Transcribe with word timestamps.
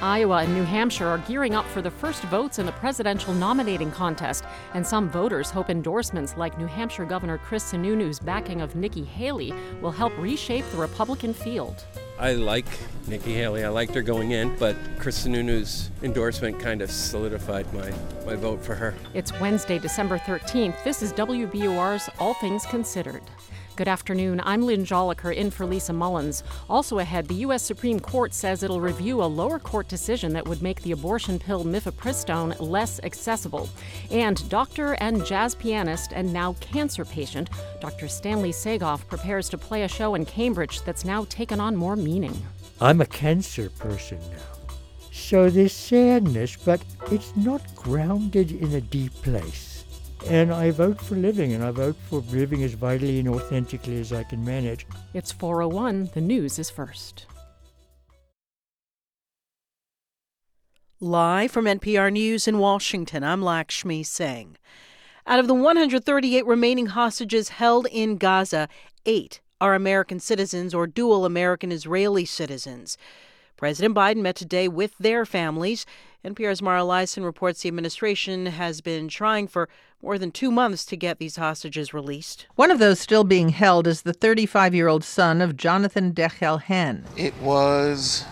Iowa 0.00 0.42
and 0.44 0.54
New 0.54 0.62
Hampshire 0.62 1.08
are 1.08 1.18
gearing 1.18 1.56
up 1.56 1.66
for 1.66 1.82
the 1.82 1.90
first 1.90 2.22
votes 2.24 2.60
in 2.60 2.66
the 2.66 2.72
presidential 2.72 3.34
nominating 3.34 3.90
contest, 3.90 4.44
and 4.74 4.86
some 4.86 5.10
voters 5.10 5.50
hope 5.50 5.70
endorsements 5.70 6.36
like 6.36 6.56
New 6.56 6.66
Hampshire 6.66 7.04
Governor 7.04 7.38
Chris 7.38 7.64
Sununu's 7.64 8.20
backing 8.20 8.60
of 8.60 8.76
Nikki 8.76 9.02
Haley 9.02 9.52
will 9.82 9.90
help 9.90 10.16
reshape 10.16 10.64
the 10.70 10.76
Republican 10.76 11.34
field. 11.34 11.84
I 12.16 12.34
like 12.34 12.66
Nikki 13.08 13.34
Haley. 13.34 13.64
I 13.64 13.68
liked 13.70 13.94
her 13.94 14.02
going 14.02 14.30
in, 14.30 14.56
but 14.56 14.76
Chris 15.00 15.24
Sununu's 15.24 15.90
endorsement 16.02 16.60
kind 16.60 16.80
of 16.80 16.92
solidified 16.92 17.72
my, 17.74 17.92
my 18.24 18.36
vote 18.36 18.64
for 18.64 18.76
her. 18.76 18.94
It's 19.14 19.32
Wednesday, 19.40 19.80
December 19.80 20.18
13th. 20.18 20.84
This 20.84 21.02
is 21.02 21.12
WBUR's 21.12 22.08
All 22.20 22.34
Things 22.34 22.64
Considered. 22.66 23.22
Good 23.78 23.86
afternoon. 23.86 24.40
I'm 24.44 24.62
Lynn 24.62 24.84
Jolicoeur 24.84 25.32
in 25.32 25.52
for 25.52 25.64
Lisa 25.64 25.92
Mullins. 25.92 26.42
Also 26.68 26.98
ahead, 26.98 27.28
the 27.28 27.46
U.S. 27.46 27.62
Supreme 27.62 28.00
Court 28.00 28.34
says 28.34 28.64
it'll 28.64 28.80
review 28.80 29.22
a 29.22 29.24
lower 29.24 29.60
court 29.60 29.86
decision 29.86 30.32
that 30.32 30.48
would 30.48 30.60
make 30.60 30.82
the 30.82 30.90
abortion 30.90 31.38
pill 31.38 31.64
mifepristone 31.64 32.56
less 32.58 32.98
accessible. 33.04 33.70
And 34.10 34.48
doctor 34.48 34.94
and 34.94 35.24
jazz 35.24 35.54
pianist 35.54 36.10
and 36.12 36.32
now 36.32 36.54
cancer 36.54 37.04
patient, 37.04 37.50
Dr. 37.80 38.08
Stanley 38.08 38.50
Sagov, 38.50 39.06
prepares 39.06 39.48
to 39.50 39.56
play 39.56 39.84
a 39.84 39.88
show 39.88 40.16
in 40.16 40.26
Cambridge 40.26 40.82
that's 40.82 41.04
now 41.04 41.24
taken 41.26 41.60
on 41.60 41.76
more 41.76 41.94
meaning. 41.94 42.36
I'm 42.80 43.00
a 43.00 43.06
cancer 43.06 43.70
person 43.70 44.18
now. 44.32 44.68
So 45.12 45.50
there's 45.50 45.72
sadness, 45.72 46.56
but 46.56 46.82
it's 47.12 47.32
not 47.36 47.62
grounded 47.76 48.50
in 48.50 48.74
a 48.74 48.80
deep 48.80 49.12
place. 49.22 49.67
And 50.26 50.52
I 50.52 50.70
vote 50.70 51.00
for 51.00 51.14
living, 51.14 51.52
and 51.52 51.64
I 51.64 51.70
vote 51.70 51.96
for 52.10 52.20
living 52.20 52.62
as 52.64 52.74
vitally 52.74 53.20
and 53.20 53.28
authentically 53.28 54.00
as 54.00 54.12
I 54.12 54.24
can 54.24 54.44
manage. 54.44 54.86
It's 55.14 55.32
401. 55.32 56.10
The 56.12 56.20
news 56.20 56.58
is 56.58 56.68
first. 56.70 57.26
Live 61.00 61.52
from 61.52 61.66
NPR 61.66 62.12
News 62.12 62.48
in 62.48 62.58
Washington, 62.58 63.22
I'm 63.22 63.40
Lakshmi 63.40 64.02
Singh. 64.02 64.56
Out 65.26 65.38
of 65.38 65.46
the 65.46 65.54
138 65.54 66.44
remaining 66.44 66.86
hostages 66.86 67.50
held 67.50 67.86
in 67.92 68.16
Gaza, 68.16 68.68
eight 69.06 69.40
are 69.60 69.74
American 69.74 70.18
citizens 70.18 70.74
or 70.74 70.86
dual 70.86 71.24
American 71.24 71.70
Israeli 71.70 72.24
citizens. 72.24 72.98
President 73.56 73.94
Biden 73.94 74.22
met 74.22 74.36
today 74.36 74.68
with 74.68 74.96
their 74.98 75.24
families. 75.24 75.84
NPR's 76.24 76.60
Mara 76.60 76.80
Liasson 76.80 77.24
reports 77.24 77.62
the 77.62 77.68
administration 77.68 78.46
has 78.46 78.80
been 78.80 79.06
trying 79.06 79.46
for 79.46 79.68
more 80.02 80.18
than 80.18 80.32
two 80.32 80.50
months 80.50 80.84
to 80.86 80.96
get 80.96 81.18
these 81.18 81.36
hostages 81.36 81.94
released. 81.94 82.48
One 82.56 82.72
of 82.72 82.80
those 82.80 82.98
still 82.98 83.22
being 83.22 83.50
held 83.50 83.86
is 83.86 84.02
the 84.02 84.12
35 84.12 84.74
year 84.74 84.88
old 84.88 85.04
son 85.04 85.40
of 85.40 85.56
Jonathan 85.56 86.12
Dekel-Chen. 86.12 87.04
It 87.16 87.36
was 87.36 88.24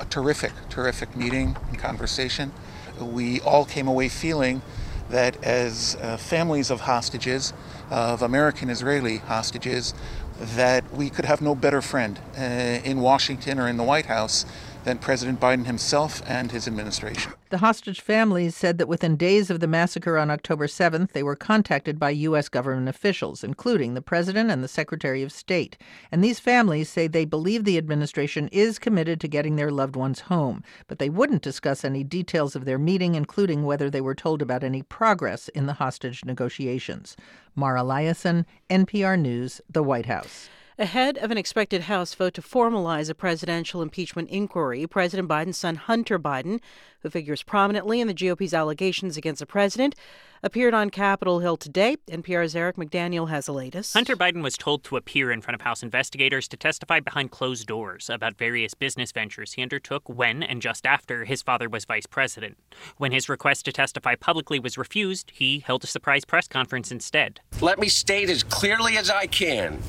a 0.00 0.04
terrific, 0.06 0.52
terrific 0.68 1.14
meeting 1.14 1.56
and 1.68 1.78
conversation. 1.78 2.52
We 3.00 3.40
all 3.42 3.64
came 3.64 3.86
away 3.86 4.08
feeling 4.08 4.62
that 5.10 5.42
as 5.44 5.96
uh, 6.00 6.16
families 6.16 6.68
of 6.68 6.80
hostages, 6.80 7.52
of 7.90 8.22
American 8.22 8.70
Israeli 8.70 9.18
hostages, 9.18 9.94
that 10.40 10.92
we 10.92 11.10
could 11.10 11.26
have 11.26 11.40
no 11.40 11.54
better 11.54 11.80
friend 11.80 12.18
uh, 12.36 12.40
in 12.40 13.00
Washington 13.00 13.60
or 13.60 13.68
in 13.68 13.76
the 13.76 13.84
White 13.84 14.06
House 14.06 14.44
than 14.84 14.98
President 14.98 15.40
Biden 15.40 15.66
himself 15.66 16.22
and 16.26 16.52
his 16.52 16.68
administration. 16.68 17.32
The 17.50 17.58
hostage 17.58 18.00
families 18.00 18.54
said 18.54 18.78
that 18.78 18.88
within 18.88 19.16
days 19.16 19.50
of 19.50 19.60
the 19.60 19.66
massacre 19.66 20.18
on 20.18 20.30
October 20.30 20.66
7th, 20.66 21.12
they 21.12 21.22
were 21.22 21.36
contacted 21.36 21.98
by 21.98 22.10
U.S. 22.10 22.48
government 22.48 22.88
officials, 22.88 23.44
including 23.44 23.94
the 23.94 24.02
President 24.02 24.50
and 24.50 24.62
the 24.62 24.68
Secretary 24.68 25.22
of 25.22 25.32
State. 25.32 25.76
And 26.10 26.22
these 26.22 26.40
families 26.40 26.88
say 26.88 27.06
they 27.06 27.24
believe 27.24 27.64
the 27.64 27.78
administration 27.78 28.48
is 28.48 28.78
committed 28.78 29.20
to 29.20 29.28
getting 29.28 29.56
their 29.56 29.70
loved 29.70 29.96
ones 29.96 30.20
home, 30.20 30.62
but 30.86 30.98
they 30.98 31.10
wouldn't 31.10 31.42
discuss 31.42 31.84
any 31.84 32.04
details 32.04 32.56
of 32.56 32.64
their 32.64 32.78
meeting, 32.78 33.14
including 33.14 33.64
whether 33.64 33.88
they 33.88 34.00
were 34.00 34.14
told 34.14 34.42
about 34.42 34.64
any 34.64 34.82
progress 34.82 35.48
in 35.48 35.66
the 35.66 35.74
hostage 35.74 36.24
negotiations. 36.24 37.16
Mara 37.54 37.82
Liasson, 37.82 38.44
NPR 38.68 39.18
News, 39.18 39.60
The 39.70 39.82
White 39.82 40.06
House. 40.06 40.48
Ahead 40.76 41.18
of 41.18 41.30
an 41.30 41.38
expected 41.38 41.82
House 41.82 42.14
vote 42.14 42.34
to 42.34 42.42
formalize 42.42 43.08
a 43.08 43.14
presidential 43.14 43.80
impeachment 43.80 44.28
inquiry, 44.28 44.88
President 44.88 45.28
Biden's 45.28 45.56
son 45.56 45.76
Hunter 45.76 46.18
Biden, 46.18 46.60
who 46.98 47.10
figures 47.10 47.44
prominently 47.44 48.00
in 48.00 48.08
the 48.08 48.12
GOP's 48.12 48.52
allegations 48.52 49.16
against 49.16 49.38
the 49.38 49.46
president, 49.46 49.94
appeared 50.42 50.74
on 50.74 50.90
Capitol 50.90 51.38
Hill 51.38 51.56
today. 51.56 51.96
NPR's 52.08 52.56
Eric 52.56 52.74
McDaniel 52.74 53.28
has 53.28 53.46
the 53.46 53.52
latest. 53.52 53.92
Hunter 53.92 54.16
Biden 54.16 54.42
was 54.42 54.58
told 54.58 54.82
to 54.82 54.96
appear 54.96 55.30
in 55.30 55.40
front 55.40 55.54
of 55.54 55.60
House 55.60 55.84
investigators 55.84 56.48
to 56.48 56.56
testify 56.56 56.98
behind 56.98 57.30
closed 57.30 57.68
doors 57.68 58.10
about 58.10 58.36
various 58.36 58.74
business 58.74 59.12
ventures 59.12 59.52
he 59.52 59.62
undertook 59.62 60.08
when 60.08 60.42
and 60.42 60.60
just 60.60 60.86
after 60.86 61.24
his 61.24 61.40
father 61.40 61.68
was 61.68 61.84
vice 61.84 62.06
president. 62.06 62.58
When 62.96 63.12
his 63.12 63.28
request 63.28 63.64
to 63.66 63.72
testify 63.72 64.16
publicly 64.16 64.58
was 64.58 64.76
refused, 64.76 65.30
he 65.32 65.60
held 65.60 65.84
a 65.84 65.86
surprise 65.86 66.24
press 66.24 66.48
conference 66.48 66.90
instead. 66.90 67.38
Let 67.60 67.78
me 67.78 67.88
state 67.88 68.28
as 68.28 68.42
clearly 68.42 68.96
as 68.96 69.08
I 69.08 69.26
can 69.26 69.80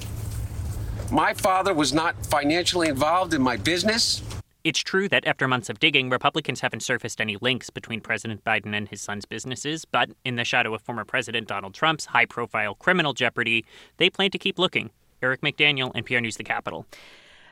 my 1.12 1.34
father 1.34 1.74
was 1.74 1.94
not 1.94 2.16
financially 2.26 2.88
involved 2.88 3.34
in 3.34 3.42
my 3.42 3.58
business. 3.58 4.22
It's 4.64 4.80
true 4.80 5.08
that 5.10 5.28
after 5.28 5.48
months 5.48 5.70
of 5.70 5.80
digging, 5.80 6.10
Republicans 6.10 6.62
haven't 6.62 6.80
surfaced 6.82 7.22
any 7.22 7.38
links 7.40 7.70
between 7.70 8.02
President 8.02 8.44
Biden 8.44 8.76
and 8.76 8.90
his 8.90 9.00
son's 9.00 9.26
businesses, 9.26 9.86
but 9.86 10.10
in 10.24 10.38
the 10.38 10.44
shadow 10.44 10.74
of 10.74 10.82
former 10.82 11.06
President 11.06 11.48
Donald 11.48 11.76
Trump's 11.76 12.06
high 12.06 12.26
profile 12.26 12.74
criminal 12.74 13.14
jeopardy, 13.14 13.64
they 13.98 14.10
plan 14.10 14.32
to 14.32 14.40
keep 14.40 14.58
looking. 14.58 14.90
Eric 15.22 15.42
McDaniel, 15.42 15.94
NPR 15.94 16.22
News, 16.22 16.38
The 16.38 16.44
Capitol. 16.44 16.88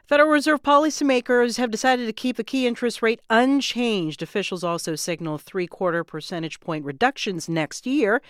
Federal 0.08 0.30
Reserve 0.30 0.64
policymakers 0.64 1.58
have 1.58 1.72
decided 1.72 2.08
to 2.08 2.14
keep 2.14 2.36
the 2.36 2.44
key 2.44 2.68
interest 2.68 3.02
rate 3.02 3.22
unchanged. 3.30 4.22
Officials 4.22 4.64
also 4.64 4.96
signal 4.96 5.38
three 5.38 5.68
quarter 5.68 6.04
percentage 6.04 6.60
point 6.60 6.84
reductions 6.84 7.48
next 7.48 7.86
year. 7.86 8.22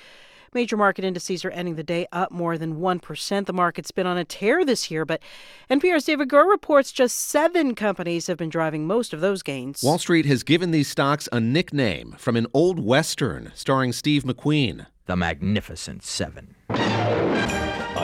Major 0.53 0.77
market 0.77 1.03
indices 1.03 1.43
are 1.43 1.51
ending 1.51 1.75
the 1.75 1.83
day 1.83 2.07
up 2.11 2.31
more 2.31 2.57
than 2.57 2.75
1%. 2.75 3.45
The 3.45 3.53
market's 3.53 3.91
been 3.91 4.07
on 4.07 4.17
a 4.17 4.25
tear 4.25 4.63
this 4.63 4.91
year, 4.91 5.05
but 5.05 5.21
NPR's 5.69 6.05
David 6.05 6.29
Gura 6.29 6.49
reports 6.49 6.91
just 6.91 7.17
seven 7.17 7.75
companies 7.75 8.27
have 8.27 8.37
been 8.37 8.49
driving 8.49 8.85
most 8.85 9.13
of 9.13 9.21
those 9.21 9.41
gains. 9.41 9.81
Wall 9.83 9.97
Street 9.97 10.25
has 10.25 10.43
given 10.43 10.71
these 10.71 10.87
stocks 10.87 11.27
a 11.31 11.39
nickname 11.39 12.15
from 12.17 12.35
an 12.35 12.47
old 12.53 12.79
Western 12.79 13.51
starring 13.55 13.93
Steve 13.93 14.23
McQueen 14.23 14.85
The 15.05 15.15
Magnificent 15.15 16.03
Seven. 16.03 16.55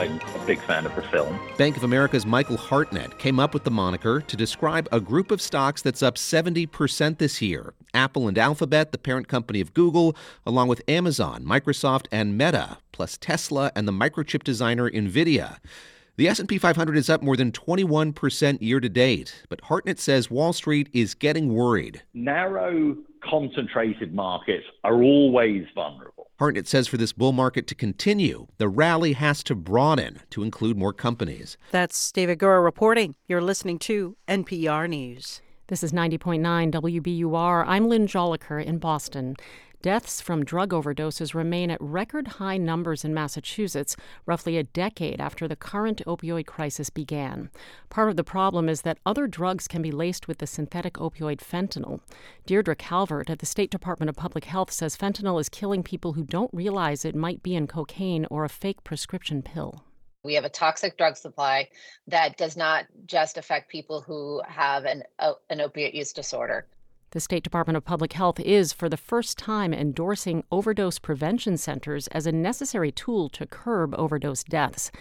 I'm 0.00 0.18
a 0.34 0.46
big 0.46 0.62
fan 0.62 0.86
of 0.86 0.96
the 0.96 1.02
film. 1.02 1.38
Bank 1.58 1.76
of 1.76 1.84
America's 1.84 2.24
Michael 2.24 2.56
Hartnett 2.56 3.18
came 3.18 3.38
up 3.38 3.52
with 3.52 3.64
the 3.64 3.70
moniker 3.70 4.22
to 4.22 4.34
describe 4.34 4.88
a 4.90 4.98
group 4.98 5.30
of 5.30 5.42
stocks 5.42 5.82
that's 5.82 6.02
up 6.02 6.14
70% 6.14 7.18
this 7.18 7.42
year. 7.42 7.74
Apple 7.92 8.26
and 8.26 8.38
Alphabet, 8.38 8.92
the 8.92 8.98
parent 8.98 9.28
company 9.28 9.60
of 9.60 9.74
Google, 9.74 10.16
along 10.46 10.68
with 10.68 10.80
Amazon, 10.88 11.44
Microsoft, 11.44 12.06
and 12.10 12.38
Meta, 12.38 12.78
plus 12.92 13.18
Tesla 13.18 13.72
and 13.76 13.86
the 13.86 13.92
microchip 13.92 14.42
designer 14.42 14.88
Nvidia. 14.88 15.58
The 16.16 16.28
S&P 16.28 16.56
500 16.56 16.96
is 16.96 17.10
up 17.10 17.22
more 17.22 17.36
than 17.36 17.52
21% 17.52 18.62
year 18.62 18.80
to 18.80 18.88
date, 18.88 19.42
but 19.50 19.60
Hartnett 19.60 19.98
says 19.98 20.30
Wall 20.30 20.54
Street 20.54 20.88
is 20.94 21.12
getting 21.12 21.52
worried. 21.52 22.00
Narrow, 22.14 22.96
concentrated 23.22 24.14
markets 24.14 24.64
are 24.82 25.02
always 25.02 25.66
vulnerable. 25.74 26.19
Hartnett 26.40 26.66
says 26.66 26.88
for 26.88 26.96
this 26.96 27.12
bull 27.12 27.32
market 27.32 27.66
to 27.66 27.74
continue, 27.74 28.46
the 28.56 28.66
rally 28.66 29.12
has 29.12 29.42
to 29.42 29.54
broaden 29.54 30.20
to 30.30 30.42
include 30.42 30.78
more 30.78 30.94
companies. 30.94 31.58
That's 31.70 32.10
David 32.12 32.38
Gura 32.38 32.64
reporting. 32.64 33.14
You're 33.28 33.42
listening 33.42 33.78
to 33.80 34.16
NPR 34.26 34.88
News. 34.88 35.42
This 35.66 35.82
is 35.82 35.92
90.9 35.92 36.72
WBUR. 36.72 37.64
I'm 37.66 37.90
Lynn 37.90 38.06
Jolicoeur 38.06 38.64
in 38.64 38.78
Boston. 38.78 39.36
Deaths 39.82 40.20
from 40.20 40.44
drug 40.44 40.72
overdoses 40.72 41.32
remain 41.32 41.70
at 41.70 41.80
record 41.80 42.28
high 42.28 42.58
numbers 42.58 43.02
in 43.02 43.14
Massachusetts, 43.14 43.96
roughly 44.26 44.58
a 44.58 44.62
decade 44.62 45.22
after 45.22 45.48
the 45.48 45.56
current 45.56 46.02
opioid 46.06 46.44
crisis 46.44 46.90
began. 46.90 47.48
Part 47.88 48.10
of 48.10 48.16
the 48.16 48.24
problem 48.24 48.68
is 48.68 48.82
that 48.82 48.98
other 49.06 49.26
drugs 49.26 49.66
can 49.66 49.80
be 49.80 49.90
laced 49.90 50.28
with 50.28 50.36
the 50.36 50.46
synthetic 50.46 50.94
opioid 50.94 51.38
fentanyl. 51.38 52.00
Deirdre 52.44 52.76
Calvert 52.76 53.30
at 53.30 53.38
the 53.38 53.46
State 53.46 53.70
Department 53.70 54.10
of 54.10 54.16
Public 54.16 54.44
Health 54.44 54.70
says 54.70 54.98
fentanyl 54.98 55.40
is 55.40 55.48
killing 55.48 55.82
people 55.82 56.12
who 56.12 56.24
don't 56.24 56.52
realize 56.52 57.06
it 57.06 57.14
might 57.14 57.42
be 57.42 57.54
in 57.54 57.66
cocaine 57.66 58.26
or 58.30 58.44
a 58.44 58.50
fake 58.50 58.84
prescription 58.84 59.40
pill. 59.40 59.82
We 60.22 60.34
have 60.34 60.44
a 60.44 60.50
toxic 60.50 60.98
drug 60.98 61.16
supply 61.16 61.70
that 62.06 62.36
does 62.36 62.54
not 62.54 62.84
just 63.06 63.38
affect 63.38 63.70
people 63.70 64.02
who 64.02 64.42
have 64.46 64.84
an, 64.84 65.04
uh, 65.18 65.32
an 65.48 65.62
opiate 65.62 65.94
use 65.94 66.12
disorder. 66.12 66.66
The 67.12 67.18
State 67.18 67.42
Department 67.42 67.76
of 67.76 67.84
Public 67.84 68.12
Health 68.12 68.38
is, 68.38 68.72
for 68.72 68.88
the 68.88 68.96
first 68.96 69.36
time, 69.36 69.74
endorsing 69.74 70.44
overdose 70.52 71.00
prevention 71.00 71.56
centers 71.56 72.06
as 72.08 72.24
a 72.24 72.30
necessary 72.30 72.92
tool 72.92 73.28
to 73.30 73.46
curb 73.46 73.96
overdose 73.98 74.44
deaths. 74.44 74.92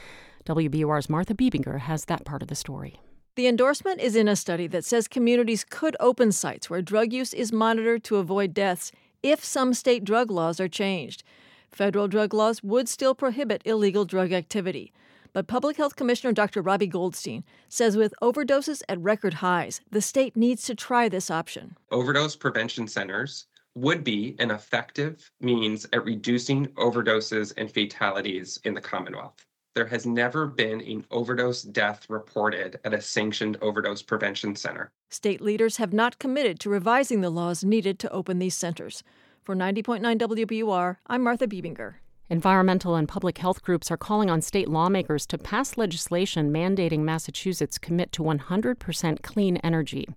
WBUR's 0.43 1.07
Martha 1.07 1.35
Bebinger 1.35 1.81
has 1.81 2.05
that 2.05 2.25
part 2.25 2.41
of 2.41 2.47
the 2.47 2.55
story. 2.55 2.99
The 3.35 3.45
endorsement 3.45 4.01
is 4.01 4.15
in 4.15 4.27
a 4.27 4.35
study 4.35 4.65
that 4.65 4.85
says 4.85 5.07
communities 5.07 5.63
could 5.63 5.95
open 5.99 6.31
sites 6.31 6.67
where 6.67 6.81
drug 6.81 7.13
use 7.13 7.31
is 7.31 7.53
monitored 7.53 8.03
to 8.05 8.15
avoid 8.15 8.55
deaths 8.55 8.91
if 9.21 9.43
some 9.43 9.75
state 9.75 10.03
drug 10.03 10.31
laws 10.31 10.59
are 10.59 10.67
changed. 10.67 11.21
Federal 11.69 12.07
drug 12.07 12.33
laws 12.33 12.63
would 12.63 12.89
still 12.89 13.13
prohibit 13.13 13.61
illegal 13.65 14.03
drug 14.03 14.33
activity. 14.33 14.91
But 15.33 15.47
Public 15.47 15.77
Health 15.77 15.95
Commissioner 15.95 16.33
Dr. 16.33 16.61
Robbie 16.61 16.87
Goldstein 16.87 17.43
says 17.67 17.95
with 17.95 18.13
overdoses 18.21 18.81
at 18.89 18.99
record 18.99 19.35
highs, 19.35 19.81
the 19.91 20.01
state 20.01 20.35
needs 20.35 20.63
to 20.63 20.75
try 20.75 21.07
this 21.07 21.29
option. 21.29 21.77
Overdose 21.91 22.35
prevention 22.35 22.87
centers 22.87 23.45
would 23.75 24.03
be 24.03 24.35
an 24.39 24.51
effective 24.51 25.31
means 25.39 25.85
at 25.93 26.03
reducing 26.03 26.67
overdoses 26.69 27.53
and 27.57 27.71
fatalities 27.71 28.59
in 28.63 28.73
the 28.73 28.81
Commonwealth. 28.81 29.45
There 29.75 29.85
has 29.85 30.05
never 30.05 30.47
been 30.47 30.81
an 30.81 31.05
overdose 31.11 31.61
death 31.61 32.09
reported 32.09 32.79
at 32.83 32.93
a 32.93 32.99
sanctioned 32.99 33.57
overdose 33.61 34.01
prevention 34.01 34.55
center. 34.55 34.91
State 35.09 35.41
leaders 35.41 35.77
have 35.77 35.93
not 35.93 36.19
committed 36.19 36.59
to 36.61 36.69
revising 36.69 37.21
the 37.21 37.29
laws 37.29 37.63
needed 37.63 37.99
to 37.99 38.11
open 38.11 38.39
these 38.39 38.55
centers. 38.57 39.03
For 39.43 39.55
90.9 39.55 40.17
WBUR, 40.17 40.97
I'm 41.07 41.23
Martha 41.23 41.47
Bebinger. 41.47 41.95
Environmental 42.31 42.93
and 42.93 43.07
public 43.07 43.39
health 43.39 43.63
groups 43.63 43.89
are 43.89 43.97
calling 43.97 44.29
on 44.29 44.39
state 44.39 44.69
lawmakers 44.69 45.25
to 45.25 45.35
pass 45.35 45.77
legislation 45.77 46.53
mandating 46.53 46.99
Massachusetts 46.99 47.79
commit 47.79 48.11
to 48.11 48.21
100% 48.21 49.23
clean 49.23 49.57
energy. 49.57 50.07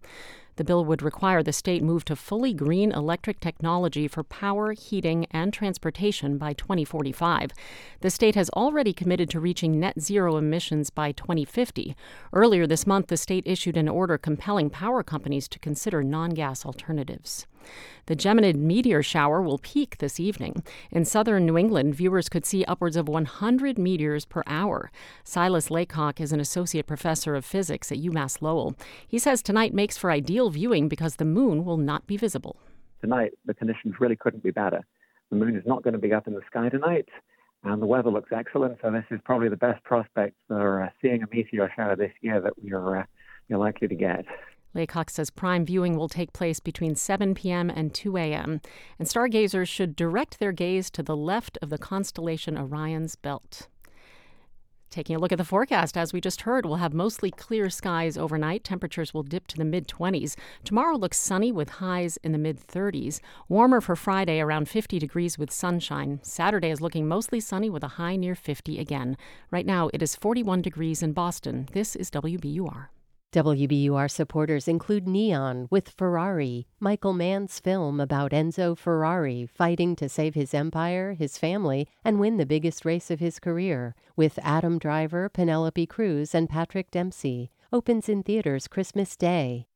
The 0.56 0.64
bill 0.64 0.84
would 0.84 1.00
require 1.00 1.42
the 1.42 1.54
state 1.54 1.82
move 1.82 2.04
to 2.04 2.14
fully 2.14 2.52
green 2.52 2.92
electric 2.92 3.40
technology 3.40 4.08
for 4.08 4.22
power, 4.22 4.72
heating, 4.72 5.24
and 5.30 5.54
transportation 5.54 6.36
by 6.36 6.52
2045. 6.52 7.52
The 8.02 8.10
state 8.10 8.34
has 8.34 8.50
already 8.50 8.92
committed 8.92 9.30
to 9.30 9.40
reaching 9.40 9.80
net 9.80 9.98
zero 9.98 10.36
emissions 10.36 10.90
by 10.90 11.12
2050. 11.12 11.96
Earlier 12.34 12.66
this 12.66 12.86
month, 12.86 13.06
the 13.06 13.16
state 13.16 13.44
issued 13.46 13.78
an 13.78 13.88
order 13.88 14.18
compelling 14.18 14.68
power 14.68 15.02
companies 15.02 15.48
to 15.48 15.58
consider 15.58 16.02
non 16.02 16.30
gas 16.30 16.66
alternatives. 16.66 17.46
The 18.06 18.16
Geminid 18.16 18.56
meteor 18.56 19.02
shower 19.02 19.40
will 19.40 19.58
peak 19.58 19.98
this 19.98 20.18
evening. 20.18 20.62
In 20.90 21.04
southern 21.04 21.46
New 21.46 21.56
England, 21.56 21.94
viewers 21.94 22.28
could 22.28 22.44
see 22.44 22.64
upwards 22.64 22.96
of 22.96 23.08
100 23.08 23.78
meteors 23.78 24.24
per 24.24 24.42
hour. 24.46 24.90
Silas 25.24 25.70
Laycock 25.70 26.20
is 26.20 26.32
an 26.32 26.40
associate 26.40 26.86
professor 26.86 27.34
of 27.34 27.44
physics 27.44 27.92
at 27.92 27.98
UMass 27.98 28.42
Lowell. 28.42 28.74
He 29.06 29.18
says 29.18 29.42
tonight 29.42 29.72
makes 29.72 29.96
for 29.96 30.10
ideal 30.10 30.50
viewing 30.50 30.88
because 30.88 31.16
the 31.16 31.24
moon 31.24 31.64
will 31.64 31.76
not 31.76 32.06
be 32.06 32.16
visible. 32.16 32.56
Tonight, 33.00 33.32
the 33.46 33.54
conditions 33.54 33.94
really 33.98 34.16
couldn't 34.16 34.42
be 34.42 34.50
better. 34.50 34.80
The 35.30 35.36
moon 35.36 35.56
is 35.56 35.64
not 35.66 35.82
going 35.82 35.94
to 35.94 35.98
be 35.98 36.12
up 36.12 36.26
in 36.26 36.34
the 36.34 36.42
sky 36.46 36.68
tonight, 36.68 37.08
and 37.64 37.80
the 37.80 37.86
weather 37.86 38.10
looks 38.10 38.30
excellent. 38.32 38.78
So 38.82 38.90
this 38.90 39.04
is 39.10 39.20
probably 39.24 39.48
the 39.48 39.56
best 39.56 39.82
prospect 39.82 40.36
for 40.46 40.82
uh, 40.82 40.88
seeing 41.00 41.22
a 41.22 41.26
meteor 41.34 41.72
shower 41.74 41.96
this 41.96 42.12
year 42.20 42.40
that 42.40 42.52
we're, 42.62 42.98
uh, 42.98 43.04
you're 43.48 43.58
likely 43.58 43.88
to 43.88 43.94
get. 43.94 44.24
Laycock 44.74 45.10
says 45.10 45.30
prime 45.30 45.64
viewing 45.64 45.96
will 45.96 46.08
take 46.08 46.32
place 46.32 46.60
between 46.60 46.94
7 46.94 47.34
p.m. 47.34 47.70
and 47.70 47.92
2 47.92 48.16
a.m., 48.16 48.60
and 48.98 49.08
stargazers 49.08 49.68
should 49.68 49.96
direct 49.96 50.38
their 50.38 50.52
gaze 50.52 50.90
to 50.90 51.02
the 51.02 51.16
left 51.16 51.58
of 51.60 51.70
the 51.70 51.78
constellation 51.78 52.56
Orion's 52.56 53.16
belt. 53.16 53.68
Taking 54.92 55.16
a 55.16 55.18
look 55.18 55.32
at 55.32 55.38
the 55.38 55.44
forecast, 55.44 55.96
as 55.96 56.12
we 56.12 56.20
just 56.20 56.42
heard, 56.42 56.66
we'll 56.66 56.76
have 56.76 56.92
mostly 56.92 57.30
clear 57.30 57.70
skies 57.70 58.18
overnight. 58.18 58.62
Temperatures 58.62 59.14
will 59.14 59.22
dip 59.22 59.46
to 59.46 59.56
the 59.56 59.64
mid 59.64 59.88
20s. 59.88 60.36
Tomorrow 60.64 60.96
looks 60.96 61.18
sunny 61.18 61.50
with 61.50 61.70
highs 61.70 62.18
in 62.18 62.32
the 62.32 62.38
mid 62.38 62.60
30s. 62.60 63.18
Warmer 63.48 63.80
for 63.80 63.96
Friday, 63.96 64.38
around 64.38 64.68
50 64.68 64.98
degrees 64.98 65.38
with 65.38 65.50
sunshine. 65.50 66.20
Saturday 66.22 66.70
is 66.70 66.82
looking 66.82 67.08
mostly 67.08 67.40
sunny 67.40 67.70
with 67.70 67.82
a 67.82 67.96
high 67.96 68.16
near 68.16 68.34
50 68.34 68.78
again. 68.78 69.16
Right 69.50 69.64
now, 69.64 69.88
it 69.94 70.02
is 70.02 70.14
41 70.14 70.60
degrees 70.60 71.02
in 71.02 71.14
Boston. 71.14 71.70
This 71.72 71.96
is 71.96 72.10
WBUR. 72.10 72.88
WBUR 73.32 74.10
supporters 74.10 74.68
include 74.68 75.08
Neon 75.08 75.66
with 75.70 75.88
Ferrari, 75.88 76.66
Michael 76.78 77.14
Mann's 77.14 77.58
film 77.60 77.98
about 77.98 78.32
Enzo 78.32 78.76
Ferrari 78.76 79.46
fighting 79.46 79.96
to 79.96 80.08
save 80.10 80.34
his 80.34 80.52
empire, 80.52 81.14
his 81.14 81.38
family, 81.38 81.88
and 82.04 82.20
win 82.20 82.36
the 82.36 82.44
biggest 82.44 82.84
race 82.84 83.10
of 83.10 83.20
his 83.20 83.38
career, 83.38 83.94
with 84.16 84.38
Adam 84.42 84.78
Driver, 84.78 85.30
Penelope 85.30 85.86
Cruz, 85.86 86.34
and 86.34 86.46
Patrick 86.46 86.90
Dempsey. 86.90 87.50
Opens 87.72 88.06
in 88.06 88.22
theaters 88.22 88.68
Christmas 88.68 89.16
Day. 89.16 89.66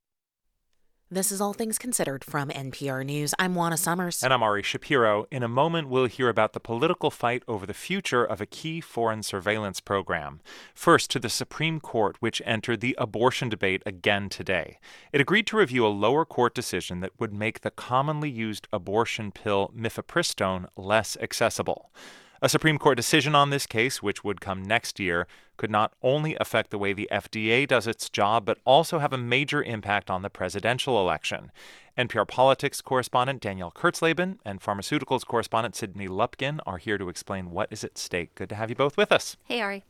This 1.09 1.31
is 1.31 1.41
All 1.41 1.53
Things 1.53 1.79
Considered 1.79 2.25
from 2.25 2.49
NPR 2.49 3.07
News. 3.07 3.33
I'm 3.39 3.55
Juana 3.55 3.77
Summers. 3.77 4.25
And 4.25 4.35
I'm 4.35 4.43
Ari 4.43 4.65
Shapiro. 4.65 5.29
In 5.31 5.45
a 5.45 5.49
moment, 5.49 5.89
we'll 5.89 6.07
hear 6.07 6.29
about 6.29 6.53
the 6.53 6.59
political 6.59 7.13
fight 7.13 7.45
over 7.47 7.65
the 7.65 7.73
future 7.73 8.25
of 8.25 8.41
a 8.41 8.47
key 8.47 8.81
foreign 8.81 9.23
surveillance 9.23 9.79
program. 9.79 10.41
First, 10.75 11.13
to 11.13 11.21
the 11.21 11.29
Supreme 11.29 11.79
Court, 11.79 12.17
which 12.19 12.43
entered 12.45 12.81
the 12.81 12.97
abortion 12.99 13.49
debate 13.49 13.85
again 13.87 14.29
today. 14.29 14.81
It 15.13 15.21
agreed 15.21 15.47
to 15.47 15.59
review 15.59 15.87
a 15.87 15.95
lower 15.95 16.25
court 16.25 16.57
decision 16.57 16.99
that 17.03 17.21
would 17.21 17.33
make 17.33 17.61
the 17.61 17.71
commonly 17.71 18.29
used 18.29 18.67
abortion 18.73 19.31
pill 19.31 19.73
mifepristone 19.79 20.67
less 20.77 21.17
accessible. 21.19 21.93
A 22.43 22.49
Supreme 22.49 22.79
Court 22.79 22.97
decision 22.97 23.35
on 23.35 23.51
this 23.51 23.67
case, 23.67 24.03
which 24.03 24.23
would 24.23 24.41
come 24.41 24.63
next 24.63 25.01
year, 25.01 25.27
could 25.57 25.71
not 25.71 25.95
only 26.03 26.37
affect 26.39 26.71
the 26.71 26.79
way 26.79 26.93
the 26.93 27.09
FDA 27.11 27.67
does 27.67 27.87
its 27.87 28.11
job, 28.11 28.45
but 28.45 28.59
also 28.67 28.99
have 28.99 29.13
a 29.13 29.19
major 29.19 29.63
impact 29.63 30.11
on 30.11 30.21
the 30.21 30.29
presidential 30.29 31.01
election. 31.01 31.51
NPR 31.97 32.29
politics 32.29 32.83
correspondent 32.83 33.41
Danielle 33.41 33.71
Kurtzleben 33.71 34.39
and 34.45 34.61
pharmaceuticals 34.61 35.25
correspondent 35.25 35.75
Sydney 35.75 36.09
Lupkin 36.09 36.61
are 36.67 36.77
here 36.77 36.99
to 36.99 37.09
explain 37.09 37.51
what 37.51 37.69
is 37.71 37.83
at 37.85 37.97
stake. 37.97 38.35
Good 38.35 38.51
to 38.51 38.55
have 38.55 38.69
you 38.69 38.77
both 38.77 38.99
with 38.99 39.11
us. 39.11 39.39
Hey, 39.45 39.63
Ari. 39.63 39.85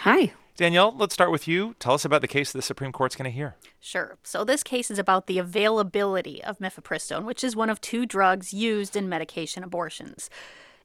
Hi. 0.00 0.32
Danielle, 0.56 0.94
let's 0.96 1.14
start 1.14 1.30
with 1.30 1.48
you. 1.48 1.74
Tell 1.78 1.94
us 1.94 2.04
about 2.04 2.22
the 2.22 2.28
case 2.28 2.52
the 2.52 2.62
Supreme 2.62 2.92
Court's 2.92 3.16
going 3.16 3.30
to 3.30 3.34
hear. 3.34 3.56
Sure. 3.80 4.16
So, 4.22 4.42
this 4.42 4.62
case 4.62 4.90
is 4.90 4.98
about 4.98 5.26
the 5.26 5.38
availability 5.38 6.42
of 6.42 6.58
mifepristone, 6.58 7.24
which 7.24 7.44
is 7.44 7.54
one 7.54 7.68
of 7.68 7.80
two 7.80 8.06
drugs 8.06 8.54
used 8.54 8.96
in 8.96 9.06
medication 9.08 9.62
abortions. 9.62 10.30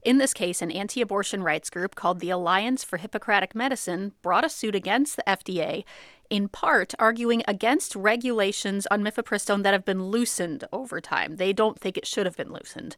In 0.02 0.18
this 0.18 0.34
case, 0.34 0.60
an 0.60 0.72
anti 0.72 1.00
abortion 1.00 1.44
rights 1.44 1.70
group 1.70 1.94
called 1.94 2.18
the 2.18 2.30
Alliance 2.30 2.82
for 2.82 2.96
Hippocratic 2.96 3.54
Medicine 3.54 4.12
brought 4.20 4.44
a 4.44 4.48
suit 4.48 4.74
against 4.74 5.14
the 5.14 5.22
FDA, 5.26 5.84
in 6.28 6.48
part 6.48 6.92
arguing 6.98 7.44
against 7.46 7.94
regulations 7.94 8.86
on 8.90 9.04
mifepristone 9.04 9.62
that 9.62 9.72
have 9.72 9.84
been 9.84 10.06
loosened 10.06 10.64
over 10.72 11.00
time. 11.00 11.36
They 11.36 11.52
don't 11.52 11.78
think 11.78 11.96
it 11.96 12.06
should 12.06 12.26
have 12.26 12.36
been 12.36 12.52
loosened. 12.52 12.96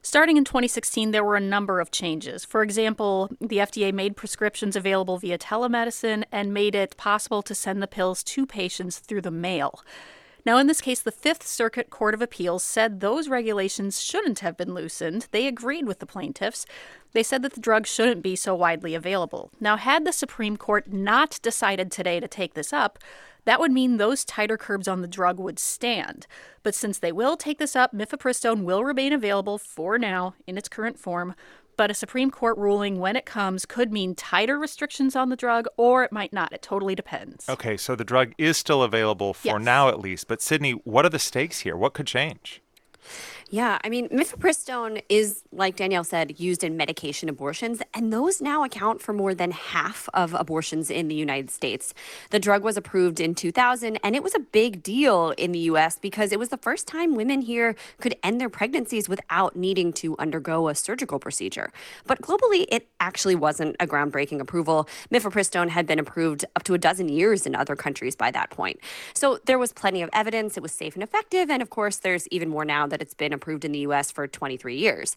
Starting 0.00 0.36
in 0.36 0.44
2016, 0.44 1.10
there 1.10 1.24
were 1.24 1.34
a 1.34 1.40
number 1.40 1.80
of 1.80 1.90
changes. 1.90 2.44
For 2.44 2.62
example, 2.62 3.30
the 3.40 3.56
FDA 3.56 3.92
made 3.92 4.16
prescriptions 4.16 4.76
available 4.76 5.18
via 5.18 5.38
telemedicine 5.38 6.24
and 6.30 6.54
made 6.54 6.76
it 6.76 6.96
possible 6.96 7.42
to 7.42 7.54
send 7.54 7.82
the 7.82 7.88
pills 7.88 8.22
to 8.22 8.46
patients 8.46 8.98
through 8.98 9.22
the 9.22 9.30
mail. 9.30 9.80
Now, 10.46 10.58
in 10.58 10.66
this 10.66 10.82
case, 10.82 11.00
the 11.00 11.10
Fifth 11.10 11.46
Circuit 11.46 11.88
Court 11.88 12.12
of 12.12 12.20
Appeals 12.20 12.62
said 12.62 13.00
those 13.00 13.28
regulations 13.28 14.02
shouldn't 14.02 14.40
have 14.40 14.58
been 14.58 14.74
loosened. 14.74 15.26
They 15.30 15.46
agreed 15.46 15.86
with 15.86 16.00
the 16.00 16.06
plaintiffs. 16.06 16.66
They 17.12 17.22
said 17.22 17.42
that 17.42 17.54
the 17.54 17.60
drug 17.60 17.86
shouldn't 17.86 18.22
be 18.22 18.36
so 18.36 18.54
widely 18.54 18.94
available. 18.94 19.50
Now, 19.58 19.76
had 19.78 20.04
the 20.04 20.12
Supreme 20.12 20.58
Court 20.58 20.92
not 20.92 21.38
decided 21.42 21.90
today 21.90 22.20
to 22.20 22.28
take 22.28 22.52
this 22.52 22.72
up, 22.74 22.98
that 23.46 23.60
would 23.60 23.72
mean 23.72 23.96
those 23.96 24.24
tighter 24.24 24.56
curbs 24.56 24.88
on 24.88 25.02
the 25.02 25.08
drug 25.08 25.38
would 25.38 25.58
stand. 25.58 26.26
But 26.62 26.74
since 26.74 26.98
they 26.98 27.12
will 27.12 27.36
take 27.36 27.58
this 27.58 27.76
up, 27.76 27.92
mifepristone 27.92 28.64
will 28.64 28.84
remain 28.84 29.12
available 29.12 29.58
for 29.58 29.98
now 29.98 30.34
in 30.46 30.56
its 30.58 30.68
current 30.68 30.98
form 30.98 31.34
but 31.76 31.90
a 31.90 31.94
Supreme 31.94 32.30
Court 32.30 32.56
ruling, 32.58 32.98
when 32.98 33.16
it 33.16 33.26
comes, 33.26 33.66
could 33.66 33.92
mean 33.92 34.14
tighter 34.14 34.58
restrictions 34.58 35.14
on 35.16 35.28
the 35.28 35.36
drug 35.36 35.66
or 35.76 36.04
it 36.04 36.12
might 36.12 36.32
not. 36.32 36.52
It 36.52 36.62
totally 36.62 36.94
depends. 36.94 37.48
Okay, 37.48 37.76
so 37.76 37.94
the 37.96 38.04
drug 38.04 38.32
is 38.38 38.56
still 38.56 38.82
available 38.82 39.34
for 39.34 39.58
Yes. 39.58 39.62
now 39.64 39.88
at 39.88 39.98
least. 40.00 40.28
But 40.28 40.40
Sydney, 40.42 40.72
what 40.72 41.04
are 41.04 41.10
the 41.10 41.18
stakes 41.18 41.60
here? 41.60 41.76
What 41.76 41.94
could 41.94 42.06
change? 42.06 42.60
Yeah, 43.54 43.78
I 43.84 43.88
mean, 43.88 44.08
mifepristone 44.08 45.00
is, 45.08 45.44
like 45.52 45.76
Danielle 45.76 46.02
said, 46.02 46.40
used 46.40 46.64
in 46.64 46.76
medication 46.76 47.28
abortions, 47.28 47.82
and 47.94 48.12
those 48.12 48.40
now 48.40 48.64
account 48.64 49.00
for 49.00 49.12
more 49.12 49.32
than 49.32 49.52
half 49.52 50.08
of 50.12 50.34
abortions 50.34 50.90
in 50.90 51.06
the 51.06 51.14
United 51.14 51.50
States. 51.50 51.94
The 52.30 52.40
drug 52.40 52.64
was 52.64 52.76
approved 52.76 53.20
in 53.20 53.36
2000, 53.36 54.00
and 54.02 54.16
it 54.16 54.24
was 54.24 54.34
a 54.34 54.40
big 54.40 54.82
deal 54.82 55.30
in 55.38 55.52
the 55.52 55.60
U.S. 55.70 56.00
because 56.00 56.32
it 56.32 56.38
was 56.40 56.48
the 56.48 56.56
first 56.56 56.88
time 56.88 57.14
women 57.14 57.42
here 57.42 57.76
could 58.00 58.16
end 58.24 58.40
their 58.40 58.48
pregnancies 58.48 59.08
without 59.08 59.54
needing 59.54 59.92
to 59.92 60.16
undergo 60.18 60.66
a 60.66 60.74
surgical 60.74 61.20
procedure. 61.20 61.70
But 62.08 62.22
globally, 62.22 62.66
it 62.72 62.88
actually 62.98 63.36
wasn't 63.36 63.76
a 63.78 63.86
groundbreaking 63.86 64.40
approval. 64.40 64.88
Mifepristone 65.12 65.68
had 65.68 65.86
been 65.86 66.00
approved 66.00 66.44
up 66.56 66.64
to 66.64 66.74
a 66.74 66.78
dozen 66.78 67.08
years 67.08 67.46
in 67.46 67.54
other 67.54 67.76
countries 67.76 68.16
by 68.16 68.32
that 68.32 68.50
point. 68.50 68.80
So 69.12 69.38
there 69.46 69.60
was 69.60 69.72
plenty 69.72 70.02
of 70.02 70.10
evidence 70.12 70.56
it 70.56 70.62
was 70.64 70.72
safe 70.72 70.94
and 70.94 71.04
effective, 71.04 71.50
and 71.50 71.62
of 71.62 71.70
course, 71.70 71.98
there's 71.98 72.26
even 72.32 72.48
more 72.48 72.64
now 72.64 72.88
that 72.88 73.00
it's 73.00 73.14
been 73.14 73.32
approved 73.32 73.43
in 73.44 73.72
the 73.72 73.80
US 73.80 74.10
for 74.10 74.26
23 74.26 74.76
years. 74.76 75.16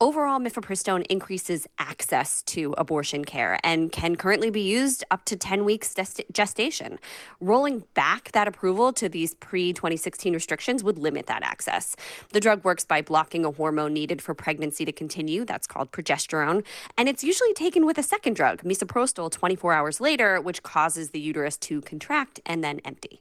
Overall, 0.00 0.38
mifepristone 0.38 1.04
increases 1.06 1.66
access 1.78 2.42
to 2.42 2.72
abortion 2.78 3.24
care 3.24 3.58
and 3.64 3.90
can 3.90 4.14
currently 4.14 4.48
be 4.48 4.60
used 4.60 5.02
up 5.10 5.24
to 5.24 5.36
10 5.36 5.64
weeks 5.64 5.94
gestation. 6.30 7.00
Rolling 7.40 7.82
back 7.94 8.30
that 8.32 8.46
approval 8.46 8.92
to 8.92 9.08
these 9.08 9.34
pre 9.34 9.72
2016 9.72 10.34
restrictions 10.34 10.84
would 10.84 10.98
limit 10.98 11.26
that 11.26 11.42
access. 11.42 11.96
The 12.32 12.38
drug 12.38 12.64
works 12.64 12.84
by 12.84 13.02
blocking 13.02 13.44
a 13.44 13.50
hormone 13.50 13.92
needed 13.92 14.22
for 14.22 14.34
pregnancy 14.34 14.84
to 14.84 14.92
continue, 14.92 15.44
that's 15.44 15.66
called 15.66 15.90
progesterone, 15.90 16.64
and 16.96 17.08
it's 17.08 17.24
usually 17.24 17.52
taken 17.54 17.84
with 17.84 17.98
a 17.98 18.02
second 18.04 18.34
drug, 18.34 18.62
misoprostol, 18.62 19.30
24 19.30 19.72
hours 19.72 20.00
later, 20.00 20.40
which 20.40 20.62
causes 20.62 21.10
the 21.10 21.20
uterus 21.20 21.56
to 21.56 21.80
contract 21.80 22.40
and 22.46 22.62
then 22.62 22.80
empty. 22.84 23.20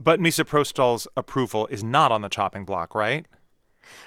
But 0.00 0.20
misoprostol's 0.20 1.08
approval 1.16 1.66
is 1.66 1.82
not 1.82 2.12
on 2.12 2.22
the 2.22 2.28
chopping 2.28 2.64
block, 2.64 2.94
right? 2.94 3.26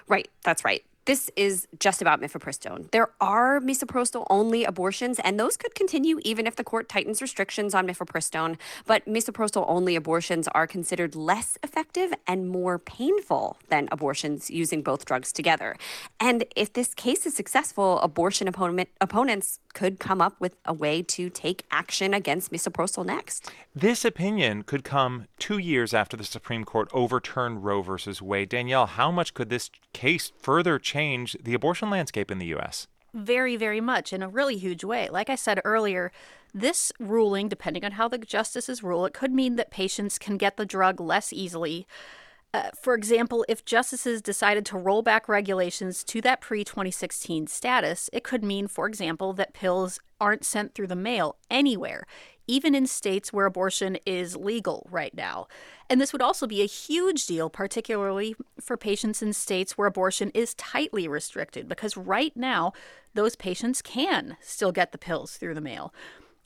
Right, 0.07 0.29
that's 0.43 0.63
right. 0.65 0.83
this 1.05 1.31
is 1.35 1.67
just 1.79 2.01
about 2.01 2.21
mifepristone. 2.21 2.89
There 2.91 3.09
are 3.19 3.59
misoprostol 3.59 4.25
only 4.29 4.63
abortions, 4.63 5.19
and 5.19 5.39
those 5.39 5.57
could 5.57 5.73
continue 5.73 6.19
even 6.23 6.45
if 6.45 6.55
the 6.55 6.63
court 6.63 6.87
tightens 6.89 7.21
restrictions 7.21 7.73
on 7.73 7.87
mifepristone. 7.87 8.57
But 8.85 9.05
misoprostol 9.05 9.65
only 9.67 9.95
abortions 9.95 10.47
are 10.49 10.67
considered 10.67 11.15
less 11.15 11.57
effective 11.63 12.13
and 12.27 12.49
more 12.49 12.77
painful 12.77 13.57
than 13.69 13.89
abortions 13.91 14.51
using 14.51 14.83
both 14.83 15.05
drugs 15.05 15.31
together. 15.31 15.75
And 16.19 16.45
if 16.55 16.71
this 16.73 16.93
case 16.93 17.25
is 17.25 17.35
successful, 17.35 17.99
abortion 17.99 18.47
opponent, 18.47 18.89
opponents 19.01 19.59
could 19.73 19.99
come 19.99 20.21
up 20.21 20.39
with 20.39 20.55
a 20.65 20.73
way 20.73 21.01
to 21.03 21.29
take 21.29 21.65
action 21.71 22.13
against 22.13 22.51
misoprostol 22.51 23.05
next. 23.05 23.51
This 23.75 24.05
opinion 24.05 24.63
could 24.63 24.83
come 24.83 25.27
two 25.39 25.57
years 25.57 25.93
after 25.93 26.17
the 26.17 26.23
Supreme 26.23 26.63
Court 26.63 26.89
overturned 26.93 27.63
Roe 27.63 27.81
versus 27.81 28.21
Wade. 28.21 28.49
Danielle, 28.49 28.85
how 28.85 29.11
much 29.11 29.33
could 29.33 29.49
this 29.49 29.69
case 29.93 30.31
further 30.39 30.79
change 30.79 31.35
the 31.41 31.53
abortion 31.53 31.89
landscape 31.89 32.31
in 32.31 32.37
the 32.37 32.47
U.S.? 32.47 32.87
Very, 33.13 33.57
very 33.57 33.81
much 33.81 34.13
in 34.13 34.23
a 34.23 34.29
really 34.29 34.57
huge 34.57 34.83
way. 34.83 35.09
Like 35.09 35.29
I 35.29 35.35
said 35.35 35.59
earlier, 35.65 36.11
this 36.53 36.91
ruling, 36.99 37.49
depending 37.49 37.83
on 37.83 37.93
how 37.93 38.07
the 38.07 38.17
justices 38.17 38.83
rule, 38.83 39.05
it 39.05 39.13
could 39.13 39.33
mean 39.33 39.55
that 39.57 39.71
patients 39.71 40.17
can 40.17 40.37
get 40.37 40.57
the 40.57 40.65
drug 40.65 40.99
less 41.01 41.33
easily. 41.33 41.87
Uh, 42.53 42.69
for 42.79 42.93
example, 42.93 43.45
if 43.47 43.63
justices 43.63 44.21
decided 44.21 44.65
to 44.65 44.77
roll 44.77 45.01
back 45.01 45.29
regulations 45.29 46.03
to 46.03 46.19
that 46.21 46.41
pre 46.41 46.63
2016 46.63 47.47
status, 47.47 48.09
it 48.11 48.23
could 48.23 48.43
mean, 48.43 48.67
for 48.67 48.87
example, 48.87 49.31
that 49.33 49.53
pills 49.53 49.99
aren't 50.19 50.43
sent 50.43 50.75
through 50.75 50.87
the 50.87 50.95
mail 50.95 51.37
anywhere, 51.49 52.05
even 52.47 52.75
in 52.75 52.85
states 52.85 53.31
where 53.31 53.45
abortion 53.45 53.97
is 54.05 54.35
legal 54.35 54.85
right 54.91 55.15
now. 55.15 55.47
And 55.89 56.01
this 56.01 56.11
would 56.11 56.21
also 56.21 56.45
be 56.45 56.61
a 56.61 56.65
huge 56.65 57.25
deal, 57.25 57.49
particularly 57.49 58.35
for 58.59 58.75
patients 58.75 59.21
in 59.21 59.31
states 59.31 59.77
where 59.77 59.87
abortion 59.87 60.29
is 60.33 60.53
tightly 60.55 61.07
restricted, 61.07 61.69
because 61.69 61.95
right 61.95 62.35
now, 62.35 62.73
those 63.13 63.37
patients 63.37 63.81
can 63.81 64.35
still 64.41 64.73
get 64.73 64.91
the 64.91 64.97
pills 64.97 65.37
through 65.37 65.53
the 65.53 65.61
mail. 65.61 65.93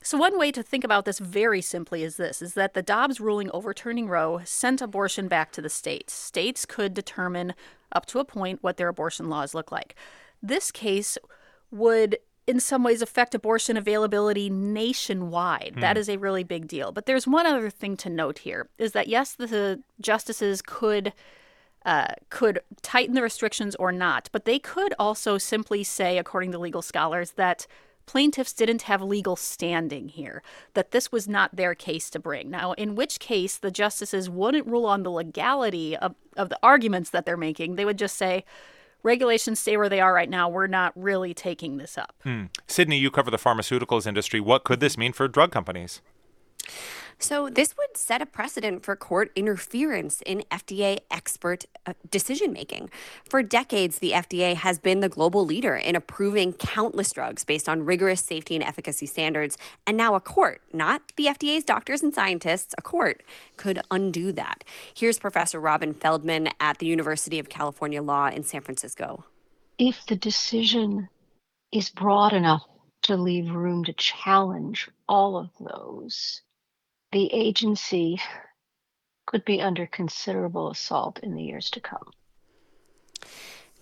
So 0.02 0.18
one 0.18 0.38
way 0.38 0.52
to 0.52 0.62
think 0.62 0.84
about 0.84 1.04
this 1.04 1.18
very 1.18 1.60
simply 1.60 2.04
is 2.04 2.16
this 2.16 2.40
is 2.40 2.54
that 2.54 2.74
the 2.74 2.82
Dobbs 2.82 3.20
ruling 3.20 3.50
overturning 3.52 4.08
Roe 4.08 4.40
sent 4.44 4.80
abortion 4.80 5.26
back 5.26 5.50
to 5.52 5.62
the 5.62 5.68
states. 5.68 6.12
States 6.12 6.64
could 6.64 6.94
determine 6.94 7.54
up 7.92 8.06
to 8.06 8.18
a 8.18 8.24
point 8.24 8.62
what 8.62 8.76
their 8.76 8.88
abortion 8.88 9.28
laws 9.28 9.54
look 9.54 9.72
like. 9.72 9.96
This 10.42 10.70
case 10.70 11.18
would 11.70 12.18
in 12.46 12.60
some 12.60 12.84
ways 12.84 13.02
affect 13.02 13.34
abortion 13.34 13.76
availability 13.76 14.48
nationwide. 14.48 15.72
Hmm. 15.74 15.80
That 15.80 15.98
is 15.98 16.08
a 16.08 16.18
really 16.18 16.44
big 16.44 16.68
deal. 16.68 16.92
But 16.92 17.06
there's 17.06 17.26
one 17.26 17.46
other 17.46 17.70
thing 17.70 17.96
to 17.98 18.10
note 18.10 18.38
here 18.38 18.68
is 18.78 18.92
that 18.92 19.08
yes, 19.08 19.34
the 19.34 19.82
justices 20.00 20.62
could 20.62 21.12
uh, 21.84 22.14
could 22.30 22.60
tighten 22.82 23.14
the 23.14 23.22
restrictions 23.22 23.76
or 23.76 23.92
not, 23.92 24.28
but 24.32 24.44
they 24.44 24.58
could 24.58 24.92
also 24.98 25.38
simply 25.38 25.84
say, 25.84 26.18
according 26.18 26.50
to 26.50 26.58
legal 26.58 26.82
scholars, 26.82 27.32
that 27.32 27.68
plaintiffs 28.06 28.52
didn't 28.52 28.82
have 28.82 29.02
legal 29.02 29.36
standing 29.36 30.08
here, 30.08 30.42
that 30.74 30.92
this 30.92 31.12
was 31.12 31.28
not 31.28 31.56
their 31.56 31.74
case 31.74 32.08
to 32.10 32.18
bring. 32.18 32.50
Now, 32.50 32.72
in 32.72 32.94
which 32.94 33.18
case 33.18 33.58
the 33.58 33.70
justices 33.70 34.30
wouldn't 34.30 34.66
rule 34.66 34.86
on 34.86 35.02
the 35.02 35.10
legality 35.10 35.96
of, 35.96 36.14
of 36.36 36.48
the 36.48 36.58
arguments 36.62 37.10
that 37.10 37.26
they're 37.26 37.36
making. 37.36 37.76
They 37.76 37.84
would 37.84 37.98
just 37.98 38.16
say, 38.16 38.44
regulations 39.02 39.60
stay 39.60 39.76
where 39.76 39.88
they 39.88 40.00
are 40.00 40.12
right 40.12 40.30
now. 40.30 40.48
We're 40.48 40.66
not 40.66 40.92
really 40.96 41.34
taking 41.34 41.76
this 41.76 41.98
up. 41.98 42.14
Hmm. 42.22 42.44
Sydney, 42.66 42.98
you 42.98 43.10
cover 43.10 43.30
the 43.30 43.38
pharmaceuticals 43.38 44.06
industry. 44.06 44.40
What 44.40 44.64
could 44.64 44.80
this 44.80 44.96
mean 44.96 45.12
for 45.12 45.28
drug 45.28 45.52
companies? 45.52 46.00
So, 47.18 47.48
this 47.48 47.74
would 47.78 47.96
set 47.96 48.20
a 48.20 48.26
precedent 48.26 48.84
for 48.84 48.94
court 48.94 49.32
interference 49.34 50.22
in 50.26 50.44
FDA 50.50 50.98
expert 51.10 51.64
uh, 51.86 51.94
decision 52.10 52.52
making. 52.52 52.90
For 53.24 53.42
decades, 53.42 54.00
the 54.00 54.12
FDA 54.12 54.54
has 54.54 54.78
been 54.78 55.00
the 55.00 55.08
global 55.08 55.44
leader 55.46 55.76
in 55.76 55.96
approving 55.96 56.52
countless 56.52 57.10
drugs 57.12 57.42
based 57.42 57.70
on 57.70 57.86
rigorous 57.86 58.20
safety 58.20 58.54
and 58.54 58.62
efficacy 58.62 59.06
standards. 59.06 59.56
And 59.86 59.96
now, 59.96 60.14
a 60.14 60.20
court, 60.20 60.60
not 60.74 61.00
the 61.16 61.26
FDA's 61.26 61.64
doctors 61.64 62.02
and 62.02 62.12
scientists, 62.12 62.74
a 62.76 62.82
court 62.82 63.22
could 63.56 63.80
undo 63.90 64.30
that. 64.32 64.62
Here's 64.94 65.18
Professor 65.18 65.58
Robin 65.58 65.94
Feldman 65.94 66.50
at 66.60 66.78
the 66.78 66.86
University 66.86 67.38
of 67.38 67.48
California 67.48 68.02
Law 68.02 68.28
in 68.28 68.44
San 68.44 68.60
Francisco. 68.60 69.24
If 69.78 70.04
the 70.06 70.16
decision 70.16 71.08
is 71.72 71.88
broad 71.88 72.34
enough 72.34 72.64
to 73.02 73.16
leave 73.16 73.50
room 73.50 73.84
to 73.84 73.92
challenge 73.94 74.90
all 75.08 75.36
of 75.36 75.50
those, 75.60 76.42
the 77.16 77.32
agency 77.32 78.20
could 79.26 79.42
be 79.46 79.62
under 79.62 79.86
considerable 79.86 80.70
assault 80.70 81.18
in 81.22 81.34
the 81.34 81.42
years 81.42 81.70
to 81.70 81.80
come. 81.80 82.10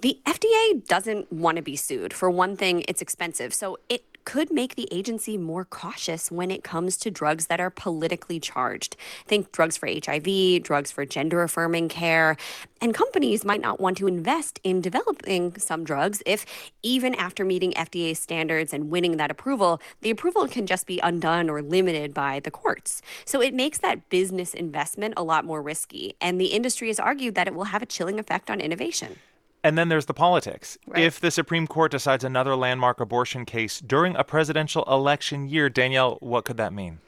The 0.03 0.21
FDA 0.25 0.87
doesn't 0.87 1.33
want 1.33 1.57
to 1.57 1.63
be 1.63 1.75
sued. 1.75 2.13
For 2.13 2.31
one 2.31 2.57
thing, 2.57 2.85
it's 2.87 3.03
expensive. 3.03 3.53
So 3.53 3.81
it 3.89 4.14
could 4.25 4.51
make 4.51 4.75
the 4.75 4.89
agency 4.91 5.37
more 5.37 5.65
cautious 5.65 6.31
when 6.31 6.51
it 6.51 6.65
comes 6.65 6.97
to 6.99 7.11
drugs 7.11 7.47
that 7.47 7.61
are 7.61 7.71
politically 7.71 8.41
charged. 8.41 8.97
Think 9.27 9.53
drugs 9.53 9.77
for 9.77 9.89
HIV, 9.89 10.63
drugs 10.63 10.91
for 10.91 11.05
gender 11.05 11.43
affirming 11.43 11.89
care. 11.89 12.37
And 12.81 12.95
companies 12.95 13.45
might 13.45 13.61
not 13.61 13.81
want 13.81 13.97
to 13.99 14.07
invest 14.07 14.61
in 14.63 14.81
developing 14.81 15.57
some 15.59 15.85
drugs 15.85 16.23
if, 16.27 16.45
even 16.83 17.15
after 17.15 17.45
meeting 17.45 17.73
FDA 17.73 18.17
standards 18.17 18.73
and 18.73 18.91
winning 18.91 19.17
that 19.17 19.31
approval, 19.31 19.81
the 20.01 20.11
approval 20.11 20.47
can 20.49 20.67
just 20.67 20.87
be 20.87 21.01
undone 21.03 21.49
or 21.49 21.63
limited 21.63 22.13
by 22.13 22.41
the 22.41 22.51
courts. 22.51 23.03
So 23.25 23.41
it 23.41 23.55
makes 23.55 23.79
that 23.79 24.09
business 24.11 24.55
investment 24.55 25.15
a 25.17 25.23
lot 25.23 25.45
more 25.45 25.63
risky. 25.63 26.15
And 26.21 26.41
the 26.41 26.47
industry 26.47 26.89
has 26.89 27.01
argued 27.01 27.35
that 27.35 27.47
it 27.47 27.55
will 27.55 27.65
have 27.65 27.83
a 27.83 27.87
chilling 27.87 28.19
effect 28.19 28.51
on 28.51 28.61
innovation. 28.61 29.17
And 29.65 29.79
then 29.79 29.89
there's 29.89 30.05
the 30.05 30.15
politics. 30.15 30.77
Right. 30.87 31.03
If 31.03 31.19
the 31.19 31.31
Supreme 31.31 31.67
Court 31.67 31.91
decides 31.91 32.23
another 32.23 32.55
landmark 32.55 33.01
abortion 33.01 33.47
case 33.47 33.81
during 33.81 34.15
a 34.15 34.23
presidential 34.23 34.85
election 34.85 35.49
year, 35.49 35.71
Danielle, 35.71 36.19
what 36.21 36.45
could 36.45 36.59
that 36.59 36.73
mean? 36.73 36.99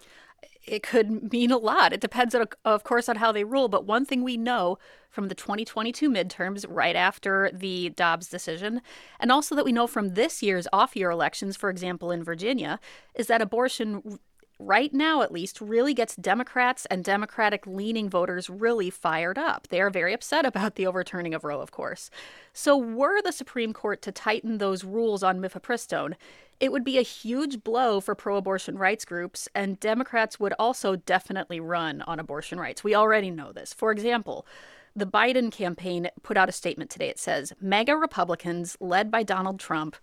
It 0.67 0.83
could 0.83 1.31
mean 1.31 1.53
a 1.53 1.59
lot. 1.59 1.93
It 1.93 2.01
depends, 2.01 2.35
on, 2.35 2.47
of 2.65 2.83
course, 2.83 3.09
on 3.09 3.17
how 3.17 3.31
they 3.31 3.45
rule. 3.45 3.69
But 3.69 3.85
one 3.85 4.05
thing 4.05 4.25
we 4.25 4.37
know 4.37 4.79
from 5.11 5.29
the 5.29 5.35
2022 5.35 6.11
midterms, 6.11 6.65
right 6.69 6.97
after 6.97 7.51
the 7.53 7.91
Dobbs 7.91 8.29
decision, 8.29 8.81
and 9.21 9.31
also 9.31 9.55
that 9.55 9.65
we 9.65 9.71
know 9.71 9.87
from 9.87 10.15
this 10.15 10.43
year's 10.43 10.67
off 10.73 10.97
year 10.97 11.11
elections, 11.11 11.57
for 11.57 11.71
example, 11.71 12.11
in 12.11 12.25
Virginia, 12.25 12.81
is 13.15 13.29
that 13.29 13.43
abortion 13.43 14.19
right 14.59 14.93
now 14.93 15.23
at 15.23 15.33
least, 15.33 15.61
really 15.61 15.95
gets 15.95 16.17
Democrats 16.17 16.87
and 16.87 17.05
Democratic 17.05 17.67
leaning 17.67 18.09
voters 18.09 18.49
really 18.49 18.91
fired 18.91 19.39
up. 19.39 19.69
They 19.69 19.81
are 19.81 19.91
very 19.91 20.13
upset 20.13 20.47
about 20.47 20.75
the 20.75 20.87
overturning 20.87 21.35
of 21.35 21.45
Roe, 21.45 21.61
of 21.61 21.71
course. 21.71 22.11
So, 22.53 22.77
were 22.77 23.21
the 23.23 23.33
Supreme 23.33 23.73
Court 23.73 24.03
to 24.03 24.13
tighten 24.13 24.59
those 24.59 24.85
rules 24.85 25.23
on 25.23 25.41
mifepristone, 25.41 26.15
it 26.59 26.73
would 26.73 26.85
be 26.85 26.99
a 26.99 27.03
huge 27.03 27.63
blow 27.63 28.01
for 28.01 28.15
pro 28.15 28.37
abortion 28.37 28.79
rights 28.79 29.05
groups, 29.05 29.49
and 29.55 29.79
Democrats 29.79 30.41
would 30.41 30.55
also 30.59 30.97
definitely 30.97 31.61
run 31.61 32.03
on 32.03 32.19
abortion 32.19 32.59
rights. 32.59 32.83
We 32.83 32.95
already 32.95 33.31
know 33.31 33.53
this. 33.53 33.75
For 33.75 33.93
example, 33.93 34.47
the 34.95 35.07
Biden 35.07 35.53
campaign 35.53 36.09
put 36.23 36.39
out 36.39 36.49
a 36.49 36.53
statement 36.53 36.91
today. 36.91 37.11
It 37.11 37.19
says 37.19 37.53
MAGA 37.61 37.95
Republicans, 37.97 38.79
led 38.81 39.11
by 39.11 39.23
Donald 39.23 39.61
Trump, 39.61 39.97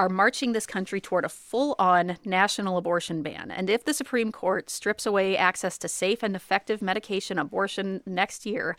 are 0.00 0.08
marching 0.08 0.52
this 0.52 0.64
country 0.64 0.98
toward 0.98 1.26
a 1.26 1.28
full 1.28 1.76
on 1.78 2.16
national 2.24 2.78
abortion 2.78 3.22
ban. 3.22 3.50
And 3.50 3.68
if 3.68 3.84
the 3.84 3.92
Supreme 3.92 4.32
Court 4.32 4.70
strips 4.70 5.04
away 5.04 5.36
access 5.36 5.76
to 5.76 5.88
safe 5.88 6.22
and 6.22 6.34
effective 6.34 6.80
medication 6.80 7.38
abortion 7.38 8.00
next 8.06 8.46
year, 8.46 8.78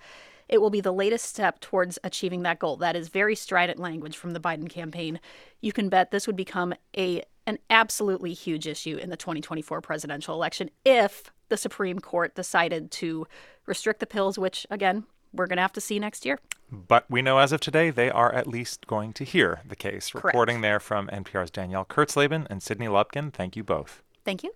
it 0.49 0.59
will 0.59 0.71
be 0.71 0.81
the 0.81 0.91
latest 0.91 1.25
step 1.25 1.59
towards 1.59 1.99
achieving 2.03 2.41
that 2.41 2.57
goal. 2.57 2.75
That 2.75 2.95
is 2.95 3.09
very 3.09 3.35
strident 3.35 3.77
language 3.77 4.17
from 4.17 4.31
the 4.31 4.39
Biden 4.39 4.67
campaign. 4.67 5.19
You 5.61 5.71
can 5.71 5.89
bet 5.89 6.09
this 6.09 6.25
would 6.25 6.35
become 6.35 6.73
a 6.97 7.21
an 7.45 7.59
absolutely 7.69 8.33
huge 8.33 8.65
issue 8.65 8.97
in 8.97 9.11
the 9.11 9.17
2024 9.17 9.79
presidential 9.81 10.33
election 10.33 10.71
if 10.85 11.31
the 11.49 11.57
Supreme 11.57 11.99
Court 11.99 12.33
decided 12.33 12.89
to 12.91 13.27
restrict 13.67 13.99
the 13.99 14.07
pills, 14.07 14.39
which 14.39 14.65
again, 14.71 15.05
we're 15.33 15.47
going 15.47 15.57
to 15.57 15.61
have 15.61 15.73
to 15.73 15.81
see 15.81 15.99
next 15.99 16.25
year. 16.25 16.39
But 16.71 17.05
we 17.09 17.21
know 17.21 17.39
as 17.39 17.51
of 17.51 17.59
today 17.59 17.89
they 17.89 18.09
are 18.09 18.33
at 18.33 18.47
least 18.47 18.87
going 18.87 19.13
to 19.13 19.23
hear 19.23 19.61
the 19.67 19.75
case. 19.75 20.11
Correct. 20.11 20.25
Reporting 20.25 20.61
there 20.61 20.79
from 20.79 21.07
NPR's 21.07 21.51
Danielle 21.51 21.85
Kurtzleben 21.85 22.47
and 22.49 22.63
Sydney 22.63 22.87
Lupkin. 22.87 23.31
Thank 23.31 23.55
you 23.55 23.63
both. 23.63 24.01
Thank 24.23 24.43
you. 24.43 24.53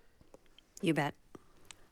You 0.80 0.94
bet. 0.94 1.14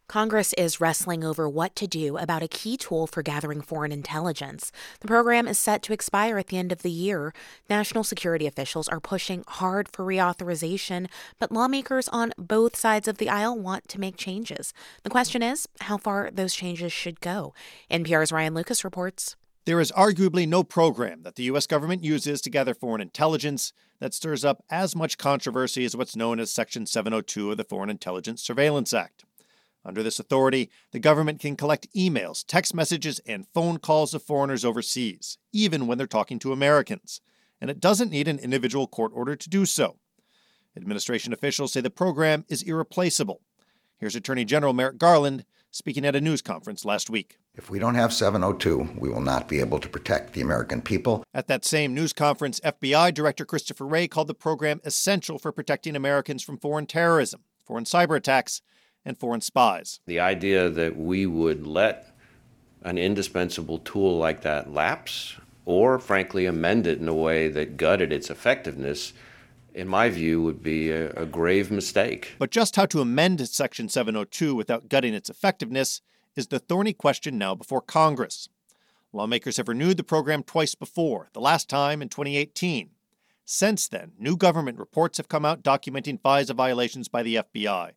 Congress 0.07 0.53
is 0.55 0.81
wrestling 0.81 1.25
over 1.25 1.49
what 1.49 1.75
to 1.75 1.87
do 1.87 2.19
about 2.19 2.43
a 2.43 2.49
key 2.49 2.77
tool 2.77 3.07
for 3.07 3.23
gathering 3.23 3.63
foreign 3.63 3.91
intelligence. 3.91 4.71
The 5.01 5.09
program 5.09 5.49
is 5.49 5.59
set 5.59 5.83
to 5.85 5.93
expire 5.93 6.39
at 6.39 6.49
the 6.49 6.59
end 6.59 6.73
of 6.73 6.83
the 6.83 6.91
year. 6.91 7.33
National 7.71 8.05
security 8.05 8.47
officials 8.47 8.89
are 8.89 9.01
pushing 9.01 9.45
hard 9.49 9.89
for 9.89 10.05
reauthorization, 10.05 11.09
but 11.39 11.51
lawmakers 11.51 12.09
on 12.09 12.33
both 12.37 12.77
sides 12.77 13.09
of 13.09 13.17
the 13.17 13.31
aisle 13.31 13.59
want 13.59 13.89
to 13.89 14.01
make 14.01 14.17
changes. 14.17 14.75
The 15.05 15.11
question 15.11 15.43
is 15.43 15.67
how 15.81 15.97
far 15.97 16.31
those 16.31 16.55
changes 16.55 16.93
should 16.93 17.21
go. 17.21 17.55
NPR's 17.91 18.31
Ryan 18.31 18.55
Lucas 18.55 18.85
reports. 18.85 19.37
There 19.65 19.81
is 19.81 19.91
arguably 19.93 20.47
no 20.47 20.63
program 20.63 21.23
that 21.23 21.37
the 21.37 21.45
U.S. 21.45 21.67
government 21.67 22.05
uses 22.05 22.43
to 22.43 22.51
gather 22.51 22.75
foreign 22.75 23.01
intelligence 23.01 23.73
that 23.99 24.13
stirs 24.13 24.45
up 24.45 24.63
as 24.69 24.95
much 24.95 25.17
controversy 25.17 25.87
as 25.87 25.97
what's 25.97 26.15
known 26.15 26.39
as 26.39 26.53
Section 26.53 26.85
702 26.85 27.53
of 27.53 27.57
the 27.57 27.65
Foreign 27.65 27.89
Intelligence 27.89 28.43
Surveillance 28.43 28.93
Act. 28.93 29.25
Under 29.85 30.03
this 30.03 30.19
authority, 30.19 30.71
the 30.93 30.99
government 30.99 31.41
can 31.41 31.57
collect 31.57 31.93
emails, 31.95 32.45
text 32.47 32.75
messages, 32.75 33.21
and 33.27 33.47
phone 33.53 33.79
calls 33.79 34.15
of 34.15 34.23
foreigners 34.23 34.65
overseas, 34.65 35.37
even 35.53 35.87
when 35.87 35.99
they're 35.99 36.07
talking 36.07 36.39
to 36.41 36.53
Americans. 36.53 37.21
and 37.61 37.71
it 37.71 37.81
doesn't 37.81 38.11
need 38.11 38.29
an 38.29 38.39
individual 38.39 38.87
court 38.87 39.13
order 39.15 39.37
to 39.37 39.49
do 39.49 39.65
so. 39.65 39.97
Administration 40.77 41.33
officials 41.33 41.73
say 41.73 41.81
the 41.81 41.89
program 41.89 42.45
is 42.49 42.63
irreplaceable. 42.63 43.41
Here's 43.99 44.17
Attorney 44.17 44.45
General 44.45 44.75
Merrick 44.75 44.99
Garland 44.99 45.47
speaking 45.71 46.05
at 46.05 46.15
a 46.15 46.21
news 46.21 46.43
conference 46.43 46.85
last 46.85 47.09
week. 47.09 47.39
If 47.55 47.71
we 47.71 47.79
don't 47.79 47.95
have 47.95 48.13
702, 48.13 48.99
we 48.99 49.09
will 49.09 49.21
not 49.21 49.49
be 49.49 49.61
able 49.61 49.81
to 49.81 49.89
protect 49.89 50.33
the 50.33 50.41
American 50.41 50.83
people. 50.83 51.25
At 51.33 51.47
that 51.49 51.65
same 51.65 51.95
news 51.95 52.13
conference, 52.13 52.61
FBI 52.61 53.15
Director 53.15 53.45
Christopher 53.45 53.87
Wray 53.87 54.09
called 54.09 54.29
the 54.29 54.35
program 54.35 54.81
essential 54.85 55.39
for 55.39 55.51
protecting 55.51 55.97
Americans 55.97 56.43
from 56.43 56.59
foreign 56.59 56.87
terrorism, 56.87 57.43
foreign 57.65 57.85
cyber 57.85 58.17
attacks, 58.17 58.61
and 59.05 59.19
foreign 59.19 59.41
spies. 59.41 60.01
The 60.07 60.21
idea 60.21 60.69
that 60.69 60.97
we 60.97 61.27
would 61.27 61.67
let 61.67 62.11
an 62.83 62.99
indispensable 62.99 63.79
tool 63.79 64.19
like 64.19 64.43
that 64.43 64.73
lapse, 64.73 65.37
or 65.65 65.99
frankly 65.99 66.47
amend 66.47 66.87
it 66.87 66.99
in 66.99 67.09
a 67.09 67.15
way 67.15 67.49
that 67.49 67.77
gutted 67.77 68.13
its 68.13 68.31
effectiveness, 68.31 69.13
in 69.75 69.89
my 69.89 70.09
view, 70.11 70.43
would 70.43 70.63
be 70.63 70.91
a, 70.91 71.11
a 71.13 71.27
grave 71.27 71.71
mistake. 71.71 72.35
But 72.39 72.51
just 72.51 72.77
how 72.77 72.87
to 72.87 73.01
amend 73.01 73.47
Section 73.49 73.89
702 73.89 74.55
without 74.55 74.89
gutting 74.89 75.15
its 75.15 75.31
effectiveness 75.31 76.01
is 76.37 76.49
the 76.49 76.59
thorny 76.59 76.93
question 76.93 77.39
now 77.39 77.55
before 77.55 77.81
Congress. 77.81 78.49
Lawmakers 79.13 79.57
have 79.57 79.69
renewed 79.69 79.97
the 79.97 80.05
program 80.05 80.43
twice 80.43 80.75
before, 80.75 81.31
the 81.33 81.41
last 81.41 81.69
time 81.69 82.03
in 82.03 82.09
2018. 82.09 82.91
Since 83.45 83.89
then, 83.89 84.13
new 84.19 84.37
government 84.37 84.79
reports 84.79 85.19
have 85.19 85.29
come 85.29 85.45
out 85.45 85.63
documenting 85.63 86.21
FISA 86.21 86.55
violations 86.55 87.09
by 87.09 87.23
the 87.23 87.37
FBI, 87.37 87.93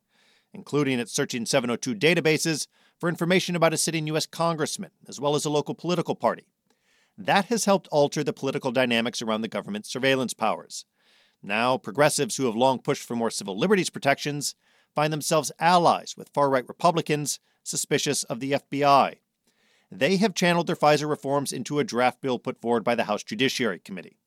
including 0.52 0.98
its 0.98 1.12
searching 1.12 1.46
702 1.46 1.94
databases 1.94 2.66
for 2.98 3.08
information 3.08 3.54
about 3.54 3.74
a 3.74 3.76
sitting 3.76 4.06
U.S. 4.08 4.26
congressman, 4.26 4.90
as 5.06 5.20
well 5.20 5.34
as 5.34 5.44
a 5.44 5.50
local 5.50 5.74
political 5.74 6.14
party. 6.14 6.46
That 7.16 7.46
has 7.46 7.64
helped 7.64 7.88
alter 7.88 8.22
the 8.22 8.32
political 8.32 8.70
dynamics 8.70 9.22
around 9.22 9.42
the 9.42 9.48
government's 9.48 9.90
surveillance 9.90 10.34
powers. 10.34 10.84
Now, 11.42 11.78
progressives 11.78 12.36
who 12.36 12.46
have 12.46 12.56
long 12.56 12.80
pushed 12.80 13.02
for 13.02 13.16
more 13.16 13.30
civil 13.30 13.58
liberties 13.58 13.90
protections 13.90 14.54
find 14.94 15.12
themselves 15.12 15.52
allies 15.58 16.14
with 16.16 16.30
far 16.30 16.50
right 16.50 16.66
Republicans 16.66 17.38
suspicious 17.62 18.24
of 18.24 18.40
the 18.40 18.52
FBI. 18.52 19.16
They 19.90 20.16
have 20.16 20.34
channeled 20.34 20.66
their 20.66 20.76
FISA 20.76 21.08
reforms 21.08 21.52
into 21.52 21.78
a 21.78 21.84
draft 21.84 22.20
bill 22.20 22.38
put 22.38 22.60
forward 22.60 22.84
by 22.84 22.94
the 22.94 23.04
House 23.04 23.22
Judiciary 23.22 23.78
Committee. 23.78 24.18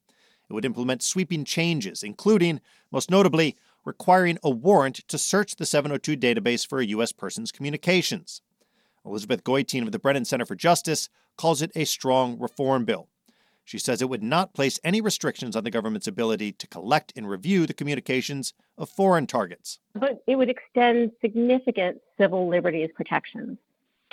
It 0.49 0.53
would 0.53 0.65
implement 0.65 1.03
sweeping 1.03 1.45
changes, 1.45 2.03
including, 2.03 2.61
most 2.91 3.09
notably, 3.09 3.55
requiring 3.85 4.37
a 4.43 4.49
warrant 4.49 5.07
to 5.07 5.17
search 5.17 5.55
the 5.55 5.65
702 5.65 6.15
database 6.17 6.67
for 6.67 6.79
a 6.79 6.85
U.S. 6.87 7.11
person's 7.11 7.51
communications. 7.51 8.41
Elizabeth 9.05 9.43
Goitein 9.43 9.83
of 9.83 9.91
the 9.91 9.99
Brennan 9.99 10.25
Center 10.25 10.45
for 10.45 10.55
Justice 10.55 11.09
calls 11.37 11.61
it 11.61 11.71
a 11.75 11.85
strong 11.85 12.39
reform 12.39 12.85
bill. 12.85 13.07
She 13.63 13.79
says 13.79 14.01
it 14.01 14.09
would 14.09 14.23
not 14.23 14.53
place 14.53 14.79
any 14.83 15.01
restrictions 15.01 15.55
on 15.55 15.63
the 15.63 15.71
government's 15.71 16.07
ability 16.07 16.51
to 16.53 16.67
collect 16.67 17.13
and 17.15 17.29
review 17.29 17.65
the 17.65 17.73
communications 17.73 18.53
of 18.77 18.89
foreign 18.89 19.27
targets. 19.27 19.79
But 19.95 20.23
it 20.27 20.35
would 20.35 20.49
extend 20.49 21.11
significant 21.21 22.01
civil 22.17 22.47
liberties 22.47 22.89
protections 22.95 23.57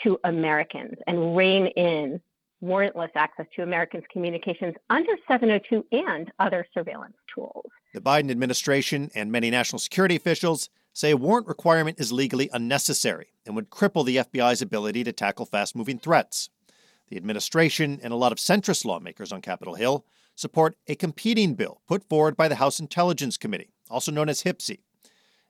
to 0.04 0.18
Americans 0.24 0.96
and 1.06 1.36
rein 1.36 1.66
in 1.68 2.20
warrantless 2.62 3.10
access 3.14 3.46
to 3.56 3.62
Americans' 3.62 4.04
communications 4.12 4.74
under 4.90 5.12
702 5.26 5.84
and 5.92 6.30
other 6.38 6.66
surveillance 6.74 7.16
tools. 7.34 7.66
The 7.94 8.00
Biden 8.00 8.30
administration 8.30 9.10
and 9.14 9.32
many 9.32 9.50
national 9.50 9.78
security 9.78 10.14
officials 10.14 10.68
say 10.92 11.10
a 11.10 11.16
warrant 11.16 11.46
requirement 11.46 11.98
is 11.98 12.12
legally 12.12 12.50
unnecessary 12.52 13.28
and 13.46 13.56
would 13.56 13.70
cripple 13.70 14.04
the 14.04 14.16
FBI's 14.16 14.60
ability 14.60 15.04
to 15.04 15.12
tackle 15.12 15.46
fast 15.46 15.74
moving 15.74 15.98
threats. 15.98 16.50
The 17.08 17.16
administration 17.16 17.98
and 18.02 18.12
a 18.12 18.16
lot 18.16 18.32
of 18.32 18.38
centrist 18.38 18.84
lawmakers 18.84 19.32
on 19.32 19.40
Capitol 19.40 19.76
Hill 19.76 20.04
support 20.34 20.76
a 20.86 20.94
competing 20.94 21.54
bill 21.54 21.80
put 21.88 22.06
forward 22.08 22.36
by 22.36 22.46
the 22.46 22.56
House 22.56 22.78
Intelligence 22.78 23.38
Committee, 23.38 23.70
also 23.88 24.12
known 24.12 24.28
as 24.28 24.42
HPSCI. 24.42 24.80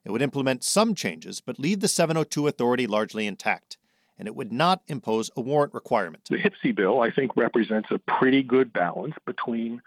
It 0.04 0.12
would 0.12 0.22
implement 0.22 0.62
some 0.62 0.94
changes 0.94 1.40
but 1.40 1.58
leave 1.58 1.80
the 1.80 1.88
702 1.88 2.46
authority 2.46 2.86
largely 2.86 3.26
intact, 3.26 3.78
and 4.16 4.28
it 4.28 4.36
would 4.36 4.52
not 4.52 4.82
impose 4.86 5.30
a 5.36 5.40
warrant 5.40 5.74
requirement. 5.74 6.24
The 6.30 6.38
HPSCI 6.38 6.76
bill, 6.76 7.00
I 7.00 7.10
think, 7.10 7.36
represents 7.36 7.90
a 7.90 7.98
pretty 7.98 8.44
good 8.44 8.72
balance 8.72 9.14
between 9.26 9.82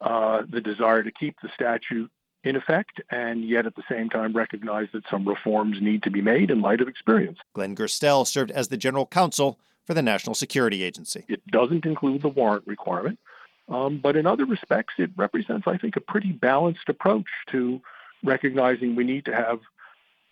the 0.00 0.60
desire 0.62 1.02
to 1.02 1.10
keep 1.10 1.36
the 1.42 1.48
statute 1.54 2.10
in 2.44 2.54
effect 2.54 3.00
and 3.10 3.44
yet 3.44 3.66
at 3.66 3.74
the 3.74 3.82
same 3.90 4.08
time 4.08 4.32
recognize 4.32 4.86
that 4.92 5.02
some 5.10 5.26
reforms 5.26 5.78
need 5.80 6.02
to 6.04 6.10
be 6.10 6.22
made 6.22 6.50
in 6.50 6.60
light 6.60 6.80
of 6.80 6.86
experience. 6.86 7.38
Glenn 7.54 7.74
Gerstell 7.74 8.26
served 8.26 8.52
as 8.52 8.68
the 8.68 8.76
general 8.76 9.04
counsel 9.04 9.58
for 9.84 9.94
the 9.94 10.02
National 10.02 10.34
Security 10.34 10.82
Agency. 10.82 11.24
It 11.28 11.44
doesn't 11.48 11.84
include 11.84 12.22
the 12.22 12.28
warrant 12.28 12.66
requirement, 12.66 13.18
um, 13.68 13.98
but 13.98 14.16
in 14.16 14.26
other 14.26 14.44
respects, 14.44 14.94
it 14.98 15.10
represents, 15.16 15.66
I 15.66 15.76
think, 15.76 15.96
a 15.96 16.00
pretty 16.00 16.32
balanced 16.32 16.88
approach 16.88 17.26
to 17.50 17.80
recognizing 18.22 18.94
we 18.94 19.04
need 19.04 19.24
to 19.24 19.34
have 19.34 19.60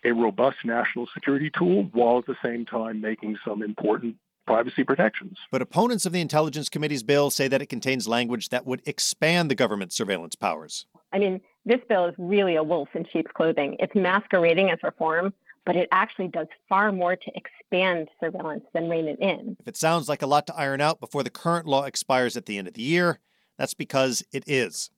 a 0.05 0.11
robust 0.11 0.57
national 0.63 1.07
security 1.13 1.49
tool 1.57 1.89
while 1.91 2.19
at 2.19 2.25
the 2.25 2.37
same 2.43 2.65
time 2.65 3.01
making 3.01 3.37
some 3.45 3.61
important 3.61 4.15
privacy 4.45 4.83
protections. 4.83 5.37
But 5.51 5.61
opponents 5.61 6.05
of 6.05 6.13
the 6.13 6.21
Intelligence 6.21 6.69
Committee's 6.69 7.03
bill 7.03 7.29
say 7.29 7.47
that 7.47 7.61
it 7.61 7.67
contains 7.67 8.07
language 8.07 8.49
that 8.49 8.65
would 8.65 8.81
expand 8.85 9.49
the 9.49 9.55
government's 9.55 9.95
surveillance 9.95 10.35
powers. 10.35 10.85
I 11.11 11.19
mean, 11.19 11.41
this 11.65 11.81
bill 11.87 12.05
is 12.05 12.15
really 12.17 12.55
a 12.55 12.63
wolf 12.63 12.89
in 12.93 13.05
sheep's 13.11 13.31
clothing. 13.31 13.75
It's 13.79 13.95
masquerading 13.95 14.69
as 14.69 14.79
reform, 14.83 15.33
but 15.65 15.75
it 15.75 15.87
actually 15.91 16.27
does 16.27 16.47
far 16.69 16.91
more 16.91 17.15
to 17.15 17.31
expand 17.35 18.09
surveillance 18.19 18.65
than 18.73 18.89
rein 18.89 19.07
it 19.07 19.19
in. 19.19 19.57
If 19.59 19.67
it 19.67 19.77
sounds 19.77 20.07
like 20.07 20.21
a 20.21 20.27
lot 20.27 20.47
to 20.47 20.55
iron 20.55 20.81
out 20.81 20.99
before 20.99 21.23
the 21.23 21.29
current 21.29 21.65
law 21.65 21.85
expires 21.85 22.37
at 22.37 22.45
the 22.45 22.57
end 22.57 22.67
of 22.67 22.75
the 22.75 22.81
year, 22.81 23.19
that's 23.57 23.73
because 23.73 24.23
it 24.31 24.43
is. 24.47 24.89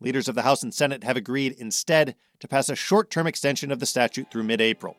Leaders 0.00 0.28
of 0.28 0.34
the 0.34 0.42
House 0.42 0.62
and 0.62 0.72
Senate 0.72 1.04
have 1.04 1.16
agreed 1.16 1.52
instead 1.58 2.16
to 2.40 2.48
pass 2.48 2.70
a 2.70 2.74
short 2.74 3.10
term 3.10 3.26
extension 3.26 3.70
of 3.70 3.78
the 3.78 3.86
statute 3.86 4.30
through 4.30 4.44
mid 4.44 4.60
April. 4.60 4.96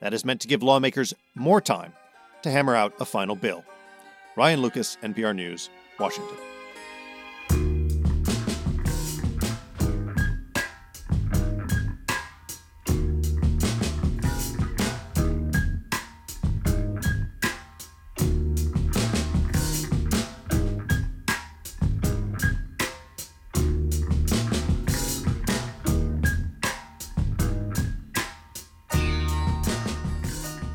That 0.00 0.12
is 0.12 0.24
meant 0.24 0.40
to 0.40 0.48
give 0.48 0.64
lawmakers 0.64 1.14
more 1.36 1.60
time 1.60 1.94
to 2.42 2.50
hammer 2.50 2.74
out 2.74 2.94
a 3.00 3.04
final 3.04 3.36
bill. 3.36 3.64
Ryan 4.36 4.62
Lucas, 4.62 4.96
NPR 5.02 5.34
News, 5.34 5.70
Washington. 5.98 6.36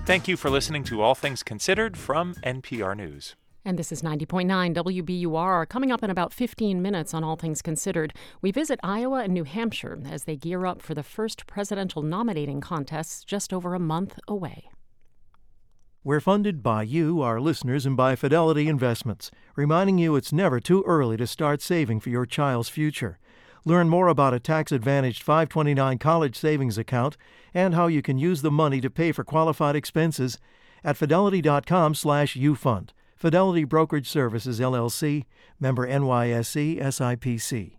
Thank 0.07 0.29
you 0.29 0.37
for 0.37 0.49
listening 0.49 0.85
to 0.85 1.01
All 1.01 1.15
Things 1.15 1.43
Considered 1.43 1.97
from 1.97 2.33
NPR 2.35 2.95
News. 2.95 3.35
And 3.65 3.77
this 3.77 3.91
is 3.91 4.01
90.9 4.01 4.73
WBUR. 4.73 5.67
Coming 5.67 5.91
up 5.91 6.01
in 6.01 6.09
about 6.09 6.31
15 6.31 6.81
minutes 6.81 7.13
on 7.13 7.25
All 7.25 7.35
Things 7.35 7.61
Considered, 7.61 8.13
we 8.41 8.51
visit 8.51 8.79
Iowa 8.81 9.23
and 9.23 9.33
New 9.33 9.43
Hampshire 9.43 9.99
as 10.09 10.23
they 10.23 10.37
gear 10.37 10.65
up 10.65 10.81
for 10.81 10.93
the 10.93 11.03
first 11.03 11.45
presidential 11.45 12.03
nominating 12.03 12.61
contests 12.61 13.25
just 13.25 13.51
over 13.51 13.73
a 13.73 13.79
month 13.79 14.17
away. 14.29 14.69
We're 16.05 16.21
funded 16.21 16.63
by 16.63 16.83
you, 16.83 17.21
our 17.21 17.41
listeners, 17.41 17.85
and 17.85 17.97
by 17.97 18.15
Fidelity 18.15 18.69
Investments, 18.69 19.29
reminding 19.57 19.97
you 19.97 20.15
it's 20.15 20.31
never 20.31 20.61
too 20.61 20.85
early 20.87 21.17
to 21.17 21.27
start 21.27 21.61
saving 21.61 21.99
for 21.99 22.11
your 22.11 22.25
child's 22.25 22.69
future. 22.69 23.19
Learn 23.67 23.89
more 23.89 24.07
about 24.07 24.33
a 24.33 24.39
tax 24.39 24.71
advantaged 24.71 25.21
529 25.21 25.97
college 25.97 26.37
savings 26.37 26.77
account 26.77 27.17
and 27.53 27.75
how 27.75 27.87
you 27.87 28.01
can 28.01 28.17
use 28.17 28.41
the 28.41 28.49
money 28.49 28.79
to 28.79 28.89
pay 28.89 29.11
for 29.11 29.25
qualified 29.25 29.75
expenses 29.75 30.37
at 30.85 30.95
fidelity.com 30.95 31.93
slash 31.93 32.37
ufund. 32.37 32.91
Fidelity 33.17 33.65
Brokerage 33.65 34.09
Services, 34.09 34.61
LLC, 34.61 35.25
member 35.59 35.85
NYSE, 35.85 36.79
SIPC. 36.79 37.73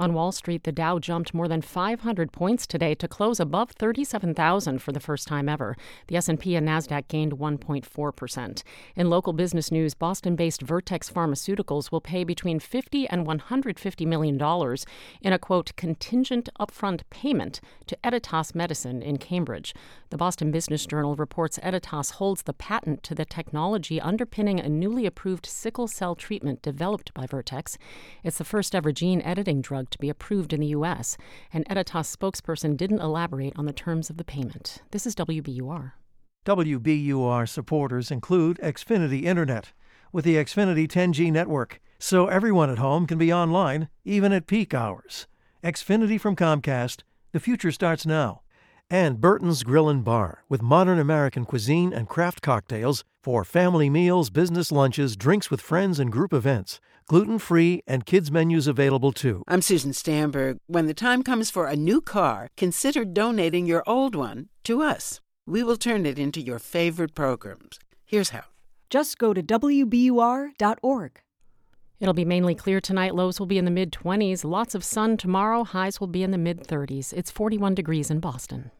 On 0.00 0.14
Wall 0.14 0.30
Street, 0.30 0.62
the 0.62 0.70
Dow 0.70 1.00
jumped 1.00 1.34
more 1.34 1.48
than 1.48 1.60
500 1.60 2.30
points 2.30 2.68
today 2.68 2.94
to 2.94 3.08
close 3.08 3.40
above 3.40 3.72
37,000 3.72 4.78
for 4.80 4.92
the 4.92 5.00
first 5.00 5.26
time 5.26 5.48
ever. 5.48 5.76
The 6.06 6.16
S&P 6.16 6.54
and 6.54 6.68
Nasdaq 6.68 7.08
gained 7.08 7.32
1.4%. 7.32 8.62
In 8.94 9.10
local 9.10 9.32
business 9.32 9.72
news, 9.72 9.94
Boston-based 9.94 10.62
Vertex 10.62 11.10
Pharmaceuticals 11.10 11.90
will 11.90 12.00
pay 12.00 12.22
between 12.22 12.60
50 12.60 13.08
and 13.08 13.26
150 13.26 14.06
million 14.06 14.38
dollars 14.38 14.86
in 15.20 15.32
a 15.32 15.38
quote 15.38 15.74
contingent 15.74 16.48
upfront 16.60 17.00
payment 17.10 17.60
to 17.88 17.98
Editas 18.04 18.54
Medicine 18.54 19.02
in 19.02 19.16
Cambridge. 19.16 19.74
The 20.10 20.16
Boston 20.16 20.52
Business 20.52 20.86
Journal 20.86 21.16
reports 21.16 21.58
Editas 21.58 22.12
holds 22.12 22.42
the 22.42 22.52
patent 22.52 23.02
to 23.02 23.16
the 23.16 23.24
technology 23.24 24.00
underpinning 24.00 24.60
a 24.60 24.68
newly 24.68 25.06
approved 25.06 25.44
sickle 25.44 25.88
cell 25.88 26.14
treatment 26.14 26.62
developed 26.62 27.12
by 27.14 27.26
Vertex. 27.26 27.78
It's 28.22 28.38
the 28.38 28.44
first 28.44 28.76
ever 28.76 28.92
gene 28.92 29.20
editing 29.22 29.60
drug 29.60 29.87
to 29.90 29.98
be 29.98 30.08
approved 30.08 30.52
in 30.52 30.60
the 30.60 30.68
U.S. 30.68 31.16
An 31.52 31.64
Editas 31.64 32.14
spokesperson 32.16 32.76
didn't 32.76 33.00
elaborate 33.00 33.52
on 33.56 33.66
the 33.66 33.72
terms 33.72 34.10
of 34.10 34.16
the 34.16 34.24
payment. 34.24 34.82
This 34.90 35.06
is 35.06 35.14
WBUR. 35.14 35.92
WBUR 36.46 37.48
supporters 37.48 38.10
include 38.10 38.58
Xfinity 38.62 39.24
Internet. 39.24 39.72
With 40.12 40.24
the 40.24 40.36
Xfinity 40.36 40.88
10G 40.88 41.30
network, 41.30 41.80
so 41.98 42.28
everyone 42.28 42.70
at 42.70 42.78
home 42.78 43.06
can 43.06 43.18
be 43.18 43.32
online, 43.32 43.88
even 44.04 44.32
at 44.32 44.46
peak 44.46 44.72
hours. 44.72 45.26
Xfinity 45.62 46.20
from 46.20 46.36
Comcast, 46.36 47.02
the 47.32 47.40
future 47.40 47.72
starts 47.72 48.06
now. 48.06 48.42
And 48.88 49.20
Burton's 49.20 49.64
Grill 49.64 49.90
and 49.90 50.02
Bar, 50.02 50.44
with 50.48 50.62
modern 50.62 50.98
American 50.98 51.44
cuisine 51.44 51.92
and 51.92 52.08
craft 52.08 52.40
cocktails 52.40 53.04
for 53.22 53.44
family 53.44 53.90
meals, 53.90 54.30
business 54.30 54.72
lunches, 54.72 55.16
drinks 55.16 55.50
with 55.50 55.60
friends, 55.60 55.98
and 55.98 56.10
group 56.10 56.32
events. 56.32 56.80
Gluten 57.08 57.38
free 57.38 57.82
and 57.86 58.04
kids' 58.04 58.30
menus 58.30 58.66
available 58.66 59.12
too. 59.12 59.42
I'm 59.48 59.62
Susan 59.62 59.94
Stamberg. 59.94 60.58
When 60.66 60.86
the 60.86 60.92
time 60.92 61.22
comes 61.22 61.50
for 61.50 61.66
a 61.66 61.74
new 61.74 62.02
car, 62.02 62.50
consider 62.54 63.02
donating 63.02 63.64
your 63.64 63.82
old 63.86 64.14
one 64.14 64.50
to 64.64 64.82
us. 64.82 65.18
We 65.46 65.62
will 65.62 65.78
turn 65.78 66.04
it 66.04 66.18
into 66.18 66.42
your 66.42 66.58
favorite 66.58 67.14
programs. 67.14 67.78
Here's 68.04 68.28
how. 68.30 68.44
Just 68.90 69.16
go 69.16 69.32
to 69.32 69.42
WBUR.org. 69.42 71.20
It'll 71.98 72.14
be 72.14 72.26
mainly 72.26 72.54
clear 72.54 72.78
tonight. 72.78 73.14
Lows 73.14 73.40
will 73.40 73.46
be 73.46 73.56
in 73.56 73.64
the 73.64 73.70
mid 73.70 73.90
20s. 73.90 74.44
Lots 74.44 74.74
of 74.74 74.84
sun 74.84 75.16
tomorrow. 75.16 75.64
Highs 75.64 76.00
will 76.00 76.08
be 76.08 76.22
in 76.22 76.30
the 76.30 76.36
mid 76.36 76.66
30s. 76.66 77.14
It's 77.14 77.30
41 77.30 77.74
degrees 77.74 78.10
in 78.10 78.20
Boston. 78.20 78.70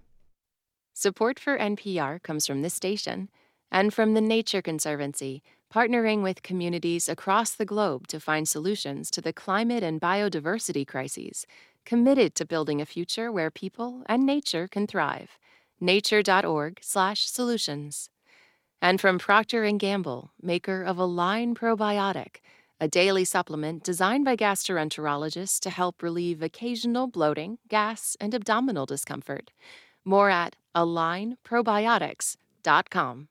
Support 0.93 1.41
for 1.41 1.57
NPR 1.57 2.23
comes 2.23 2.47
from 2.47 2.61
this 2.61 2.75
station 2.75 3.31
and 3.71 3.93
from 3.95 4.12
the 4.12 4.21
Nature 4.21 4.62
Conservancy, 4.62 5.43
partnering 5.73 6.23
with 6.23 6.43
communities 6.43 7.09
across 7.09 7.53
the 7.53 7.65
globe 7.65 8.07
to 8.09 8.21
find 8.21 8.49
solutions 8.49 9.11
to 9.11 9.21
the 9.21 9.33
climate 9.33 9.83
and 9.83 10.01
biodiversity 10.01 10.87
crises, 10.87 11.47
committed 11.85 12.35
to 12.35 12.45
building 12.45 12.81
a 12.81 12.87
future 12.87 13.33
where 13.33 13.51
people 13.51 14.03
and 14.07 14.27
nature 14.27 14.69
can 14.69 14.87
thrive. 14.87 15.39
nature.org/solutions. 15.81 18.11
And 18.81 19.01
from 19.01 19.19
Procter 19.19 19.69
& 19.71 19.79
Gamble, 19.79 20.31
maker 20.41 20.83
of 20.83 20.99
Align 20.99 21.55
Probiotic, 21.55 22.41
a 22.81 22.89
daily 22.89 23.25
supplement 23.25 23.83
designed 23.83 24.25
by 24.25 24.37
gastroenterologists 24.37 25.59
to 25.61 25.71
help 25.71 26.03
relieve 26.03 26.43
occasional 26.43 27.09
bloating, 27.09 27.59
gas, 27.69 28.17
and 28.21 28.35
abdominal 28.35 28.87
discomfort. 28.87 29.51
More 30.05 30.31
at 30.31 30.57
alignprobiotics.com. 30.75 33.29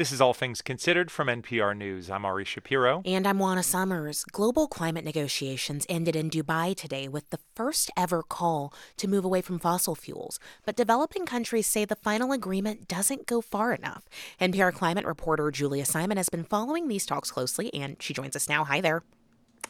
This 0.00 0.12
is 0.12 0.20
All 0.22 0.32
Things 0.32 0.62
Considered 0.62 1.10
from 1.10 1.26
NPR 1.26 1.76
News. 1.76 2.08
I'm 2.08 2.24
Ari 2.24 2.46
Shapiro. 2.46 3.02
And 3.04 3.26
I'm 3.26 3.38
Juana 3.38 3.62
Summers. 3.62 4.24
Global 4.24 4.66
climate 4.66 5.04
negotiations 5.04 5.84
ended 5.90 6.16
in 6.16 6.30
Dubai 6.30 6.74
today 6.74 7.06
with 7.06 7.28
the 7.28 7.38
first 7.54 7.90
ever 7.98 8.22
call 8.22 8.72
to 8.96 9.06
move 9.06 9.26
away 9.26 9.42
from 9.42 9.58
fossil 9.58 9.94
fuels. 9.94 10.40
But 10.64 10.74
developing 10.74 11.26
countries 11.26 11.66
say 11.66 11.84
the 11.84 11.96
final 11.96 12.32
agreement 12.32 12.88
doesn't 12.88 13.26
go 13.26 13.42
far 13.42 13.74
enough. 13.74 14.08
NPR 14.40 14.72
climate 14.72 15.04
reporter 15.04 15.50
Julia 15.50 15.84
Simon 15.84 16.16
has 16.16 16.30
been 16.30 16.44
following 16.44 16.88
these 16.88 17.04
talks 17.04 17.30
closely, 17.30 17.68
and 17.74 17.98
she 18.00 18.14
joins 18.14 18.34
us 18.34 18.48
now. 18.48 18.64
Hi 18.64 18.80
there. 18.80 19.02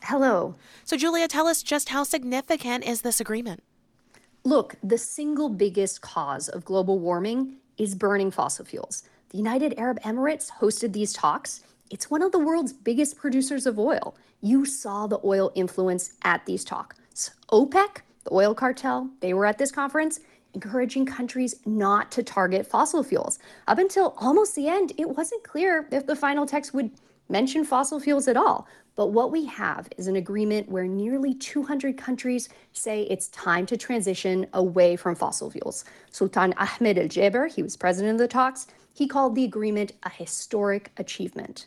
Hello. 0.04 0.54
So, 0.84 0.96
Julia, 0.96 1.26
tell 1.26 1.48
us 1.48 1.60
just 1.60 1.88
how 1.88 2.04
significant 2.04 2.84
is 2.84 3.02
this 3.02 3.18
agreement? 3.18 3.64
Look, 4.44 4.76
the 4.80 4.96
single 4.96 5.48
biggest 5.48 6.02
cause 6.02 6.48
of 6.48 6.64
global 6.64 7.00
warming 7.00 7.56
is 7.78 7.96
burning 7.96 8.30
fossil 8.30 8.64
fuels. 8.64 9.02
The 9.30 9.38
United 9.38 9.78
Arab 9.78 10.00
Emirates 10.02 10.50
hosted 10.60 10.92
these 10.92 11.12
talks. 11.12 11.62
It's 11.88 12.10
one 12.10 12.20
of 12.20 12.32
the 12.32 12.40
world's 12.40 12.72
biggest 12.72 13.16
producers 13.16 13.64
of 13.64 13.78
oil. 13.78 14.16
You 14.40 14.64
saw 14.64 15.06
the 15.06 15.20
oil 15.24 15.52
influence 15.54 16.14
at 16.22 16.44
these 16.46 16.64
talks. 16.64 17.30
OPEC, 17.52 17.98
the 18.24 18.32
oil 18.32 18.54
cartel, 18.54 19.08
they 19.20 19.32
were 19.32 19.46
at 19.46 19.56
this 19.56 19.70
conference 19.70 20.18
encouraging 20.52 21.06
countries 21.06 21.54
not 21.64 22.10
to 22.10 22.24
target 22.24 22.66
fossil 22.66 23.04
fuels. 23.04 23.38
Up 23.68 23.78
until 23.78 24.14
almost 24.18 24.56
the 24.56 24.66
end, 24.66 24.94
it 24.98 25.08
wasn't 25.08 25.44
clear 25.44 25.86
if 25.92 26.06
the 26.06 26.16
final 26.16 26.44
text 26.44 26.74
would 26.74 26.90
mention 27.28 27.64
fossil 27.64 28.00
fuels 28.00 28.26
at 28.26 28.36
all. 28.36 28.66
But 28.96 29.12
what 29.12 29.30
we 29.30 29.44
have 29.46 29.88
is 29.96 30.08
an 30.08 30.16
agreement 30.16 30.68
where 30.68 30.88
nearly 30.88 31.34
200 31.34 31.96
countries 31.96 32.48
say 32.72 33.02
it's 33.02 33.28
time 33.28 33.64
to 33.66 33.76
transition 33.76 34.48
away 34.52 34.96
from 34.96 35.14
fossil 35.14 35.50
fuels. 35.50 35.84
Sultan 36.10 36.52
Ahmed 36.58 36.98
Al 36.98 37.04
Jaber, 37.04 37.48
he 37.54 37.62
was 37.62 37.76
president 37.76 38.14
of 38.14 38.18
the 38.18 38.26
talks, 38.26 38.66
he 38.92 39.06
called 39.06 39.34
the 39.34 39.44
agreement 39.44 39.92
a 40.02 40.10
historic 40.10 40.90
achievement. 40.96 41.66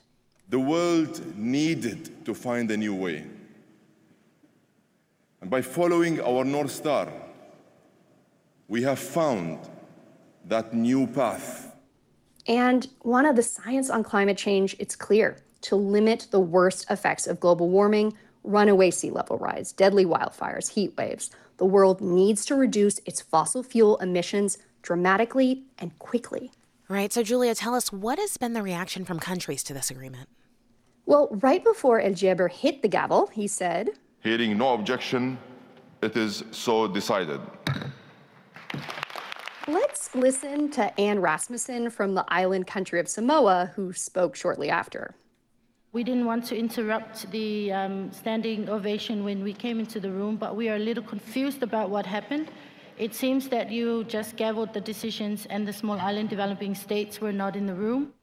The 0.49 0.59
world 0.59 1.37
needed 1.37 2.25
to 2.25 2.33
find 2.33 2.69
a 2.69 2.77
new 2.77 2.93
way. 2.93 3.25
And 5.41 5.49
by 5.49 5.61
following 5.61 6.21
our 6.21 6.43
North 6.45 6.71
Star, 6.71 7.11
we 8.67 8.83
have 8.83 8.99
found 8.99 9.59
that 10.45 10.73
new 10.73 11.07
path. 11.07 11.75
And 12.47 12.87
one 13.01 13.25
of 13.25 13.35
the 13.35 13.43
science 13.43 13.89
on 13.89 14.03
climate 14.03 14.37
change, 14.37 14.75
it's 14.79 14.95
clear 14.95 15.37
to 15.61 15.75
limit 15.75 16.27
the 16.31 16.39
worst 16.39 16.85
effects 16.89 17.25
of 17.25 17.39
global 17.39 17.69
warming, 17.69 18.13
runaway 18.43 18.91
sea 18.91 19.09
level 19.09 19.37
rise, 19.37 19.71
deadly 19.71 20.05
wildfires, 20.05 20.69
heat 20.73 20.93
waves. 20.97 21.29
The 21.57 21.65
world 21.65 22.01
needs 22.01 22.45
to 22.45 22.55
reduce 22.55 22.99
its 22.99 23.21
fossil 23.21 23.63
fuel 23.63 23.97
emissions 23.97 24.57
dramatically 24.81 25.63
and 25.77 25.97
quickly. 25.99 26.51
Right. 26.89 27.13
So, 27.13 27.23
Julia, 27.23 27.55
tell 27.55 27.75
us 27.75 27.91
what 27.91 28.19
has 28.19 28.37
been 28.37 28.53
the 28.53 28.61
reaction 28.61 29.05
from 29.05 29.19
countries 29.19 29.63
to 29.63 29.73
this 29.73 29.89
agreement? 29.89 30.27
Well, 31.05 31.29
right 31.31 31.63
before 31.63 32.01
Al 32.01 32.11
Jaber 32.11 32.49
hit 32.49 32.81
the 32.81 32.87
gavel, 32.87 33.27
he 33.27 33.47
said, 33.47 33.89
Hearing 34.21 34.57
no 34.57 34.73
objection, 34.73 35.37
it 36.01 36.15
is 36.15 36.43
so 36.51 36.87
decided. 36.87 37.41
Let's 39.67 40.13
listen 40.13 40.69
to 40.71 40.99
Anne 40.99 41.19
Rasmussen 41.19 41.89
from 41.89 42.15
the 42.15 42.25
island 42.27 42.67
country 42.67 42.99
of 42.99 43.07
Samoa, 43.07 43.71
who 43.75 43.93
spoke 43.93 44.35
shortly 44.35 44.69
after. 44.69 45.15
We 45.93 46.03
didn't 46.03 46.25
want 46.25 46.45
to 46.45 46.57
interrupt 46.57 47.29
the 47.31 47.71
um, 47.71 48.11
standing 48.11 48.67
ovation 48.67 49.23
when 49.23 49.43
we 49.43 49.53
came 49.53 49.79
into 49.79 49.99
the 49.99 50.11
room, 50.11 50.37
but 50.37 50.55
we 50.55 50.67
are 50.67 50.75
a 50.75 50.79
little 50.79 51.03
confused 51.03 51.63
about 51.63 51.89
what 51.89 52.05
happened. 52.05 52.49
It 52.97 53.15
seems 53.15 53.49
that 53.49 53.71
you 53.71 54.03
just 54.03 54.35
gavelled 54.35 54.73
the 54.73 54.81
decisions 54.81 55.47
and 55.47 55.67
the 55.67 55.73
small 55.73 55.99
island 55.99 56.29
developing 56.29 56.75
states 56.75 57.19
were 57.19 57.31
not 57.31 57.55
in 57.55 57.65
the 57.65 57.73
room. 57.73 58.13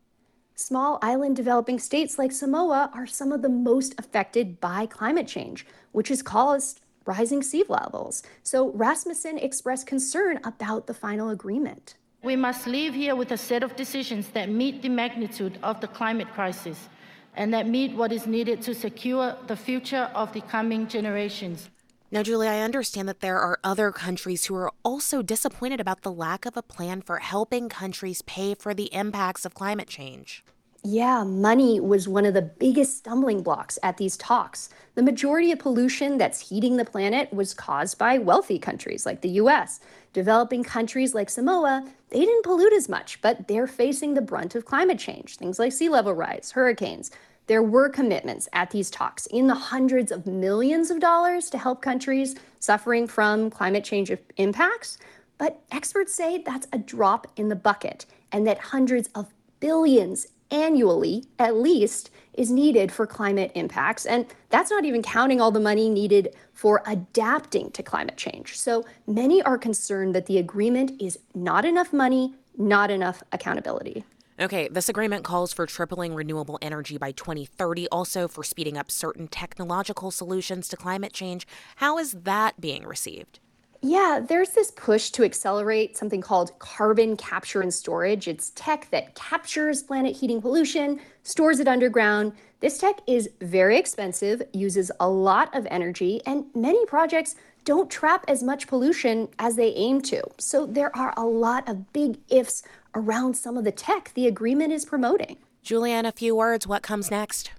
Small 0.54 0.98
island 1.02 1.37
developing 1.37 1.78
states 1.78 2.18
like 2.18 2.30
Samoa 2.30 2.90
are 2.94 3.06
some 3.06 3.33
of 3.33 3.42
the 3.42 3.48
most 3.48 3.94
affected 3.98 4.61
by 4.61 4.87
climate 4.87 5.26
change, 5.26 5.66
which 5.92 6.09
has 6.09 6.22
caused 6.22 6.80
rising 7.04 7.42
sea 7.42 7.64
levels. 7.68 8.22
So 8.42 8.70
Rasmussen 8.72 9.38
expressed 9.38 9.87
concern 9.87 10.38
about 10.44 10.87
the 10.87 10.94
final 10.94 11.30
agreement. 11.30 11.94
We 12.22 12.37
must 12.37 12.66
leave 12.66 12.94
here 12.94 13.16
with 13.16 13.33
a 13.33 13.38
set 13.38 13.62
of 13.62 13.74
decisions 13.74 14.28
that 14.28 14.50
meet 14.50 14.83
the 14.83 14.90
magnitude 14.90 15.59
of 15.62 15.80
the 15.80 15.88
climate 15.88 16.28
crisis 16.33 16.88
and 17.35 17.52
that 17.54 17.66
meet 17.66 17.96
what 17.96 18.12
is 18.12 18.26
needed 18.26 18.61
to 18.62 18.74
secure 18.74 19.37
the 19.46 19.56
future 19.56 20.11
of 20.14 20.33
the 20.33 20.42
coming 20.42 20.87
generations. 20.87 21.70
Now, 22.12 22.25
Julie, 22.25 22.49
I 22.49 22.62
understand 22.62 23.09
that 23.09 23.20
there 23.20 23.38
are 23.38 23.61
other 23.62 23.92
countries 23.92 24.46
who 24.46 24.57
are 24.57 24.73
also 24.85 25.23
disappointed 25.23 25.79
about 25.79 26.03
the 26.03 26.11
lack 26.11 26.44
of 26.44 26.57
a 26.57 26.62
plan 26.62 27.03
for 27.03 27.18
helping 27.18 27.68
countries 27.68 28.20
pay 28.23 28.55
for 28.55 28.75
the 28.75 28.92
impacts 28.92 29.44
of 29.44 29.55
climate 29.55 29.87
change. 29.87 30.42
Yeah, 30.83 31.23
money 31.23 31.79
was 31.79 32.09
one 32.09 32.25
of 32.25 32.35
the 32.35 32.42
biggest 32.42 32.96
stumbling 32.96 33.42
blocks 33.42 33.79
at 33.85 33.96
these 33.99 34.16
talks. 34.16 34.70
The 34.96 35.05
majority 35.05 35.53
of 35.53 35.61
pollution 35.61 36.18
that's 36.18 36.49
heating 36.49 36.79
the 36.79 36.85
planet 36.85 37.33
was 37.33 37.55
caused 37.55 37.96
by 37.96 38.18
wealthy 38.18 38.59
countries 38.59 39.07
like 39.07 39.20
the 39.20 39.38
US. 39.42 39.79
Developing 40.12 40.64
countries 40.64 41.14
like 41.14 41.31
Samoa, 41.31 41.87
they 42.09 42.20
didn't 42.20 42.44
pollute 42.44 42.73
as 42.73 42.88
much, 42.88 43.20
but 43.23 43.46
they're 43.46 43.68
facing 43.68 44.14
the 44.14 44.23
brunt 44.23 44.57
of 44.57 44.64
climate 44.64 44.99
change, 44.99 45.37
things 45.37 45.61
like 45.61 45.73
sea 45.73 45.88
level 45.88 46.14
rise, 46.14 46.51
hurricanes. 46.53 47.12
There 47.50 47.64
were 47.64 47.88
commitments 47.88 48.48
at 48.52 48.70
these 48.70 48.90
talks 48.90 49.26
in 49.26 49.48
the 49.48 49.56
hundreds 49.56 50.12
of 50.12 50.24
millions 50.24 50.88
of 50.88 51.00
dollars 51.00 51.50
to 51.50 51.58
help 51.58 51.82
countries 51.82 52.36
suffering 52.60 53.08
from 53.08 53.50
climate 53.50 53.82
change 53.82 54.12
impacts. 54.36 54.98
But 55.36 55.60
experts 55.72 56.14
say 56.14 56.44
that's 56.46 56.68
a 56.72 56.78
drop 56.78 57.26
in 57.34 57.48
the 57.48 57.56
bucket 57.56 58.06
and 58.30 58.46
that 58.46 58.58
hundreds 58.58 59.08
of 59.16 59.34
billions 59.58 60.28
annually, 60.52 61.24
at 61.40 61.56
least, 61.56 62.10
is 62.34 62.52
needed 62.52 62.92
for 62.92 63.04
climate 63.04 63.50
impacts. 63.56 64.06
And 64.06 64.26
that's 64.50 64.70
not 64.70 64.84
even 64.84 65.02
counting 65.02 65.40
all 65.40 65.50
the 65.50 65.58
money 65.58 65.90
needed 65.90 66.36
for 66.52 66.84
adapting 66.86 67.72
to 67.72 67.82
climate 67.82 68.16
change. 68.16 68.56
So 68.60 68.84
many 69.08 69.42
are 69.42 69.58
concerned 69.58 70.14
that 70.14 70.26
the 70.26 70.38
agreement 70.38 71.02
is 71.02 71.18
not 71.34 71.64
enough 71.64 71.92
money, 71.92 72.32
not 72.56 72.92
enough 72.92 73.24
accountability. 73.32 74.04
Okay, 74.40 74.68
this 74.68 74.88
agreement 74.88 75.22
calls 75.22 75.53
for 75.53 75.66
tripling 75.66 76.14
renewable 76.14 76.59
energy 76.62 76.96
by 76.96 77.12
2030, 77.12 77.88
also 77.88 78.26
for 78.26 78.42
speeding 78.42 78.79
up 78.79 78.90
certain 78.90 79.29
technological 79.29 80.11
solutions 80.11 80.66
to 80.68 80.79
climate 80.79 81.12
change. 81.12 81.46
How 81.76 81.98
is 81.98 82.12
that 82.12 82.59
being 82.59 82.87
received? 82.87 83.38
Yeah, 83.83 84.18
there's 84.26 84.50
this 84.50 84.70
push 84.70 85.11
to 85.11 85.24
accelerate 85.24 85.98
something 85.98 86.22
called 86.22 86.59
carbon 86.59 87.18
capture 87.18 87.61
and 87.61 87.72
storage. 87.72 88.29
It's 88.29 88.53
tech 88.55 88.88
that 88.92 89.14
captures 89.14 89.83
planet 89.83 90.16
heating 90.16 90.40
pollution, 90.40 91.00
stores 91.22 91.61
it 91.61 91.68
underground. 91.68 92.33
This 92.61 92.79
tech 92.79 93.00
is 93.07 93.29
very 93.42 93.76
expensive, 93.76 94.42
uses 94.55 94.90
a 95.00 95.09
lot 95.09 95.55
of 95.55 95.66
energy, 95.70 96.22
and 96.24 96.46
many 96.55 96.85
projects 96.87 97.35
don't 97.64 97.90
trap 97.90 98.24
as 98.26 98.42
much 98.42 98.66
pollution 98.66 99.29
as 99.38 99.57
they 99.57 99.72
aim 99.74 100.00
to. 100.00 100.22
So 100.38 100.64
there 100.64 100.94
are 100.96 101.12
a 101.16 101.24
lot 101.24 101.68
of 101.68 101.92
big 101.92 102.18
ifs 102.31 102.62
around 102.94 103.35
some 103.37 103.57
of 103.57 103.64
the 103.64 103.72
tech 103.72 104.12
the 104.14 104.26
agreement 104.26 104.72
is 104.72 104.85
promoting. 104.85 105.38
Julianne, 105.64 106.07
a 106.07 106.12
few 106.12 106.35
words. 106.35 106.66
What 106.66 106.83
comes 106.83 107.11
next? 107.11 107.53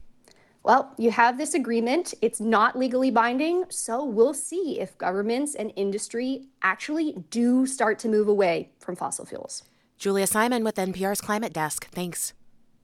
Well, 0.64 0.94
you 0.98 1.10
have 1.12 1.38
this 1.38 1.56
agreement. 1.56 2.14
It's 2.22 2.40
not 2.40 2.78
legally 2.78 3.10
binding, 3.10 3.66
so 3.70 4.06
we'll 4.06 4.36
see 4.36 4.80
if 4.80 4.96
governments 4.98 5.56
and 5.56 5.74
industry 5.76 6.44
actually 6.62 7.24
do 7.32 7.66
start 7.66 7.98
to 8.00 8.10
move 8.10 8.28
away 8.28 8.70
from 8.80 8.96
fossil 8.96 9.26
fuels. 9.26 9.64
Julia 9.98 10.28
Simon 10.28 10.64
with 10.64 10.76
NPR's 10.76 11.22
Climate 11.22 11.54
Desk. 11.54 11.88
Thanks. 11.90 12.34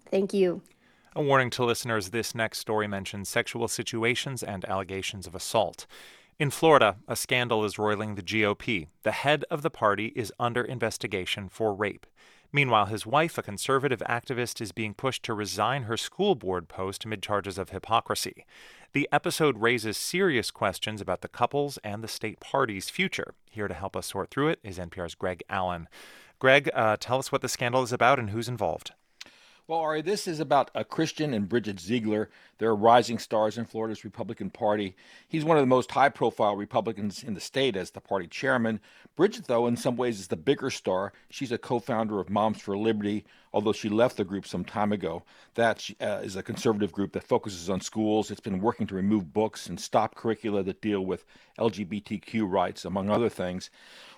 Thank 0.10 0.34
you. 0.34 0.62
A 1.16 1.22
warning 1.22 1.50
to 1.52 1.66
listeners 1.66 2.10
this 2.10 2.34
next 2.34 2.60
story 2.60 2.88
mentions 2.88 3.30
sexual 3.30 3.68
situations 3.68 4.44
and 4.44 4.66
allegations 4.66 5.28
of 5.28 5.36
assault. 5.36 5.86
In 6.40 6.52
Florida, 6.52 6.98
a 7.08 7.16
scandal 7.16 7.66
is 7.66 7.80
roiling 7.80 8.14
the 8.14 8.22
GOP. 8.22 8.88
The 9.02 9.12
head 9.12 9.44
of 9.50 9.64
the 9.64 9.72
party 9.72 10.14
is 10.16 10.32
under 10.40 10.64
investigation 10.64 11.50
for 11.50 11.74
rape. 11.74 12.06
Meanwhile, 12.52 12.86
his 12.86 13.06
wife, 13.06 13.38
a 13.38 13.44
conservative 13.44 14.02
activist, 14.08 14.62
is 14.62 14.72
being 14.72 14.94
pushed 14.94 15.24
to 15.24 15.34
resign 15.34 15.84
her 15.84 15.98
school 15.98 16.36
board 16.36 16.68
post 16.68 17.06
amid 17.06 17.22
charges 17.22 17.58
of 17.58 17.70
hypocrisy. 17.70 18.46
The 18.94 19.10
episode 19.12 19.60
raises 19.60 19.98
serious 19.98 20.50
questions 20.50 21.02
about 21.02 21.22
the 21.22 21.28
couple's 21.28 21.78
and 21.84 22.04
the 22.04 22.08
state 22.08 22.40
party's 22.40 22.90
future. 22.90 23.34
Here 23.52 23.68
to 23.68 23.74
help 23.74 23.96
us 23.96 24.08
sort 24.08 24.30
through 24.30 24.50
it 24.50 24.60
is 24.64 24.80
NPR's 24.80 25.16
Greg 25.16 25.44
Allen. 25.50 25.88
Greg, 26.40 26.70
uh, 26.74 26.98
tell 27.00 27.20
us 27.20 27.32
what 27.32 27.42
the 27.42 27.50
scandal 27.50 27.84
is 27.84 27.92
about 27.92 28.20
and 28.20 28.30
who's 28.30 28.48
involved. 28.48 28.94
Well, 29.70 29.80
Ari, 29.80 30.04
this 30.04 30.30
is 30.30 30.40
about 30.40 30.72
a 30.74 30.86
Christian 30.86 31.34
and 31.34 31.50
Bridget 31.50 31.82
Ziegler. 31.82 32.30
They're 32.58 32.74
rising 32.74 33.20
stars 33.20 33.58
in 33.58 33.66
Florida's 33.66 34.06
Republican 34.06 34.50
Party. 34.50 34.96
He's 35.28 35.44
one 35.44 35.58
of 35.58 35.62
the 35.62 35.68
most 35.68 35.92
high 35.92 36.08
profile 36.08 36.56
Republicans 36.56 37.22
in 37.22 37.34
the 37.34 37.42
state 37.42 37.76
as 37.76 37.92
the 37.92 38.00
party 38.00 38.28
chairman. 38.28 38.80
Bridget, 39.18 39.48
though, 39.48 39.68
in 39.68 39.76
some 39.76 39.98
ways 39.98 40.22
is 40.22 40.30
the 40.30 40.38
bigger 40.38 40.70
star. 40.70 41.12
She's 41.30 41.52
a 41.52 41.58
co 41.58 41.80
founder 41.80 42.22
of 42.22 42.30
Moms 42.30 42.62
for 42.62 42.78
Liberty, 42.78 43.26
although 43.52 43.74
she 43.74 43.90
left 43.90 44.16
the 44.16 44.24
group 44.24 44.48
some 44.48 44.64
time 44.64 44.94
ago. 44.94 45.24
That 45.56 45.86
uh, 46.00 46.22
is 46.24 46.38
a 46.38 46.44
conservative 46.44 46.94
group 46.94 47.12
that 47.12 47.26
focuses 47.26 47.70
on 47.70 47.82
schools. 47.82 48.32
It's 48.32 48.40
been 48.40 48.62
working 48.62 48.88
to 48.88 48.96
remove 48.96 49.34
books 49.34 49.68
and 49.68 49.78
stop 49.78 50.16
curricula 50.16 50.64
that 50.64 50.80
deal 50.80 51.06
with 51.06 51.26
LGBTQ 51.60 52.50
rights, 52.50 52.86
among 52.86 53.10
other 53.10 53.28
things. 53.28 53.70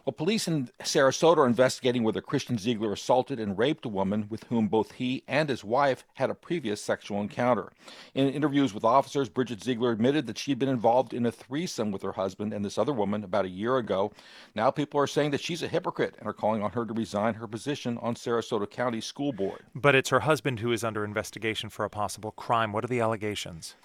Well, 0.10 0.16
police 0.16 0.48
in 0.48 0.72
Sarasota 0.82 1.38
are 1.38 1.46
investigating 1.46 2.02
whether 2.02 2.20
Christian 2.20 2.58
Ziegler 2.58 2.94
assaulted 2.94 3.40
and 3.40 3.56
raped 3.56 3.86
a 3.86 3.90
woman 3.90 4.26
with 4.28 4.44
whom 4.46 4.68
both 4.68 4.94
he 4.94 5.24
and 5.28 5.48
his 5.48 5.64
wife 5.64 6.04
had 6.16 6.32
a 6.32 6.34
previous 6.34 6.82
sexual 6.82 7.22
encounter. 7.22 7.72
In 8.16 8.28
interviews 8.28 8.74
with 8.74 8.84
officers, 8.84 9.30
Bridget 9.30 9.64
Ziegler 9.64 9.92
admitted 9.92 10.26
that 10.26 10.40
she'd 10.40 10.58
been 10.58 10.68
involved 10.68 11.14
in 11.14 11.28
a 11.28 11.32
threesome 11.32 11.92
with 11.92 12.02
her 12.02 12.14
husband 12.14 12.54
and 12.54 12.66
this 12.66 12.80
other 12.80 12.92
woman 12.92 13.24
about 13.24 13.46
a 13.46 13.50
year 13.50 13.78
ago. 13.78 14.12
Now 14.56 14.72
people 14.72 15.00
are 15.00 15.06
saying 15.06 15.30
that 15.30 15.42
she's 15.42 15.62
a 15.62 15.68
hypocrite 15.68 16.16
and 16.18 16.28
are 16.28 16.34
calling 16.34 16.64
on 16.64 16.72
her 16.72 16.88
to 16.88 16.94
resign 16.96 17.36
her 17.36 17.46
position 17.46 18.00
on 18.00 18.16
Sarasota 18.16 18.68
County 18.68 19.02
School 19.02 19.32
Board. 19.32 19.62
But 19.76 19.94
it's 19.94 20.10
her 20.10 20.22
husband 20.22 20.60
who 20.60 20.72
is 20.72 20.84
under 20.84 21.06
investigation 21.06 21.70
for 21.70 21.86
a 21.86 21.90
possible 21.90 22.32
crime. 22.32 22.74
What 22.74 22.84
are 22.84 22.88
the 22.88 23.00
allegations? 23.00 23.76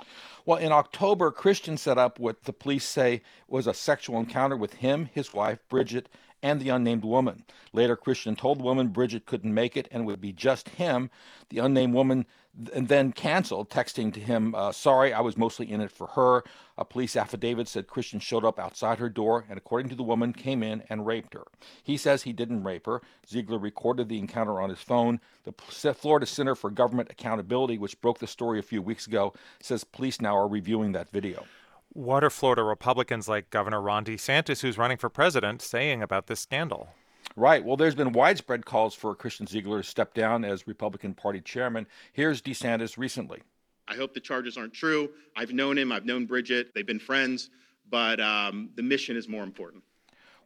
Well, 0.46 0.58
in 0.58 0.72
October, 0.72 1.30
Christian 1.30 1.78
set 1.78 1.96
up 1.96 2.18
what 2.18 2.44
the 2.44 2.52
police 2.52 2.84
say 2.84 3.22
was 3.48 3.66
a 3.66 3.72
sexual 3.72 4.18
encounter 4.18 4.56
with 4.56 4.74
him, 4.74 5.08
his 5.14 5.32
wife, 5.32 5.58
Bridget, 5.70 6.10
and 6.42 6.60
the 6.60 6.68
unnamed 6.68 7.04
woman. 7.04 7.44
Later, 7.72 7.96
Christian 7.96 8.36
told 8.36 8.58
the 8.58 8.64
woman 8.64 8.88
Bridget 8.88 9.24
couldn't 9.24 9.54
make 9.54 9.74
it 9.74 9.88
and 9.90 10.02
it 10.02 10.06
would 10.06 10.20
be 10.20 10.32
just 10.32 10.68
him. 10.70 11.10
The 11.48 11.60
unnamed 11.60 11.94
woman 11.94 12.26
and 12.72 12.88
then 12.88 13.12
canceled, 13.12 13.70
texting 13.70 14.12
to 14.14 14.20
him, 14.20 14.54
uh, 14.54 14.72
Sorry, 14.72 15.12
I 15.12 15.20
was 15.20 15.36
mostly 15.36 15.70
in 15.70 15.80
it 15.80 15.90
for 15.90 16.06
her. 16.08 16.44
A 16.76 16.84
police 16.84 17.16
affidavit 17.16 17.68
said 17.68 17.86
Christian 17.86 18.20
showed 18.20 18.44
up 18.44 18.58
outside 18.58 18.98
her 18.98 19.08
door 19.08 19.44
and, 19.48 19.56
according 19.56 19.88
to 19.90 19.94
the 19.94 20.02
woman, 20.02 20.32
came 20.32 20.62
in 20.62 20.82
and 20.88 21.06
raped 21.06 21.34
her. 21.34 21.44
He 21.82 21.96
says 21.96 22.22
he 22.22 22.32
didn't 22.32 22.64
rape 22.64 22.86
her. 22.86 23.02
Ziegler 23.28 23.58
recorded 23.58 24.08
the 24.08 24.18
encounter 24.18 24.60
on 24.60 24.70
his 24.70 24.80
phone. 24.80 25.20
The 25.44 25.94
Florida 25.94 26.26
Center 26.26 26.54
for 26.54 26.70
Government 26.70 27.10
Accountability, 27.10 27.78
which 27.78 28.00
broke 28.00 28.18
the 28.18 28.26
story 28.26 28.58
a 28.58 28.62
few 28.62 28.82
weeks 28.82 29.06
ago, 29.06 29.34
says 29.60 29.84
police 29.84 30.20
now 30.20 30.36
are 30.36 30.48
reviewing 30.48 30.92
that 30.92 31.10
video. 31.10 31.44
What 31.92 32.24
are 32.24 32.30
Florida 32.30 32.64
Republicans 32.64 33.28
like 33.28 33.50
Governor 33.50 33.80
Ron 33.80 34.04
DeSantis, 34.04 34.62
who's 34.62 34.78
running 34.78 34.96
for 34.96 35.08
president, 35.08 35.62
saying 35.62 36.02
about 36.02 36.26
this 36.26 36.40
scandal? 36.40 36.88
Right. 37.36 37.64
Well, 37.64 37.76
there's 37.76 37.96
been 37.96 38.12
widespread 38.12 38.64
calls 38.64 38.94
for 38.94 39.14
Christian 39.14 39.46
Ziegler 39.46 39.82
to 39.82 39.88
step 39.88 40.14
down 40.14 40.44
as 40.44 40.68
Republican 40.68 41.14
Party 41.14 41.40
chairman. 41.40 41.86
Here's 42.12 42.40
DeSantis 42.40 42.96
recently. 42.96 43.42
I 43.88 43.96
hope 43.96 44.14
the 44.14 44.20
charges 44.20 44.56
aren't 44.56 44.72
true. 44.72 45.10
I've 45.36 45.52
known 45.52 45.76
him, 45.76 45.92
I've 45.92 46.06
known 46.06 46.26
Bridget, 46.26 46.72
they've 46.74 46.86
been 46.86 46.98
friends, 47.00 47.50
but 47.90 48.20
um, 48.20 48.70
the 48.76 48.82
mission 48.82 49.16
is 49.16 49.28
more 49.28 49.42
important. 49.42 49.82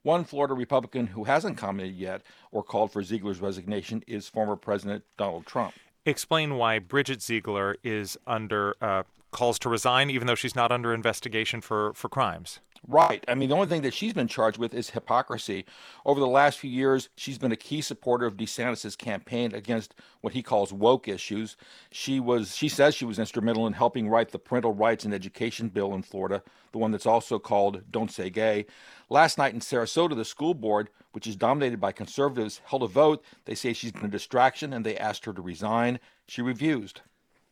One 0.02 0.24
Florida 0.24 0.54
Republican 0.54 1.08
who 1.08 1.24
hasn't 1.24 1.56
commented 1.56 1.94
yet 1.94 2.22
or 2.50 2.62
called 2.62 2.92
for 2.92 3.02
Ziegler's 3.02 3.40
resignation 3.40 4.02
is 4.06 4.28
former 4.28 4.56
President 4.56 5.04
Donald 5.16 5.46
Trump. 5.46 5.74
Explain 6.06 6.54
why 6.54 6.78
Bridget 6.78 7.20
Ziegler 7.20 7.76
is 7.84 8.16
under 8.26 8.74
uh, 8.80 9.02
calls 9.30 9.58
to 9.60 9.68
resign, 9.68 10.10
even 10.10 10.26
though 10.26 10.34
she's 10.34 10.56
not 10.56 10.72
under 10.72 10.94
investigation 10.94 11.60
for, 11.60 11.92
for 11.92 12.08
crimes. 12.08 12.60
Right. 12.86 13.24
I 13.28 13.34
mean, 13.34 13.48
the 13.48 13.54
only 13.54 13.66
thing 13.66 13.82
that 13.82 13.94
she's 13.94 14.12
been 14.12 14.28
charged 14.28 14.58
with 14.58 14.72
is 14.72 14.90
hypocrisy. 14.90 15.64
Over 16.06 16.20
the 16.20 16.26
last 16.26 16.58
few 16.58 16.70
years, 16.70 17.08
she's 17.16 17.38
been 17.38 17.52
a 17.52 17.56
key 17.56 17.80
supporter 17.80 18.26
of 18.26 18.36
DeSantis' 18.36 18.96
campaign 18.96 19.54
against 19.54 19.94
what 20.20 20.32
he 20.32 20.42
calls 20.42 20.72
woke 20.72 21.08
issues. 21.08 21.56
She 21.90 22.20
was 22.20 22.54
she 22.54 22.68
says 22.68 22.94
she 22.94 23.04
was 23.04 23.18
instrumental 23.18 23.66
in 23.66 23.72
helping 23.72 24.08
write 24.08 24.30
the 24.30 24.38
parental 24.38 24.72
rights 24.72 25.04
and 25.04 25.12
education 25.12 25.68
bill 25.68 25.94
in 25.94 26.02
Florida, 26.02 26.42
the 26.72 26.78
one 26.78 26.92
that's 26.92 27.06
also 27.06 27.38
called 27.38 27.82
Don't 27.90 28.10
Say 28.10 28.30
Gay. 28.30 28.66
Last 29.10 29.38
night 29.38 29.54
in 29.54 29.60
Sarasota, 29.60 30.14
the 30.14 30.24
school 30.24 30.54
board, 30.54 30.90
which 31.12 31.26
is 31.26 31.36
dominated 31.36 31.80
by 31.80 31.92
conservatives, 31.92 32.60
held 32.64 32.82
a 32.82 32.86
vote. 32.86 33.24
They 33.44 33.54
say 33.54 33.72
she's 33.72 33.92
been 33.92 34.04
a 34.04 34.08
distraction 34.08 34.72
and 34.72 34.84
they 34.84 34.96
asked 34.96 35.24
her 35.24 35.32
to 35.32 35.42
resign. 35.42 35.98
She 36.26 36.42
refused. 36.42 37.00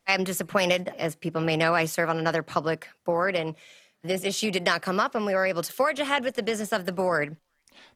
I'm 0.07 0.23
disappointed. 0.23 0.93
As 0.99 1.17
people 1.17 1.41
may 1.41 1.57
know, 1.57 1.75
I 1.75 1.87
serve 1.87 2.09
on 2.09 2.19
another 2.19 2.43
public 2.43 2.89
board 3.05 3.35
and 3.35 3.57
this 4.07 4.25
issue 4.25 4.51
did 4.51 4.65
not 4.65 4.83
come 4.83 5.01
up, 5.01 5.15
and 5.15 5.27
we 5.27 5.35
were 5.35 5.47
able 5.47 5.63
to 5.63 5.73
forge 5.73 5.99
ahead 5.99 6.25
with 6.25 6.35
the 6.35 6.43
business 6.43 6.73
of 6.73 6.87
the 6.87 6.93
board. 6.93 7.37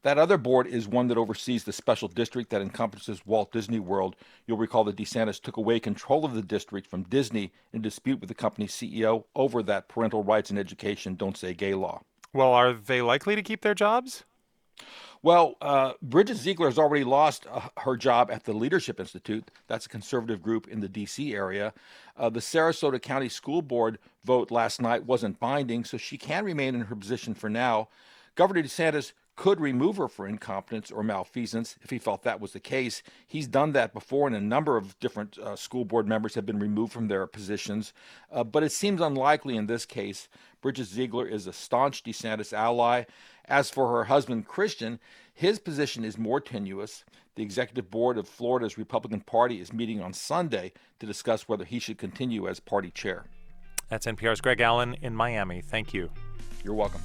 That 0.03 0.17
other 0.17 0.37
board 0.37 0.67
is 0.67 0.87
one 0.87 1.07
that 1.07 1.17
oversees 1.17 1.63
the 1.63 1.73
special 1.73 2.07
district 2.07 2.49
that 2.49 2.61
encompasses 2.61 3.25
Walt 3.25 3.51
Disney 3.51 3.79
World. 3.79 4.15
You'll 4.45 4.57
recall 4.57 4.83
that 4.85 4.95
DeSantis 4.95 5.41
took 5.41 5.57
away 5.57 5.79
control 5.79 6.25
of 6.25 6.33
the 6.33 6.41
district 6.41 6.87
from 6.87 7.03
Disney 7.03 7.51
in 7.73 7.81
dispute 7.81 8.19
with 8.19 8.29
the 8.29 8.35
company's 8.35 8.73
CEO 8.73 9.25
over 9.35 9.63
that 9.63 9.87
parental 9.87 10.23
rights 10.23 10.49
and 10.49 10.59
education 10.59 11.15
don't 11.15 11.37
say 11.37 11.53
gay 11.53 11.73
law. 11.73 12.01
Well, 12.33 12.53
are 12.53 12.73
they 12.73 13.01
likely 13.01 13.35
to 13.35 13.43
keep 13.43 13.61
their 13.61 13.75
jobs? 13.75 14.23
Well, 15.23 15.55
uh, 15.61 15.93
Bridget 16.01 16.37
Ziegler 16.37 16.67
has 16.67 16.79
already 16.79 17.03
lost 17.03 17.45
uh, 17.49 17.69
her 17.77 17.95
job 17.95 18.31
at 18.31 18.45
the 18.45 18.53
Leadership 18.53 18.99
Institute. 18.99 19.51
That's 19.67 19.85
a 19.85 19.89
conservative 19.89 20.41
group 20.41 20.67
in 20.67 20.79
the 20.79 20.89
D.C. 20.89 21.35
area. 21.35 21.73
Uh, 22.17 22.29
the 22.29 22.39
Sarasota 22.39 22.99
County 22.99 23.29
School 23.29 23.61
Board 23.61 23.99
vote 24.25 24.49
last 24.49 24.81
night 24.81 25.05
wasn't 25.05 25.39
binding, 25.39 25.83
so 25.83 25.97
she 25.97 26.17
can 26.17 26.43
remain 26.43 26.73
in 26.73 26.81
her 26.81 26.95
position 26.95 27.35
for 27.35 27.49
now. 27.49 27.87
Governor 28.33 28.63
DeSantis 28.63 29.11
could 29.35 29.59
remove 29.59 29.97
her 29.97 30.07
for 30.07 30.27
incompetence 30.27 30.91
or 30.91 31.03
malfeasance 31.03 31.75
if 31.81 31.89
he 31.89 31.97
felt 31.97 32.23
that 32.23 32.39
was 32.39 32.53
the 32.53 32.59
case. 32.59 33.01
He's 33.27 33.47
done 33.47 33.71
that 33.73 33.93
before, 33.93 34.27
and 34.27 34.35
a 34.35 34.41
number 34.41 34.77
of 34.77 34.99
different 34.99 35.37
uh, 35.37 35.55
school 35.55 35.85
board 35.85 36.07
members 36.07 36.35
have 36.35 36.45
been 36.45 36.59
removed 36.59 36.93
from 36.93 37.07
their 37.07 37.25
positions. 37.27 37.93
Uh, 38.31 38.43
but 38.43 38.63
it 38.63 38.71
seems 38.71 39.01
unlikely 39.01 39.55
in 39.55 39.67
this 39.67 39.85
case. 39.85 40.27
Bridget 40.61 40.85
Ziegler 40.85 41.27
is 41.27 41.47
a 41.47 41.53
staunch 41.53 42.03
DeSantis 42.03 42.53
ally. 42.53 43.05
As 43.45 43.69
for 43.69 43.89
her 43.89 44.05
husband, 44.05 44.47
Christian, 44.47 44.99
his 45.33 45.59
position 45.59 46.05
is 46.05 46.17
more 46.17 46.39
tenuous. 46.39 47.03
The 47.35 47.43
executive 47.43 47.89
board 47.89 48.17
of 48.17 48.27
Florida's 48.27 48.77
Republican 48.77 49.21
Party 49.21 49.59
is 49.59 49.73
meeting 49.73 50.01
on 50.01 50.13
Sunday 50.13 50.73
to 50.99 51.05
discuss 51.05 51.47
whether 51.47 51.65
he 51.65 51.79
should 51.79 51.97
continue 51.97 52.47
as 52.47 52.59
party 52.59 52.91
chair. 52.91 53.25
That's 53.89 54.05
NPR's 54.05 54.41
Greg 54.41 54.61
Allen 54.61 54.95
in 55.01 55.15
Miami. 55.15 55.61
Thank 55.61 55.93
you. 55.93 56.09
You're 56.63 56.75
welcome. 56.75 57.01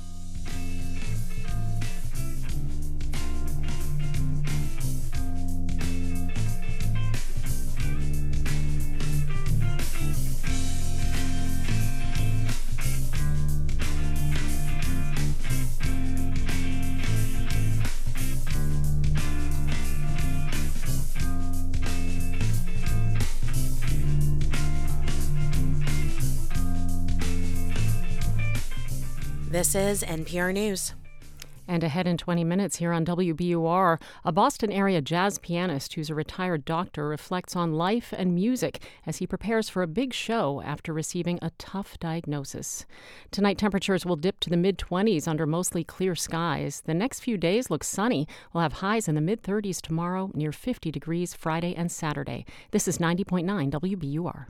Is 29.76 30.02
NPR 30.02 30.54
News. 30.54 30.94
And 31.68 31.84
ahead 31.84 32.06
in 32.06 32.16
20 32.16 32.44
minutes 32.44 32.76
here 32.76 32.92
on 32.92 33.04
WBUR, 33.04 34.00
a 34.24 34.32
Boston 34.32 34.72
area 34.72 35.02
jazz 35.02 35.38
pianist 35.38 35.92
who's 35.92 36.08
a 36.08 36.14
retired 36.14 36.64
doctor 36.64 37.06
reflects 37.06 37.54
on 37.54 37.74
life 37.74 38.14
and 38.16 38.34
music 38.34 38.80
as 39.04 39.18
he 39.18 39.26
prepares 39.26 39.68
for 39.68 39.82
a 39.82 39.86
big 39.86 40.14
show 40.14 40.62
after 40.62 40.94
receiving 40.94 41.38
a 41.42 41.50
tough 41.58 41.98
diagnosis. 41.98 42.86
Tonight, 43.30 43.58
temperatures 43.58 44.06
will 44.06 44.16
dip 44.16 44.40
to 44.40 44.50
the 44.50 44.56
mid 44.56 44.78
20s 44.78 45.28
under 45.28 45.44
mostly 45.44 45.84
clear 45.84 46.14
skies. 46.14 46.82
The 46.86 46.94
next 46.94 47.20
few 47.20 47.36
days 47.36 47.68
look 47.68 47.84
sunny. 47.84 48.26
We'll 48.54 48.62
have 48.62 48.74
highs 48.74 49.08
in 49.08 49.14
the 49.14 49.20
mid 49.20 49.42
30s 49.42 49.82
tomorrow, 49.82 50.30
near 50.32 50.52
50 50.52 50.90
degrees 50.90 51.34
Friday 51.34 51.74
and 51.74 51.92
Saturday. 51.92 52.46
This 52.70 52.88
is 52.88 52.96
90.9 52.96 53.70
WBUR. 53.70 54.46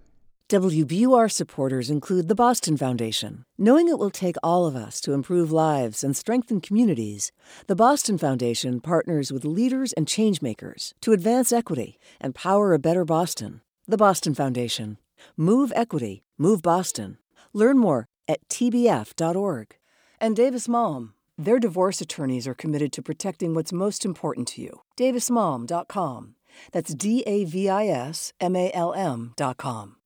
WBUR 0.48 1.28
supporters 1.28 1.90
include 1.90 2.28
the 2.28 2.34
Boston 2.36 2.76
Foundation. 2.76 3.44
Knowing 3.58 3.88
it 3.88 3.98
will 3.98 4.10
take 4.10 4.36
all 4.44 4.64
of 4.64 4.76
us 4.76 5.00
to 5.00 5.12
improve 5.12 5.50
lives 5.50 6.04
and 6.04 6.16
strengthen 6.16 6.60
communities, 6.60 7.32
the 7.66 7.74
Boston 7.74 8.16
Foundation 8.16 8.80
partners 8.80 9.32
with 9.32 9.44
leaders 9.44 9.92
and 9.94 10.06
changemakers 10.06 10.92
to 11.00 11.10
advance 11.10 11.50
equity 11.50 11.98
and 12.20 12.32
power 12.32 12.72
a 12.72 12.78
better 12.78 13.04
Boston. 13.04 13.60
The 13.88 13.96
Boston 13.96 14.34
Foundation. 14.36 14.98
Move 15.36 15.72
equity, 15.74 16.22
move 16.38 16.62
Boston. 16.62 17.18
Learn 17.52 17.76
more 17.76 18.06
at 18.28 18.48
tbf.org. 18.48 19.76
And 20.20 20.36
Davis 20.36 20.68
Malm. 20.68 21.14
Their 21.36 21.58
divorce 21.58 22.00
attorneys 22.00 22.46
are 22.46 22.54
committed 22.54 22.92
to 22.92 23.02
protecting 23.02 23.52
what's 23.52 23.72
most 23.72 24.04
important 24.04 24.46
to 24.48 24.62
you. 24.62 24.82
DavisMalm.com. 24.96 26.36
That's 26.70 26.94
D 26.94 27.24
A 27.26 27.44
V 27.44 27.68
I 27.68 27.88
S 27.88 28.32
M 28.40 28.54
A 28.54 28.70
L 28.72 28.94
M.com. 28.94 29.96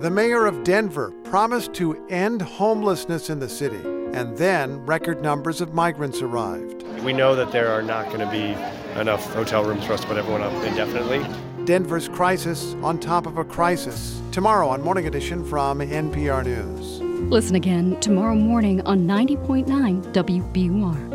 The 0.00 0.10
mayor 0.10 0.46
of 0.46 0.64
Denver 0.64 1.10
promised 1.24 1.74
to 1.74 2.06
end 2.08 2.40
homelessness 2.40 3.28
in 3.28 3.38
the 3.38 3.50
city, 3.50 3.82
and 4.14 4.34
then 4.38 4.78
record 4.86 5.20
numbers 5.20 5.60
of 5.60 5.74
migrants 5.74 6.22
arrived. 6.22 6.84
We 7.04 7.12
know 7.12 7.36
that 7.36 7.52
there 7.52 7.68
are 7.68 7.82
not 7.82 8.06
going 8.06 8.20
to 8.20 8.30
be 8.30 8.56
enough 8.98 9.30
hotel 9.34 9.62
rooms 9.62 9.84
for 9.84 9.92
us 9.92 10.00
to 10.00 10.06
put 10.06 10.16
everyone 10.16 10.40
up 10.40 10.54
indefinitely. 10.64 11.26
Denver's 11.66 12.08
crisis 12.08 12.72
on 12.82 12.98
top 12.98 13.26
of 13.26 13.36
a 13.36 13.44
crisis. 13.44 14.22
Tomorrow 14.32 14.70
on 14.70 14.80
Morning 14.80 15.06
Edition 15.06 15.44
from 15.44 15.80
NPR 15.80 16.44
News. 16.46 17.02
Listen 17.30 17.56
again 17.56 18.00
tomorrow 18.00 18.34
morning 18.34 18.80
on 18.86 19.00
90.9 19.00 19.66
WBUR. 20.14 21.09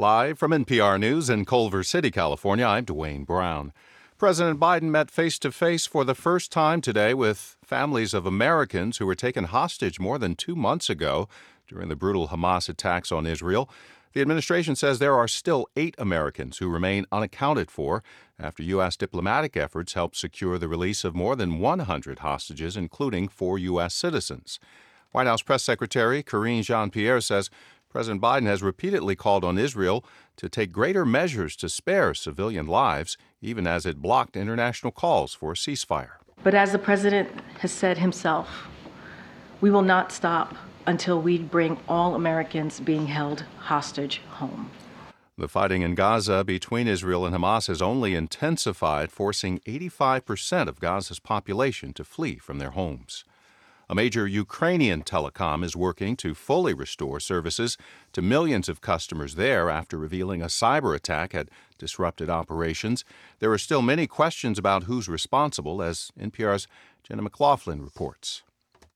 Live 0.00 0.38
from 0.38 0.52
NPR 0.52 1.00
News 1.00 1.28
in 1.28 1.44
Culver 1.44 1.82
City, 1.82 2.12
California, 2.12 2.64
I'm 2.64 2.86
Dwayne 2.86 3.26
Brown. 3.26 3.72
President 4.16 4.60
Biden 4.60 4.90
met 4.90 5.10
face 5.10 5.40
to 5.40 5.50
face 5.50 5.88
for 5.88 6.04
the 6.04 6.14
first 6.14 6.52
time 6.52 6.80
today 6.80 7.14
with 7.14 7.56
families 7.64 8.14
of 8.14 8.24
Americans 8.24 8.98
who 8.98 9.06
were 9.06 9.16
taken 9.16 9.42
hostage 9.42 9.98
more 9.98 10.16
than 10.16 10.36
two 10.36 10.54
months 10.54 10.88
ago 10.88 11.28
during 11.66 11.88
the 11.88 11.96
brutal 11.96 12.28
Hamas 12.28 12.68
attacks 12.68 13.10
on 13.10 13.26
Israel. 13.26 13.68
The 14.12 14.20
administration 14.20 14.76
says 14.76 15.00
there 15.00 15.16
are 15.16 15.26
still 15.26 15.66
eight 15.74 15.96
Americans 15.98 16.58
who 16.58 16.68
remain 16.68 17.04
unaccounted 17.10 17.68
for 17.68 18.04
after 18.38 18.62
U.S. 18.62 18.96
diplomatic 18.96 19.56
efforts 19.56 19.94
helped 19.94 20.16
secure 20.16 20.58
the 20.58 20.68
release 20.68 21.02
of 21.02 21.16
more 21.16 21.34
than 21.34 21.58
100 21.58 22.20
hostages, 22.20 22.76
including 22.76 23.26
four 23.26 23.58
U.S. 23.58 23.94
citizens. 23.94 24.60
White 25.10 25.26
House 25.26 25.42
Press 25.42 25.62
Secretary 25.62 26.22
Karine 26.22 26.62
Jean 26.62 26.90
Pierre 26.90 27.20
says 27.20 27.50
President 27.98 28.22
Biden 28.22 28.46
has 28.46 28.62
repeatedly 28.62 29.16
called 29.16 29.42
on 29.42 29.58
Israel 29.58 30.04
to 30.36 30.48
take 30.48 30.70
greater 30.70 31.04
measures 31.04 31.56
to 31.56 31.68
spare 31.68 32.14
civilian 32.14 32.68
lives, 32.68 33.18
even 33.42 33.66
as 33.66 33.84
it 33.84 34.00
blocked 34.00 34.36
international 34.36 34.92
calls 34.92 35.34
for 35.34 35.50
a 35.50 35.56
ceasefire. 35.56 36.12
But 36.44 36.54
as 36.54 36.70
the 36.70 36.78
president 36.78 37.28
has 37.58 37.72
said 37.72 37.98
himself, 37.98 38.68
we 39.60 39.72
will 39.72 39.82
not 39.82 40.12
stop 40.12 40.54
until 40.86 41.20
we 41.20 41.38
bring 41.38 41.76
all 41.88 42.14
Americans 42.14 42.78
being 42.78 43.08
held 43.08 43.44
hostage 43.58 44.20
home. 44.28 44.70
The 45.36 45.48
fighting 45.48 45.82
in 45.82 45.96
Gaza 45.96 46.44
between 46.44 46.86
Israel 46.86 47.26
and 47.26 47.34
Hamas 47.34 47.66
has 47.66 47.82
only 47.82 48.14
intensified, 48.14 49.10
forcing 49.10 49.58
85% 49.66 50.68
of 50.68 50.78
Gaza's 50.78 51.18
population 51.18 51.92
to 51.94 52.04
flee 52.04 52.36
from 52.36 52.60
their 52.60 52.70
homes. 52.70 53.24
A 53.90 53.94
major 53.94 54.26
Ukrainian 54.26 55.02
telecom 55.02 55.64
is 55.64 55.74
working 55.74 56.14
to 56.16 56.34
fully 56.34 56.74
restore 56.74 57.20
services 57.20 57.78
to 58.12 58.20
millions 58.20 58.68
of 58.68 58.82
customers 58.82 59.36
there 59.36 59.70
after 59.70 59.96
revealing 59.96 60.42
a 60.42 60.46
cyber 60.46 60.94
attack 60.94 61.32
had 61.32 61.50
disrupted 61.78 62.28
operations. 62.28 63.02
There 63.38 63.50
are 63.50 63.56
still 63.56 63.80
many 63.80 64.06
questions 64.06 64.58
about 64.58 64.82
who's 64.82 65.08
responsible, 65.08 65.80
as 65.80 66.12
NPR's 66.20 66.66
Jenna 67.02 67.22
McLaughlin 67.22 67.80
reports. 67.80 68.42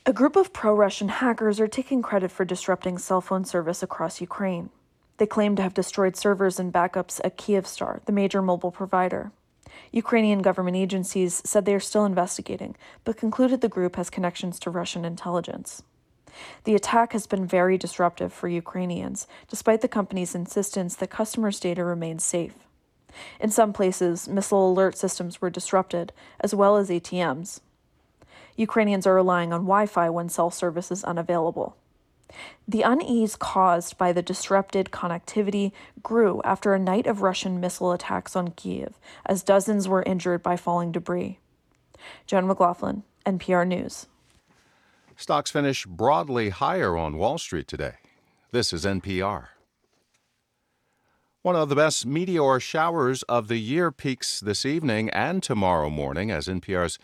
A 0.05 0.13
group 0.13 0.37
of 0.37 0.53
pro 0.53 0.75
Russian 0.75 1.09
hackers 1.09 1.59
are 1.59 1.69
taking 1.69 2.03
credit 2.03 2.31
for 2.31 2.45
disrupting 2.45 2.99
cell 2.99 3.23
phone 3.23 3.47
service 3.47 3.83
across 3.83 4.21
Ukraine. 4.21 4.69
They 5.17 5.27
claim 5.27 5.57
to 5.57 5.63
have 5.63 5.73
destroyed 5.73 6.17
servers 6.17 6.59
and 6.59 6.71
backups 6.71 7.19
at 7.25 7.39
Kyivstar, 7.39 8.05
the 8.05 8.13
major 8.13 8.43
mobile 8.43 8.73
provider. 8.73 9.33
Ukrainian 9.91 10.43
government 10.43 10.77
agencies 10.77 11.43
said 11.45 11.65
they 11.65 11.75
are 11.75 11.81
still 11.81 12.05
investigating, 12.05 12.77
but 13.05 13.17
concluded 13.17 13.61
the 13.61 13.69
group 13.69 13.97
has 13.97 14.11
connections 14.11 14.59
to 14.61 14.71
Russian 14.71 15.05
intelligence. 15.05 15.83
The 16.65 16.75
attack 16.75 17.13
has 17.13 17.27
been 17.27 17.47
very 17.47 17.77
disruptive 17.77 18.33
for 18.33 18.49
Ukrainians, 18.49 19.27
despite 19.49 19.81
the 19.83 19.89
company's 19.89 20.35
insistence 20.35 20.97
that 20.97 21.11
customers' 21.11 21.61
data 21.61 21.85
remains 21.85 22.25
safe. 22.25 22.55
In 23.39 23.51
some 23.51 23.73
places, 23.73 24.29
missile 24.29 24.73
alert 24.73 24.97
systems 24.97 25.41
were 25.41 25.51
disrupted, 25.51 26.13
as 26.41 26.55
well 26.55 26.77
as 26.77 26.89
ATMs. 26.89 27.61
Ukrainians 28.57 29.07
are 29.07 29.15
relying 29.15 29.53
on 29.53 29.63
Wi 29.63 29.87
Fi 29.87 30.09
when 30.11 30.29
cell 30.29 30.51
service 30.51 30.91
is 30.91 31.05
unavailable. 31.05 31.77
The 32.67 32.83
unease 32.83 33.37
caused 33.37 33.99
by 33.99 34.13
the 34.13 34.23
disrupted 34.23 34.91
connectivity 34.91 35.73
grew 36.03 36.41
after 36.45 36.75
a 36.75 36.79
night 36.79 37.07
of 37.07 37.23
Russian 37.23 37.61
missile 37.61 37.93
attacks 37.93 38.37
on 38.37 38.53
Kiev, 38.53 38.99
as 39.27 39.43
dozens 39.43 39.89
were 39.89 40.03
injured 40.03 40.43
by 40.43 40.57
falling 40.57 40.93
debris. 40.93 41.39
Joan 42.27 42.47
McLaughlin, 42.47 43.05
NPR 43.27 43.67
News. 43.67 44.07
Stocks 45.17 45.51
finish 45.51 45.87
broadly 45.87 46.49
higher 46.49 46.97
on 46.97 47.17
Wall 47.17 47.39
Street 47.39 47.69
today. 47.69 47.95
This 48.51 48.73
is 48.73 48.85
NPR. 48.85 49.49
One 51.43 51.57
of 51.57 51.69
the 51.69 51.75
best 51.75 52.07
meteor 52.07 52.61
showers 52.61 53.25
of 53.25 53.49
the 53.49 53.57
year 53.57 53.91
peaks 53.91 54.39
this 54.41 54.65
evening 54.65 55.11
and 55.11 55.43
tomorrow 55.43 55.91
morning 55.91 56.31
as 56.31 56.47
NPR's 56.47 56.99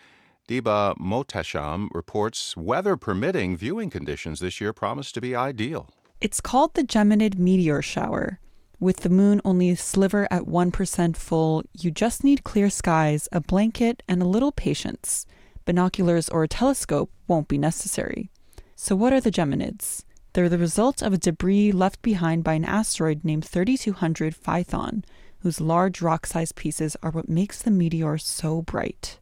Diba 0.49 0.97
Mohtasham 0.97 1.91
reports 1.93 2.57
weather 2.57 2.97
permitting, 2.97 3.55
viewing 3.55 3.91
conditions 3.91 4.41
this 4.41 4.63
year 4.63 4.73
promise 4.73 5.13
to 5.13 5.21
be 5.21 5.37
ideal. 5.37 5.91
It's 6.23 6.41
called 6.41 6.73
the 6.73 6.85
Geminid 6.85 7.39
meteor 7.39 7.83
shower. 7.83 8.41
With 8.81 9.01
the 9.01 9.11
moon 9.11 9.43
only 9.45 9.69
a 9.69 9.77
sliver 9.77 10.27
at 10.31 10.45
1% 10.45 11.17
full, 11.19 11.65
you 11.79 11.91
just 11.91 12.25
need 12.25 12.45
clear 12.45 12.71
skies, 12.71 13.29
a 13.31 13.43
blanket, 13.43 14.03
and 14.09 14.23
a 14.23 14.27
little 14.27 14.51
patience. 14.51 15.27
Binoculars 15.67 16.31
or 16.31 16.45
a 16.45 16.49
telescope 16.49 17.11
won't 17.27 17.49
be 17.49 17.59
necessary. 17.59 18.31
So, 18.75 18.97
what 18.97 19.13
are 19.13 19.21
the 19.21 19.31
Geminids? 19.31 20.05
They're 20.33 20.49
the 20.49 20.57
result 20.57 21.03
of 21.03 21.13
a 21.13 21.19
debris 21.19 21.73
left 21.73 22.01
behind 22.01 22.43
by 22.43 22.55
an 22.55 22.65
asteroid 22.65 23.23
named 23.23 23.45
3200 23.45 24.35
Phaethon, 24.35 25.05
whose 25.41 25.61
large 25.61 26.01
rock 26.01 26.25
sized 26.25 26.57
pieces 26.57 26.97
are 27.03 27.11
what 27.11 27.29
makes 27.29 27.61
the 27.61 27.71
meteor 27.71 28.17
so 28.17 28.63
bright 28.63 29.19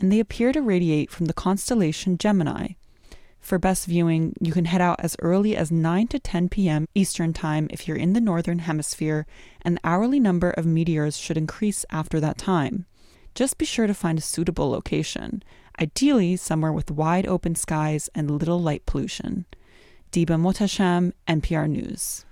and 0.00 0.10
they 0.10 0.20
appear 0.20 0.52
to 0.52 0.62
radiate 0.62 1.10
from 1.10 1.26
the 1.26 1.32
constellation 1.32 2.18
Gemini. 2.18 2.70
For 3.40 3.58
best 3.58 3.86
viewing, 3.86 4.34
you 4.40 4.52
can 4.52 4.66
head 4.66 4.80
out 4.80 5.00
as 5.00 5.16
early 5.20 5.56
as 5.56 5.72
9 5.72 6.08
to 6.08 6.18
10 6.18 6.48
p.m. 6.50 6.86
Eastern 6.94 7.32
Time 7.32 7.68
if 7.70 7.88
you're 7.88 7.96
in 7.96 8.12
the 8.12 8.20
Northern 8.20 8.60
Hemisphere, 8.60 9.26
and 9.62 9.76
the 9.76 9.80
hourly 9.82 10.20
number 10.20 10.50
of 10.50 10.66
meteors 10.66 11.16
should 11.16 11.38
increase 11.38 11.84
after 11.90 12.20
that 12.20 12.38
time. 12.38 12.86
Just 13.34 13.58
be 13.58 13.64
sure 13.64 13.86
to 13.86 13.94
find 13.94 14.18
a 14.18 14.22
suitable 14.22 14.70
location, 14.70 15.42
ideally 15.80 16.36
somewhere 16.36 16.72
with 16.72 16.90
wide 16.90 17.26
open 17.26 17.54
skies 17.54 18.10
and 18.14 18.30
little 18.30 18.60
light 18.60 18.84
pollution. 18.86 19.46
Diba 20.12 20.38
Mohtasham, 20.38 21.12
NPR 21.26 21.68
News. 21.68 22.24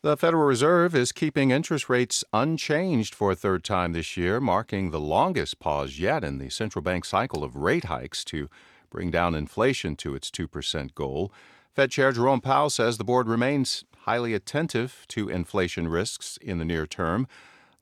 The 0.00 0.16
Federal 0.16 0.44
Reserve 0.44 0.94
is 0.94 1.10
keeping 1.10 1.50
interest 1.50 1.88
rates 1.88 2.22
unchanged 2.32 3.16
for 3.16 3.32
a 3.32 3.34
third 3.34 3.64
time 3.64 3.94
this 3.94 4.16
year, 4.16 4.38
marking 4.38 4.92
the 4.92 5.00
longest 5.00 5.58
pause 5.58 5.98
yet 5.98 6.22
in 6.22 6.38
the 6.38 6.50
central 6.50 6.82
bank 6.82 7.04
cycle 7.04 7.42
of 7.42 7.56
rate 7.56 7.86
hikes 7.86 8.24
to 8.26 8.48
bring 8.90 9.10
down 9.10 9.34
inflation 9.34 9.96
to 9.96 10.14
its 10.14 10.30
2% 10.30 10.94
goal. 10.94 11.32
Fed 11.74 11.90
Chair 11.90 12.12
Jerome 12.12 12.40
Powell 12.40 12.70
says 12.70 12.96
the 12.96 13.02
board 13.02 13.26
remains 13.26 13.82
highly 14.02 14.34
attentive 14.34 15.04
to 15.08 15.28
inflation 15.28 15.88
risks 15.88 16.38
in 16.40 16.58
the 16.58 16.64
near 16.64 16.86
term. 16.86 17.26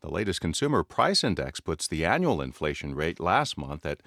The 0.01 0.11
latest 0.11 0.41
consumer 0.41 0.83
price 0.83 1.23
index 1.23 1.61
puts 1.61 1.87
the 1.87 2.07
annual 2.07 2.41
inflation 2.41 2.95
rate 2.95 3.21
last 3.21 3.59
month 3.59 3.85
at 3.85 4.01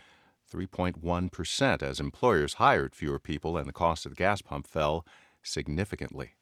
3.1% 0.52 1.84
as 1.84 2.00
employers 2.00 2.56
hired 2.56 2.96
fewer 2.96 3.20
people 3.20 3.56
and 3.56 3.68
the 3.68 3.72
cost 3.72 4.08
of 4.08 4.14
the 4.14 4.16
gas 4.16 4.42
pump 4.42 4.66
fell 4.66 5.06
significantly. 5.44 6.34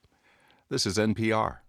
This 0.69 0.85
is 0.85 0.97
NPR. 0.97 1.59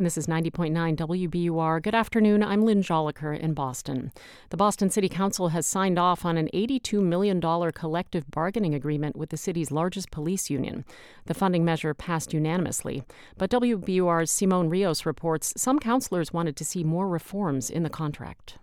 And 0.00 0.06
this 0.06 0.16
is 0.16 0.26
90.9 0.26 0.96
WBUR. 0.96 1.82
Good 1.82 1.94
afternoon. 1.94 2.42
I'm 2.42 2.62
Lynn 2.62 2.80
Jolicoeur 2.80 3.38
in 3.38 3.52
Boston. 3.52 4.12
The 4.48 4.56
Boston 4.56 4.88
City 4.88 5.10
Council 5.10 5.48
has 5.48 5.66
signed 5.66 5.98
off 5.98 6.24
on 6.24 6.38
an 6.38 6.48
$82 6.54 7.02
million 7.02 7.38
collective 7.72 8.30
bargaining 8.30 8.72
agreement 8.72 9.14
with 9.14 9.28
the 9.28 9.36
city's 9.36 9.70
largest 9.70 10.10
police 10.10 10.48
union. 10.48 10.86
The 11.26 11.34
funding 11.34 11.66
measure 11.66 11.92
passed 11.92 12.32
unanimously. 12.32 13.02
But 13.36 13.50
WBUR's 13.50 14.30
Simone 14.30 14.70
Rios 14.70 15.04
reports 15.04 15.52
some 15.58 15.78
councilors 15.78 16.32
wanted 16.32 16.56
to 16.56 16.64
see 16.64 16.82
more 16.82 17.06
reforms 17.06 17.68
in 17.68 17.82
the 17.82 17.90
contract. 17.90 18.56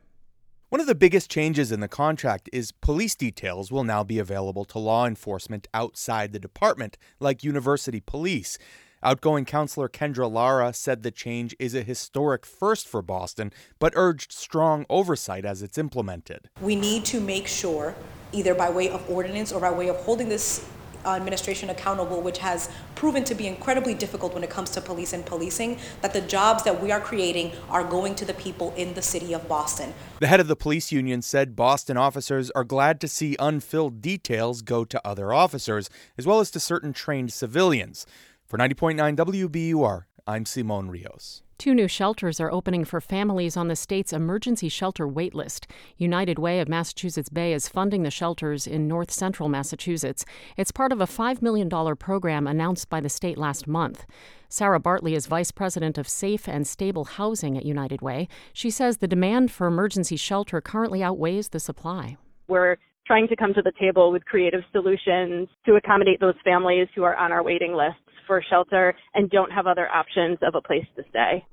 One 0.69 0.81
of 0.81 0.87
the 0.87 0.95
biggest 0.95 1.29
changes 1.29 1.71
in 1.71 1.81
the 1.81 1.87
contract 1.87 2.49
is 2.51 2.71
police 2.71 3.13
details 3.13 3.71
will 3.71 3.83
now 3.83 4.03
be 4.03 4.17
available 4.17 4.65
to 4.65 4.79
law 4.79 5.05
enforcement 5.05 5.67
outside 5.71 6.33
the 6.33 6.39
department, 6.39 6.97
like 7.19 7.43
university 7.43 7.99
police. 7.99 8.57
Outgoing 9.03 9.45
Councilor 9.45 9.87
Kendra 9.87 10.31
Lara 10.31 10.73
said 10.73 11.03
the 11.03 11.11
change 11.11 11.55
is 11.59 11.75
a 11.75 11.83
historic 11.83 12.47
first 12.47 12.87
for 12.87 13.03
Boston, 13.03 13.53
but 13.77 13.93
urged 13.95 14.31
strong 14.31 14.87
oversight 14.89 15.45
as 15.45 15.61
it's 15.61 15.77
implemented. 15.77 16.49
We 16.61 16.75
need 16.75 17.05
to 17.05 17.21
make 17.21 17.47
sure, 17.47 17.93
either 18.31 18.55
by 18.55 18.71
way 18.71 18.89
of 18.89 19.07
ordinance 19.07 19.51
or 19.51 19.61
by 19.61 19.69
way 19.69 19.87
of 19.89 19.97
holding 19.97 20.29
this 20.29 20.67
uh, 21.05 21.11
administration 21.11 21.69
accountable, 21.69 22.21
which 22.21 22.39
has 22.39 22.69
proven 22.95 23.23
to 23.23 23.35
be 23.35 23.47
incredibly 23.47 23.93
difficult 23.93 24.33
when 24.33 24.43
it 24.43 24.49
comes 24.49 24.71
to 24.71 24.81
police 24.81 25.13
and 25.13 25.25
policing, 25.25 25.77
that 26.01 26.11
the 26.11 26.21
jobs 26.21 26.63
that 26.63 26.81
we 26.81 26.91
are 26.91 26.99
creating 26.99 27.51
are 27.69 27.83
going 27.83 28.15
to 28.15 28.25
the 28.25 28.33
people 28.33 28.73
in 28.75 28.93
the 28.95 29.01
city 29.01 29.33
of 29.33 29.47
Boston. 29.47 29.93
The 30.19 30.27
head 30.27 30.39
of 30.39 30.47
the 30.47 30.55
police 30.55 30.91
union 30.91 31.21
said 31.21 31.55
Boston 31.55 31.97
officers 31.97 32.51
are 32.51 32.63
glad 32.63 32.99
to 33.01 33.07
see 33.07 33.35
unfilled 33.39 34.01
details 34.01 34.61
go 34.61 34.83
to 34.83 35.07
other 35.07 35.31
officers, 35.31 35.89
as 36.17 36.25
well 36.25 36.39
as 36.39 36.51
to 36.51 36.59
certain 36.59 36.93
trained 36.93 37.31
civilians. 37.31 38.05
For 38.47 38.57
90.9 38.57 39.17
WBUR, 39.17 40.05
I'm 40.25 40.45
Simone 40.45 40.87
Rios. 40.87 41.43
Two 41.57 41.75
new 41.75 41.89
shelters 41.89 42.39
are 42.39 42.49
opening 42.49 42.85
for 42.85 43.01
families 43.01 43.57
on 43.57 43.67
the 43.67 43.75
state's 43.75 44.13
emergency 44.13 44.69
shelter 44.69 45.05
waitlist. 45.05 45.65
United 45.97 46.39
Way 46.39 46.61
of 46.61 46.69
Massachusetts 46.69 47.27
Bay 47.27 47.51
is 47.51 47.67
funding 47.67 48.03
the 48.03 48.09
shelters 48.09 48.65
in 48.65 48.87
north 48.87 49.11
central 49.11 49.49
Massachusetts. 49.49 50.23
It's 50.55 50.71
part 50.71 50.93
of 50.93 51.01
a 51.01 51.05
$5 51.05 51.41
million 51.41 51.69
program 51.97 52.47
announced 52.47 52.87
by 52.87 53.01
the 53.01 53.09
state 53.09 53.37
last 53.37 53.67
month. 53.67 54.05
Sarah 54.47 54.79
Bartley 54.79 55.13
is 55.13 55.25
vice 55.25 55.51
president 55.51 55.97
of 55.97 56.07
Safe 56.07 56.47
and 56.47 56.65
Stable 56.65 57.03
Housing 57.03 57.57
at 57.57 57.65
United 57.65 58.01
Way. 58.01 58.29
She 58.53 58.69
says 58.69 58.99
the 58.99 59.09
demand 59.09 59.51
for 59.51 59.67
emergency 59.67 60.15
shelter 60.15 60.61
currently 60.61 61.03
outweighs 61.03 61.49
the 61.49 61.59
supply. 61.59 62.15
We're 62.47 62.77
trying 63.05 63.27
to 63.27 63.35
come 63.35 63.53
to 63.55 63.61
the 63.61 63.73
table 63.77 64.09
with 64.09 64.23
creative 64.23 64.61
solutions 64.71 65.49
to 65.65 65.75
accommodate 65.75 66.21
those 66.21 66.35
families 66.45 66.87
who 66.95 67.03
are 67.03 67.15
on 67.17 67.33
our 67.33 67.43
waiting 67.43 67.73
list 67.73 67.97
for 68.27 68.43
shelter 68.47 68.95
and 69.15 69.29
don't 69.29 69.51
have 69.51 69.65
other 69.65 69.89
options 69.89 70.37
of 70.41 70.53
a 70.53 70.61
place 70.61 70.85
to 70.97 71.03
stay. 71.09 71.45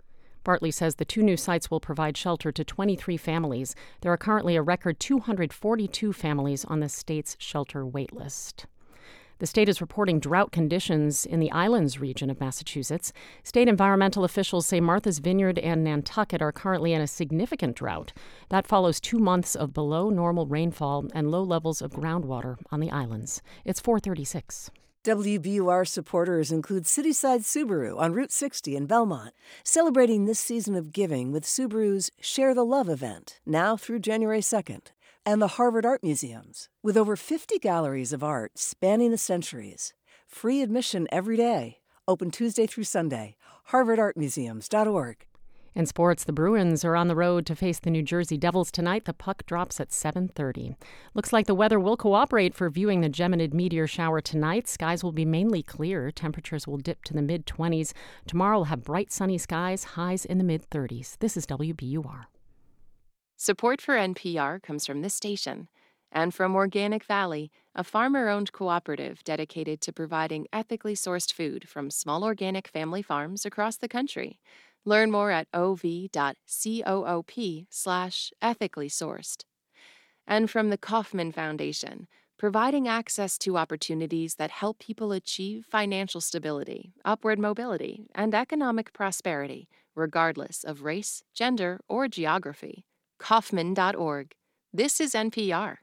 Bartley 0.44 0.70
says 0.70 0.96
the 0.96 1.06
two 1.06 1.22
new 1.22 1.38
sites 1.38 1.70
will 1.70 1.80
provide 1.80 2.18
shelter 2.18 2.52
to 2.52 2.64
23 2.64 3.16
families. 3.16 3.74
There 4.02 4.12
are 4.12 4.18
currently 4.18 4.56
a 4.56 4.62
record 4.62 5.00
242 5.00 6.12
families 6.12 6.66
on 6.66 6.80
the 6.80 6.88
state's 6.90 7.36
shelter 7.38 7.86
waitlist. 7.86 8.66
The 9.38 9.46
state 9.46 9.68
is 9.68 9.80
reporting 9.80 10.20
drought 10.20 10.52
conditions 10.52 11.26
in 11.26 11.40
the 11.40 11.50
Islands 11.50 11.98
region 11.98 12.30
of 12.30 12.40
Massachusetts. 12.40 13.12
State 13.42 13.68
environmental 13.68 14.22
officials 14.22 14.66
say 14.66 14.80
Martha's 14.80 15.18
Vineyard 15.18 15.58
and 15.58 15.82
Nantucket 15.82 16.40
are 16.40 16.52
currently 16.52 16.92
in 16.92 17.00
a 17.00 17.06
significant 17.06 17.74
drought. 17.74 18.12
That 18.50 18.66
follows 18.66 19.00
two 19.00 19.18
months 19.18 19.56
of 19.56 19.74
below 19.74 20.08
normal 20.08 20.46
rainfall 20.46 21.06
and 21.14 21.30
low 21.30 21.42
levels 21.42 21.82
of 21.82 21.92
groundwater 21.92 22.58
on 22.70 22.78
the 22.80 22.92
islands. 22.92 23.42
It's 23.64 23.80
436. 23.80 24.70
WBUR 25.04 25.86
supporters 25.86 26.50
include 26.50 26.84
Cityside 26.84 27.40
Subaru 27.40 27.98
on 27.98 28.14
Route 28.14 28.32
60 28.32 28.74
in 28.74 28.86
Belmont, 28.86 29.34
celebrating 29.62 30.24
this 30.24 30.40
season 30.40 30.74
of 30.74 30.94
giving 30.94 31.30
with 31.30 31.44
Subaru's 31.44 32.10
Share 32.22 32.54
the 32.54 32.64
Love 32.64 32.88
event, 32.88 33.38
now 33.44 33.76
through 33.76 33.98
January 33.98 34.40
2nd, 34.40 34.86
and 35.26 35.42
the 35.42 35.58
Harvard 35.58 35.84
Art 35.84 36.02
Museums, 36.02 36.70
with 36.82 36.96
over 36.96 37.16
50 37.16 37.58
galleries 37.58 38.14
of 38.14 38.24
art 38.24 38.58
spanning 38.58 39.10
the 39.10 39.18
centuries. 39.18 39.92
Free 40.26 40.62
admission 40.62 41.06
every 41.12 41.36
day, 41.36 41.80
open 42.08 42.30
Tuesday 42.30 42.66
through 42.66 42.84
Sunday. 42.84 43.36
HarvardArtMuseums.org. 43.72 45.26
In 45.76 45.86
sports, 45.86 46.22
the 46.22 46.32
Bruins 46.32 46.84
are 46.84 46.94
on 46.94 47.08
the 47.08 47.16
road 47.16 47.44
to 47.46 47.56
face 47.56 47.80
the 47.80 47.90
New 47.90 48.04
Jersey 48.04 48.38
Devils 48.38 48.70
tonight. 48.70 49.06
The 49.06 49.12
puck 49.12 49.44
drops 49.44 49.80
at 49.80 49.90
7:30. 49.90 50.76
Looks 51.14 51.32
like 51.32 51.46
the 51.46 51.54
weather 51.54 51.80
will 51.80 51.96
cooperate 51.96 52.54
for 52.54 52.70
viewing 52.70 53.00
the 53.00 53.10
Geminid 53.10 53.52
meteor 53.52 53.88
shower 53.88 54.20
tonight. 54.20 54.68
Skies 54.68 55.02
will 55.02 55.10
be 55.10 55.24
mainly 55.24 55.64
clear. 55.64 56.12
Temperatures 56.12 56.68
will 56.68 56.76
dip 56.78 57.02
to 57.04 57.12
the 57.12 57.22
mid 57.22 57.44
20s. 57.44 57.92
Tomorrow 58.24 58.58
will 58.58 58.64
have 58.66 58.84
bright 58.84 59.10
sunny 59.10 59.36
skies, 59.36 59.82
highs 59.98 60.24
in 60.24 60.38
the 60.38 60.44
mid 60.44 60.70
30s. 60.70 61.16
This 61.18 61.36
is 61.36 61.44
WBUR. 61.44 62.26
Support 63.36 63.80
for 63.80 63.96
NPR 63.96 64.62
comes 64.62 64.86
from 64.86 65.02
this 65.02 65.14
station 65.14 65.66
and 66.12 66.32
from 66.32 66.54
Organic 66.54 67.02
Valley, 67.02 67.50
a 67.74 67.82
farmer-owned 67.82 68.52
cooperative 68.52 69.24
dedicated 69.24 69.80
to 69.80 69.92
providing 69.92 70.46
ethically 70.52 70.94
sourced 70.94 71.32
food 71.32 71.68
from 71.68 71.90
small 71.90 72.22
organic 72.22 72.68
family 72.68 73.02
farms 73.02 73.44
across 73.44 73.76
the 73.76 73.88
country. 73.88 74.38
Learn 74.84 75.10
more 75.10 75.30
at 75.30 75.48
ov.coop 75.54 76.06
slash 77.70 78.32
ethically 78.42 78.88
sourced. 78.88 79.44
And 80.26 80.50
from 80.50 80.70
the 80.70 80.78
Kauffman 80.78 81.32
Foundation, 81.32 82.06
providing 82.38 82.88
access 82.88 83.38
to 83.38 83.56
opportunities 83.56 84.34
that 84.34 84.50
help 84.50 84.78
people 84.78 85.12
achieve 85.12 85.66
financial 85.70 86.20
stability, 86.20 86.92
upward 87.04 87.38
mobility, 87.38 88.06
and 88.14 88.34
economic 88.34 88.92
prosperity, 88.92 89.68
regardless 89.94 90.64
of 90.64 90.82
race, 90.82 91.22
gender, 91.32 91.80
or 91.88 92.08
geography. 92.08 92.84
Kauffman.org. 93.18 94.32
This 94.72 95.00
is 95.00 95.14
NPR. 95.14 95.76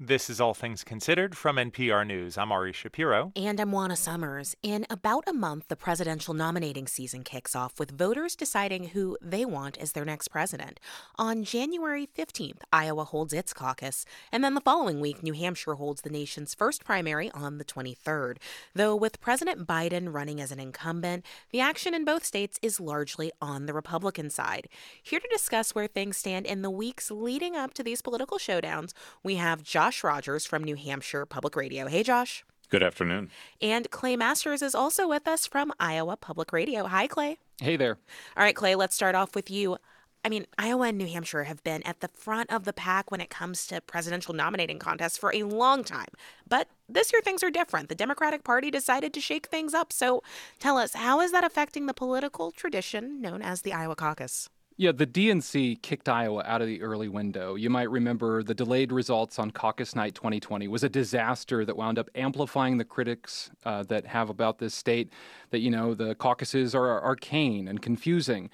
This 0.00 0.30
is 0.30 0.40
All 0.40 0.54
Things 0.54 0.84
Considered 0.84 1.36
from 1.36 1.56
NPR 1.56 2.06
News. 2.06 2.38
I'm 2.38 2.52
Ari 2.52 2.72
Shapiro. 2.72 3.32
And 3.34 3.58
I'm 3.58 3.72
Juana 3.72 3.96
Summers. 3.96 4.54
In 4.62 4.86
about 4.88 5.24
a 5.26 5.32
month, 5.32 5.66
the 5.66 5.74
presidential 5.74 6.34
nominating 6.34 6.86
season 6.86 7.24
kicks 7.24 7.56
off 7.56 7.80
with 7.80 7.98
voters 7.98 8.36
deciding 8.36 8.90
who 8.90 9.18
they 9.20 9.44
want 9.44 9.76
as 9.78 9.92
their 9.92 10.04
next 10.04 10.28
president. 10.28 10.78
On 11.16 11.42
January 11.42 12.08
15th, 12.16 12.60
Iowa 12.72 13.02
holds 13.06 13.32
its 13.32 13.52
caucus, 13.52 14.04
and 14.30 14.44
then 14.44 14.54
the 14.54 14.60
following 14.60 15.00
week, 15.00 15.24
New 15.24 15.32
Hampshire 15.32 15.74
holds 15.74 16.02
the 16.02 16.10
nation's 16.10 16.54
first 16.54 16.84
primary 16.84 17.32
on 17.32 17.58
the 17.58 17.64
23rd. 17.64 18.36
Though 18.76 18.94
with 18.94 19.20
President 19.20 19.66
Biden 19.66 20.14
running 20.14 20.40
as 20.40 20.52
an 20.52 20.60
incumbent, 20.60 21.26
the 21.50 21.58
action 21.58 21.92
in 21.92 22.04
both 22.04 22.24
states 22.24 22.60
is 22.62 22.78
largely 22.78 23.32
on 23.42 23.66
the 23.66 23.74
Republican 23.74 24.30
side. 24.30 24.68
Here 25.02 25.18
to 25.18 25.28
discuss 25.28 25.74
where 25.74 25.88
things 25.88 26.16
stand 26.16 26.46
in 26.46 26.62
the 26.62 26.70
weeks 26.70 27.10
leading 27.10 27.56
up 27.56 27.74
to 27.74 27.82
these 27.82 28.00
political 28.00 28.38
showdowns, 28.38 28.92
we 29.24 29.34
have 29.34 29.64
Josh 29.64 29.87
Josh 29.88 30.04
Rogers 30.04 30.44
from 30.44 30.62
New 30.64 30.76
Hampshire 30.76 31.24
Public 31.24 31.56
Radio. 31.56 31.86
Hey, 31.86 32.02
Josh. 32.02 32.44
Good 32.68 32.82
afternoon. 32.82 33.30
And 33.62 33.90
Clay 33.90 34.16
Masters 34.16 34.60
is 34.60 34.74
also 34.74 35.08
with 35.08 35.26
us 35.26 35.46
from 35.46 35.72
Iowa 35.80 36.18
Public 36.18 36.52
Radio. 36.52 36.86
Hi, 36.86 37.06
Clay. 37.06 37.38
Hey 37.58 37.78
there. 37.78 37.96
All 38.36 38.44
right, 38.44 38.54
Clay, 38.54 38.74
let's 38.74 38.94
start 38.94 39.14
off 39.14 39.34
with 39.34 39.50
you. 39.50 39.78
I 40.22 40.28
mean, 40.28 40.44
Iowa 40.58 40.88
and 40.88 40.98
New 40.98 41.06
Hampshire 41.06 41.44
have 41.44 41.64
been 41.64 41.82
at 41.84 42.00
the 42.00 42.08
front 42.08 42.52
of 42.52 42.64
the 42.64 42.74
pack 42.74 43.10
when 43.10 43.22
it 43.22 43.30
comes 43.30 43.66
to 43.68 43.80
presidential 43.80 44.34
nominating 44.34 44.78
contests 44.78 45.16
for 45.16 45.34
a 45.34 45.44
long 45.44 45.84
time. 45.84 46.08
But 46.46 46.68
this 46.86 47.10
year 47.10 47.22
things 47.22 47.42
are 47.42 47.50
different. 47.50 47.88
The 47.88 47.94
Democratic 47.94 48.44
Party 48.44 48.70
decided 48.70 49.14
to 49.14 49.22
shake 49.22 49.46
things 49.46 49.72
up. 49.72 49.90
So 49.90 50.22
tell 50.58 50.76
us, 50.76 50.92
how 50.92 51.22
is 51.22 51.32
that 51.32 51.44
affecting 51.44 51.86
the 51.86 51.94
political 51.94 52.50
tradition 52.50 53.22
known 53.22 53.40
as 53.40 53.62
the 53.62 53.72
Iowa 53.72 53.96
caucus? 53.96 54.50
Yeah, 54.80 54.92
the 54.92 55.08
DNC 55.08 55.82
kicked 55.82 56.08
Iowa 56.08 56.44
out 56.46 56.62
of 56.62 56.68
the 56.68 56.82
early 56.82 57.08
window. 57.08 57.56
You 57.56 57.68
might 57.68 57.90
remember 57.90 58.44
the 58.44 58.54
delayed 58.54 58.92
results 58.92 59.36
on 59.40 59.50
caucus 59.50 59.96
night 59.96 60.14
2020 60.14 60.68
was 60.68 60.84
a 60.84 60.88
disaster 60.88 61.64
that 61.64 61.76
wound 61.76 61.98
up 61.98 62.08
amplifying 62.14 62.78
the 62.78 62.84
critics 62.84 63.50
uh, 63.64 63.82
that 63.88 64.06
have 64.06 64.30
about 64.30 64.60
this 64.60 64.76
state 64.76 65.12
that, 65.50 65.58
you 65.58 65.70
know, 65.72 65.94
the 65.94 66.14
caucuses 66.14 66.76
are 66.76 67.02
arcane 67.02 67.66
and 67.66 67.82
confusing. 67.82 68.50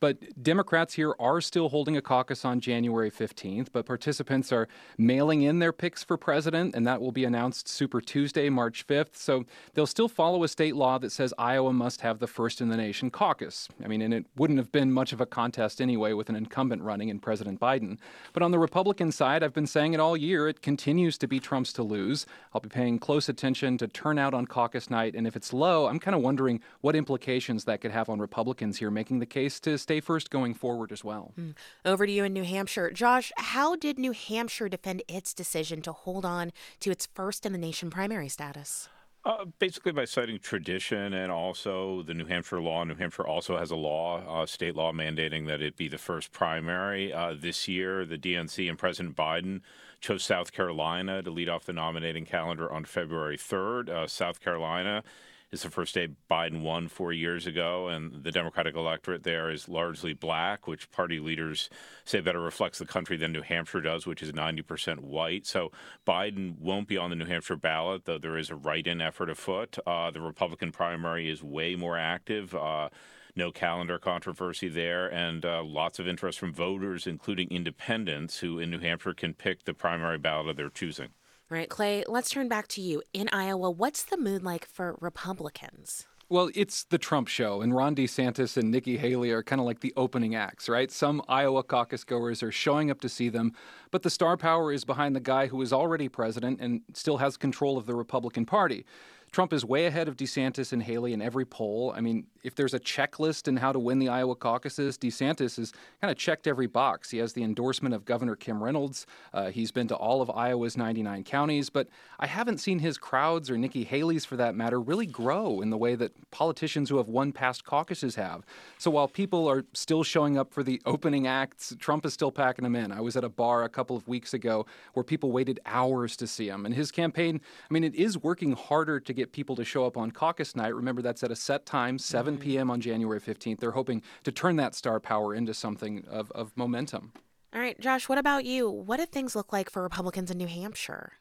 But 0.00 0.42
Democrats 0.42 0.94
here 0.94 1.14
are 1.18 1.40
still 1.40 1.70
holding 1.70 1.96
a 1.96 2.02
caucus 2.02 2.44
on 2.44 2.60
January 2.60 3.10
15th, 3.10 3.68
but 3.72 3.86
participants 3.86 4.52
are 4.52 4.68
mailing 4.98 5.42
in 5.42 5.58
their 5.58 5.72
picks 5.72 6.04
for 6.04 6.16
president, 6.16 6.74
and 6.74 6.86
that 6.86 7.00
will 7.00 7.12
be 7.12 7.24
announced 7.24 7.68
Super 7.68 8.00
Tuesday, 8.00 8.50
March 8.50 8.86
5th. 8.86 9.16
So 9.16 9.44
they'll 9.74 9.86
still 9.86 10.08
follow 10.08 10.44
a 10.44 10.48
state 10.48 10.76
law 10.76 10.98
that 10.98 11.10
says 11.10 11.32
Iowa 11.38 11.72
must 11.72 12.02
have 12.02 12.18
the 12.18 12.26
first 12.26 12.60
in 12.60 12.68
the 12.68 12.76
nation 12.76 13.10
caucus. 13.10 13.68
I 13.82 13.88
mean, 13.88 14.02
and 14.02 14.12
it 14.12 14.26
wouldn't 14.36 14.58
have 14.58 14.70
been 14.70 14.92
much 14.92 15.12
of 15.12 15.20
a 15.20 15.26
contest 15.26 15.80
anyway 15.80 16.12
with 16.12 16.28
an 16.28 16.36
incumbent 16.36 16.82
running 16.82 17.08
in 17.08 17.18
President 17.18 17.58
Biden. 17.58 17.98
But 18.32 18.42
on 18.42 18.50
the 18.50 18.58
Republican 18.58 19.10
side, 19.10 19.42
I've 19.42 19.54
been 19.54 19.66
saying 19.66 19.94
it 19.94 20.00
all 20.00 20.16
year, 20.16 20.48
it 20.48 20.60
continues 20.60 21.16
to 21.18 21.26
be 21.26 21.40
Trump's 21.40 21.72
to 21.74 21.82
lose. 21.82 22.26
I'll 22.52 22.60
be 22.60 22.68
paying 22.68 22.98
close 22.98 23.28
attention 23.28 23.78
to 23.78 23.88
turnout 23.88 24.34
on 24.34 24.46
caucus 24.46 24.90
night, 24.90 25.14
and 25.14 25.26
if 25.26 25.34
it's 25.34 25.52
low, 25.52 25.86
I'm 25.86 25.98
kind 25.98 26.14
of 26.14 26.22
wondering 26.22 26.60
what 26.82 26.94
implications 26.94 27.64
that 27.64 27.80
could 27.80 27.90
have 27.90 28.10
on 28.10 28.18
Republicans 28.18 28.78
here, 28.78 28.90
making 28.90 29.18
the 29.18 29.26
case 29.26 29.58
to 29.60 29.77
stay 29.78 30.00
first 30.00 30.30
going 30.30 30.54
forward 30.54 30.92
as 30.92 31.04
well. 31.04 31.32
Mm. 31.38 31.54
Over 31.84 32.06
to 32.06 32.12
you 32.12 32.24
in 32.24 32.32
New 32.32 32.44
Hampshire. 32.44 32.90
Josh, 32.90 33.32
how 33.36 33.76
did 33.76 33.98
New 33.98 34.12
Hampshire 34.12 34.68
defend 34.68 35.02
its 35.08 35.32
decision 35.32 35.82
to 35.82 35.92
hold 35.92 36.24
on 36.24 36.52
to 36.80 36.90
its 36.90 37.06
first 37.06 37.46
in 37.46 37.52
the 37.52 37.58
nation 37.58 37.90
primary 37.90 38.28
status? 38.28 38.88
Uh, 39.24 39.44
basically, 39.58 39.92
by 39.92 40.04
citing 40.04 40.38
tradition 40.38 41.12
and 41.12 41.30
also 41.30 42.02
the 42.02 42.14
New 42.14 42.24
Hampshire 42.24 42.60
law. 42.60 42.84
New 42.84 42.94
Hampshire 42.94 43.26
also 43.26 43.58
has 43.58 43.70
a 43.70 43.76
law, 43.76 44.22
uh, 44.26 44.46
state 44.46 44.74
law, 44.74 44.92
mandating 44.92 45.46
that 45.48 45.60
it 45.60 45.76
be 45.76 45.88
the 45.88 45.98
first 45.98 46.32
primary. 46.32 47.12
Uh, 47.12 47.34
this 47.38 47.68
year, 47.68 48.06
the 48.06 48.16
DNC 48.16 48.68
and 48.68 48.78
President 48.78 49.16
Biden 49.16 49.60
chose 50.00 50.22
South 50.22 50.52
Carolina 50.52 51.22
to 51.22 51.30
lead 51.30 51.48
off 51.48 51.64
the 51.64 51.72
nominating 51.72 52.24
calendar 52.24 52.72
on 52.72 52.84
February 52.84 53.36
3rd. 53.36 53.88
Uh, 53.88 54.06
South 54.06 54.40
Carolina 54.40 55.02
is 55.50 55.62
the 55.62 55.70
first 55.70 55.90
state 55.90 56.10
Biden 56.30 56.62
won 56.62 56.88
four 56.88 57.12
years 57.12 57.46
ago, 57.46 57.88
and 57.88 58.22
the 58.22 58.30
Democratic 58.30 58.76
electorate 58.76 59.22
there 59.22 59.50
is 59.50 59.68
largely 59.68 60.12
black, 60.12 60.66
which 60.66 60.90
party 60.90 61.20
leaders 61.20 61.70
say 62.04 62.20
better 62.20 62.40
reflects 62.40 62.78
the 62.78 62.84
country 62.84 63.16
than 63.16 63.32
New 63.32 63.42
Hampshire 63.42 63.80
does, 63.80 64.06
which 64.06 64.22
is 64.22 64.32
90% 64.32 65.00
white. 65.00 65.46
So 65.46 65.72
Biden 66.06 66.58
won't 66.58 66.88
be 66.88 66.98
on 66.98 67.10
the 67.10 67.16
New 67.16 67.24
Hampshire 67.24 67.56
ballot, 67.56 68.04
though 68.04 68.18
there 68.18 68.36
is 68.36 68.50
a 68.50 68.56
write 68.56 68.86
in 68.86 69.00
effort 69.00 69.30
afoot. 69.30 69.78
Uh, 69.86 70.10
the 70.10 70.20
Republican 70.20 70.70
primary 70.70 71.30
is 71.30 71.42
way 71.42 71.74
more 71.74 71.96
active. 71.96 72.54
Uh, 72.54 72.90
no 73.34 73.50
calendar 73.50 73.98
controversy 73.98 74.68
there, 74.68 75.06
and 75.06 75.46
uh, 75.46 75.62
lots 75.62 75.98
of 75.98 76.08
interest 76.08 76.38
from 76.38 76.52
voters, 76.52 77.06
including 77.06 77.48
independents, 77.50 78.40
who 78.40 78.58
in 78.58 78.70
New 78.70 78.80
Hampshire 78.80 79.14
can 79.14 79.32
pick 79.32 79.64
the 79.64 79.72
primary 79.72 80.18
ballot 80.18 80.48
of 80.48 80.56
their 80.56 80.68
choosing. 80.68 81.08
All 81.50 81.56
right, 81.56 81.70
Clay, 81.70 82.04
let's 82.06 82.28
turn 82.28 82.46
back 82.46 82.68
to 82.68 82.82
you. 82.82 83.02
In 83.14 83.30
Iowa, 83.32 83.70
what's 83.70 84.02
the 84.02 84.18
mood 84.18 84.42
like 84.42 84.66
for 84.66 84.98
Republicans? 85.00 86.06
Well, 86.28 86.50
it's 86.54 86.84
the 86.84 86.98
Trump 86.98 87.26
show, 87.26 87.62
and 87.62 87.74
Ron 87.74 87.96
DeSantis 87.96 88.58
and 88.58 88.70
Nikki 88.70 88.98
Haley 88.98 89.30
are 89.30 89.42
kind 89.42 89.58
of 89.58 89.64
like 89.64 89.80
the 89.80 89.94
opening 89.96 90.34
acts, 90.34 90.68
right? 90.68 90.90
Some 90.90 91.22
Iowa 91.26 91.62
caucus 91.62 92.04
goers 92.04 92.42
are 92.42 92.52
showing 92.52 92.90
up 92.90 93.00
to 93.00 93.08
see 93.08 93.30
them, 93.30 93.54
but 93.90 94.02
the 94.02 94.10
star 94.10 94.36
power 94.36 94.74
is 94.74 94.84
behind 94.84 95.16
the 95.16 95.20
guy 95.20 95.46
who 95.46 95.62
is 95.62 95.72
already 95.72 96.10
president 96.10 96.60
and 96.60 96.82
still 96.92 97.16
has 97.16 97.38
control 97.38 97.78
of 97.78 97.86
the 97.86 97.94
Republican 97.94 98.44
Party. 98.44 98.84
Trump 99.32 99.52
is 99.52 99.64
way 99.64 99.86
ahead 99.86 100.08
of 100.08 100.16
DeSantis 100.16 100.72
and 100.72 100.82
Haley 100.82 101.12
in 101.12 101.20
every 101.20 101.44
poll. 101.44 101.92
I 101.94 102.00
mean, 102.00 102.26
if 102.42 102.54
there's 102.54 102.74
a 102.74 102.80
checklist 102.80 103.48
in 103.48 103.56
how 103.56 103.72
to 103.72 103.78
win 103.78 103.98
the 103.98 104.08
Iowa 104.08 104.34
caucuses, 104.34 104.96
DeSantis 104.96 105.56
has 105.56 105.72
kind 106.00 106.10
of 106.10 106.16
checked 106.16 106.46
every 106.46 106.66
box. 106.66 107.10
He 107.10 107.18
has 107.18 107.32
the 107.32 107.42
endorsement 107.42 107.94
of 107.94 108.04
Governor 108.04 108.36
Kim 108.36 108.62
Reynolds. 108.62 109.06
Uh, 109.34 109.50
he's 109.50 109.70
been 109.70 109.88
to 109.88 109.96
all 109.96 110.22
of 110.22 110.30
Iowa's 110.30 110.76
99 110.76 111.24
counties, 111.24 111.68
but 111.68 111.88
I 112.18 112.26
haven't 112.26 112.58
seen 112.58 112.78
his 112.78 112.96
crowds 112.96 113.50
or 113.50 113.58
Nikki 113.58 113.84
Haley's, 113.84 114.24
for 114.24 114.36
that 114.36 114.54
matter, 114.54 114.80
really 114.80 115.06
grow 115.06 115.60
in 115.60 115.70
the 115.70 115.76
way 115.76 115.94
that 115.94 116.12
politicians 116.30 116.88
who 116.88 116.96
have 116.96 117.08
won 117.08 117.32
past 117.32 117.64
caucuses 117.64 118.14
have. 118.14 118.44
So 118.78 118.90
while 118.90 119.08
people 119.08 119.48
are 119.48 119.64
still 119.74 120.02
showing 120.02 120.38
up 120.38 120.52
for 120.52 120.62
the 120.62 120.80
opening 120.86 121.26
acts, 121.26 121.76
Trump 121.78 122.06
is 122.06 122.14
still 122.14 122.32
packing 122.32 122.62
them 122.62 122.76
in. 122.76 122.92
I 122.92 123.00
was 123.00 123.16
at 123.16 123.24
a 123.24 123.28
bar 123.28 123.64
a 123.64 123.68
couple 123.68 123.96
of 123.96 124.06
weeks 124.08 124.32
ago 124.32 124.66
where 124.94 125.04
people 125.04 125.32
waited 125.32 125.60
hours 125.66 126.16
to 126.16 126.26
see 126.26 126.48
him, 126.48 126.64
and 126.64 126.74
his 126.74 126.90
campaign, 126.90 127.40
I 127.68 127.74
mean, 127.74 127.84
it 127.84 127.94
is 127.94 128.16
working 128.16 128.52
harder 128.52 129.00
to 129.00 129.12
get 129.18 129.32
people 129.32 129.56
to 129.56 129.64
show 129.64 129.84
up 129.86 129.96
on 129.96 130.10
caucus 130.10 130.56
night. 130.56 130.74
Remember, 130.74 131.02
that's 131.02 131.22
at 131.22 131.30
a 131.30 131.36
set 131.36 131.66
time, 131.66 131.98
7 131.98 132.34
mm-hmm. 132.34 132.42
p.m. 132.42 132.70
on 132.70 132.80
January 132.80 133.20
15th. 133.20 133.58
They're 133.58 133.72
hoping 133.72 134.02
to 134.24 134.32
turn 134.32 134.56
that 134.56 134.74
star 134.74 135.00
power 135.00 135.34
into 135.34 135.52
something 135.52 136.04
of, 136.08 136.30
of 136.32 136.56
momentum. 136.56 137.12
All 137.54 137.60
right, 137.60 137.78
Josh, 137.80 138.08
what 138.08 138.18
about 138.18 138.44
you? 138.44 138.70
What 138.70 138.98
do 138.98 139.06
things 139.06 139.34
look 139.34 139.52
like 139.52 139.70
for 139.70 139.82
Republicans 139.82 140.30
in 140.30 140.38
New 140.38 140.46
Hampshire? 140.46 141.12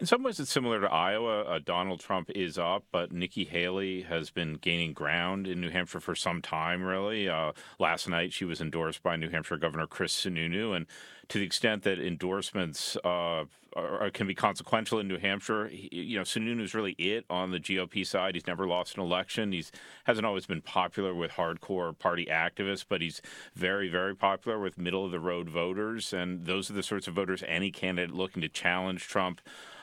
In 0.00 0.06
some 0.06 0.22
ways, 0.22 0.40
it's 0.40 0.50
similar 0.50 0.80
to 0.80 0.90
Iowa. 0.90 1.42
Uh, 1.42 1.58
Donald 1.62 2.00
Trump 2.00 2.30
is 2.30 2.56
up, 2.56 2.84
but 2.90 3.12
Nikki 3.12 3.44
Haley 3.44 4.00
has 4.02 4.30
been 4.30 4.54
gaining 4.54 4.94
ground 4.94 5.46
in 5.46 5.60
New 5.60 5.68
Hampshire 5.68 6.00
for 6.00 6.14
some 6.14 6.40
time, 6.40 6.82
really. 6.82 7.28
Uh, 7.28 7.52
last 7.78 8.08
night, 8.08 8.32
she 8.32 8.46
was 8.46 8.62
endorsed 8.62 9.02
by 9.02 9.16
New 9.16 9.28
Hampshire 9.28 9.58
Governor 9.58 9.86
Chris 9.86 10.14
Sununu. 10.14 10.74
And 10.74 10.86
to 11.28 11.38
the 11.38 11.44
extent 11.44 11.82
that 11.82 11.98
endorsements 11.98 12.96
uh, 13.04 13.44
are, 13.76 14.10
can 14.10 14.26
be 14.26 14.34
consequential 14.34 14.98
in 14.98 15.08
New 15.08 15.18
Hampshire, 15.18 15.68
he, 15.68 15.88
you 15.92 16.16
know, 16.16 16.24
Sununu 16.24 16.62
is 16.62 16.74
really 16.74 16.92
it 16.92 17.24
on 17.30 17.50
the 17.50 17.60
GOP 17.60 18.06
side. 18.06 18.34
He's 18.34 18.46
never 18.46 18.66
lost 18.66 18.96
an 18.96 19.02
election. 19.02 19.52
He 19.52 19.64
hasn't 20.04 20.26
always 20.26 20.46
been 20.46 20.62
popular 20.62 21.14
with 21.14 21.32
hardcore 21.32 21.96
party 21.98 22.26
activists, 22.26 22.84
but 22.88 23.00
he's 23.00 23.22
very, 23.54 23.88
very 23.88 24.14
popular 24.14 24.58
with 24.58 24.78
middle 24.78 25.04
of 25.04 25.10
the 25.10 25.20
road 25.20 25.48
voters. 25.48 26.12
And 26.12 26.46
those 26.46 26.70
are 26.70 26.74
the 26.74 26.82
sorts 26.82 27.08
of 27.08 27.14
voters 27.14 27.44
any 27.46 27.70
candidate 27.70 28.14
looking 28.14 28.42
to 28.42 28.48
challenge 28.48 29.06
Trump 29.06 29.40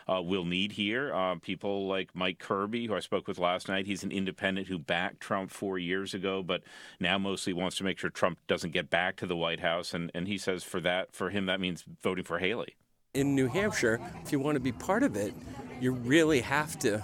uh, 0.07 0.21
will 0.21 0.45
need 0.45 0.73
here. 0.73 1.13
Uh, 1.13 1.35
people 1.35 1.87
like 1.87 2.15
Mike 2.15 2.39
Kirby, 2.39 2.87
who 2.87 2.95
I 2.95 2.99
spoke 2.99 3.27
with 3.27 3.37
last 3.37 3.67
night, 3.67 3.85
he's 3.85 4.03
an 4.03 4.11
independent 4.11 4.67
who 4.67 4.79
backed 4.79 5.19
Trump 5.19 5.51
four 5.51 5.77
years 5.77 6.13
ago, 6.13 6.41
but 6.41 6.63
now 6.99 7.17
mostly 7.17 7.53
wants 7.53 7.77
to 7.77 7.83
make 7.83 7.99
sure 7.99 8.09
Trump 8.09 8.39
doesn't 8.47 8.71
get 8.71 8.89
back 8.89 9.17
to 9.17 9.25
the 9.25 9.35
White 9.35 9.59
House. 9.59 9.93
And, 9.93 10.11
and 10.13 10.27
he 10.27 10.37
says 10.37 10.63
for 10.63 10.79
that, 10.81 11.13
for 11.13 11.29
him, 11.29 11.45
that 11.47 11.59
means 11.59 11.83
voting 12.01 12.23
for 12.23 12.39
Haley. 12.39 12.75
In 13.17 13.33
New 13.33 13.47
Hampshire, 13.47 13.99
if 14.23 14.31
you 14.31 14.39
want 14.39 14.57
to 14.57 14.59
be 14.59 14.71
part 14.71 15.01
of 15.01 15.15
it, 15.15 15.33
you 15.81 15.91
really 15.91 16.39
have 16.41 16.77
to 16.79 17.03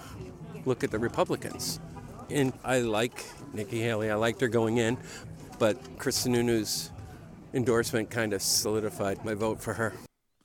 look 0.64 0.84
at 0.84 0.92
the 0.92 1.00
Republicans. 1.00 1.80
And 2.30 2.54
I 2.64 2.82
like 2.82 3.26
Nikki 3.52 3.82
Haley. 3.82 4.12
I 4.12 4.14
liked 4.14 4.40
her 4.42 4.48
going 4.48 4.78
in, 4.78 5.00
but 5.58 5.76
Chris 5.98 6.24
Sununu's 6.24 6.92
endorsement 7.52 8.12
kind 8.12 8.32
of 8.32 8.44
solidified 8.44 9.26
my 9.26 9.34
vote 9.34 9.60
for 9.60 9.74
her. 9.74 9.92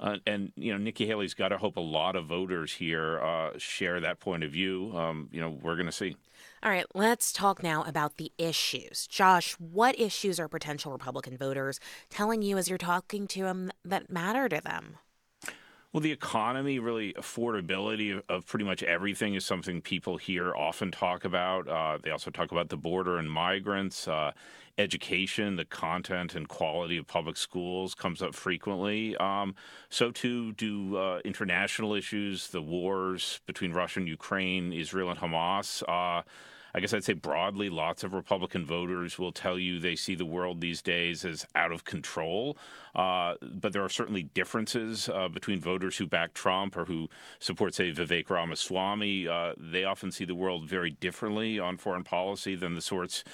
Uh, 0.01 0.17
and 0.27 0.53
you 0.57 0.73
know, 0.73 0.79
Nikki 0.79 1.07
Haley's 1.07 1.35
got 1.35 1.49
to 1.49 1.59
hope 1.59 1.77
a 1.77 1.81
lot 1.81 2.17
of 2.17 2.25
voters 2.25 2.73
here 2.73 3.21
uh, 3.21 3.51
share 3.59 4.01
that 4.01 4.21
point 4.21 4.45
of 4.45 4.51
view. 4.51 4.97
Um, 4.97 5.29
you 5.31 5.43
know, 5.43 5.51
we're 5.51 5.77
going 5.77 5.85
to 5.85 5.93
see. 5.93 6.17
All 6.63 6.71
right, 6.71 6.87
let's 6.95 7.31
talk 7.31 7.63
now 7.63 7.85
about 7.85 8.17
the 8.17 8.33
issues. 8.39 9.07
Josh, 9.07 9.53
what 9.59 10.01
issues 10.01 10.41
are 10.41 10.49
potential 10.49 10.93
Republican 10.93 11.37
voters 11.37 11.79
telling 12.09 12.41
you 12.41 12.57
as 12.57 12.71
you're 12.71 12.79
talking 12.79 13.27
to 13.29 13.43
them 13.43 13.71
that 13.85 14.11
matter 14.11 14.49
to 14.49 14.63
them? 14.63 14.97
Well, 15.93 16.03
the 16.03 16.13
economy, 16.13 16.79
really, 16.79 17.15
affordability 17.15 18.21
of, 18.29 18.47
pretty 18.47 18.67
much 18.67 18.83
everything 18.83 19.35
is 19.35 19.47
something 19.47 19.81
people 19.81 20.19
here 20.19 20.55
often 20.55 20.91
talk 20.91 21.25
about. 21.25 21.67
Uh, 21.67 21.97
they 22.03 22.11
also 22.11 22.31
talk 22.31 22.53
about 22.53 22.69
the 22.69 22.77
border 22.77 23.17
and 23.17 23.31
migrants. 23.31 24.07
Uh, 24.07 24.33
education, 24.77 25.57
the 25.57 25.65
content 25.65 26.35
and 26.35 26.47
quality 26.47 26.99
of 26.99 27.07
public 27.07 27.39
schools 27.39 27.95
comes 27.95 28.21
up 28.21 28.35
frequently. 28.35 29.17
Um, 29.17 29.55
so, 29.89 30.11
too, 30.11 30.53
do 30.53 30.99
uh, 30.99 31.21
international 31.25 31.95
issues, 31.95 32.49
the 32.49 32.63
wars 32.63 33.41
between 33.47 33.73
Russia 33.73 34.01
and 34.01 34.09
Ukraine, 34.09 34.75
Israel 34.75 35.11
and 35.11 35.19
Hamas. 35.19 35.83
I 36.79 36.81
guess 36.81 36.95
I'd 36.95 37.03
say 37.03 37.15
broadly, 37.15 37.71
lots 37.71 38.05
of 38.05 38.15
Republican 38.15 38.65
voters 38.65 39.19
will 39.19 39.33
tell 39.33 39.59
you 39.59 39.81
they 39.81 39.97
see 39.97 40.15
the 40.15 40.25
world 40.25 40.61
these 40.61 40.81
days 40.81 41.25
as 41.25 41.45
out 41.57 41.73
of 41.73 41.85
control. 41.85 42.57
Uh, 42.95 43.35
but 43.43 43.73
there 43.73 43.83
are 43.83 43.89
certainly 43.89 44.23
differences 44.23 45.09
uh, 45.09 45.27
between 45.27 45.61
voters 45.61 45.97
who 45.97 46.07
back 46.07 46.35
Trump 46.35 46.77
or 46.77 46.85
who 46.85 47.09
support, 47.41 47.75
say, 47.75 47.91
Vivek 47.91 48.31
Ramaswamy. 48.31 49.27
Uh, 49.27 49.55
they 49.59 49.83
often 49.83 50.13
see 50.13 50.25
the 50.25 50.37
world 50.37 50.69
very 50.69 50.91
differently 50.91 51.59
on 51.59 51.79
foreign 51.79 52.05
policy 52.05 52.55
than 52.55 52.77
the 52.77 52.81
sorts 52.81 53.25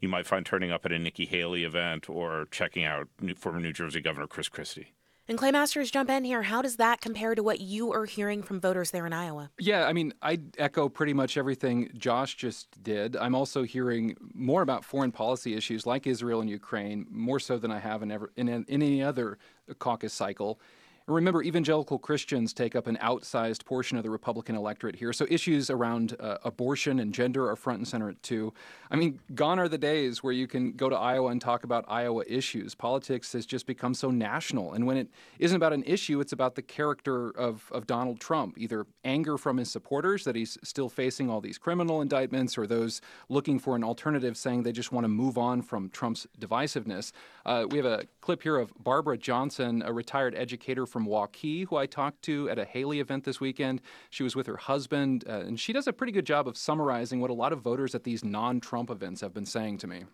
you 0.00 0.08
might 0.08 0.26
find 0.26 0.46
turning 0.46 0.70
up 0.70 0.86
at 0.86 0.92
a 0.92 0.98
Nikki 0.98 1.26
Haley 1.26 1.62
event 1.62 2.08
or 2.08 2.48
checking 2.50 2.86
out 2.86 3.08
former 3.36 3.60
New 3.60 3.74
Jersey 3.74 4.00
Governor 4.00 4.28
Chris 4.28 4.48
Christie. 4.48 4.94
And 5.26 5.38
Clay 5.38 5.52
Masters, 5.52 5.90
jump 5.90 6.10
in 6.10 6.24
here. 6.24 6.42
How 6.42 6.60
does 6.60 6.76
that 6.76 7.00
compare 7.00 7.34
to 7.34 7.42
what 7.42 7.58
you 7.58 7.90
are 7.94 8.04
hearing 8.04 8.42
from 8.42 8.60
voters 8.60 8.90
there 8.90 9.06
in 9.06 9.14
Iowa? 9.14 9.50
Yeah, 9.58 9.86
I 9.86 9.94
mean, 9.94 10.12
I 10.20 10.40
echo 10.58 10.90
pretty 10.90 11.14
much 11.14 11.38
everything 11.38 11.90
Josh 11.96 12.34
just 12.34 12.82
did. 12.82 13.16
I'm 13.16 13.34
also 13.34 13.62
hearing 13.62 14.16
more 14.34 14.60
about 14.60 14.84
foreign 14.84 15.12
policy 15.12 15.54
issues 15.54 15.86
like 15.86 16.06
Israel 16.06 16.42
and 16.42 16.50
Ukraine, 16.50 17.06
more 17.10 17.40
so 17.40 17.56
than 17.56 17.70
I 17.70 17.78
have 17.78 18.02
in, 18.02 18.10
ever, 18.10 18.32
in, 18.36 18.48
in 18.50 18.66
any 18.68 19.02
other 19.02 19.38
caucus 19.78 20.12
cycle. 20.12 20.60
Remember, 21.06 21.42
evangelical 21.42 21.98
Christians 21.98 22.54
take 22.54 22.74
up 22.74 22.86
an 22.86 22.96
outsized 22.96 23.66
portion 23.66 23.98
of 23.98 24.04
the 24.04 24.08
Republican 24.08 24.56
electorate 24.56 24.96
here, 24.96 25.12
so 25.12 25.26
issues 25.28 25.68
around 25.68 26.16
uh, 26.18 26.38
abortion 26.44 26.98
and 26.98 27.12
gender 27.12 27.46
are 27.50 27.56
front 27.56 27.78
and 27.80 27.86
center 27.86 28.14
too. 28.22 28.54
I 28.90 28.96
mean, 28.96 29.20
gone 29.34 29.58
are 29.58 29.68
the 29.68 29.76
days 29.76 30.22
where 30.22 30.32
you 30.32 30.46
can 30.46 30.72
go 30.72 30.88
to 30.88 30.96
Iowa 30.96 31.28
and 31.28 31.42
talk 31.42 31.64
about 31.64 31.84
Iowa 31.88 32.24
issues. 32.26 32.74
Politics 32.74 33.34
has 33.34 33.44
just 33.44 33.66
become 33.66 33.92
so 33.92 34.10
national, 34.10 34.72
and 34.72 34.86
when 34.86 34.96
it 34.96 35.08
isn't 35.38 35.54
about 35.54 35.74
an 35.74 35.82
issue, 35.84 36.20
it's 36.20 36.32
about 36.32 36.54
the 36.54 36.62
character 36.62 37.28
of, 37.32 37.70
of 37.70 37.86
Donald 37.86 38.18
Trump, 38.18 38.54
either 38.56 38.86
anger 39.04 39.36
from 39.36 39.58
his 39.58 39.70
supporters 39.70 40.24
that 40.24 40.34
he's 40.34 40.56
still 40.62 40.88
facing 40.88 41.28
all 41.28 41.42
these 41.42 41.58
criminal 41.58 42.00
indictments, 42.00 42.56
or 42.56 42.66
those 42.66 43.02
looking 43.28 43.58
for 43.58 43.76
an 43.76 43.84
alternative 43.84 44.38
saying 44.38 44.62
they 44.62 44.72
just 44.72 44.90
want 44.90 45.04
to 45.04 45.08
move 45.08 45.36
on 45.36 45.60
from 45.60 45.90
Trump's 45.90 46.26
divisiveness. 46.40 47.12
Uh, 47.44 47.66
we 47.68 47.76
have 47.76 47.84
a 47.84 48.06
clip 48.22 48.42
here 48.42 48.56
of 48.56 48.72
Barbara 48.82 49.18
Johnson, 49.18 49.82
a 49.84 49.92
retired 49.92 50.34
educator 50.34 50.86
from 50.94 51.08
Waukee, 51.08 51.66
who 51.66 51.74
I 51.74 51.86
talked 51.86 52.22
to 52.22 52.48
at 52.48 52.56
a 52.56 52.64
Haley 52.64 53.00
event 53.00 53.24
this 53.24 53.40
weekend. 53.40 53.82
She 54.10 54.22
was 54.22 54.36
with 54.36 54.46
her 54.46 54.56
husband, 54.56 55.24
uh, 55.28 55.40
and 55.40 55.58
she 55.58 55.72
does 55.72 55.88
a 55.88 55.92
pretty 55.92 56.12
good 56.12 56.24
job 56.24 56.46
of 56.46 56.56
summarizing 56.56 57.20
what 57.20 57.30
a 57.30 57.34
lot 57.34 57.52
of 57.52 57.58
voters 57.62 57.96
at 57.96 58.04
these 58.04 58.24
non 58.24 58.60
Trump 58.60 58.90
events 58.90 59.20
have 59.20 59.34
been 59.34 59.44
saying 59.44 59.78
to 59.78 59.88
me. 59.88 60.04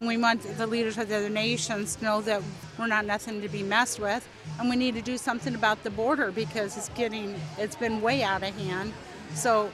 We 0.00 0.16
want 0.16 0.42
the 0.42 0.68
leaders 0.68 0.96
of 0.96 1.08
the 1.08 1.16
other 1.16 1.28
nations 1.28 1.96
to 1.96 2.04
know 2.04 2.20
that 2.20 2.40
we're 2.78 2.86
not 2.86 3.04
nothing 3.04 3.42
to 3.42 3.48
be 3.48 3.64
messed 3.64 3.98
with, 3.98 4.24
and 4.60 4.70
we 4.70 4.76
need 4.76 4.94
to 4.94 5.02
do 5.02 5.18
something 5.18 5.56
about 5.56 5.82
the 5.82 5.90
border 5.90 6.30
because 6.30 6.76
it's 6.76 6.90
getting, 6.90 7.34
it's 7.58 7.74
been 7.74 8.00
way 8.00 8.22
out 8.22 8.44
of 8.44 8.56
hand. 8.56 8.92
So 9.34 9.72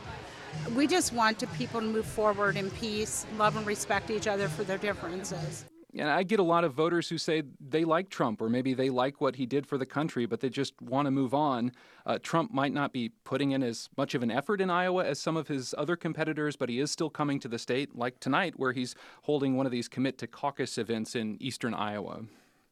we 0.74 0.86
just 0.86 1.12
want 1.12 1.38
to 1.40 1.46
people 1.49 1.80
to 1.80 1.86
move 1.86 2.07
forward 2.07 2.57
in 2.57 2.70
peace, 2.70 3.26
love 3.36 3.59
and 3.59 3.66
respect 3.66 4.09
each 4.11 4.26
other 4.26 4.49
for 4.49 4.64
their 4.64 4.78
differences 4.78 5.66
And 5.99 6.09
I 6.09 6.22
get 6.22 6.38
a 6.38 6.44
lot 6.44 6.64
of 6.64 6.74
voters 6.74 7.09
who 7.09 7.18
say 7.18 7.42
they 7.61 7.84
like 7.84 8.09
Trump 8.09 8.40
or 8.40 8.49
maybe 8.49 8.74
they 8.74 8.90
like 8.90 9.20
what 9.20 9.36
he 9.36 9.46
did 9.46 9.66
for 9.66 9.78
the 9.78 9.86
country, 9.86 10.26
but 10.26 10.40
they 10.40 10.49
just 10.49 10.80
want 10.80 11.07
to 11.07 11.11
move 11.11 11.34
on. 11.34 11.72
Uh, 12.07 12.18
Trump 12.22 12.53
might 12.53 12.72
not 12.72 12.92
be 12.92 13.11
putting 13.24 13.51
in 13.51 13.62
as 13.62 13.88
much 13.96 14.14
of 14.14 14.22
an 14.22 14.30
effort 14.30 14.61
in 14.61 14.70
Iowa 14.70 15.05
as 15.05 15.18
some 15.18 15.36
of 15.36 15.49
his 15.49 15.74
other 15.76 15.96
competitors, 15.96 16.57
but 16.57 16.68
he 16.68 16.80
is 16.80 16.90
still 16.90 17.11
coming 17.11 17.40
to 17.40 17.49
the 17.49 17.59
state, 17.59 17.96
like 17.96 18.20
tonight, 18.20 18.55
where 18.57 18.72
he's 18.72 18.94
holding 19.22 19.57
one 19.57 19.66
of 19.66 19.72
these 19.72 19.88
commit 19.88 20.18
to 20.18 20.26
caucus 20.26 20.78
events 20.78 21.14
in 21.14 21.36
eastern 21.40 21.74
Iowa. 21.74 22.22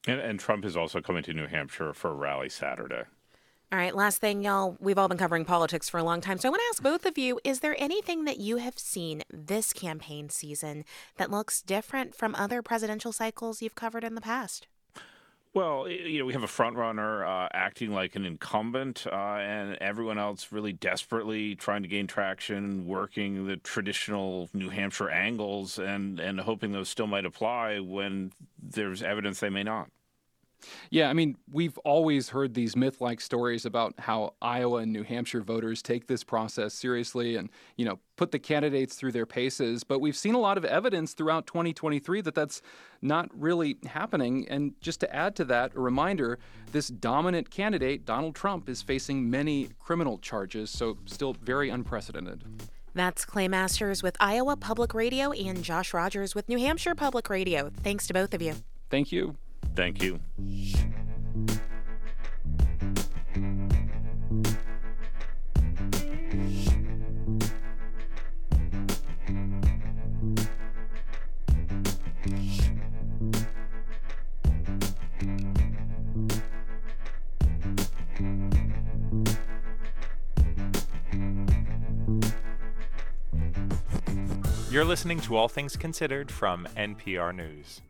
And, 0.07 0.21
and 0.21 0.39
Trump 0.39 0.65
is 0.65 0.77
also 0.77 1.01
coming 1.01 1.23
to 1.25 1.33
New 1.33 1.47
Hampshire 1.47 1.93
for 1.93 2.11
a 2.11 2.15
rally 2.15 2.49
Saturday. 2.49 3.03
All 3.73 3.79
right, 3.81 3.97
last 3.97 4.19
thing, 4.19 4.43
y'all. 4.43 4.77
We've 4.79 4.97
all 4.97 5.09
been 5.09 5.19
covering 5.19 5.45
politics 5.45 5.89
for 5.89 5.99
a 5.99 6.05
long 6.05 6.21
time. 6.21 6.39
So 6.39 6.49
I 6.49 6.51
want 6.51 6.61
to 6.61 6.69
ask 6.71 6.83
both 6.83 7.05
of 7.05 7.19
you 7.19 7.41
is 7.43 7.61
there 7.61 7.75
anything 7.81 8.25
that 8.25 8.39
you 8.39 8.59
have 8.59 8.79
seen 8.79 9.25
this 9.33 9.73
campaign 9.73 10.29
season 10.29 10.85
that 11.17 11.33
looks 11.33 11.63
different 11.63 12.15
from 12.15 12.37
other 12.37 12.63
presidential 12.63 13.11
cycles 13.11 13.61
you've 13.61 13.75
covered 13.75 14.05
in 14.05 14.15
the 14.15 14.21
past? 14.21 14.69
Well, 15.53 15.89
you 15.89 16.21
know, 16.21 16.27
we 16.27 16.35
have 16.35 16.45
a 16.45 16.49
front 16.49 16.77
runner 16.77 17.25
uh, 17.25 17.49
acting 17.53 17.91
like 17.91 18.15
an 18.15 18.25
incumbent, 18.25 19.05
uh, 19.11 19.15
and 19.15 19.77
everyone 19.81 20.19
else 20.19 20.53
really 20.53 20.75
desperately 20.75 21.57
trying 21.57 21.83
to 21.83 21.89
gain 21.89 22.07
traction, 22.07 22.87
working 22.87 23.47
the 23.47 23.57
traditional 23.57 24.49
New 24.53 24.69
Hampshire 24.69 25.09
angles, 25.09 25.79
and 25.79 26.21
and 26.21 26.39
hoping 26.39 26.71
those 26.71 26.91
still 26.91 27.07
might 27.07 27.25
apply 27.25 27.81
when 27.81 28.33
there's 28.63 29.03
evidence 29.03 29.41
they 29.41 29.49
may 29.49 29.63
not. 29.65 29.89
Yeah, 30.91 31.09
I 31.09 31.13
mean, 31.13 31.37
we've 31.51 31.77
always 31.79 32.29
heard 32.31 32.55
these 32.55 32.77
myth 32.77 33.01
like 33.01 33.21
stories 33.21 33.65
about 33.65 33.95
how 33.99 34.35
Iowa 34.41 34.79
and 34.79 34.93
New 34.93 35.03
Hampshire 35.03 35.43
voters 35.43 35.83
take 35.83 36.07
this 36.07 36.25
process 36.25 36.75
seriously 36.75 37.37
and, 37.37 37.51
you 37.77 37.85
know, 37.85 37.99
put 38.17 38.33
the 38.33 38.39
candidates 38.39 38.97
through 38.97 39.13
their 39.13 39.27
paces. 39.27 39.85
But 39.85 40.01
we've 40.01 40.17
seen 40.17 40.35
a 40.35 40.41
lot 40.41 40.59
of 40.59 40.65
evidence 40.65 41.13
throughout 41.13 41.47
2023 41.47 42.21
that 42.23 42.35
that's 42.35 42.63
not 43.03 43.29
really 43.39 43.77
happening. 43.87 44.47
And 44.49 44.75
just 44.81 45.01
to 45.01 45.15
add 45.15 45.37
to 45.37 45.45
that, 45.47 45.73
a 45.75 45.81
reminder 45.81 46.39
this 46.73 46.89
dominant 46.89 47.51
candidate, 47.51 48.05
Donald 48.05 48.35
Trump, 48.35 48.69
is 48.69 48.83
facing 48.83 49.29
many 49.29 49.71
criminal 49.79 50.19
charges, 50.19 50.71
so 50.71 50.99
still 51.07 51.35
very 51.35 51.71
unprecedented. 51.71 52.45
That's 52.95 53.27
Clay 53.27 53.47
Masters 53.47 54.03
with 54.03 54.17
Iowa 54.21 54.57
Public 54.57 54.95
Radio 54.95 55.31
and 55.31 55.63
Josh 55.63 55.93
Rogers 55.93 56.35
with 56.35 56.49
New 56.49 56.59
Hampshire 56.59 56.95
Public 56.95 57.29
Radio. 57.29 57.71
Thanks 57.83 58.07
to 58.07 58.15
both 58.15 58.33
of 58.33 58.41
you. 58.41 58.55
Thank 58.89 59.13
you. 59.13 59.37
Thank 59.77 60.03
you. 60.03 60.19
You're 84.71 84.85
listening 84.85 85.21
to 85.21 85.37
All 85.37 85.49
Things 85.49 85.77
Considered 85.77 86.31
from 86.31 86.67
NPR 86.77 87.35
News. 87.35 87.83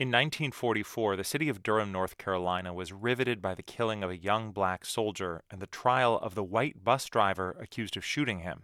In 0.00 0.08
1944, 0.08 1.16
the 1.16 1.24
city 1.24 1.50
of 1.50 1.62
Durham, 1.62 1.92
North 1.92 2.16
Carolina 2.16 2.72
was 2.72 2.90
riveted 2.90 3.42
by 3.42 3.54
the 3.54 3.62
killing 3.62 4.02
of 4.02 4.08
a 4.08 4.16
young 4.16 4.50
black 4.50 4.86
soldier 4.86 5.42
and 5.50 5.60
the 5.60 5.66
trial 5.66 6.18
of 6.22 6.34
the 6.34 6.42
white 6.42 6.82
bus 6.82 7.04
driver 7.04 7.54
accused 7.60 7.98
of 7.98 8.04
shooting 8.04 8.38
him. 8.38 8.62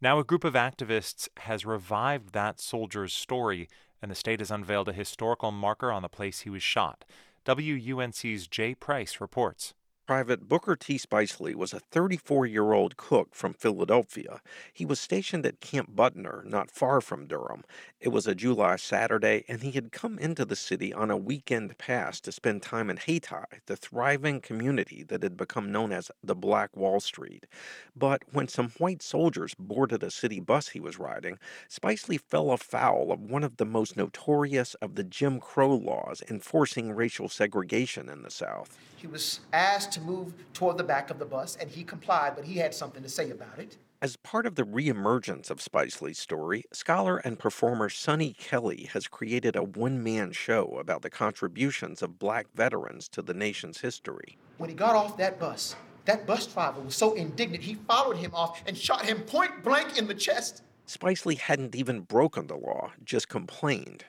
Now, 0.00 0.20
a 0.20 0.24
group 0.24 0.44
of 0.44 0.54
activists 0.54 1.28
has 1.38 1.66
revived 1.66 2.32
that 2.34 2.60
soldier's 2.60 3.12
story, 3.12 3.68
and 4.00 4.12
the 4.12 4.14
state 4.14 4.38
has 4.38 4.52
unveiled 4.52 4.88
a 4.88 4.92
historical 4.92 5.50
marker 5.50 5.90
on 5.90 6.02
the 6.02 6.08
place 6.08 6.42
he 6.42 6.50
was 6.50 6.62
shot. 6.62 7.04
WUNC's 7.44 8.46
Jay 8.46 8.72
Price 8.76 9.20
reports. 9.20 9.74
Private 10.10 10.48
Booker 10.48 10.74
T. 10.74 10.98
Spicely 10.98 11.54
was 11.54 11.72
a 11.72 11.78
34 11.78 12.44
year 12.44 12.72
old 12.72 12.96
cook 12.96 13.32
from 13.32 13.54
Philadelphia. 13.54 14.40
He 14.72 14.84
was 14.84 14.98
stationed 14.98 15.46
at 15.46 15.60
Camp 15.60 15.94
Butner, 15.94 16.44
not 16.44 16.68
far 16.68 17.00
from 17.00 17.28
Durham. 17.28 17.62
It 18.00 18.08
was 18.08 18.26
a 18.26 18.34
July 18.34 18.74
Saturday, 18.74 19.44
and 19.46 19.62
he 19.62 19.70
had 19.70 19.92
come 19.92 20.18
into 20.18 20.44
the 20.44 20.56
city 20.56 20.92
on 20.92 21.12
a 21.12 21.16
weekend 21.16 21.78
pass 21.78 22.20
to 22.22 22.32
spend 22.32 22.60
time 22.60 22.90
in 22.90 22.96
Hayti, 22.96 23.36
the 23.66 23.76
thriving 23.76 24.40
community 24.40 25.04
that 25.04 25.22
had 25.22 25.36
become 25.36 25.70
known 25.70 25.92
as 25.92 26.10
the 26.24 26.34
Black 26.34 26.76
Wall 26.76 26.98
Street. 26.98 27.46
But 27.94 28.24
when 28.32 28.48
some 28.48 28.70
white 28.78 29.02
soldiers 29.02 29.54
boarded 29.56 30.02
a 30.02 30.10
city 30.10 30.40
bus 30.40 30.70
he 30.70 30.80
was 30.80 30.98
riding, 30.98 31.38
Spicely 31.68 32.18
fell 32.18 32.50
afoul 32.50 33.12
of 33.12 33.20
one 33.20 33.44
of 33.44 33.58
the 33.58 33.64
most 33.64 33.96
notorious 33.96 34.74
of 34.82 34.96
the 34.96 35.04
Jim 35.04 35.38
Crow 35.38 35.72
laws 35.72 36.20
enforcing 36.28 36.90
racial 36.90 37.28
segregation 37.28 38.08
in 38.08 38.22
the 38.22 38.30
South. 38.32 38.76
He 39.00 39.06
was 39.06 39.40
asked 39.54 39.92
to 39.92 40.00
move 40.02 40.34
toward 40.52 40.76
the 40.76 40.84
back 40.84 41.08
of 41.08 41.18
the 41.18 41.24
bus, 41.24 41.56
and 41.58 41.70
he 41.70 41.84
complied, 41.84 42.36
but 42.36 42.44
he 42.44 42.58
had 42.58 42.74
something 42.74 43.02
to 43.02 43.08
say 43.08 43.30
about 43.30 43.58
it. 43.58 43.78
As 44.02 44.16
part 44.16 44.44
of 44.44 44.56
the 44.56 44.62
reemergence 44.62 45.48
of 45.48 45.62
Spicely's 45.62 46.18
story, 46.18 46.64
scholar 46.70 47.16
and 47.16 47.38
performer 47.38 47.88
Sonny 47.88 48.34
Kelly 48.34 48.90
has 48.92 49.08
created 49.08 49.56
a 49.56 49.62
one 49.62 50.02
man 50.02 50.32
show 50.32 50.76
about 50.78 51.00
the 51.00 51.08
contributions 51.08 52.02
of 52.02 52.18
black 52.18 52.46
veterans 52.54 53.08
to 53.08 53.22
the 53.22 53.32
nation's 53.32 53.80
history. 53.80 54.36
When 54.58 54.68
he 54.68 54.76
got 54.76 54.94
off 54.94 55.16
that 55.16 55.40
bus, 55.40 55.76
that 56.04 56.26
bus 56.26 56.46
driver 56.46 56.82
was 56.82 56.94
so 56.94 57.14
indignant 57.14 57.62
he 57.62 57.76
followed 57.76 58.18
him 58.18 58.34
off 58.34 58.62
and 58.66 58.76
shot 58.76 59.06
him 59.06 59.22
point 59.22 59.64
blank 59.64 59.96
in 59.96 60.08
the 60.08 60.14
chest. 60.14 60.62
Spicely 60.86 61.38
hadn't 61.38 61.74
even 61.74 62.00
broken 62.00 62.48
the 62.48 62.56
law, 62.56 62.92
just 63.02 63.30
complained. 63.30 64.04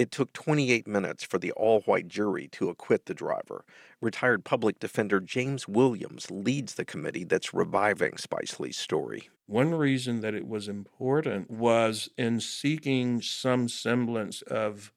It 0.00 0.10
took 0.10 0.32
28 0.32 0.86
minutes 0.86 1.24
for 1.24 1.36
the 1.36 1.52
all 1.52 1.82
white 1.82 2.08
jury 2.08 2.48
to 2.52 2.70
acquit 2.70 3.04
the 3.04 3.12
driver. 3.12 3.66
Retired 4.00 4.46
public 4.46 4.80
defender 4.80 5.20
James 5.20 5.68
Williams 5.68 6.30
leads 6.30 6.76
the 6.76 6.86
committee 6.86 7.24
that's 7.24 7.52
reviving 7.52 8.12
Spicely's 8.12 8.78
story. 8.78 9.28
One 9.44 9.74
reason 9.74 10.22
that 10.22 10.32
it 10.32 10.48
was 10.48 10.68
important 10.68 11.50
was 11.50 12.08
in 12.16 12.40
seeking 12.40 13.20
some 13.20 13.68
semblance 13.68 14.40
of 14.40 14.90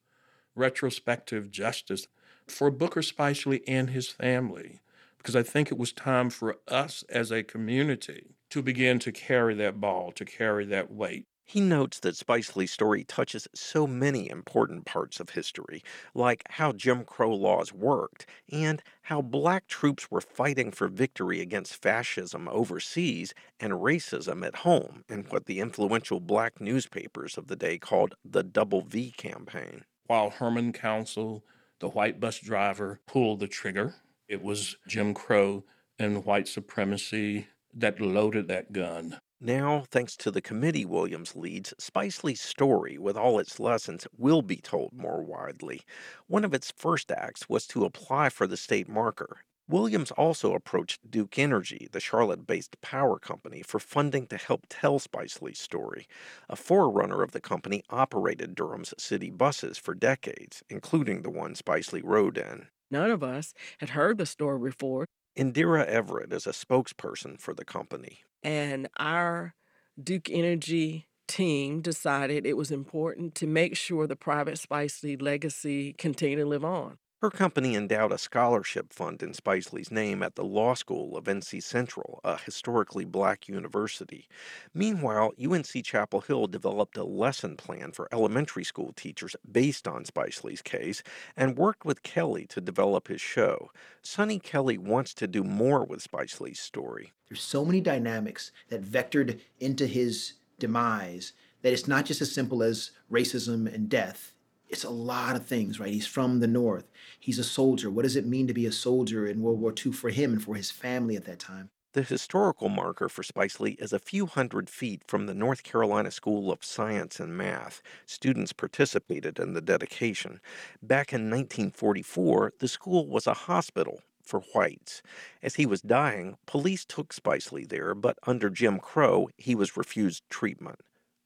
retrospective 0.54 1.50
justice 1.50 2.06
for 2.46 2.70
Booker 2.70 3.02
Spicely 3.02 3.60
and 3.68 3.90
his 3.90 4.08
family, 4.08 4.80
because 5.18 5.36
I 5.36 5.42
think 5.42 5.70
it 5.70 5.76
was 5.76 5.92
time 5.92 6.30
for 6.30 6.56
us 6.66 7.04
as 7.10 7.30
a 7.30 7.42
community 7.42 8.36
to 8.48 8.62
begin 8.62 8.98
to 9.00 9.12
carry 9.12 9.54
that 9.56 9.82
ball, 9.82 10.12
to 10.12 10.24
carry 10.24 10.64
that 10.64 10.90
weight. 10.90 11.26
He 11.46 11.60
notes 11.60 12.00
that 12.00 12.16
Spicely's 12.16 12.72
story 12.72 13.04
touches 13.04 13.46
so 13.54 13.86
many 13.86 14.30
important 14.30 14.86
parts 14.86 15.20
of 15.20 15.30
history, 15.30 15.82
like 16.14 16.42
how 16.48 16.72
Jim 16.72 17.04
Crow 17.04 17.34
laws 17.34 17.72
worked 17.72 18.26
and 18.50 18.82
how 19.02 19.20
black 19.20 19.66
troops 19.66 20.10
were 20.10 20.22
fighting 20.22 20.70
for 20.70 20.88
victory 20.88 21.40
against 21.40 21.80
fascism 21.80 22.48
overseas 22.48 23.34
and 23.60 23.74
racism 23.74 24.44
at 24.44 24.56
home 24.56 25.04
in 25.08 25.24
what 25.24 25.44
the 25.44 25.60
influential 25.60 26.18
black 26.18 26.60
newspapers 26.60 27.36
of 27.36 27.48
the 27.48 27.56
day 27.56 27.78
called 27.78 28.14
the 28.24 28.42
Double 28.42 28.80
V 28.80 29.10
campaign. 29.10 29.84
While 30.06 30.30
Herman 30.30 30.72
Council, 30.72 31.44
the 31.78 31.90
white 31.90 32.20
bus 32.20 32.38
driver, 32.38 33.00
pulled 33.06 33.40
the 33.40 33.48
trigger, 33.48 33.94
it 34.28 34.42
was 34.42 34.76
Jim 34.88 35.12
Crow 35.12 35.64
and 35.98 36.24
white 36.24 36.48
supremacy 36.48 37.48
that 37.74 38.00
loaded 38.00 38.48
that 38.48 38.72
gun. 38.72 39.18
Now, 39.44 39.84
thanks 39.90 40.16
to 40.16 40.30
the 40.30 40.40
committee 40.40 40.86
Williams 40.86 41.36
leads, 41.36 41.74
Spicely's 41.78 42.40
story, 42.40 42.96
with 42.96 43.14
all 43.14 43.38
its 43.38 43.60
lessons, 43.60 44.06
will 44.16 44.40
be 44.40 44.56
told 44.56 44.94
more 44.94 45.22
widely. 45.22 45.82
One 46.28 46.46
of 46.46 46.54
its 46.54 46.70
first 46.70 47.10
acts 47.10 47.46
was 47.46 47.66
to 47.66 47.84
apply 47.84 48.30
for 48.30 48.46
the 48.46 48.56
state 48.56 48.88
marker. 48.88 49.42
Williams 49.68 50.10
also 50.12 50.54
approached 50.54 51.10
Duke 51.10 51.38
Energy, 51.38 51.88
the 51.92 52.00
Charlotte 52.00 52.46
based 52.46 52.80
power 52.80 53.18
company, 53.18 53.60
for 53.60 53.78
funding 53.78 54.26
to 54.28 54.38
help 54.38 54.64
tell 54.70 54.98
Spicely's 54.98 55.58
story. 55.58 56.08
A 56.48 56.56
forerunner 56.56 57.22
of 57.22 57.32
the 57.32 57.40
company 57.42 57.82
operated 57.90 58.54
Durham's 58.54 58.94
city 58.96 59.30
buses 59.30 59.76
for 59.76 59.94
decades, 59.94 60.62
including 60.70 61.20
the 61.20 61.28
one 61.28 61.54
Spicely 61.54 62.00
rode 62.02 62.38
in. 62.38 62.68
None 62.90 63.10
of 63.10 63.22
us 63.22 63.52
had 63.80 63.90
heard 63.90 64.16
the 64.16 64.24
story 64.24 64.70
before. 64.70 65.04
Indira 65.36 65.84
Everett 65.84 66.32
is 66.32 66.46
a 66.46 66.52
spokesperson 66.52 67.38
for 67.38 67.52
the 67.52 67.66
company. 67.66 68.22
And 68.44 68.88
our 68.98 69.54
Duke 70.02 70.30
Energy 70.30 71.08
team 71.26 71.80
decided 71.80 72.46
it 72.46 72.56
was 72.56 72.70
important 72.70 73.34
to 73.36 73.46
make 73.46 73.76
sure 73.76 74.06
the 74.06 74.16
private 74.16 74.56
Spicely 74.56 75.20
legacy 75.20 75.94
continued 75.94 76.42
to 76.42 76.46
live 76.46 76.64
on. 76.64 76.98
Her 77.22 77.30
company 77.30 77.74
endowed 77.74 78.12
a 78.12 78.18
scholarship 78.18 78.92
fund 78.92 79.22
in 79.22 79.32
Spicely's 79.32 79.90
name 79.90 80.22
at 80.22 80.34
the 80.34 80.44
law 80.44 80.74
school 80.74 81.16
of 81.16 81.24
NC 81.26 81.62
Central, 81.62 82.20
a 82.22 82.36
historically 82.36 83.06
black 83.06 83.48
university. 83.48 84.28
Meanwhile, 84.74 85.32
UNC 85.42 85.82
Chapel 85.82 86.20
Hill 86.20 86.48
developed 86.48 86.98
a 86.98 87.04
lesson 87.04 87.56
plan 87.56 87.92
for 87.92 88.10
elementary 88.12 88.62
school 88.62 88.92
teachers 88.92 89.34
based 89.50 89.88
on 89.88 90.04
Spicely's 90.04 90.60
case 90.60 91.02
and 91.34 91.56
worked 91.56 91.86
with 91.86 92.02
Kelly 92.02 92.46
to 92.48 92.60
develop 92.60 93.08
his 93.08 93.22
show. 93.22 93.70
Sonny 94.02 94.38
Kelly 94.38 94.76
wants 94.76 95.14
to 95.14 95.26
do 95.26 95.42
more 95.42 95.82
with 95.82 96.02
Spicely's 96.02 96.60
story. 96.60 97.14
So 97.34 97.64
many 97.64 97.80
dynamics 97.80 98.50
that 98.68 98.82
vectored 98.82 99.40
into 99.60 99.86
his 99.86 100.34
demise 100.58 101.32
that 101.62 101.72
it's 101.72 101.88
not 101.88 102.04
just 102.04 102.20
as 102.20 102.32
simple 102.32 102.62
as 102.62 102.90
racism 103.10 103.72
and 103.72 103.88
death. 103.88 104.34
It's 104.68 104.84
a 104.84 104.90
lot 104.90 105.36
of 105.36 105.46
things, 105.46 105.78
right? 105.78 105.92
He's 105.92 106.06
from 106.06 106.40
the 106.40 106.46
North. 106.46 106.90
He's 107.20 107.38
a 107.38 107.44
soldier. 107.44 107.90
What 107.90 108.02
does 108.02 108.16
it 108.16 108.26
mean 108.26 108.46
to 108.48 108.54
be 108.54 108.66
a 108.66 108.72
soldier 108.72 109.26
in 109.26 109.40
World 109.40 109.60
War 109.60 109.72
II 109.72 109.92
for 109.92 110.10
him 110.10 110.32
and 110.32 110.42
for 110.42 110.54
his 110.54 110.70
family 110.70 111.16
at 111.16 111.24
that 111.24 111.38
time? 111.38 111.70
The 111.94 112.02
historical 112.02 112.68
marker 112.68 113.08
for 113.08 113.22
Spicely 113.22 113.80
is 113.80 113.92
a 113.92 114.00
few 114.00 114.26
hundred 114.26 114.68
feet 114.68 115.02
from 115.06 115.26
the 115.26 115.34
North 115.34 115.62
Carolina 115.62 116.10
School 116.10 116.50
of 116.50 116.64
Science 116.64 117.20
and 117.20 117.36
Math. 117.36 117.82
Students 118.04 118.52
participated 118.52 119.38
in 119.38 119.52
the 119.52 119.60
dedication. 119.60 120.40
Back 120.82 121.12
in 121.12 121.30
1944, 121.30 122.54
the 122.58 122.66
school 122.66 123.08
was 123.08 123.28
a 123.28 123.34
hospital 123.34 124.00
for 124.24 124.40
whites. 124.54 125.02
As 125.42 125.56
he 125.56 125.66
was 125.66 125.82
dying, 125.82 126.36
police 126.46 126.84
took 126.84 127.14
Spicely 127.14 127.68
there, 127.68 127.94
but 127.94 128.18
under 128.26 128.50
Jim 128.50 128.78
Crow, 128.78 129.28
he 129.36 129.54
was 129.54 129.76
refused 129.76 130.22
treatment. 130.30 130.80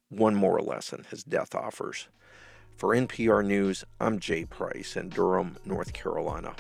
One 0.09 0.34
more 0.34 0.61
lesson 0.61 1.07
his 1.11 1.22
death 1.22 1.55
offers. 1.55 2.09
For 2.76 2.94
NPR 2.94 3.44
News, 3.44 3.84
I'm 4.01 4.18
Jay 4.18 4.44
Price 4.44 4.96
in 4.96 5.09
Durham, 5.09 5.57
North 5.64 5.92
Carolina. 5.92 6.55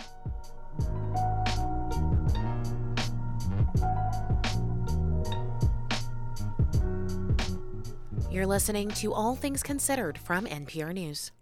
You're 8.30 8.46
listening 8.46 8.88
to 8.90 9.12
All 9.14 9.34
Things 9.34 9.62
Considered 9.62 10.18
from 10.18 10.46
NPR 10.46 10.92
News. 10.92 11.32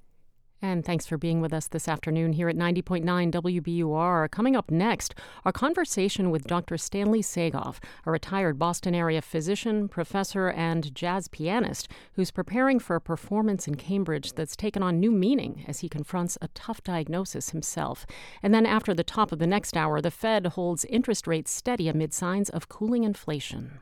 And 0.63 0.85
thanks 0.85 1.07
for 1.07 1.19
being 1.19 1.43
with 1.43 1.53
us 1.53 1.69
this 1.69 1.87
afternoon 1.87 2.33
here 2.33 2.49
at 2.49 2.57
90.9 2.57 3.05
WBUR. 3.31 4.31
Coming 4.31 4.57
up 4.57 4.71
next, 4.71 5.15
our 5.45 5.53
conversation 5.53 6.31
with 6.31 6.47
Dr. 6.47 6.79
Stanley 6.79 7.21
Sagov, 7.21 7.77
a 8.07 8.11
retired 8.11 8.59
Boston 8.59 8.95
area 8.95 9.21
physician, 9.21 9.87
professor, 9.87 10.49
and 10.49 10.95
jazz 10.95 11.29
pianist 11.29 11.89
who's 12.15 12.31
preparing 12.31 12.79
for 12.79 12.97
a 12.97 13.01
performance 13.01 13.69
in 13.69 13.75
Cambridge 13.75 14.33
that's 14.33 14.57
taken 14.57 14.83
on 14.83 14.99
new 14.99 15.13
meaning 15.13 15.65
as 15.69 15.81
he 15.81 15.91
confronts 15.91 16.39
a 16.41 16.49
tough 16.49 16.83
diagnosis 16.83 17.51
himself. 17.51 18.07
And 18.43 18.55
then 18.55 18.65
after 18.65 18.95
the 18.95 19.05
top 19.05 19.33
of 19.33 19.39
the 19.39 19.47
next 19.47 19.77
hour, 19.77 20.01
the 20.01 20.11
Fed 20.11 20.47
holds 20.47 20.87
interest 20.87 21.27
rates 21.27 21.51
steady 21.51 21.87
amid 21.87 22.15
signs 22.15 22.49
of 22.49 22.71
cooling 22.71 23.05
inflation. 23.05 23.81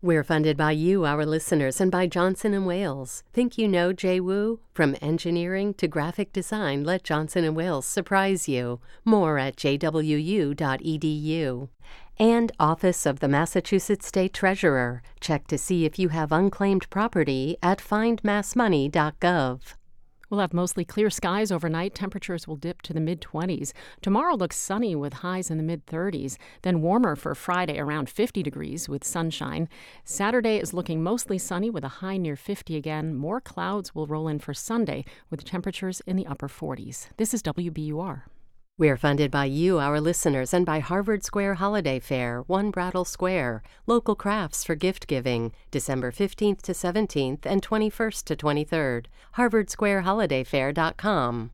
We're 0.00 0.22
funded 0.22 0.56
by 0.56 0.70
you, 0.72 1.04
our 1.04 1.26
listeners, 1.26 1.80
and 1.80 1.90
by 1.90 2.06
Johnson 2.06 2.64
& 2.64 2.66
Wales. 2.66 3.24
Think 3.32 3.58
you 3.58 3.66
know 3.66 3.92
Jay 3.92 4.20
Wu? 4.20 4.60
From 4.72 4.94
engineering 5.02 5.74
to 5.74 5.88
graphic 5.88 6.32
design, 6.32 6.84
let 6.84 7.02
Johnson 7.02 7.52
& 7.54 7.56
Wales 7.56 7.84
surprise 7.84 8.48
you. 8.48 8.78
More 9.04 9.38
at 9.38 9.56
jwu.edu. 9.56 10.48
And 12.16 12.52
Office 12.60 13.06
of 13.06 13.18
the 13.18 13.26
Massachusetts 13.26 14.06
State 14.06 14.34
Treasurer. 14.34 15.02
Check 15.18 15.48
to 15.48 15.58
see 15.58 15.84
if 15.84 15.98
you 15.98 16.10
have 16.10 16.30
unclaimed 16.30 16.88
property 16.90 17.56
at 17.60 17.78
findmassmoney.gov. 17.78 19.60
We'll 20.30 20.40
have 20.40 20.52
mostly 20.52 20.84
clear 20.84 21.10
skies 21.10 21.50
overnight. 21.50 21.94
Temperatures 21.94 22.46
will 22.46 22.56
dip 22.56 22.82
to 22.82 22.92
the 22.92 23.00
mid 23.00 23.20
20s. 23.20 23.72
Tomorrow 24.02 24.36
looks 24.36 24.56
sunny 24.56 24.94
with 24.94 25.14
highs 25.14 25.50
in 25.50 25.56
the 25.56 25.62
mid 25.62 25.86
30s, 25.86 26.36
then 26.62 26.82
warmer 26.82 27.16
for 27.16 27.34
Friday 27.34 27.78
around 27.78 28.10
50 28.10 28.42
degrees 28.42 28.88
with 28.88 29.04
sunshine. 29.04 29.68
Saturday 30.04 30.58
is 30.58 30.74
looking 30.74 31.02
mostly 31.02 31.38
sunny 31.38 31.70
with 31.70 31.84
a 31.84 32.00
high 32.00 32.16
near 32.16 32.36
50 32.36 32.76
again. 32.76 33.14
More 33.14 33.40
clouds 33.40 33.94
will 33.94 34.06
roll 34.06 34.28
in 34.28 34.38
for 34.38 34.54
Sunday 34.54 35.04
with 35.30 35.44
temperatures 35.44 36.02
in 36.06 36.16
the 36.16 36.26
upper 36.26 36.48
40s. 36.48 37.08
This 37.16 37.32
is 37.32 37.42
WBUR. 37.42 38.22
We're 38.80 38.96
funded 38.96 39.32
by 39.32 39.46
you, 39.46 39.80
our 39.80 40.00
listeners, 40.00 40.54
and 40.54 40.64
by 40.64 40.78
Harvard 40.78 41.24
Square 41.24 41.54
Holiday 41.54 41.98
Fair, 41.98 42.44
One 42.46 42.70
Brattle 42.70 43.04
Square, 43.04 43.64
local 43.88 44.14
crafts 44.14 44.62
for 44.62 44.76
gift 44.76 45.08
giving, 45.08 45.50
December 45.72 46.12
15th 46.12 46.62
to 46.62 46.70
17th 46.70 47.44
and 47.44 47.60
21st 47.60 48.22
to 48.22 48.36
23rd. 48.36 49.06
HarvardSquareHolidayFair.com. 49.36 51.50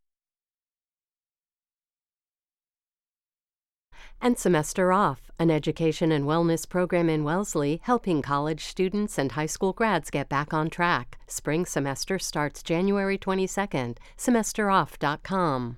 And 4.21 4.37
Semester 4.37 4.93
Off, 4.93 5.31
an 5.39 5.49
education 5.49 6.11
and 6.11 6.25
wellness 6.25 6.69
program 6.69 7.09
in 7.09 7.23
Wellesley 7.23 7.81
helping 7.85 8.21
college 8.21 8.65
students 8.65 9.17
and 9.17 9.31
high 9.31 9.47
school 9.47 9.73
grads 9.73 10.11
get 10.11 10.29
back 10.29 10.53
on 10.53 10.69
track. 10.69 11.17
Spring 11.25 11.65
semester 11.65 12.19
starts 12.19 12.61
January 12.61 13.17
22nd. 13.17 13.97
SemesterOff.com 14.15 15.77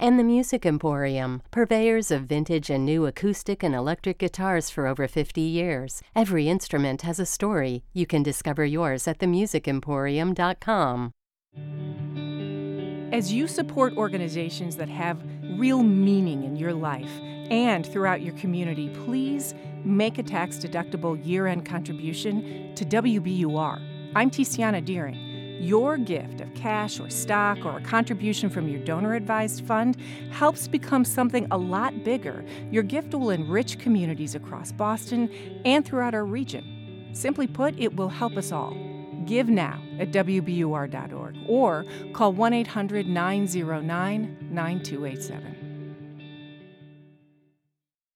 and 0.00 0.18
the 0.18 0.24
Music 0.24 0.64
Emporium, 0.64 1.42
purveyors 1.50 2.10
of 2.10 2.22
vintage 2.22 2.70
and 2.70 2.84
new 2.84 3.06
acoustic 3.06 3.62
and 3.62 3.74
electric 3.74 4.18
guitars 4.18 4.70
for 4.70 4.86
over 4.86 5.06
50 5.06 5.40
years. 5.40 6.02
Every 6.16 6.48
instrument 6.48 7.02
has 7.02 7.20
a 7.20 7.26
story. 7.26 7.84
You 7.92 8.06
can 8.06 8.22
discover 8.22 8.64
yours 8.64 9.06
at 9.06 9.18
themusicemporium.com. 9.18 11.12
As 13.12 13.32
you 13.32 13.46
support 13.46 13.96
organizations 13.96 14.76
that 14.76 14.88
have 14.88 15.22
real 15.58 15.82
meaning 15.82 16.44
in 16.44 16.56
your 16.56 16.72
life 16.72 17.10
and 17.50 17.84
throughout 17.84 18.22
your 18.22 18.34
community, 18.36 18.88
please 19.04 19.54
make 19.84 20.18
a 20.18 20.22
tax 20.22 20.56
deductible 20.56 21.22
year 21.26 21.46
end 21.46 21.66
contribution 21.66 22.74
to 22.76 22.84
WBUR. 22.84 24.12
I'm 24.14 24.30
Tiziana 24.30 24.84
Dearing. 24.84 25.29
Your 25.60 25.98
gift 25.98 26.40
of 26.40 26.54
cash 26.54 26.98
or 26.98 27.10
stock 27.10 27.66
or 27.66 27.76
a 27.76 27.82
contribution 27.82 28.48
from 28.48 28.66
your 28.66 28.80
donor 28.82 29.14
advised 29.14 29.66
fund 29.66 29.98
helps 30.30 30.66
become 30.66 31.04
something 31.04 31.46
a 31.50 31.58
lot 31.58 32.02
bigger. 32.02 32.42
Your 32.70 32.82
gift 32.82 33.12
will 33.12 33.28
enrich 33.28 33.78
communities 33.78 34.34
across 34.34 34.72
Boston 34.72 35.30
and 35.66 35.84
throughout 35.84 36.14
our 36.14 36.24
region. 36.24 37.10
Simply 37.12 37.46
put, 37.46 37.78
it 37.78 37.94
will 37.94 38.08
help 38.08 38.38
us 38.38 38.52
all. 38.52 38.74
Give 39.26 39.50
now 39.50 39.82
at 39.98 40.12
WBUR.org 40.12 41.36
or 41.46 41.84
call 42.14 42.32
1 42.32 42.52
800 42.54 43.06
909 43.06 44.38
9287. 44.50 45.60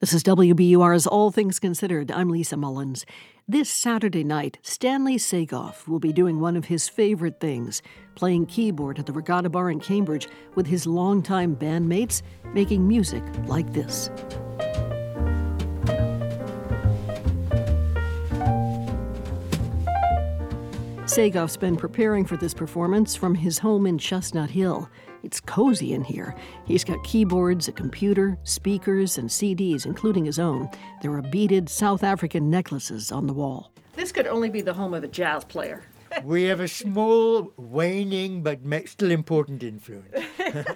This 0.00 0.14
is 0.14 0.22
WBUR's 0.22 1.06
All 1.06 1.30
Things 1.30 1.58
Considered. 1.58 2.10
I'm 2.10 2.30
Lisa 2.30 2.56
Mullins. 2.56 3.04
This 3.46 3.68
Saturday 3.68 4.24
night, 4.24 4.56
Stanley 4.62 5.16
Sagov 5.16 5.86
will 5.86 5.98
be 5.98 6.14
doing 6.14 6.40
one 6.40 6.56
of 6.56 6.64
his 6.64 6.88
favorite 6.88 7.40
things 7.40 7.82
playing 8.14 8.46
keyboard 8.46 8.98
at 8.98 9.04
the 9.04 9.12
Regatta 9.12 9.50
Bar 9.50 9.70
in 9.70 9.80
Cambridge 9.80 10.28
with 10.54 10.66
his 10.66 10.86
longtime 10.86 11.54
bandmates, 11.54 12.22
making 12.54 12.88
music 12.88 13.22
like 13.46 13.70
this. 13.74 14.08
Sagov's 21.04 21.58
been 21.58 21.76
preparing 21.76 22.24
for 22.24 22.38
this 22.38 22.54
performance 22.54 23.14
from 23.14 23.34
his 23.34 23.58
home 23.58 23.86
in 23.86 23.98
Chestnut 23.98 24.48
Hill. 24.48 24.88
It's 25.24 25.40
cozy 25.40 25.94
in 25.94 26.04
here. 26.04 26.36
He's 26.66 26.84
got 26.84 27.02
keyboards, 27.02 27.66
a 27.66 27.72
computer, 27.72 28.36
speakers, 28.44 29.16
and 29.16 29.30
CDs, 29.30 29.86
including 29.86 30.26
his 30.26 30.38
own. 30.38 30.68
There 31.00 31.12
are 31.14 31.22
beaded 31.22 31.70
South 31.70 32.04
African 32.04 32.50
necklaces 32.50 33.10
on 33.10 33.26
the 33.26 33.32
wall. 33.32 33.72
This 33.96 34.12
could 34.12 34.26
only 34.26 34.50
be 34.50 34.60
the 34.60 34.74
home 34.74 34.92
of 34.92 35.02
a 35.02 35.08
jazz 35.08 35.42
player. 35.44 35.84
we 36.24 36.42
have 36.44 36.60
a 36.60 36.68
small, 36.68 37.52
waning, 37.56 38.42
but 38.42 38.60
still 38.86 39.10
important 39.10 39.62
influence. 39.62 40.14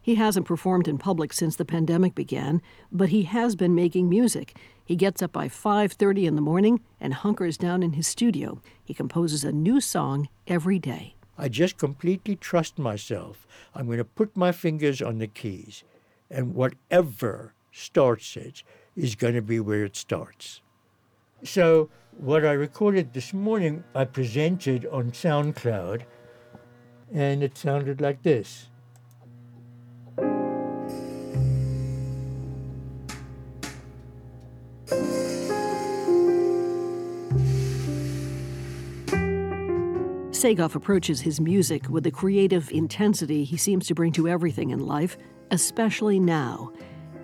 he 0.00 0.14
hasn't 0.14 0.46
performed 0.46 0.88
in 0.88 0.96
public 0.96 1.34
since 1.34 1.56
the 1.56 1.66
pandemic 1.66 2.14
began, 2.14 2.62
but 2.90 3.10
he 3.10 3.24
has 3.24 3.56
been 3.56 3.74
making 3.74 4.08
music. 4.08 4.56
He 4.86 4.96
gets 4.96 5.20
up 5.22 5.32
by 5.32 5.48
5:30 5.48 6.26
in 6.26 6.34
the 6.34 6.40
morning 6.40 6.80
and 6.98 7.12
hunkers 7.12 7.58
down 7.58 7.82
in 7.82 7.92
his 7.92 8.06
studio. 8.06 8.62
He 8.82 8.94
composes 8.94 9.44
a 9.44 9.52
new 9.52 9.82
song 9.82 10.28
every 10.46 10.78
day. 10.78 11.14
I 11.40 11.48
just 11.48 11.78
completely 11.78 12.36
trust 12.36 12.78
myself. 12.78 13.46
I'm 13.74 13.86
going 13.86 13.96
to 13.96 14.04
put 14.04 14.36
my 14.36 14.52
fingers 14.52 15.00
on 15.00 15.16
the 15.16 15.26
keys, 15.26 15.84
and 16.30 16.54
whatever 16.54 17.54
starts 17.72 18.36
it 18.36 18.62
is 18.94 19.14
going 19.14 19.32
to 19.32 19.40
be 19.40 19.58
where 19.58 19.84
it 19.84 19.96
starts. 19.96 20.60
So, 21.42 21.88
what 22.18 22.44
I 22.44 22.52
recorded 22.52 23.14
this 23.14 23.32
morning, 23.32 23.84
I 23.94 24.04
presented 24.04 24.84
on 24.92 25.12
SoundCloud, 25.12 26.02
and 27.10 27.42
it 27.42 27.56
sounded 27.56 28.02
like 28.02 28.22
this. 28.22 28.68
Sagov 40.40 40.74
approaches 40.74 41.20
his 41.20 41.38
music 41.38 41.90
with 41.90 42.02
the 42.02 42.10
creative 42.10 42.70
intensity 42.70 43.44
he 43.44 43.58
seems 43.58 43.86
to 43.86 43.94
bring 43.94 44.10
to 44.12 44.26
everything 44.26 44.70
in 44.70 44.78
life, 44.78 45.18
especially 45.50 46.18
now. 46.18 46.72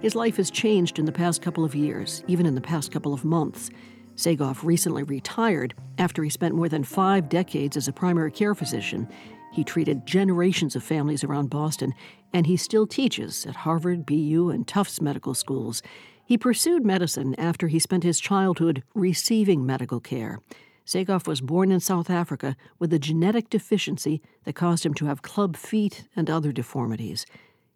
His 0.02 0.14
life 0.14 0.36
has 0.36 0.50
changed 0.50 0.98
in 0.98 1.06
the 1.06 1.12
past 1.12 1.40
couple 1.40 1.64
of 1.64 1.74
years, 1.74 2.22
even 2.26 2.44
in 2.44 2.54
the 2.54 2.60
past 2.60 2.92
couple 2.92 3.14
of 3.14 3.24
months. 3.24 3.70
Sagov 4.16 4.62
recently 4.62 5.02
retired 5.02 5.72
after 5.96 6.22
he 6.22 6.28
spent 6.28 6.54
more 6.54 6.68
than 6.68 6.84
five 6.84 7.30
decades 7.30 7.74
as 7.78 7.88
a 7.88 7.92
primary 7.92 8.30
care 8.30 8.54
physician. 8.54 9.08
He 9.50 9.64
treated 9.64 10.04
generations 10.04 10.76
of 10.76 10.84
families 10.84 11.24
around 11.24 11.48
Boston, 11.48 11.94
and 12.34 12.46
he 12.46 12.58
still 12.58 12.86
teaches 12.86 13.46
at 13.46 13.56
Harvard, 13.56 14.04
BU, 14.04 14.50
and 14.50 14.68
Tufts 14.68 15.00
medical 15.00 15.32
schools. 15.32 15.82
He 16.26 16.36
pursued 16.36 16.84
medicine 16.84 17.34
after 17.38 17.68
he 17.68 17.78
spent 17.78 18.04
his 18.04 18.20
childhood 18.20 18.82
receiving 18.94 19.64
medical 19.64 20.00
care. 20.00 20.38
Sagov 20.86 21.26
was 21.26 21.40
born 21.40 21.72
in 21.72 21.80
South 21.80 22.08
Africa 22.08 22.56
with 22.78 22.92
a 22.92 22.98
genetic 22.98 23.50
deficiency 23.50 24.22
that 24.44 24.54
caused 24.54 24.86
him 24.86 24.94
to 24.94 25.06
have 25.06 25.20
club 25.20 25.56
feet 25.56 26.04
and 26.14 26.30
other 26.30 26.52
deformities. 26.52 27.26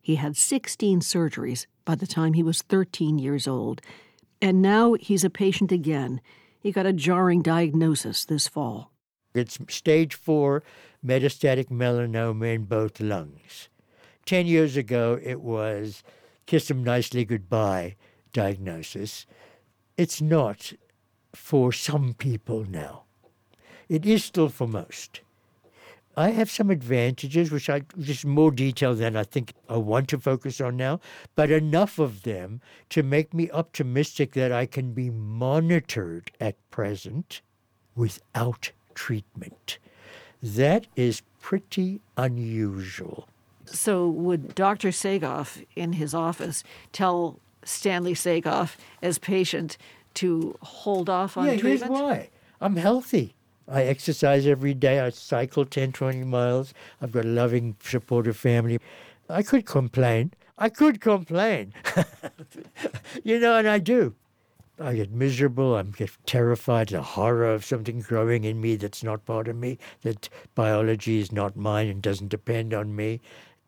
He 0.01 0.15
had 0.15 0.37
16 0.37 1.01
surgeries 1.01 1.67
by 1.85 1.97
the 1.97 2.07
time 2.07 2.35
he 2.35 2.45
was 2.45 2.63
13 2.63 3.19
years 3.19 3.49
old. 3.49 3.81
And 4.41 4.63
now 4.63 4.95
he's 4.95 5.25
a 5.25 5.31
patient 5.31 5.73
again. 5.73 6.21
He 6.61 6.71
got 6.71 6.87
a 6.87 6.93
jarring 6.93 7.43
diagnosis 7.43 8.25
this 8.25 8.47
fall. 8.47 8.93
It's 9.35 9.59
stage 9.69 10.15
four 10.15 10.63
metastatic 11.05 11.69
melanoma 11.69 12.55
in 12.55 12.65
both 12.65 13.01
lungs. 13.01 13.69
Ten 14.25 14.47
years 14.47 14.77
ago, 14.77 15.19
it 15.21 15.41
was 15.41 16.05
kiss 16.47 16.71
him 16.71 16.85
nicely 16.85 17.25
goodbye 17.25 17.97
diagnosis. 18.33 19.27
It's 19.97 20.21
not 20.21 20.73
for 21.35 21.73
some 21.73 22.15
people 22.15 22.65
now. 22.65 23.05
It 23.89 24.07
is 24.07 24.25
still 24.25 24.49
for 24.49 24.69
most. 24.69 25.21
I 26.17 26.31
have 26.31 26.51
some 26.51 26.71
advantages, 26.71 27.51
which 27.51 27.71
I 27.71 27.83
just 27.99 28.25
more 28.25 28.51
detail 28.51 28.95
than 28.95 29.17
I 29.17 29.23
think 29.23 29.55
I 29.69 29.77
want 29.77 30.09
to 30.09 30.19
focus 30.19 30.61
on 30.61 30.77
now, 30.77 31.01
but 31.37 31.51
enough 31.51 31.99
of 31.99 32.25
them 32.25 32.61
to 32.91 33.03
make 33.03 33.33
me 33.33 33.51
optimistic 33.51 34.33
that 34.33 34.53
I 34.53 34.67
can 34.67 34.93
be 34.93 35.09
monitored 35.09 36.31
at 36.41 36.57
present 36.71 37.43
without 37.95 38.73
treatment. 38.95 39.79
That 40.43 40.89
is 40.97 41.23
pretty 41.41 42.01
unusual. 42.17 43.29
So, 43.67 44.09
would 44.09 44.55
Dr. 44.55 44.89
Sagov 44.89 45.65
in 45.77 45.93
his 45.95 46.13
office 46.13 46.65
tell 46.93 47.39
Stanley 47.65 48.15
Sagov 48.15 48.75
as 49.01 49.19
patient 49.19 49.77
to 50.15 50.57
hold 50.61 51.09
off 51.09 51.37
on 51.37 51.47
yeah, 51.47 51.57
treatment? 51.57 51.81
here's 51.81 51.91
why. 51.91 52.31
I'm 52.61 52.77
healthy. 52.77 53.35
I 53.69 53.85
exercise 53.85 54.47
every 54.47 54.75
day. 54.75 55.01
I 55.01 55.11
cycle 55.11 55.65
10, 55.65 55.93
20 55.93 56.25
miles. 56.25 56.75
I've 57.01 57.13
got 57.13 57.25
a 57.25 57.29
loving, 57.29 57.77
supportive 57.81 58.37
family. 58.37 58.79
I 59.29 59.43
could 59.43 59.65
complain. 59.65 60.33
I 60.59 60.69
could 60.69 61.01
complain. 61.01 61.73
you 63.25 63.39
know, 63.39 63.57
and 63.57 63.69
I 63.69 63.79
do. 63.79 64.15
I 64.81 64.95
get 64.95 65.13
miserable. 65.13 65.77
I 65.77 65.83
get 65.83 66.11
terrified. 66.27 66.89
The 66.89 67.03
horror 67.03 67.53
of 67.53 67.65
something 67.65 68.01
growing 68.01 68.45
in 68.45 68.61
me 68.61 68.77
that's 68.77 69.05
not 69.05 69.25
part 69.25 69.47
of 69.47 69.57
me, 69.57 69.79
that 70.03 70.29
biology 70.55 71.21
is 71.21 71.31
not 71.31 71.57
mine 71.57 71.89
and 71.89 72.03
doesn't 72.03 72.29
depend 72.29 72.75
on 72.75 72.97
me. 72.97 73.21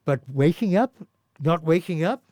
But 0.04 0.20
waking 0.28 0.74
up, 0.74 0.94
not 1.40 1.62
waking 1.62 2.02
up, 2.02 2.22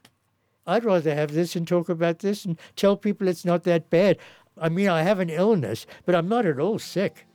I'd 0.67 0.85
rather 0.85 1.15
have 1.15 1.33
this 1.33 1.57
and 1.57 1.67
talk 1.67 1.89
about 1.89 2.19
this 2.21 2.45
and 2.45 2.59
tell 2.77 2.97
people 2.97 3.29
it's 3.29 3.45
not 3.45 3.65
that 3.65 3.91
bad. 3.91 4.19
I 4.61 4.69
mean, 4.69 4.89
I 4.89 5.03
have 5.03 5.21
an 5.21 5.31
illness, 5.31 5.87
but 6.05 6.15
I'm 6.15 6.29
not 6.29 6.47
at 6.47 6.59
all 6.59 6.79
sick. 6.79 7.27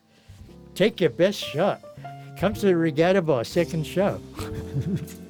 Take 0.76 1.02
your 1.02 1.10
best 1.10 1.40
shot. 1.40 1.82
Come 2.38 2.54
to 2.54 2.66
the 2.66 2.76
Regatta 2.76 3.22
Bar, 3.22 3.44
second 3.44 3.86
show. 3.88 4.22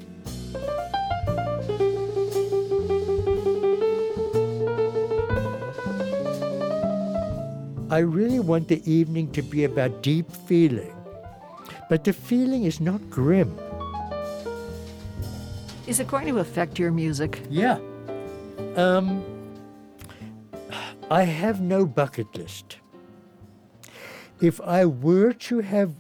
I 7.92 8.00
really 8.00 8.40
want 8.40 8.68
the 8.68 8.82
evening 8.92 9.32
to 9.32 9.42
be 9.42 9.64
about 9.64 10.02
deep 10.02 10.30
feeling, 10.32 10.94
but 11.88 12.04
the 12.04 12.12
feeling 12.12 12.64
is 12.66 12.82
not 12.82 13.10
grim. 13.10 13.58
Is 15.88 16.00
it 16.00 16.08
going 16.08 16.28
to 16.28 16.40
affect 16.40 16.80
your 16.80 16.92
music? 16.92 17.42
Yeah. 17.50 17.78
Um, 18.76 19.24
I 21.12 21.24
have 21.24 21.62
no 21.62 21.86
bucket 21.86 22.36
list. 22.36 22.78
If 24.42 24.60
I 24.62 24.86
were 24.86 25.32
to 25.34 25.60
have 25.60 25.94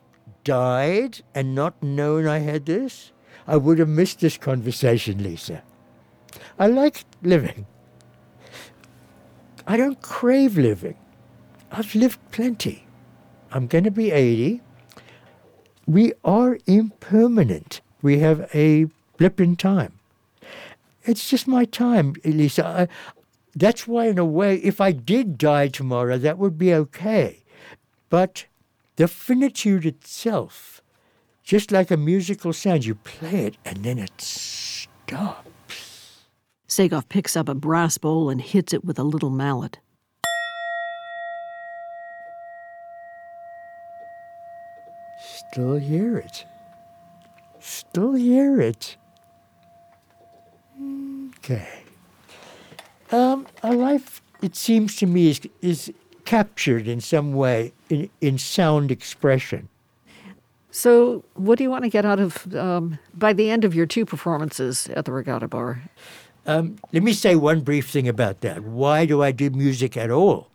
died 0.43 1.21
and 1.35 1.53
not 1.53 1.81
known 1.83 2.25
I 2.27 2.39
had 2.39 2.65
this, 2.65 3.11
I 3.47 3.57
would 3.57 3.77
have 3.77 3.87
missed 3.87 4.21
this 4.21 4.37
conversation, 4.37 5.23
Lisa. 5.23 5.61
I 6.57 6.67
like 6.67 7.05
living. 7.21 7.67
I 9.67 9.77
don't 9.77 10.01
crave 10.01 10.57
living. 10.57 10.97
I've 11.71 11.93
lived 11.93 12.19
plenty. 12.31 12.87
I'm 13.51 13.67
going 13.67 13.83
to 13.83 13.91
be 13.91 14.11
80. 14.11 14.61
We 15.85 16.13
are 16.23 16.57
impermanent. 16.65 17.81
We 18.01 18.19
have 18.19 18.49
a 18.53 18.87
blip 19.17 19.39
in 19.39 19.55
time. 19.55 19.93
It's 21.03 21.29
just 21.29 21.47
my 21.47 21.65
time, 21.65 22.15
Elisa. 22.23 22.65
I, 22.65 22.87
that's 23.55 23.87
why, 23.87 24.07
in 24.07 24.17
a 24.17 24.25
way, 24.25 24.57
if 24.57 24.81
I 24.81 24.91
did 24.91 25.37
die 25.37 25.67
tomorrow, 25.67 26.17
that 26.17 26.37
would 26.37 26.57
be 26.57 26.73
okay. 26.73 27.43
But 28.09 28.45
the 28.97 29.07
finitude 29.07 29.85
itself, 29.85 30.81
just 31.43 31.71
like 31.71 31.91
a 31.91 31.97
musical 31.97 32.53
sound, 32.53 32.85
you 32.85 32.95
play 32.95 33.45
it 33.45 33.57
and 33.63 33.83
then 33.83 33.99
it 33.99 34.19
stops. 34.19 35.45
Sagov 36.67 37.07
picks 37.07 37.37
up 37.37 37.47
a 37.47 37.55
brass 37.55 37.97
bowl 37.97 38.29
and 38.29 38.41
hits 38.41 38.73
it 38.73 38.83
with 38.83 38.97
a 38.97 39.03
little 39.03 39.29
mallet. 39.29 39.79
Still 45.21 45.75
hear 45.75 46.17
it. 46.17 46.45
Still 47.59 48.13
hear 48.13 48.59
it. 48.59 48.97
Okay. 51.37 51.67
Um, 53.11 53.45
a 53.63 53.73
life, 53.73 54.21
it 54.41 54.55
seems 54.55 54.95
to 54.97 55.05
me, 55.05 55.29
is, 55.29 55.41
is 55.61 55.93
captured 56.25 56.87
in 56.87 56.99
some 56.99 57.33
way 57.33 57.71
in, 57.89 58.09
in 58.19 58.37
sound 58.37 58.91
expression. 58.91 59.69
So, 60.71 61.23
what 61.35 61.57
do 61.57 61.63
you 61.63 61.69
want 61.69 61.83
to 61.83 61.89
get 61.89 62.03
out 62.03 62.19
of 62.19 62.53
um, 62.53 62.99
by 63.13 63.31
the 63.31 63.49
end 63.49 63.63
of 63.63 63.73
your 63.73 63.85
two 63.85 64.05
performances 64.05 64.89
at 64.89 65.05
the 65.05 65.13
Regatta 65.13 65.47
Bar? 65.47 65.81
Um, 66.45 66.77
let 66.91 67.01
me 67.01 67.13
say 67.13 67.35
one 67.35 67.61
brief 67.61 67.89
thing 67.89 68.07
about 68.07 68.41
that. 68.41 68.63
Why 68.63 69.05
do 69.05 69.23
I 69.23 69.31
do 69.31 69.49
music 69.49 69.95
at 69.95 70.11
all? 70.11 70.49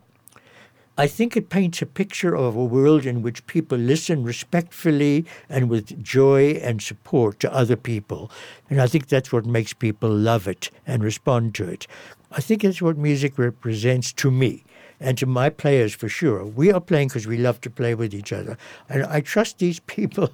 I 1.00 1.06
think 1.06 1.34
it 1.34 1.48
paints 1.48 1.80
a 1.80 1.86
picture 1.86 2.36
of 2.36 2.56
a 2.56 2.62
world 2.62 3.06
in 3.06 3.22
which 3.22 3.46
people 3.46 3.78
listen 3.78 4.22
respectfully 4.22 5.24
and 5.48 5.70
with 5.70 6.04
joy 6.04 6.60
and 6.62 6.82
support 6.82 7.40
to 7.40 7.50
other 7.54 7.74
people. 7.74 8.30
And 8.68 8.82
I 8.82 8.86
think 8.86 9.08
that's 9.08 9.32
what 9.32 9.46
makes 9.46 9.72
people 9.72 10.10
love 10.10 10.46
it 10.46 10.70
and 10.86 11.02
respond 11.02 11.54
to 11.54 11.66
it. 11.66 11.86
I 12.30 12.42
think 12.42 12.60
that's 12.60 12.82
what 12.82 12.98
music 12.98 13.38
represents 13.38 14.12
to 14.12 14.30
me 14.30 14.62
and 15.00 15.16
to 15.16 15.24
my 15.24 15.48
players 15.48 15.94
for 15.94 16.10
sure. 16.10 16.44
We 16.44 16.70
are 16.70 16.82
playing 16.82 17.08
because 17.08 17.26
we 17.26 17.38
love 17.38 17.62
to 17.62 17.70
play 17.70 17.94
with 17.94 18.12
each 18.12 18.30
other. 18.30 18.58
And 18.90 19.04
I 19.04 19.22
trust 19.22 19.56
these 19.56 19.80
people. 19.96 20.28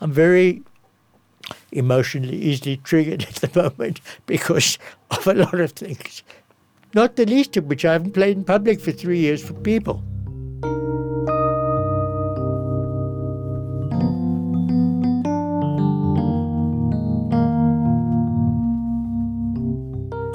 I'm 0.00 0.12
very 0.12 0.62
emotionally 1.72 2.36
easily 2.36 2.76
triggered 2.76 3.24
at 3.24 3.34
the 3.34 3.60
moment 3.62 4.00
because 4.26 4.78
of 5.10 5.26
a 5.26 5.34
lot 5.34 5.58
of 5.58 5.72
things 5.72 6.22
not 6.94 7.16
the 7.16 7.26
least 7.26 7.56
of 7.56 7.66
which 7.66 7.84
I 7.84 7.92
haven't 7.92 8.12
played 8.12 8.36
in 8.36 8.44
public 8.44 8.80
for 8.80 8.92
three 8.92 9.18
years 9.18 9.42
for 9.42 9.54
people. 9.54 10.02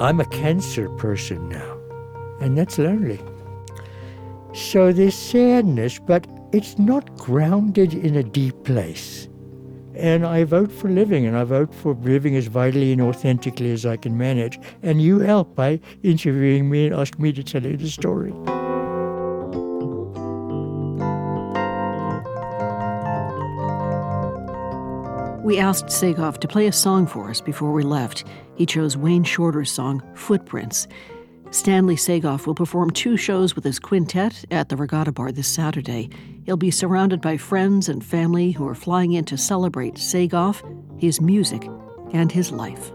I'm 0.00 0.18
a 0.18 0.24
cancer 0.24 0.88
person 0.96 1.48
now, 1.50 1.78
and 2.40 2.56
that's 2.56 2.78
lonely. 2.78 3.20
So 4.54 4.92
there's 4.92 5.14
sadness, 5.14 5.98
but 5.98 6.26
it's 6.52 6.78
not 6.78 7.16
grounded 7.16 7.94
in 7.94 8.16
a 8.16 8.22
deep 8.22 8.64
place. 8.64 9.28
And 10.00 10.24
I 10.26 10.44
vote 10.44 10.72
for 10.72 10.88
living, 10.88 11.26
and 11.26 11.36
I 11.36 11.44
vote 11.44 11.74
for 11.74 11.92
living 11.92 12.34
as 12.34 12.46
vitally 12.46 12.90
and 12.92 13.02
authentically 13.02 13.70
as 13.70 13.84
I 13.84 13.98
can 13.98 14.16
manage. 14.16 14.58
And 14.82 15.02
you 15.02 15.18
help 15.18 15.54
by 15.54 15.78
interviewing 16.02 16.70
me 16.70 16.86
and 16.86 16.94
asking 16.94 17.22
me 17.22 17.32
to 17.34 17.44
tell 17.44 17.62
you 17.62 17.76
the 17.76 17.90
story. 17.90 18.32
We 25.44 25.58
asked 25.58 25.86
Sagov 25.86 26.38
to 26.38 26.48
play 26.48 26.66
a 26.66 26.72
song 26.72 27.06
for 27.06 27.28
us 27.28 27.42
before 27.42 27.70
we 27.70 27.82
left. 27.82 28.24
He 28.54 28.64
chose 28.64 28.96
Wayne 28.96 29.24
Shorter's 29.24 29.70
song, 29.70 30.02
Footprints. 30.14 30.88
Stanley 31.52 31.96
Sagov 31.96 32.46
will 32.46 32.54
perform 32.54 32.90
two 32.90 33.16
shows 33.16 33.56
with 33.56 33.64
his 33.64 33.80
quintet 33.80 34.44
at 34.52 34.68
the 34.68 34.76
Regatta 34.76 35.10
Bar 35.10 35.32
this 35.32 35.48
Saturday. 35.48 36.08
He'll 36.46 36.56
be 36.56 36.70
surrounded 36.70 37.20
by 37.20 37.36
friends 37.36 37.88
and 37.88 38.04
family 38.04 38.52
who 38.52 38.68
are 38.68 38.74
flying 38.74 39.12
in 39.12 39.24
to 39.24 39.36
celebrate 39.36 39.94
Sagov, 39.94 40.62
his 41.00 41.20
music, 41.20 41.68
and 42.12 42.30
his 42.30 42.52
life. 42.52 42.92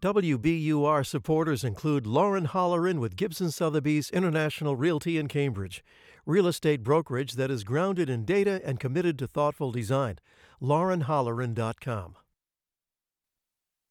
WBUR 0.00 1.04
supporters 1.04 1.64
include 1.64 2.06
Lauren 2.06 2.46
Holleran 2.46 3.00
with 3.00 3.16
Gibson 3.16 3.50
Sotheby's 3.50 4.10
International 4.10 4.76
Realty 4.76 5.18
in 5.18 5.26
Cambridge, 5.26 5.82
real 6.24 6.46
estate 6.46 6.84
brokerage 6.84 7.32
that 7.32 7.50
is 7.50 7.64
grounded 7.64 8.08
in 8.08 8.24
data 8.24 8.60
and 8.62 8.78
committed 8.78 9.18
to 9.18 9.26
thoughtful 9.26 9.72
design. 9.72 10.18
LaurenHolleran.com. 10.62 12.14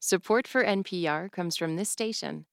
Support 0.10 0.47
for 0.47 0.64
NPR 0.64 1.30
comes 1.30 1.58
from 1.58 1.76
this 1.76 1.89
station 1.89 2.45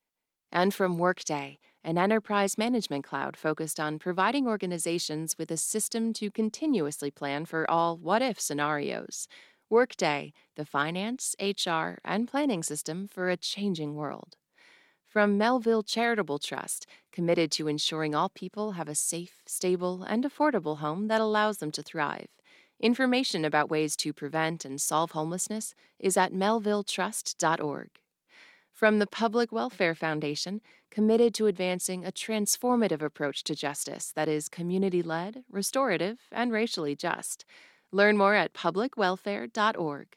and 0.50 0.74
from 0.74 0.98
Workday, 0.98 1.60
an 1.84 1.98
enterprise 1.98 2.58
management 2.58 3.04
cloud 3.04 3.36
focused 3.36 3.78
on 3.78 4.00
providing 4.00 4.48
organizations 4.48 5.36
with 5.38 5.52
a 5.52 5.56
system 5.56 6.12
to 6.14 6.32
continuously 6.32 7.12
plan 7.12 7.44
for 7.44 7.70
all 7.70 7.96
what 7.96 8.22
if 8.22 8.40
scenarios. 8.40 9.28
Workday, 9.70 10.32
the 10.56 10.64
finance, 10.64 11.36
HR, 11.40 12.00
and 12.04 12.26
planning 12.26 12.64
system 12.64 13.06
for 13.06 13.28
a 13.30 13.36
changing 13.36 13.94
world. 13.94 14.34
From 15.06 15.38
Melville 15.38 15.84
Charitable 15.84 16.40
Trust, 16.40 16.88
committed 17.12 17.52
to 17.52 17.68
ensuring 17.68 18.16
all 18.16 18.30
people 18.30 18.72
have 18.72 18.88
a 18.88 18.96
safe, 18.96 19.44
stable, 19.46 20.02
and 20.02 20.24
affordable 20.24 20.78
home 20.78 21.06
that 21.06 21.20
allows 21.20 21.58
them 21.58 21.70
to 21.70 21.84
thrive. 21.84 22.30
Information 22.80 23.44
about 23.44 23.70
ways 23.70 23.96
to 23.96 24.12
prevent 24.12 24.64
and 24.64 24.80
solve 24.80 25.12
homelessness 25.12 25.74
is 25.98 26.16
at 26.16 26.32
melvilletrust.org. 26.32 27.90
From 28.72 28.98
the 28.98 29.06
Public 29.06 29.52
Welfare 29.52 29.94
Foundation, 29.94 30.60
committed 30.90 31.32
to 31.34 31.46
advancing 31.46 32.04
a 32.04 32.10
transformative 32.10 33.02
approach 33.02 33.44
to 33.44 33.54
justice 33.54 34.12
that 34.16 34.28
is 34.28 34.48
community 34.48 35.02
led, 35.02 35.44
restorative, 35.48 36.18
and 36.32 36.50
racially 36.50 36.96
just. 36.96 37.44
Learn 37.92 38.16
more 38.16 38.34
at 38.34 38.52
publicwelfare.org. 38.52 40.08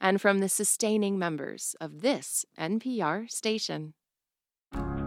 And 0.00 0.20
from 0.20 0.38
the 0.38 0.48
sustaining 0.48 1.18
members 1.18 1.74
of 1.80 2.00
this 2.00 2.46
NPR 2.58 3.28
station. 3.30 3.94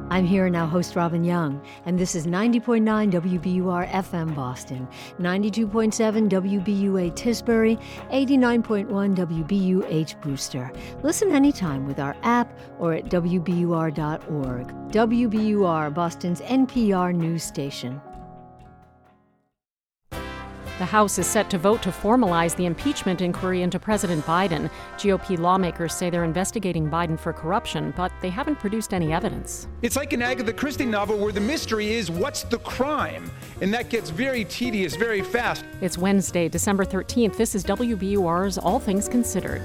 I'm 0.09 0.25
here 0.25 0.49
now, 0.49 0.65
host 0.65 0.95
Robin 0.95 1.23
Young, 1.23 1.61
and 1.85 1.97
this 1.97 2.15
is 2.15 2.27
90.9 2.27 2.83
WBUR 3.11 3.89
FM 3.89 4.35
Boston, 4.35 4.87
92.7 5.19 6.29
WBUA 6.29 7.11
Tisbury, 7.13 7.79
89.1 8.11 9.15
WBUH 9.15 10.21
Brewster. 10.21 10.71
Listen 11.01 11.31
anytime 11.31 11.87
with 11.87 11.99
our 11.99 12.15
app 12.23 12.57
or 12.79 12.93
at 12.93 13.05
WBUR.org. 13.05 14.67
WBUR, 14.91 15.93
Boston's 15.93 16.41
NPR 16.41 17.15
news 17.15 17.43
station. 17.43 18.01
The 20.79 20.85
House 20.85 21.19
is 21.19 21.27
set 21.27 21.51
to 21.51 21.59
vote 21.59 21.83
to 21.83 21.89
formalize 21.89 22.55
the 22.55 22.65
impeachment 22.65 23.21
inquiry 23.21 23.61
into 23.61 23.77
President 23.77 24.25
Biden. 24.25 24.71
GOP 24.97 25.37
lawmakers 25.37 25.93
say 25.93 26.09
they're 26.09 26.23
investigating 26.23 26.89
Biden 26.89 27.19
for 27.19 27.31
corruption, 27.31 27.93
but 27.95 28.11
they 28.21 28.29
haven't 28.29 28.55
produced 28.55 28.91
any 28.91 29.13
evidence. 29.13 29.67
It's 29.83 29.95
like 29.95 30.13
an 30.13 30.23
Agatha 30.23 30.51
Christie 30.51 30.85
novel 30.85 31.19
where 31.19 31.31
the 31.31 31.39
mystery 31.39 31.93
is 31.93 32.09
what's 32.09 32.41
the 32.41 32.57
crime? 32.57 33.29
And 33.61 33.71
that 33.71 33.89
gets 33.89 34.09
very 34.09 34.45
tedious 34.45 34.95
very 34.95 35.21
fast. 35.21 35.63
It's 35.79 35.99
Wednesday, 35.99 36.49
December 36.49 36.85
13th. 36.85 37.37
This 37.37 37.53
is 37.53 37.63
WBUR's 37.63 38.57
All 38.57 38.79
Things 38.79 39.07
Considered. 39.07 39.61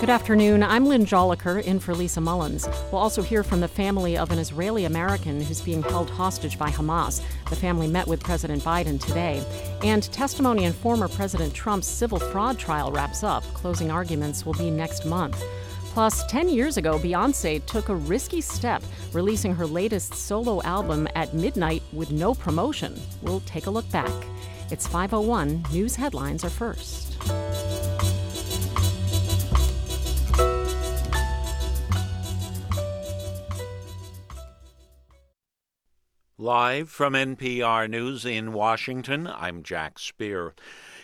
Good 0.00 0.10
afternoon. 0.10 0.62
I'm 0.62 0.86
Lynn 0.86 1.04
Jolicoeur 1.04 1.60
in 1.64 1.80
for 1.80 1.92
Lisa 1.92 2.20
Mullins. 2.20 2.68
We'll 2.92 3.00
also 3.00 3.20
hear 3.20 3.42
from 3.42 3.58
the 3.58 3.66
family 3.66 4.16
of 4.16 4.30
an 4.30 4.38
Israeli 4.38 4.84
American 4.84 5.40
who's 5.40 5.60
being 5.60 5.82
held 5.82 6.08
hostage 6.08 6.56
by 6.56 6.70
Hamas. 6.70 7.20
The 7.50 7.56
family 7.56 7.88
met 7.88 8.06
with 8.06 8.22
President 8.22 8.62
Biden 8.62 9.04
today. 9.04 9.44
And 9.82 10.04
testimony 10.12 10.66
in 10.66 10.72
former 10.72 11.08
President 11.08 11.52
Trump's 11.52 11.88
civil 11.88 12.20
fraud 12.20 12.60
trial 12.60 12.92
wraps 12.92 13.24
up. 13.24 13.42
Closing 13.54 13.90
arguments 13.90 14.46
will 14.46 14.54
be 14.54 14.70
next 14.70 15.04
month. 15.04 15.42
Plus, 15.86 16.24
10 16.26 16.48
years 16.48 16.76
ago, 16.76 16.96
Beyonce 17.00 17.66
took 17.66 17.88
a 17.88 17.96
risky 17.96 18.40
step, 18.40 18.84
releasing 19.12 19.52
her 19.52 19.66
latest 19.66 20.14
solo 20.14 20.62
album 20.62 21.08
at 21.16 21.34
midnight 21.34 21.82
with 21.92 22.12
no 22.12 22.34
promotion. 22.34 22.94
We'll 23.20 23.40
take 23.40 23.66
a 23.66 23.70
look 23.70 23.90
back. 23.90 24.12
It's 24.70 24.86
501. 24.86 25.64
News 25.72 25.96
headlines 25.96 26.44
are 26.44 26.50
first. 26.50 27.16
Live 36.40 36.88
from 36.88 37.14
NPR 37.14 37.90
News 37.90 38.24
in 38.24 38.52
Washington, 38.52 39.26
I'm 39.26 39.64
Jack 39.64 39.98
Speer. 39.98 40.54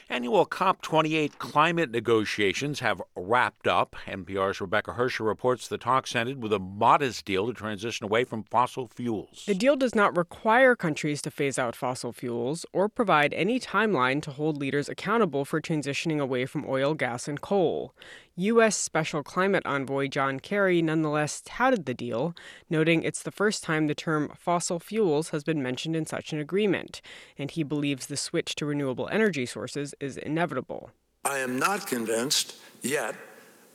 Annual 0.09 0.47
COP28 0.47 1.39
climate 1.39 1.91
negotiations 1.91 2.79
have 2.79 3.03
wrapped 3.17 3.67
up. 3.67 3.97
NPR's 4.07 4.61
Rebecca 4.61 4.93
Hersher 4.93 5.27
reports 5.27 5.67
the 5.67 5.77
talks 5.77 6.15
ended 6.15 6.41
with 6.41 6.53
a 6.53 6.61
modest 6.61 7.25
deal 7.25 7.49
to 7.49 7.53
transition 7.53 8.05
away 8.05 8.23
from 8.23 8.45
fossil 8.45 8.87
fuels. 8.87 9.43
The 9.47 9.57
deal 9.57 9.75
does 9.75 9.97
not 9.97 10.17
require 10.17 10.77
countries 10.77 11.21
to 11.23 11.33
phase 11.33 11.59
out 11.59 11.75
fossil 11.75 12.13
fuels 12.13 12.65
or 12.73 12.89
provide 12.89 13.35
any 13.35 13.59
timeline 13.59 14.23
to 14.23 14.31
hold 14.31 14.59
leaders 14.59 14.89
accountable 14.89 15.45
for 15.45 15.61
transitioning 15.61 16.21
away 16.21 16.47
from 16.47 16.65
oil, 16.65 16.95
gas, 16.95 17.27
and 17.27 17.41
coal. 17.41 17.93
U.S. 18.37 18.77
Special 18.77 19.23
Climate 19.23 19.65
Envoy 19.65 20.09
John 20.09 20.41
Kerry 20.41 20.83
nonetheless 20.83 21.41
touted 21.45 21.87
the 21.87 21.95
deal, 21.95 22.35
noting 22.69 23.05
it's 23.05 23.23
the 23.23 23.31
first 23.31 23.63
time 23.63 23.87
the 23.87 23.95
term 23.95 24.33
fossil 24.37 24.81
fuels 24.81 25.29
has 25.29 25.45
been 25.45 25.63
mentioned 25.63 25.95
in 25.95 26.05
such 26.05 26.33
an 26.33 26.41
agreement, 26.41 27.01
and 27.39 27.53
he 27.53 27.63
believes 27.63 28.07
the 28.07 28.17
switch 28.17 28.57
to 28.57 28.67
renewable 28.67 29.09
energy 29.13 29.47
sources 29.47 29.95
is 30.01 30.17
inevitable. 30.17 30.91
I 31.25 31.39
am 31.39 31.61
not 31.61 31.87
convinced 31.87 32.57
yet 32.83 33.15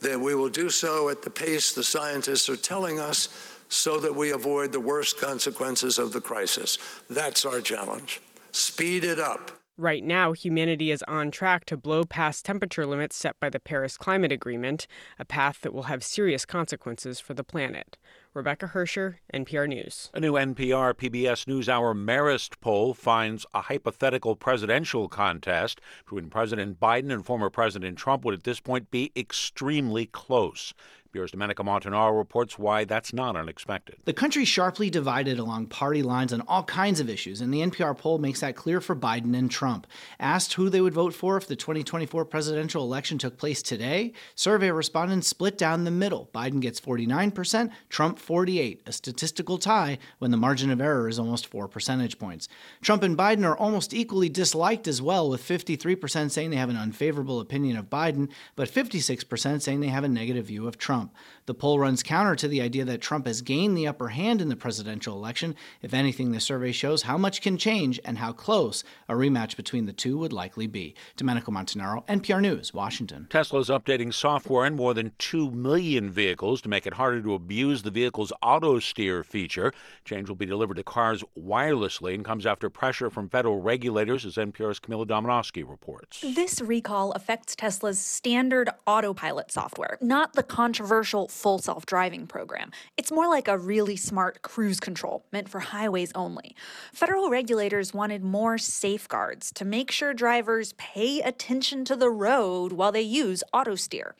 that 0.00 0.20
we 0.20 0.34
will 0.34 0.50
do 0.50 0.68
so 0.68 1.08
at 1.08 1.22
the 1.22 1.30
pace 1.30 1.72
the 1.72 1.82
scientists 1.82 2.50
are 2.50 2.56
telling 2.56 3.00
us 3.00 3.30
so 3.70 3.98
that 4.00 4.14
we 4.14 4.32
avoid 4.32 4.72
the 4.72 4.80
worst 4.80 5.18
consequences 5.18 5.98
of 5.98 6.12
the 6.12 6.20
crisis. 6.20 6.76
That's 7.08 7.46
our 7.46 7.62
challenge. 7.62 8.20
Speed 8.52 9.04
it 9.04 9.18
up. 9.18 9.59
Right 9.80 10.04
now, 10.04 10.32
humanity 10.32 10.90
is 10.90 11.02
on 11.08 11.30
track 11.30 11.64
to 11.64 11.76
blow 11.78 12.04
past 12.04 12.44
temperature 12.44 12.84
limits 12.84 13.16
set 13.16 13.40
by 13.40 13.48
the 13.48 13.58
Paris 13.58 13.96
Climate 13.96 14.30
Agreement, 14.30 14.86
a 15.18 15.24
path 15.24 15.62
that 15.62 15.72
will 15.72 15.84
have 15.84 16.04
serious 16.04 16.44
consequences 16.44 17.18
for 17.18 17.32
the 17.32 17.42
planet. 17.42 17.96
Rebecca 18.34 18.72
Hersher, 18.74 19.16
NPR 19.32 19.66
News. 19.66 20.10
A 20.12 20.20
new 20.20 20.34
NPR 20.34 20.92
PBS 20.92 21.46
NewsHour 21.46 21.96
Marist 21.96 22.60
poll 22.60 22.92
finds 22.92 23.46
a 23.54 23.62
hypothetical 23.62 24.36
presidential 24.36 25.08
contest 25.08 25.80
between 26.04 26.28
President 26.28 26.78
Biden 26.78 27.10
and 27.10 27.24
former 27.24 27.48
President 27.48 27.96
Trump 27.96 28.22
would 28.22 28.34
at 28.34 28.44
this 28.44 28.60
point 28.60 28.90
be 28.90 29.10
extremely 29.16 30.04
close. 30.04 30.74
Bureau's 31.12 31.32
Domenico 31.32 31.64
Montanaro 31.64 32.16
reports 32.16 32.56
why 32.56 32.84
that's 32.84 33.12
not 33.12 33.34
unexpected. 33.34 33.96
The 34.04 34.12
country 34.12 34.44
sharply 34.44 34.90
divided 34.90 35.40
along 35.40 35.66
party 35.66 36.02
lines 36.02 36.32
on 36.32 36.42
all 36.42 36.62
kinds 36.62 37.00
of 37.00 37.10
issues, 37.10 37.40
and 37.40 37.52
the 37.52 37.62
NPR 37.62 37.98
poll 37.98 38.18
makes 38.18 38.40
that 38.40 38.54
clear 38.54 38.80
for 38.80 38.94
Biden 38.94 39.36
and 39.36 39.50
Trump. 39.50 39.88
Asked 40.20 40.52
who 40.52 40.68
they 40.68 40.80
would 40.80 40.94
vote 40.94 41.12
for 41.12 41.36
if 41.36 41.48
the 41.48 41.56
2024 41.56 42.24
presidential 42.26 42.84
election 42.84 43.18
took 43.18 43.36
place 43.36 43.60
today, 43.60 44.12
survey 44.36 44.70
respondents 44.70 45.26
split 45.26 45.58
down 45.58 45.82
the 45.82 45.90
middle. 45.90 46.30
Biden 46.32 46.60
gets 46.60 46.80
49%, 46.80 47.70
Trump 47.88 48.18
48, 48.20 48.82
a 48.86 48.92
statistical 48.92 49.58
tie 49.58 49.98
when 50.18 50.30
the 50.30 50.36
margin 50.36 50.70
of 50.70 50.80
error 50.80 51.08
is 51.08 51.18
almost 51.18 51.48
4 51.48 51.66
percentage 51.66 52.20
points. 52.20 52.46
Trump 52.82 53.02
and 53.02 53.18
Biden 53.18 53.44
are 53.44 53.56
almost 53.56 53.92
equally 53.92 54.28
disliked 54.28 54.86
as 54.86 55.02
well, 55.02 55.28
with 55.28 55.42
53% 55.42 56.30
saying 56.30 56.50
they 56.50 56.56
have 56.56 56.70
an 56.70 56.76
unfavorable 56.76 57.40
opinion 57.40 57.76
of 57.76 57.90
Biden, 57.90 58.28
but 58.54 58.70
56% 58.70 59.60
saying 59.60 59.80
they 59.80 59.88
have 59.88 60.04
a 60.04 60.08
negative 60.08 60.46
view 60.46 60.68
of 60.68 60.78
Trump. 60.78 60.99
Trump. 61.00 61.14
The 61.50 61.54
poll 61.54 61.80
runs 61.80 62.04
counter 62.04 62.36
to 62.36 62.46
the 62.46 62.62
idea 62.62 62.84
that 62.84 63.00
Trump 63.00 63.26
has 63.26 63.42
gained 63.42 63.76
the 63.76 63.88
upper 63.88 64.10
hand 64.10 64.40
in 64.40 64.48
the 64.48 64.54
presidential 64.54 65.16
election. 65.16 65.56
If 65.82 65.92
anything, 65.92 66.30
the 66.30 66.38
survey 66.38 66.70
shows 66.70 67.02
how 67.02 67.18
much 67.18 67.42
can 67.42 67.58
change 67.58 67.98
and 68.04 68.18
how 68.18 68.30
close 68.30 68.84
a 69.08 69.14
rematch 69.14 69.56
between 69.56 69.86
the 69.86 69.92
two 69.92 70.16
would 70.18 70.32
likely 70.32 70.68
be. 70.68 70.94
Domenico 71.16 71.50
Montanaro, 71.50 72.06
NPR 72.06 72.40
News, 72.40 72.72
Washington. 72.72 73.26
Tesla's 73.30 73.68
updating 73.68 74.14
software 74.14 74.64
in 74.64 74.76
more 74.76 74.94
than 74.94 75.10
2 75.18 75.50
million 75.50 76.08
vehicles 76.08 76.62
to 76.62 76.68
make 76.68 76.86
it 76.86 76.94
harder 76.94 77.20
to 77.20 77.34
abuse 77.34 77.82
the 77.82 77.90
vehicle's 77.90 78.32
auto 78.40 78.78
steer 78.78 79.24
feature. 79.24 79.72
Change 80.04 80.28
will 80.28 80.36
be 80.36 80.46
delivered 80.46 80.76
to 80.76 80.84
cars 80.84 81.24
wirelessly 81.36 82.14
and 82.14 82.24
comes 82.24 82.46
after 82.46 82.70
pressure 82.70 83.10
from 83.10 83.28
federal 83.28 83.60
regulators, 83.60 84.24
as 84.24 84.36
NPR's 84.36 84.78
Camila 84.78 85.04
Domonoske 85.04 85.68
reports. 85.68 86.20
This 86.20 86.60
recall 86.60 87.10
affects 87.10 87.56
Tesla's 87.56 87.98
standard 87.98 88.70
autopilot 88.86 89.50
software, 89.50 89.98
not 90.00 90.34
the 90.34 90.44
controversial 90.44 91.26
full 91.40 91.58
self 91.58 91.86
driving 91.86 92.26
program. 92.26 92.70
It's 92.96 93.10
more 93.10 93.26
like 93.28 93.48
a 93.48 93.56
really 93.56 93.96
smart 93.96 94.42
cruise 94.42 94.78
control 94.78 95.24
meant 95.32 95.48
for 95.48 95.60
highways 95.60 96.12
only. 96.14 96.54
Federal 96.92 97.30
regulators 97.30 97.94
wanted 97.94 98.22
more 98.22 98.58
safeguards 98.58 99.50
to 99.54 99.64
make 99.64 99.90
sure 99.90 100.12
drivers 100.12 100.74
pay 100.74 101.20
attention 101.20 101.84
to 101.86 101.96
the 101.96 102.10
road 102.10 102.72
while 102.72 102.92
they 102.92 103.00
use 103.00 103.42
auto 103.54 103.74
steer. 103.74 104.14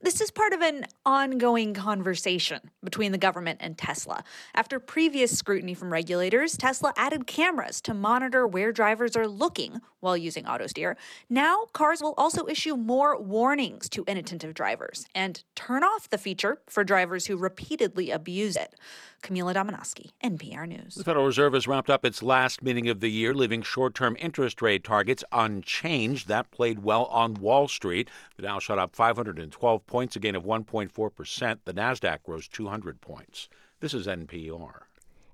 This 0.00 0.20
is 0.20 0.32
part 0.32 0.52
of 0.52 0.62
an 0.62 0.86
ongoing 1.06 1.74
conversation 1.74 2.70
between 2.82 3.12
the 3.12 3.18
government 3.18 3.58
and 3.62 3.78
Tesla. 3.78 4.24
After 4.52 4.80
previous 4.80 5.38
scrutiny 5.38 5.74
from 5.74 5.92
regulators, 5.92 6.56
Tesla 6.56 6.92
added 6.96 7.28
cameras 7.28 7.80
to 7.82 7.94
monitor 7.94 8.44
where 8.44 8.72
drivers 8.72 9.14
are 9.14 9.28
looking 9.28 9.80
while 10.02 10.16
using 10.16 10.44
autosteer. 10.44 10.96
Now, 11.30 11.66
cars 11.72 12.02
will 12.02 12.14
also 12.18 12.46
issue 12.46 12.76
more 12.76 13.18
warnings 13.20 13.88
to 13.90 14.04
inattentive 14.06 14.52
drivers 14.52 15.06
and 15.14 15.42
turn 15.54 15.84
off 15.84 16.10
the 16.10 16.18
feature 16.18 16.58
for 16.66 16.84
drivers 16.84 17.26
who 17.26 17.36
repeatedly 17.36 18.10
abuse 18.10 18.56
it. 18.56 18.74
Camila 19.22 19.54
Domonoske, 19.54 20.10
NPR 20.24 20.66
News. 20.66 20.96
The 20.96 21.04
Federal 21.04 21.26
Reserve 21.26 21.52
has 21.54 21.68
wrapped 21.68 21.88
up 21.88 22.04
its 22.04 22.22
last 22.22 22.62
meeting 22.62 22.88
of 22.88 22.98
the 22.98 23.08
year, 23.08 23.32
leaving 23.32 23.62
short 23.62 23.94
term 23.94 24.16
interest 24.18 24.60
rate 24.60 24.82
targets 24.82 25.22
unchanged. 25.30 26.26
That 26.26 26.50
played 26.50 26.80
well 26.80 27.04
on 27.04 27.34
Wall 27.34 27.68
Street. 27.68 28.10
The 28.36 28.42
Dow 28.42 28.58
shot 28.58 28.80
up 28.80 28.96
512 28.96 29.86
points, 29.86 30.16
a 30.16 30.18
gain 30.18 30.34
of 30.34 30.42
1.4%. 30.42 31.58
The 31.64 31.74
NASDAQ 31.74 32.18
rose 32.26 32.48
200 32.48 33.00
points. 33.00 33.48
This 33.78 33.94
is 33.94 34.08
NPR. 34.08 34.82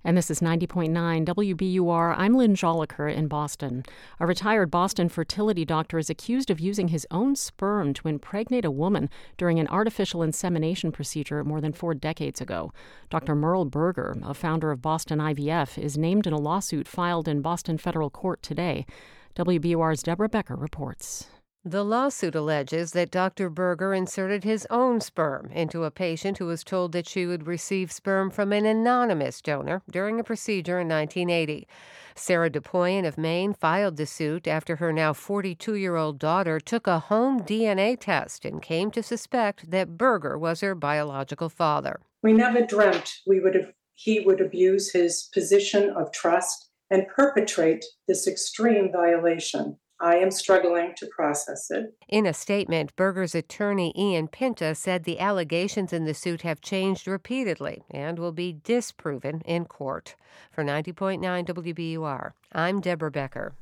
And 0.05 0.17
this 0.17 0.31
is 0.31 0.41
90.9 0.41 1.25
WBUR. 1.27 2.15
I'm 2.17 2.35
Lynn 2.35 2.55
Jolicoeur 2.55 3.13
in 3.13 3.27
Boston. 3.27 3.83
A 4.21 4.27
retired 4.27 4.71
Boston 4.71 5.09
fertility 5.09 5.65
doctor 5.65 5.99
is 5.99 6.09
accused 6.09 6.51
of 6.51 6.61
using 6.61 6.89
his 6.89 7.07
own 7.11 7.35
sperm 7.35 7.93
to 7.95 8.09
impregnate 8.09 8.65
a 8.65 8.71
woman 8.71 9.11
during 9.37 9.59
an 9.59 9.67
artificial 9.69 10.23
insemination 10.23 10.93
procedure 10.93 11.43
more 11.43 11.61
than 11.61 11.73
four 11.73 11.95
decades 11.95 12.41
ago. 12.41 12.73
Dr. 13.11 13.35
Merle 13.35 13.65
Berger, 13.65 14.17
a 14.23 14.35
founder 14.35 14.71
of 14.71 14.81
Boston 14.81 15.19
IVF, 15.19 15.77
is 15.77 15.99
named 15.99 16.29
in 16.29 16.33
a 16.33 16.39
lawsuit 16.39 16.87
filed 16.87 17.27
in 17.27 17.43
Boston 17.43 17.77
federal 17.77 18.09
court 18.09 18.41
today. 18.41 18.87
WBUR's 19.35 20.03
Deborah 20.03 20.29
Becker 20.29 20.57
reports. 20.57 21.29
The 21.65 21.85
lawsuit 21.85 22.37
alleges 22.37 22.93
that 22.93 23.11
Dr. 23.11 23.51
Berger 23.51 23.93
inserted 23.93 24.45
his 24.45 24.67
own 24.71 25.01
sperm 25.01 25.51
into 25.53 25.83
a 25.85 25.91
patient 25.91 26.39
who 26.39 26.47
was 26.47 26.63
told 26.63 26.93
that 26.93 27.09
she 27.09 27.27
would 27.27 27.49
receive 27.49 27.91
sperm 27.91 28.31
from 28.31 28.53
an 28.53 28.65
anonymous 28.65 29.43
donor 29.43 29.83
during 29.91 30.21
a 30.21 30.25
procedure 30.25 30.79
in 30.79 30.89
1980. 30.89 31.67
Sarah 32.15 32.49
DePoyen 32.49 33.07
of 33.07 33.19
Maine 33.19 33.53
filed 33.53 33.97
the 33.97 34.07
suit 34.07 34.47
after 34.47 34.77
her 34.77 34.93
now 34.93 35.13
42 35.13 35.75
year 35.75 35.97
old 35.97 36.19
daughter 36.19 36.61
took 36.61 36.87
a 36.87 37.01
home 37.01 37.41
DNA 37.41 37.99
test 37.99 38.45
and 38.45 38.63
came 38.63 38.91
to 38.93 39.03
suspect 39.03 39.71
that 39.71 39.99
Berger 39.99 40.39
was 40.39 40.61
her 40.61 40.77
biological 40.77 41.49
father. 41.49 42.01
We 42.23 42.33
never 42.33 42.65
dreamt 42.65 43.21
we 43.27 43.41
would 43.41 43.75
he 43.95 44.21
would 44.21 44.41
abuse 44.41 44.93
his 44.93 45.29
position 45.35 45.91
of 45.91 46.13
trust 46.13 46.71
and 46.89 47.09
perpetrate 47.09 47.85
this 48.07 48.29
extreme 48.29 48.93
violation. 48.93 49.79
I 50.01 50.17
am 50.17 50.31
struggling 50.31 50.95
to 50.97 51.07
process 51.07 51.71
it. 51.71 51.95
In 52.09 52.27
a 52.27 52.33
statement, 52.33 52.95
Berger's 52.95 53.35
attorney 53.35 53.93
Ian 53.97 54.29
Pinta 54.29 54.75
said 54.75 55.05
the 55.05 55.19
allegations 55.19 55.93
in 55.93 56.05
the 56.05 56.15
suit 56.15 56.43
have 56.43 56.61
changed 56.61 57.09
repeatedly 57.09 57.83
and 57.91 58.19
will 58.19 58.33
be 58.33 58.61
disproven 58.63 59.43
in 59.45 59.65
court. 59.65 60.15
For 60.53 60.63
90.9 60.63 61.21
WBUR, 61.47 62.33
I'm 62.53 62.81
Deborah 62.81 63.11
Becker. 63.11 63.55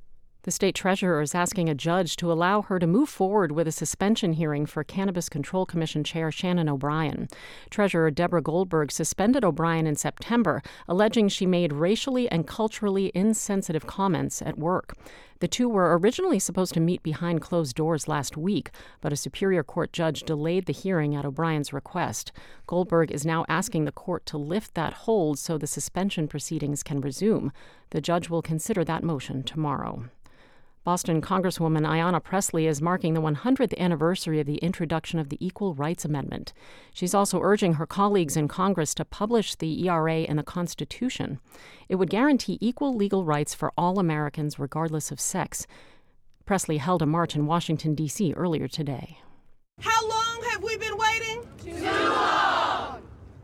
The 0.47 0.53
state 0.53 0.77
treasurer 0.77 1.23
is 1.23 1.35
asking 1.35 1.69
a 1.69 1.75
judge 1.75 2.15
to 2.19 2.31
allow 2.31 2.63
her 2.63 2.79
to 2.79 2.87
move 2.87 3.09
forward 3.09 3.51
with 3.51 3.67
a 3.67 3.73
suspension 3.73 4.35
hearing 4.35 4.65
for 4.65 4.85
Cannabis 4.85 5.29
Control 5.29 5.67
Commission 5.67 6.05
Chair 6.05 6.31
Shannon 6.31 6.69
O'Brien. 6.69 7.27
Treasurer 7.69 8.13
Deborah 8.13 8.41
Goldberg 8.41 8.93
suspended 8.93 9.45
O'Brien 9.45 9.89
in 9.89 9.97
September, 9.97 10.63
alleging 10.87 11.29
she 11.29 11.47
made 11.47 11.73
racially 11.73 12.31
and 12.31 12.47
culturally 12.47 13.11
insensitive 13.13 13.89
comments 13.89 14.41
at 14.41 14.57
work. 14.57 14.97
The 15.41 15.49
two 15.49 15.69
were 15.69 15.99
originally 15.99 16.39
supposed 16.39 16.75
to 16.75 16.81
meet 16.81 17.03
behind 17.03 17.41
closed 17.41 17.75
doors 17.75 18.07
last 18.07 18.37
week, 18.37 18.71
but 19.01 19.13
a 19.13 19.17
Superior 19.17 19.65
Court 19.65 19.93
judge 19.93 20.23
delayed 20.23 20.67
the 20.67 20.73
hearing 20.73 21.17
at 21.17 21.25
O'Brien's 21.25 21.73
request. 21.73 22.31
Goldberg 22.69 23.11
is 23.11 23.27
now 23.27 23.45
asking 23.49 23.85
the 23.85 23.91
court 23.91 24.25
to 24.27 24.39
lift 24.39 24.75
that 24.75 24.93
hold 24.93 25.41
so 25.41 25.59
the 25.59 25.67
suspension 25.67 26.29
proceedings 26.29 26.85
can 26.85 27.01
resume. 27.01 27.51
The 27.91 28.01
judge 28.01 28.31
will 28.31 28.43
consider 28.43 28.85
that 28.85 29.03
motion 29.03 29.43
tomorrow. 29.43 30.05
Boston 30.87 31.20
Congresswoman 31.20 31.84
Ayanna 31.84 32.22
Pressley 32.22 32.68
is 32.68 32.80
marking 32.80 33.14
the 33.14 33.20
100th 33.20 33.76
anniversary 33.76 34.39
of 34.39 34.47
the 34.47 34.59
introduction 34.59 35.18
of 35.18 35.30
the 35.30 35.45
Equal 35.45 35.74
Rights 35.74 36.05
Amendment. 36.05 36.53
She's 36.95 37.12
also 37.12 37.41
urging 37.43 37.74
her 37.74 37.87
colleagues 37.87 38.37
in 38.37 38.47
Congress 38.47 38.95
to 38.95 39.05
publish 39.05 39.57
the 39.57 39.84
ERA 39.89 40.18
in 40.18 40.37
the 40.37 40.45
Constitution. 40.45 41.41
It 41.89 41.97
would 41.97 42.09
guarantee 42.09 42.57
equal 42.61 42.95
legal 42.95 43.24
rights 43.24 43.53
for 43.53 43.72
all 43.76 43.99
Americans, 43.99 44.61
regardless 44.61 45.11
of 45.11 45.18
sex. 45.18 45.66
Pressley 46.45 46.76
held 46.76 47.03
a 47.03 47.07
march 47.07 47.34
in 47.34 47.47
Washington, 47.47 47.97
D.C. 47.97 48.32
earlier 48.34 48.68
today. 48.68 49.18
How 49.80 50.09
long 50.09 50.45
have 50.53 50.62
we 50.62 50.76
been 50.76 50.97
waiting? 50.97 51.49
Too 51.64 51.84
long! 51.84 53.03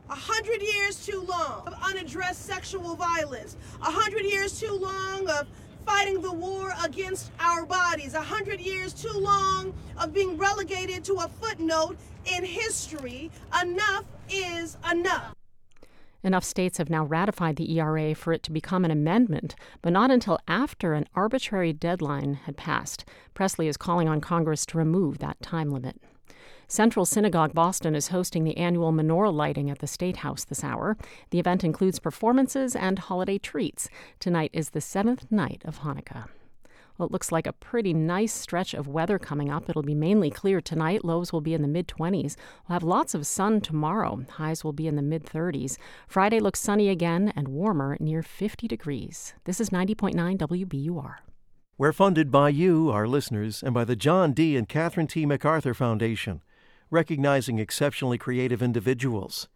A 0.09 0.14
hundred 0.14 0.62
years 0.62 1.05
too 1.05 1.26
long 1.28 1.66
of 1.66 1.74
unaddressed 1.82 2.47
sexual 2.47 2.95
violence. 2.95 3.57
A 3.80 3.90
hundred 3.90 4.26
years 4.26 4.61
too 4.61 4.78
long 4.80 5.28
of 5.28 5.49
fighting 5.85 6.20
the 6.20 6.33
war 6.33 6.72
against 6.85 7.30
our 7.39 7.64
bodies. 7.66 8.14
A 8.14 8.20
hundred 8.20 8.61
years 8.61 8.93
too 8.93 9.12
long 9.12 9.74
of 9.99 10.12
being 10.12 10.37
relegated 10.37 11.05
to 11.05 11.14
a 11.14 11.28
footnote 11.28 11.97
in 12.37 12.45
history. 12.45 13.30
Enough 13.61 14.05
is 14.30 14.76
enough. 14.91 15.35
Enough 16.24 16.45
states 16.45 16.78
have 16.78 16.89
now 16.89 17.05
ratified 17.05 17.57
the 17.57 17.78
ERA 17.78 18.14
for 18.14 18.33
it 18.33 18.45
to 18.45 18.53
become 18.53 18.85
an 18.85 18.93
amendment, 18.93 19.57
but 19.80 19.93
not 19.93 20.11
until 20.11 20.39
after 20.47 20.95
an 20.95 21.09
arbitrary 21.16 21.72
deadline 21.72 22.35
had 22.35 22.57
passed. 22.57 23.05
Pressley 23.35 23.66
is 23.66 23.76
calling 23.76 24.09
on 24.09 24.20
Congress 24.20 24.64
to 24.66 24.78
remove 24.78 25.18
that 25.18 25.41
time 25.43 25.70
limit. 25.70 26.01
Central 26.73 27.05
Synagogue 27.05 27.53
Boston 27.53 27.95
is 27.95 28.09
hosting 28.09 28.45
the 28.45 28.57
annual 28.57 28.95
menorah 28.95 29.31
lighting 29.31 29.68
at 29.68 29.81
the 29.81 29.87
State 29.87 30.16
House 30.16 30.43
this 30.43 30.64
hour. 30.64 30.97
The 31.29 31.39
event 31.39 31.64
includes 31.64 31.99
performances 31.99 32.75
and 32.75 32.99
holiday 32.99 33.37
treats. 33.37 33.91
Tonight 34.18 34.49
is 34.55 34.70
the 34.70 34.81
seventh 34.81 35.31
night 35.31 35.61
of 35.66 35.81
Hanukkah. 35.81 36.31
Well, 36.97 37.09
it 37.09 37.12
looks 37.12 37.31
like 37.31 37.47
a 37.47 37.53
pretty 37.53 37.93
nice 37.93 38.33
stretch 38.33 38.73
of 38.73 38.89
weather 38.89 39.18
coming 39.18 39.51
up. 39.51 39.68
It'll 39.68 39.83
be 39.83 39.95
mainly 39.95 40.31
clear 40.31 40.62
tonight. 40.62 41.05
Lows 41.05 41.31
will 41.31 41.43
be 41.43 41.53
in 41.53 41.61
the 41.61 41.68
mid 41.68 41.89
20s. 41.89 42.37
We'll 42.66 42.77
have 42.77 42.83
lots 42.83 43.14
of 43.14 43.27
sun 43.27 43.61
tomorrow. 43.61 44.25
Highs 44.31 44.64
will 44.64 44.73
be 44.73 44.87
in 44.87 44.97
the 44.97 45.03
mid 45.03 45.27
30s. 45.27 45.77
Friday 46.09 46.41
looks 46.41 46.61
sunny 46.61 46.89
again 46.89 47.35
and 47.37 47.49
warmer 47.49 47.99
near 48.01 48.23
50 48.23 48.66
degrees. 48.66 49.35
This 49.45 49.61
is 49.61 49.68
90.9 49.68 50.39
WBUR. 50.39 51.16
We're 51.77 51.93
funded 51.93 52.31
by 52.31 52.49
you, 52.49 52.89
our 52.91 53.07
listeners, 53.07 53.62
and 53.62 53.75
by 53.75 53.85
the 53.85 53.97
John 53.97 54.33
D. 54.33 54.57
and 54.57 54.66
Catherine 54.66 55.07
T. 55.07 55.27
MacArthur 55.27 55.75
Foundation 55.75 56.41
recognizing 56.93 57.59
exceptionally 57.59 58.18
creative 58.18 58.62
individuals. 58.62 59.49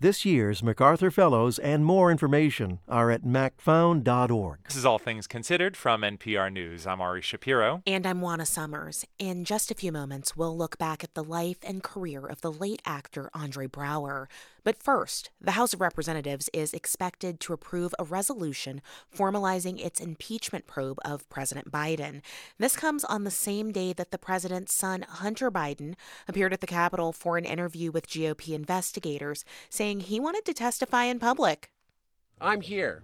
This 0.00 0.24
year's 0.24 0.62
MacArthur 0.62 1.10
Fellows 1.10 1.58
and 1.58 1.84
more 1.84 2.10
information 2.10 2.78
are 2.88 3.10
at 3.10 3.22
macfound.org. 3.22 4.58
This 4.64 4.76
is 4.76 4.84
All 4.84 4.98
Things 4.98 5.26
Considered 5.26 5.76
from 5.76 6.02
NPR 6.02 6.52
News. 6.52 6.86
I'm 6.86 7.00
Ari 7.00 7.22
Shapiro. 7.22 7.82
And 7.86 8.06
I'm 8.06 8.20
Juana 8.20 8.46
Summers. 8.46 9.04
In 9.18 9.44
just 9.44 9.70
a 9.70 9.74
few 9.74 9.92
moments, 9.92 10.36
we'll 10.36 10.56
look 10.56 10.78
back 10.78 11.04
at 11.04 11.14
the 11.14 11.24
life 11.24 11.58
and 11.62 11.82
career 11.82 12.26
of 12.26 12.40
the 12.40 12.52
late 12.52 12.82
actor 12.84 13.30
Andre 13.34 13.66
Braugher. 13.66 14.26
But 14.64 14.82
first, 14.82 15.30
the 15.38 15.52
House 15.52 15.74
of 15.74 15.82
Representatives 15.82 16.48
is 16.54 16.72
expected 16.72 17.38
to 17.40 17.52
approve 17.52 17.94
a 17.98 18.04
resolution 18.04 18.80
formalizing 19.14 19.78
its 19.78 20.00
impeachment 20.00 20.66
probe 20.66 20.98
of 21.04 21.28
President 21.28 21.70
Biden. 21.70 22.22
This 22.58 22.74
comes 22.74 23.04
on 23.04 23.24
the 23.24 23.30
same 23.30 23.72
day 23.72 23.92
that 23.92 24.10
the 24.10 24.18
president's 24.18 24.72
son, 24.72 25.02
Hunter 25.02 25.50
Biden, 25.50 25.96
appeared 26.26 26.54
at 26.54 26.62
the 26.62 26.66
Capitol 26.66 27.12
for 27.12 27.36
an 27.36 27.44
interview 27.44 27.92
with 27.92 28.08
GOP 28.08 28.54
investigators, 28.54 29.44
saying 29.68 30.00
he 30.00 30.18
wanted 30.18 30.46
to 30.46 30.54
testify 30.54 31.04
in 31.04 31.18
public. 31.18 31.70
I'm 32.40 32.62
here. 32.62 33.02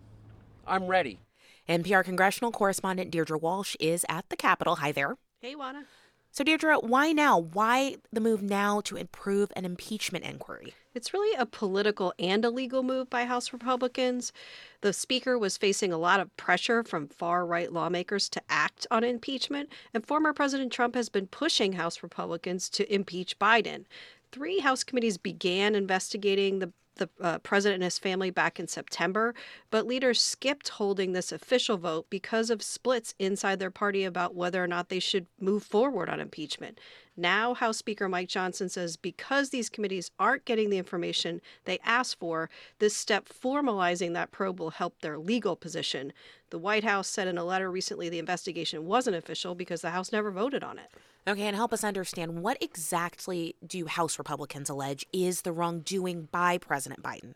I'm 0.66 0.86
ready. 0.86 1.20
NPR 1.68 2.02
congressional 2.02 2.52
correspondent 2.52 3.10
Deirdre 3.10 3.36
Walsh 3.36 3.76
is 3.78 4.06
at 4.08 4.28
the 4.30 4.36
Capitol. 4.36 4.76
Hi 4.76 4.92
there. 4.92 5.18
Hey, 5.40 5.54
Juana. 5.54 5.84
So, 6.32 6.42
Deirdre, 6.42 6.78
why 6.78 7.12
now? 7.12 7.38
Why 7.38 7.96
the 8.12 8.20
move 8.20 8.40
now 8.40 8.80
to 8.82 8.96
approve 8.96 9.52
an 9.56 9.64
impeachment 9.64 10.24
inquiry? 10.24 10.74
It's 10.92 11.14
really 11.14 11.36
a 11.38 11.46
political 11.46 12.12
and 12.18 12.44
a 12.44 12.50
legal 12.50 12.82
move 12.82 13.08
by 13.08 13.24
House 13.24 13.52
Republicans. 13.52 14.32
The 14.80 14.92
Speaker 14.92 15.38
was 15.38 15.56
facing 15.56 15.92
a 15.92 15.98
lot 15.98 16.18
of 16.18 16.36
pressure 16.36 16.82
from 16.82 17.06
far 17.06 17.46
right 17.46 17.72
lawmakers 17.72 18.28
to 18.30 18.42
act 18.48 18.88
on 18.90 19.04
impeachment, 19.04 19.68
and 19.94 20.04
former 20.04 20.32
President 20.32 20.72
Trump 20.72 20.96
has 20.96 21.08
been 21.08 21.28
pushing 21.28 21.74
House 21.74 22.02
Republicans 22.02 22.68
to 22.70 22.92
impeach 22.92 23.38
Biden. 23.38 23.84
Three 24.32 24.58
House 24.58 24.82
committees 24.82 25.16
began 25.16 25.76
investigating 25.76 26.58
the 26.58 26.72
the 27.00 27.08
uh, 27.20 27.38
president 27.40 27.76
and 27.76 27.84
his 27.84 27.98
family 27.98 28.30
back 28.30 28.60
in 28.60 28.68
September, 28.68 29.34
but 29.70 29.86
leaders 29.86 30.20
skipped 30.20 30.68
holding 30.68 31.12
this 31.12 31.32
official 31.32 31.76
vote 31.76 32.06
because 32.08 32.50
of 32.50 32.62
splits 32.62 33.14
inside 33.18 33.58
their 33.58 33.72
party 33.72 34.04
about 34.04 34.36
whether 34.36 34.62
or 34.62 34.68
not 34.68 34.88
they 34.88 35.00
should 35.00 35.26
move 35.40 35.64
forward 35.64 36.08
on 36.08 36.20
impeachment. 36.20 36.78
Now, 37.16 37.54
House 37.54 37.78
Speaker 37.78 38.08
Mike 38.08 38.28
Johnson 38.28 38.68
says 38.68 38.96
because 38.96 39.50
these 39.50 39.68
committees 39.68 40.10
aren't 40.18 40.44
getting 40.44 40.70
the 40.70 40.78
information 40.78 41.40
they 41.64 41.78
asked 41.84 42.18
for, 42.18 42.48
this 42.78 42.96
step 42.96 43.28
formalizing 43.28 44.14
that 44.14 44.30
probe 44.30 44.60
will 44.60 44.70
help 44.70 45.00
their 45.00 45.18
legal 45.18 45.56
position. 45.56 46.12
The 46.50 46.58
White 46.58 46.84
House 46.84 47.08
said 47.08 47.28
in 47.28 47.36
a 47.36 47.44
letter 47.44 47.70
recently 47.70 48.08
the 48.08 48.20
investigation 48.20 48.86
wasn't 48.86 49.16
official 49.16 49.54
because 49.54 49.82
the 49.82 49.90
House 49.90 50.12
never 50.12 50.30
voted 50.30 50.62
on 50.62 50.78
it. 50.78 50.90
Okay, 51.30 51.46
and 51.46 51.54
help 51.54 51.72
us 51.72 51.84
understand 51.84 52.42
what 52.42 52.60
exactly 52.60 53.54
do 53.64 53.86
House 53.86 54.18
Republicans 54.18 54.68
allege 54.68 55.06
is 55.12 55.42
the 55.42 55.52
wrongdoing 55.52 56.26
by 56.32 56.58
President 56.58 57.04
Biden? 57.04 57.34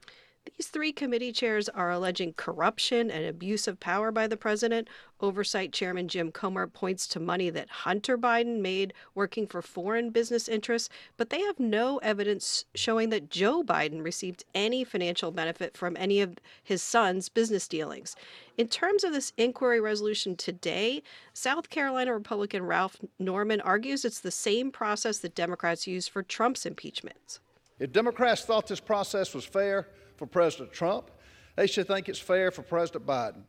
These 0.58 0.68
three 0.68 0.92
committee 0.92 1.32
chairs 1.32 1.70
are 1.70 1.90
alleging 1.90 2.34
corruption 2.34 3.10
and 3.10 3.24
abuse 3.24 3.66
of 3.66 3.80
power 3.80 4.12
by 4.12 4.26
the 4.26 4.36
president. 4.36 4.88
Oversight 5.20 5.72
Chairman 5.72 6.06
Jim 6.06 6.30
Comer 6.30 6.66
points 6.66 7.06
to 7.08 7.18
money 7.18 7.48
that 7.48 7.70
Hunter 7.70 8.18
Biden 8.18 8.60
made 8.60 8.92
working 9.14 9.46
for 9.46 9.62
foreign 9.62 10.10
business 10.10 10.46
interests, 10.46 10.90
but 11.16 11.30
they 11.30 11.40
have 11.40 11.58
no 11.58 11.96
evidence 11.98 12.66
showing 12.74 13.08
that 13.08 13.30
Joe 13.30 13.62
Biden 13.64 14.04
received 14.04 14.44
any 14.54 14.84
financial 14.84 15.30
benefit 15.30 15.78
from 15.78 15.96
any 15.96 16.20
of 16.20 16.36
his 16.62 16.82
son's 16.82 17.30
business 17.30 17.66
dealings. 17.66 18.14
In 18.58 18.68
terms 18.68 19.02
of 19.02 19.12
this 19.12 19.32
inquiry 19.38 19.80
resolution 19.80 20.36
today, 20.36 21.02
South 21.32 21.70
Carolina 21.70 22.12
Republican 22.12 22.64
Ralph 22.64 22.98
Norman 23.18 23.62
argues 23.62 24.04
it's 24.04 24.20
the 24.20 24.30
same 24.30 24.70
process 24.70 25.18
that 25.18 25.34
Democrats 25.34 25.86
used 25.86 26.10
for 26.10 26.22
Trump's 26.22 26.66
impeachment. 26.66 27.40
If 27.78 27.92
Democrats 27.92 28.42
thought 28.42 28.66
this 28.66 28.78
process 28.78 29.34
was 29.34 29.44
fair 29.44 29.88
for 30.16 30.26
President 30.26 30.72
Trump, 30.72 31.10
they 31.56 31.66
should 31.66 31.86
think 31.86 32.08
it's 32.08 32.18
fair 32.18 32.50
for 32.50 32.62
President 32.62 33.06
Biden. 33.06 33.42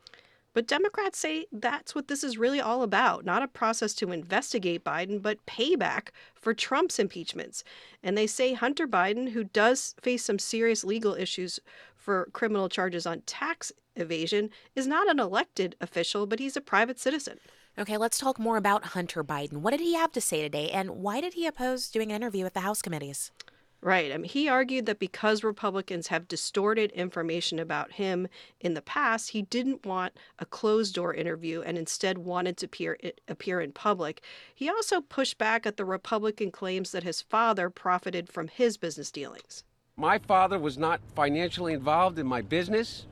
But 0.56 0.68
Democrats 0.68 1.20
say 1.20 1.48
that's 1.52 1.94
what 1.94 2.08
this 2.08 2.24
is 2.24 2.38
really 2.38 2.62
all 2.62 2.82
about 2.82 3.26
not 3.26 3.44
a 3.44 3.48
process 3.48 3.94
to 3.96 4.14
investigate 4.14 4.86
Biden, 4.86 5.22
but 5.22 5.46
payback 5.46 6.10
for 6.34 6.54
Trump's 6.54 6.98
impeachments. 6.98 7.66
And 8.02 8.18
they 8.18 8.26
say 8.26 8.54
Hunter 8.54 8.88
Biden, 8.88 9.32
who 9.32 9.44
does 9.44 9.96
face 10.02 10.24
some 10.24 10.40
serious 10.40 10.86
legal 10.86 11.14
issues 11.14 11.60
for 11.98 12.30
criminal 12.32 12.70
charges 12.70 13.06
on 13.06 13.22
tax 13.26 13.74
evasion, 13.98 14.50
is 14.76 14.88
not 14.88 15.10
an 15.10 15.20
elected 15.20 15.76
official, 15.82 16.26
but 16.26 16.40
he's 16.40 16.56
a 16.56 16.62
private 16.62 17.00
citizen. 17.00 17.38
Okay, 17.78 17.98
let's 17.98 18.18
talk 18.18 18.40
more 18.40 18.56
about 18.56 18.86
Hunter 18.86 19.26
Biden. 19.26 19.58
What 19.58 19.72
did 19.72 19.82
he 19.82 19.96
have 19.96 20.14
to 20.14 20.22
say 20.22 20.42
today, 20.42 20.70
and 20.70 20.92
why 20.92 21.20
did 21.20 21.34
he 21.34 21.46
oppose 21.46 21.90
doing 21.90 22.12
an 22.12 22.16
interview 22.16 22.46
with 22.46 22.54
the 22.54 22.62
House 22.62 22.82
committees? 22.82 23.32
Right. 23.82 24.12
I 24.12 24.18
mean, 24.18 24.30
he 24.30 24.50
argued 24.50 24.88
that 24.88 24.98
because 24.98 25.44
Republicans 25.44 26.08
have 26.08 26.28
distorted 26.28 26.92
information 26.94 27.60
about 27.60 27.94
him 27.94 28.28
in 28.60 28.74
the 28.74 28.82
past, 28.82 29.30
he 29.30 29.44
didn't 29.44 29.86
want 29.86 30.14
a 30.40 30.46
closed 30.46 30.96
door 30.96 31.14
interview 31.14 31.62
and 31.62 31.78
instead 31.78 32.18
wanted 32.18 32.58
to 32.58 32.66
appear, 32.66 32.98
eh, 33.04 33.12
appear 33.28 33.62
in 33.62 33.72
public. 33.72 34.22
He 34.56 34.70
also 34.70 35.02
pushed 35.02 35.38
back 35.38 35.68
at 35.68 35.78
the 35.78 35.86
Republican 35.86 36.50
claims 36.50 36.92
that 36.94 37.04
his 37.04 37.22
father 37.22 37.70
profited 37.70 38.32
from 38.32 38.48
his 38.48 38.76
business 38.76 39.12
dealings. 39.12 39.64
My 39.98 40.18
father 40.18 40.58
was 40.58 40.78
not 40.78 41.00
financially 41.16 41.74
involved 41.74 42.18
in 42.18 42.26
my 42.26 42.42
business, 42.42 43.06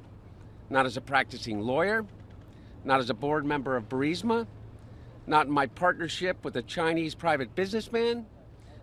not 0.69 0.85
as 0.87 0.97
a 0.97 1.01
practicing 1.01 1.61
lawyer, 1.61 2.03
not 2.83 2.99
as 2.99 3.09
a 3.09 3.13
board 3.13 3.45
member 3.45 3.75
of 3.75 3.87
Burisma, 3.89 4.47
not 5.27 5.45
in 5.45 5.51
my 5.51 5.67
partnership 5.67 6.43
with 6.43 6.55
a 6.57 6.61
Chinese 6.63 7.15
private 7.15 7.53
businessman 7.55 8.25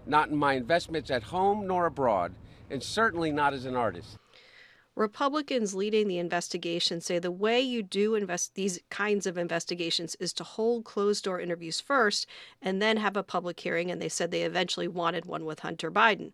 not 0.07 0.29
in 0.29 0.37
my 0.37 0.55
investments 0.55 1.11
at 1.11 1.23
home 1.23 1.67
nor 1.67 1.87
abroad, 1.87 2.33
and 2.71 2.83
certainly 2.83 3.31
not 3.31 3.53
as 3.53 3.65
an 3.65 3.77
artist. 3.77 4.19
Republicans 4.97 5.75
leading 5.75 6.09
the 6.09 6.19
investigation 6.19 7.01
say 7.01 7.19
the 7.19 7.31
way 7.31 7.61
you 7.61 7.83
do 7.83 8.15
invest 8.15 8.55
these 8.55 8.81
kinds 8.91 9.25
of 9.25 9.39
investigations 9.39 10.17
is 10.17 10.33
to 10.33 10.45
hold 10.45 10.85
closed 10.85 11.25
door 11.25 11.41
interviews 11.41 11.81
first 11.81 12.27
and 12.61 12.83
then 12.83 12.97
have 12.97 13.17
a 13.17 13.23
public 13.23 13.61
hearing. 13.61 13.91
And 13.91 14.03
they 14.03 14.09
said 14.09 14.31
they 14.31 14.43
eventually 14.43 14.89
wanted 14.89 15.25
one 15.25 15.45
with 15.45 15.61
Hunter 15.61 15.91
Biden. 15.91 16.33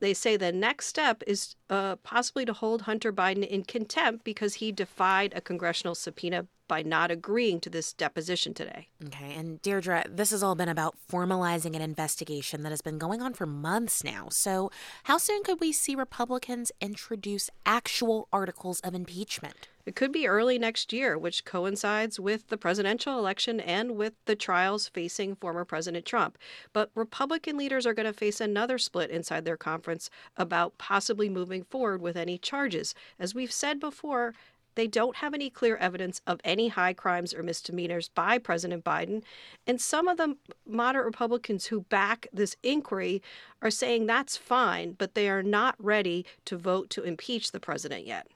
They 0.00 0.14
say 0.14 0.36
the 0.36 0.52
next 0.52 0.86
step 0.86 1.22
is 1.26 1.56
uh, 1.70 1.96
possibly 1.96 2.44
to 2.44 2.52
hold 2.52 2.82
Hunter 2.82 3.12
Biden 3.12 3.46
in 3.46 3.64
contempt 3.64 4.24
because 4.24 4.54
he 4.54 4.72
defied 4.72 5.32
a 5.34 5.40
congressional 5.40 5.94
subpoena 5.94 6.46
by 6.68 6.82
not 6.82 7.10
agreeing 7.10 7.60
to 7.60 7.68
this 7.68 7.92
deposition 7.92 8.54
today. 8.54 8.88
Okay, 9.04 9.34
and 9.34 9.60
Deirdre, 9.60 10.04
this 10.08 10.30
has 10.30 10.42
all 10.42 10.54
been 10.54 10.70
about 10.70 10.96
formalizing 11.10 11.76
an 11.76 11.82
investigation 11.82 12.62
that 12.62 12.70
has 12.70 12.80
been 12.80 12.96
going 12.96 13.20
on 13.20 13.34
for 13.34 13.44
months 13.44 14.02
now. 14.02 14.28
So, 14.30 14.70
how 15.04 15.18
soon 15.18 15.42
could 15.42 15.60
we 15.60 15.72
see 15.72 15.94
Republicans 15.94 16.72
introduce 16.80 17.50
actual 17.66 18.26
articles 18.32 18.80
of 18.80 18.94
impeachment? 18.94 19.68
It 19.84 19.96
could 19.96 20.12
be 20.12 20.28
early 20.28 20.58
next 20.58 20.92
year, 20.92 21.18
which 21.18 21.44
coincides 21.44 22.20
with 22.20 22.48
the 22.48 22.56
presidential 22.56 23.18
election 23.18 23.58
and 23.58 23.96
with 23.96 24.14
the 24.26 24.36
trials 24.36 24.88
facing 24.88 25.34
former 25.34 25.64
President 25.64 26.06
Trump. 26.06 26.38
But 26.72 26.90
Republican 26.94 27.56
leaders 27.56 27.86
are 27.86 27.94
going 27.94 28.06
to 28.06 28.12
face 28.12 28.40
another 28.40 28.78
split 28.78 29.10
inside 29.10 29.44
their 29.44 29.56
conference 29.56 30.08
about 30.36 30.78
possibly 30.78 31.28
moving 31.28 31.64
forward 31.64 32.00
with 32.00 32.16
any 32.16 32.38
charges. 32.38 32.94
As 33.18 33.34
we've 33.34 33.52
said 33.52 33.80
before, 33.80 34.34
they 34.74 34.86
don't 34.86 35.16
have 35.16 35.34
any 35.34 35.50
clear 35.50 35.76
evidence 35.76 36.20
of 36.26 36.40
any 36.44 36.68
high 36.68 36.92
crimes 36.92 37.34
or 37.34 37.42
misdemeanors 37.42 38.08
by 38.08 38.38
President 38.38 38.84
Biden. 38.84 39.22
And 39.66 39.80
some 39.80 40.08
of 40.08 40.16
the 40.16 40.36
moderate 40.66 41.04
Republicans 41.04 41.66
who 41.66 41.82
back 41.82 42.26
this 42.32 42.56
inquiry 42.62 43.22
are 43.60 43.70
saying 43.70 44.06
that's 44.06 44.36
fine, 44.36 44.92
but 44.92 45.14
they 45.14 45.28
are 45.28 45.42
not 45.42 45.74
ready 45.78 46.24
to 46.46 46.56
vote 46.56 46.88
to 46.90 47.02
impeach 47.02 47.52
the 47.52 47.60
president 47.60 48.06
yet. 48.06 48.28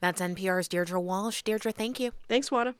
That's 0.00 0.20
NPR's 0.20 0.68
Deirdre 0.68 1.00
Walsh. 1.00 1.42
Deirdre, 1.42 1.72
thank 1.72 2.00
you. 2.00 2.12
Thanks, 2.28 2.50
Juana. 2.50 2.74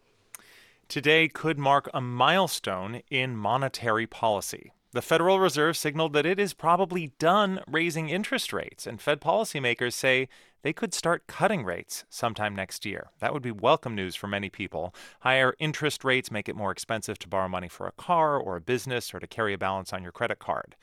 Today 0.89 1.29
could 1.29 1.59
mark 1.59 1.89
a 1.95 2.01
milestone 2.01 3.03
in 3.11 3.37
monetary 3.37 4.07
policy. 4.07 4.73
The 4.93 5.03
Federal 5.03 5.39
Reserve 5.39 5.77
signaled 5.77 6.15
that 6.15 6.27
it 6.27 6.41
is 6.41 6.53
probably 6.53 7.13
done 7.21 7.61
raising 7.69 8.09
interest 8.09 8.53
rates, 8.53 8.89
and 8.89 9.01
Fed 9.01 9.21
policymakers 9.21 9.93
say 9.93 10.29
they 10.63 10.73
could 10.73 10.93
start 10.93 11.29
cutting 11.29 11.65
rates 11.65 12.05
sometime 12.11 12.57
next 12.57 12.85
year. 12.85 13.11
That 13.21 13.33
would 13.33 13.43
be 13.43 13.53
welcome 13.53 13.95
news 13.95 14.17
for 14.17 14.27
many 14.27 14.51
people. 14.51 14.93
Higher 15.21 15.55
interest 15.61 16.03
rates 16.03 16.33
make 16.33 16.49
it 16.49 16.57
more 16.57 16.73
expensive 16.73 17.21
to 17.21 17.29
borrow 17.29 17.49
money 17.49 17.69
for 17.69 17.87
a 17.87 17.93
car 17.93 18.37
or 18.37 18.57
a 18.57 18.61
business 18.61 19.15
or 19.15 19.21
to 19.21 19.29
carry 19.29 19.55
a 19.55 19.59
balance 19.59 19.93
on 19.93 20.03
your 20.03 20.11
credit 20.11 20.41
card. 20.41 20.75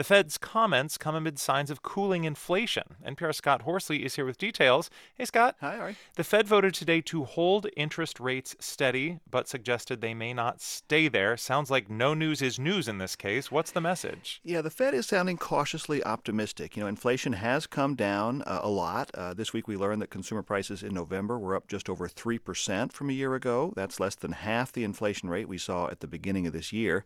The 0.00 0.04
Fed's 0.04 0.38
comments 0.38 0.96
come 0.96 1.14
amid 1.14 1.38
signs 1.38 1.68
of 1.68 1.82
cooling 1.82 2.24
inflation. 2.24 2.96
NPR's 3.06 3.36
Scott 3.36 3.60
Horsley 3.60 4.02
is 4.02 4.14
here 4.14 4.24
with 4.24 4.38
details. 4.38 4.88
Hey, 5.14 5.26
Scott. 5.26 5.56
Hi, 5.60 5.76
Ari. 5.76 5.96
The 6.16 6.24
Fed 6.24 6.48
voted 6.48 6.72
today 6.72 7.02
to 7.02 7.24
hold 7.24 7.66
interest 7.76 8.18
rates 8.18 8.56
steady, 8.58 9.20
but 9.30 9.46
suggested 9.46 10.00
they 10.00 10.14
may 10.14 10.32
not 10.32 10.62
stay 10.62 11.08
there. 11.08 11.36
Sounds 11.36 11.70
like 11.70 11.90
no 11.90 12.14
news 12.14 12.40
is 12.40 12.58
news 12.58 12.88
in 12.88 12.96
this 12.96 13.14
case. 13.14 13.52
What's 13.52 13.72
the 13.72 13.82
message? 13.82 14.40
Yeah, 14.42 14.62
the 14.62 14.70
Fed 14.70 14.94
is 14.94 15.04
sounding 15.04 15.36
cautiously 15.36 16.02
optimistic. 16.02 16.78
You 16.78 16.84
know, 16.84 16.88
inflation 16.88 17.34
has 17.34 17.66
come 17.66 17.94
down 17.94 18.40
uh, 18.46 18.60
a 18.62 18.70
lot. 18.70 19.10
Uh, 19.12 19.34
this 19.34 19.52
week 19.52 19.68
we 19.68 19.76
learned 19.76 20.00
that 20.00 20.08
consumer 20.08 20.42
prices 20.42 20.82
in 20.82 20.94
November 20.94 21.38
were 21.38 21.54
up 21.54 21.68
just 21.68 21.90
over 21.90 22.08
3% 22.08 22.90
from 22.90 23.10
a 23.10 23.12
year 23.12 23.34
ago. 23.34 23.74
That's 23.76 24.00
less 24.00 24.14
than 24.14 24.32
half 24.32 24.72
the 24.72 24.82
inflation 24.82 25.28
rate 25.28 25.46
we 25.46 25.58
saw 25.58 25.88
at 25.88 26.00
the 26.00 26.06
beginning 26.06 26.46
of 26.46 26.54
this 26.54 26.72
year. 26.72 27.04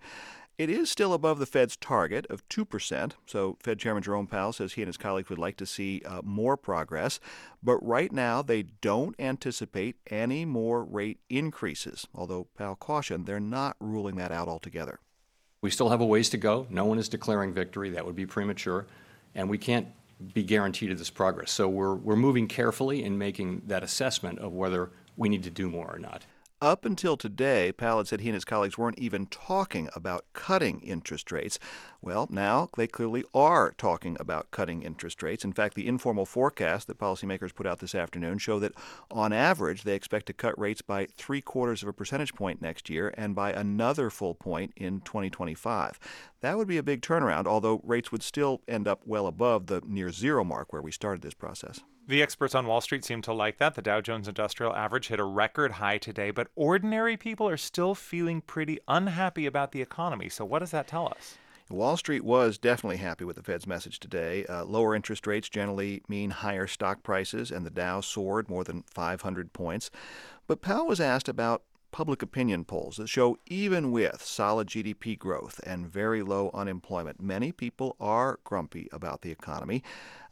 It 0.57 0.71
is 0.71 0.89
still 0.89 1.13
above 1.13 1.41
the 1.41 1.47
Fed's 1.47 1.77
target 1.77 2.27
of 2.31 2.49
2%. 2.49 3.13
So, 3.27 3.57
Fed 3.61 3.81
Chairman 3.81 4.05
Jerome 4.05 4.29
Powell 4.29 4.53
says 4.53 4.75
he 4.75 4.83
and 4.83 4.87
his 4.87 4.97
colleagues 4.97 5.29
would 5.29 5.39
like 5.39 5.57
to 5.57 5.67
see 5.67 6.01
uh, 6.07 6.23
more 6.23 6.57
progress. 6.57 7.19
But 7.61 7.85
right 7.85 8.13
now, 8.13 8.41
they 8.41 8.63
don't 8.63 9.17
anticipate 9.19 9.97
any 10.09 10.45
more 10.45 10.85
rate 10.85 11.19
increases, 11.29 12.07
although 12.15 12.47
Powell 12.57 12.77
cautioned 12.77 13.27
they're 13.27 13.41
not 13.41 13.77
ruling 13.81 14.15
that 14.17 14.31
out 14.31 14.47
altogether. 14.47 15.01
We 15.61 15.71
still 15.71 15.89
have 15.89 16.01
a 16.01 16.07
ways 16.07 16.29
to 16.31 16.37
go. 16.37 16.69
No 16.71 16.85
one 16.85 16.99
is 16.99 17.09
declaring 17.09 17.53
victory. 17.53 17.91
That 17.91 18.07
would 18.07 18.17
be 18.17 18.27
premature. 18.27 18.87
And 19.35 19.51
we 19.51 19.59
can't 19.59 19.89
be 20.35 20.45
guaranteed 20.45 20.93
of 20.93 20.99
this 20.99 21.11
progress. 21.11 21.51
So, 21.51 21.69
we're, 21.69 21.97
we're 21.97 22.15
moving 22.15 22.47
carefully 22.47 23.03
in 23.03 23.19
making 23.19 23.63
that 23.67 23.83
assessment 23.83 24.39
of 24.39 24.53
whether 24.53 24.93
we 25.17 25.29
need 25.29 25.43
to 25.43 25.51
do 25.51 25.69
more 25.69 25.93
or 25.93 25.99
not. 25.99 26.25
Up 26.65 26.87
until 26.87 27.19
today, 27.19 27.73
Powell 27.73 28.07
said 28.07 28.23
he 28.23 28.31
and 28.31 28.35
his 28.35 28.47
colleagues 28.47 28.79
weren't 28.79 28.99
even 28.99 29.27
talking 29.27 29.91
about 29.95 30.25
cutting 30.33 30.81
interest 30.81 31.31
rates. 31.31 31.59
Well, 32.01 32.27
now 32.31 32.71
they 32.75 32.87
clearly 32.87 33.23
are 33.35 33.73
talking 33.77 34.17
about 34.19 34.51
cutting 34.51 34.83
interest 34.83 35.23
rates. 35.23 35.45
In 35.45 35.53
fact, 35.53 35.75
the 35.75 35.87
informal 35.87 36.25
forecast 36.25 36.87
that 36.87 36.99
policymakers 36.99 37.55
put 37.55 37.67
out 37.67 37.81
this 37.81 37.95
afternoon 37.95 38.39
show 38.39 38.59
that 38.61 38.73
on 39.11 39.31
average 39.31 39.83
they 39.83 39.95
expect 39.95 40.25
to 40.29 40.33
cut 40.33 40.59
rates 40.59 40.81
by 40.81 41.05
three 41.05 41.43
quarters 41.43 41.83
of 41.83 41.89
a 41.91 41.93
percentage 41.93 42.35
point 42.35 42.63
next 42.63 42.89
year 42.89 43.13
and 43.15 43.35
by 43.35 43.53
another 43.53 44.09
full 44.09 44.35
point 44.35 44.73
in 44.75 45.03
2025. 45.03 45.99
That 46.41 46.57
would 46.57 46.67
be 46.67 46.79
a 46.79 46.83
big 46.83 47.03
turnaround, 47.03 47.47
although 47.47 47.83
rates 47.85 48.11
would 48.11 48.23
still 48.23 48.63
end 48.67 48.89
up 48.89 49.03
well 49.05 49.27
above 49.27 49.67
the 49.67 49.83
near 49.87 50.11
zero 50.11 50.45
mark 50.45 50.73
where 50.73 50.81
we 50.81 50.93
started 50.93 51.21
this 51.21 51.35
process. 51.35 51.83
The 52.07 52.23
experts 52.23 52.55
on 52.55 52.67
Wall 52.67 52.83
Street 52.83 53.03
seem 53.03 53.23
to 53.23 53.33
like 53.33 53.57
that. 53.57 53.77
The 53.77 53.81
Dow 53.81 54.03
Jones 54.03 54.29
Industrial 54.29 54.77
Average 54.77 55.09
hit 55.09 55.19
a 55.19 55.25
record 55.25 55.73
high 55.73 55.97
today, 55.97 56.31
but 56.31 56.49
ordinary 56.55 57.17
people 57.17 57.49
are 57.49 57.57
still 57.57 57.95
feeling 57.95 58.43
pretty 58.43 58.79
unhappy 58.87 59.47
about 59.47 59.73
the 59.73 59.81
economy. 59.81 60.29
So, 60.29 60.45
what 60.45 60.59
does 60.59 60.71
that 60.73 60.87
tell 60.87 61.09
us? 61.09 61.39
Wall 61.71 61.97
Street 61.97 62.23
was 62.23 62.59
definitely 62.59 62.99
happy 62.99 63.25
with 63.25 63.37
the 63.37 63.43
Fed's 63.43 63.67
message 63.67 64.01
today. 64.01 64.45
Uh, 64.45 64.67
lower 64.67 64.95
interest 64.95 65.27
rates 65.27 65.49
generally 65.49 66.03
mean 66.07 66.29
higher 66.29 66.67
stock 66.67 67.03
prices, 67.03 67.51
and 67.51 67.65
the 67.65 67.71
Dow 67.71 68.03
soared 68.03 68.51
more 68.51 68.65
than 68.65 68.83
500 68.83 69.55
points. 69.55 69.91
But 70.47 70.61
Powell 70.61 70.87
was 70.87 71.01
asked 71.01 71.27
about 71.31 71.63
public 71.95 72.23
opinion 72.23 72.65
polls 72.65 72.97
that 72.97 73.09
show 73.09 73.39
even 73.47 73.93
with 73.93 74.21
solid 74.21 74.67
GDP 74.67 75.17
growth 75.17 75.61
and 75.65 75.87
very 75.87 76.25
low 76.25 76.51
unemployment, 76.53 77.23
many 77.23 77.53
people 77.53 77.95
are 78.01 78.41
grumpy 78.43 78.89
about 78.91 79.23
the 79.23 79.31
economy. 79.31 79.81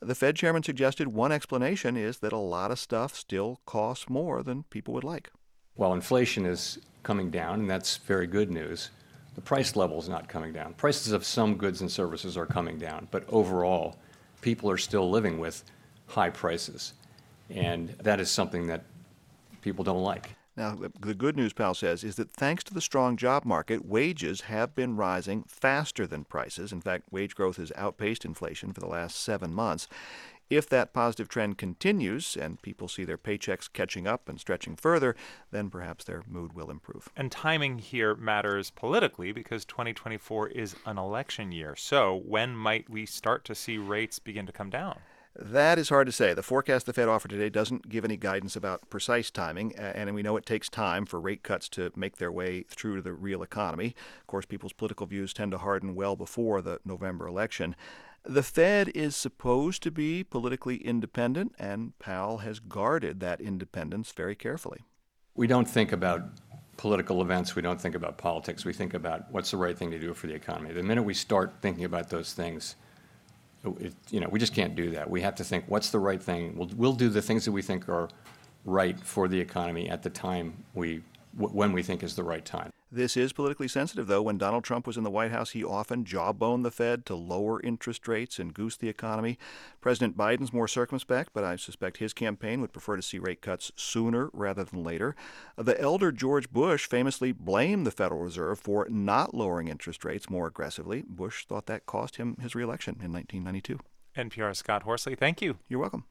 The 0.01 0.16
Fed 0.16 0.34
chairman 0.34 0.64
suggested 0.64 1.06
one 1.06 1.30
explanation 1.30 1.97
is 1.97 2.18
that 2.18 2.32
a 2.32 2.36
lot 2.36 2.72
of 2.72 2.80
stuff 2.80 3.14
still 3.14 3.60
costs 3.64 4.10
more 4.10 4.43
than 4.43 4.64
people 4.70 4.93
would 4.94 5.05
like. 5.05 5.30
While 5.76 5.93
inflation 5.93 6.47
is 6.47 6.80
coming 7.05 7.30
down, 7.30 7.60
and 7.60 7.70
that's 7.70 7.98
very 7.98 8.26
good 8.26 8.51
news, 8.51 8.90
the 9.36 9.40
price 9.40 9.76
level 9.76 10.01
is 10.01 10.09
not 10.09 10.28
coming 10.28 10.52
down. 10.52 10.74
Prices 10.74 11.12
of 11.12 11.24
some 11.24 11.55
goods 11.55 11.80
and 11.80 11.89
services 11.89 12.36
are 12.36 12.44
coming 12.44 12.76
down, 12.76 13.06
but 13.12 13.22
overall, 13.28 13.98
people 14.40 14.68
are 14.68 14.78
still 14.78 15.09
living 15.09 15.39
with 15.39 15.62
high 16.09 16.30
prices. 16.30 16.94
And 17.51 17.90
that 18.02 18.18
is 18.18 18.32
something 18.32 18.66
that 18.66 18.82
people 19.60 19.84
don't 19.84 20.02
like. 20.02 20.34
Now, 20.57 20.77
the 21.01 21.15
good 21.15 21.37
news, 21.37 21.55
Powell 21.55 21.74
says, 21.74 22.05
is 22.05 22.16
that 22.16 22.31
thanks 22.31 22.62
to 22.65 22.74
the 22.74 22.83
strong 22.83 23.16
job 23.16 23.45
market, 23.45 23.87
wages 23.87 24.43
have 24.43 24.74
been 24.74 24.97
rising 24.97 25.45
faster 25.45 26.07
than 26.07 26.24
prices. 26.24 26.73
In 26.73 26.83
fact, 26.83 27.11
wage 27.11 27.35
growth 27.35 27.57
has 27.57 27.73
outpaced 27.74 28.24
inflation 28.24 28.73
for 28.73 28.81
the 28.81 28.87
last 28.87 29.16
seven 29.16 29.55
months. 29.55 29.89
If 30.51 30.69
that 30.69 30.93
positive 30.93 31.31
trend 31.31 31.57
continues 31.57 32.37
and 32.37 32.61
people 32.61 32.87
see 32.87 33.05
their 33.05 33.16
paychecks 33.16 33.73
catching 33.73 34.07
up 34.07 34.29
and 34.29 34.39
stretching 34.39 34.77
further, 34.77 35.16
then 35.51 35.70
perhaps 35.70 36.05
their 36.05 36.23
mood 36.29 36.53
will 36.53 36.70
improve. 36.70 37.09
And 37.16 37.33
timing 37.33 37.79
here 37.79 38.15
matters 38.15 38.69
politically 38.69 39.33
because 39.33 39.65
2024 39.65 40.49
is 40.49 40.77
an 40.85 40.99
election 40.99 41.53
year. 41.53 41.74
So, 41.74 42.20
when 42.27 42.55
might 42.55 42.91
we 42.91 43.07
start 43.07 43.47
to 43.47 43.55
see 43.55 43.79
rates 43.79 44.19
begin 44.19 44.45
to 44.45 44.53
come 44.53 44.69
down? 44.69 44.99
That 45.34 45.78
is 45.78 45.88
hard 45.88 46.06
to 46.06 46.12
say. 46.12 46.34
The 46.34 46.42
forecast 46.42 46.84
the 46.84 46.92
Fed 46.92 47.09
offered 47.09 47.30
today 47.30 47.48
doesn't 47.48 47.88
give 47.88 48.04
any 48.04 48.18
guidance 48.18 48.54
about 48.54 48.90
precise 48.90 49.30
timing, 49.30 49.74
and 49.76 50.14
we 50.14 50.22
know 50.22 50.36
it 50.36 50.44
takes 50.44 50.68
time 50.68 51.06
for 51.06 51.18
rate 51.18 51.42
cuts 51.42 51.70
to 51.70 51.90
make 51.96 52.18
their 52.18 52.30
way 52.30 52.64
through 52.68 52.96
to 52.96 53.02
the 53.02 53.14
real 53.14 53.42
economy. 53.42 53.94
Of 54.20 54.26
course, 54.26 54.44
people's 54.44 54.74
political 54.74 55.06
views 55.06 55.32
tend 55.32 55.52
to 55.52 55.59
harden 55.59 55.94
well 55.94 56.16
before 56.16 56.60
the 56.60 56.80
November 56.84 57.26
election. 57.26 57.74
The 58.24 58.42
Fed 58.42 58.90
is 58.94 59.16
supposed 59.16 59.82
to 59.84 59.90
be 59.90 60.22
politically 60.22 60.76
independent, 60.76 61.54
and 61.59 61.98
Powell 61.98 62.38
has 62.38 62.60
guarded 62.60 63.20
that 63.20 63.40
independence 63.40 64.12
very 64.12 64.34
carefully. 64.34 64.84
We 65.34 65.46
don't 65.46 65.68
think 65.68 65.92
about 65.92 66.22
political 66.76 67.22
events, 67.22 67.56
we 67.56 67.62
don't 67.62 67.80
think 67.80 67.94
about 67.94 68.18
politics, 68.18 68.66
we 68.66 68.74
think 68.74 68.92
about 68.92 69.32
what's 69.32 69.50
the 69.50 69.56
right 69.56 69.76
thing 69.76 69.90
to 69.92 69.98
do 69.98 70.12
for 70.12 70.26
the 70.26 70.34
economy. 70.34 70.72
The 70.72 70.82
minute 70.82 71.02
we 71.02 71.14
start 71.14 71.54
thinking 71.62 71.84
about 71.84 72.10
those 72.10 72.34
things, 72.34 72.76
it, 73.64 73.94
you 74.10 74.20
know, 74.20 74.28
we 74.28 74.39
just 74.39 74.55
can't 74.55 74.74
do 74.74 74.90
that. 74.90 75.09
We 75.09 75.20
have 75.20 75.34
to 75.36 75.44
think 75.44 75.64
what's 75.68 75.90
the 75.90 75.98
right 75.98 76.22
thing. 76.22 76.56
We'll, 76.56 76.70
we'll 76.76 76.93
do 76.94 77.09
the 77.09 77.22
things 77.22 77.44
that 77.44 77.52
we 77.52 77.62
think 77.62 77.89
are 77.89 78.09
right 78.64 78.98
for 79.01 79.28
the 79.28 79.39
economy 79.39 79.89
at 79.89 80.02
the 80.02 80.10
time 80.10 80.64
we 80.74 81.02
when 81.36 81.72
we 81.72 81.82
think 81.82 82.02
is 82.02 82.14
the 82.14 82.22
right 82.22 82.44
time. 82.44 82.70
This 82.94 83.16
is 83.16 83.32
politically 83.32 83.69
sensitive, 83.69 84.06
though. 84.06 84.20
When 84.20 84.36
Donald 84.36 84.64
Trump 84.64 84.86
was 84.86 84.98
in 84.98 85.02
the 85.02 85.10
White 85.10 85.31
House, 85.31 85.52
he 85.52 85.64
often 85.64 86.05
jawboned 86.05 86.62
the 86.62 86.70
Fed 86.70 87.06
to 87.06 87.14
lower 87.14 87.59
interest 87.62 88.06
rates 88.06 88.39
and 88.39 88.52
goose 88.52 88.77
the 88.77 88.90
economy. 88.90 89.39
President 89.81 90.14
Biden's 90.14 90.52
more 90.52 90.69
circumspect, 90.69 91.31
but 91.32 91.43
I 91.43 91.56
suspect 91.56 91.97
his 91.97 92.12
campaign 92.12 92.60
would 92.60 92.74
prefer 92.74 92.97
to 92.97 93.02
see 93.02 93.19
rate 93.19 93.40
cuts 93.40 93.73
sooner 93.77 94.28
rather 94.35 94.62
than 94.64 94.85
later. 94.85 95.16
The 95.56 95.81
elder 95.81 96.12
George 96.12 96.51
Bush 96.51 96.86
famously 96.86 97.32
blamed 97.32 97.86
the 97.86 97.90
Federal 97.90 98.20
Reserve 98.20 98.60
for 98.60 98.86
not 98.90 99.32
lowering 99.32 99.69
interest 99.69 100.05
rates 100.05 100.28
more 100.28 100.47
aggressively. 100.47 101.02
Bush 101.09 101.47
thought 101.47 101.64
that 101.69 101.86
cost 101.86 102.16
him 102.16 102.36
his 102.43 102.55
reelection 102.55 102.97
in 103.02 103.10
1992. 103.10 103.78
NPR 104.19 104.55
Scott 104.55 104.82
Horsley, 104.82 105.14
thank 105.14 105.40
you. 105.40 105.56
You're 105.66 105.81
welcome. 105.81 106.05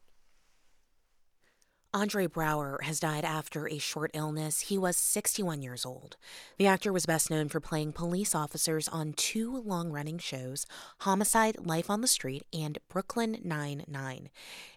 Andre 1.93 2.25
Braugher 2.25 2.81
has 2.83 3.01
died 3.01 3.25
after 3.25 3.67
a 3.67 3.77
short 3.77 4.11
illness. 4.13 4.61
He 4.61 4.77
was 4.77 4.95
61 4.95 5.61
years 5.61 5.85
old. 5.85 6.15
The 6.57 6.65
actor 6.65 6.93
was 6.93 7.05
best 7.05 7.29
known 7.29 7.49
for 7.49 7.59
playing 7.59 7.91
police 7.91 8.33
officers 8.33 8.87
on 8.87 9.11
two 9.11 9.61
long 9.65 9.91
running 9.91 10.17
shows 10.17 10.65
Homicide, 10.99 11.57
Life 11.65 11.89
on 11.89 11.99
the 11.99 12.07
Street, 12.07 12.43
and 12.53 12.77
Brooklyn 12.87 13.39
Nine-Nine. 13.43 14.29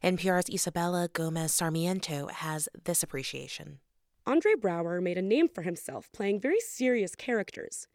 NPR's 0.03 0.53
Isabella 0.53 1.09
Gomez 1.13 1.53
Sarmiento 1.53 2.27
has 2.33 2.69
this 2.83 3.05
appreciation. 3.05 3.79
Andre 4.27 4.55
Braugher 4.55 5.01
made 5.01 5.19
a 5.19 5.23
name 5.23 5.49
for 5.49 5.63
himself 5.63 6.11
playing 6.13 6.41
very 6.41 6.59
serious 6.59 7.15
characters, 7.15 7.87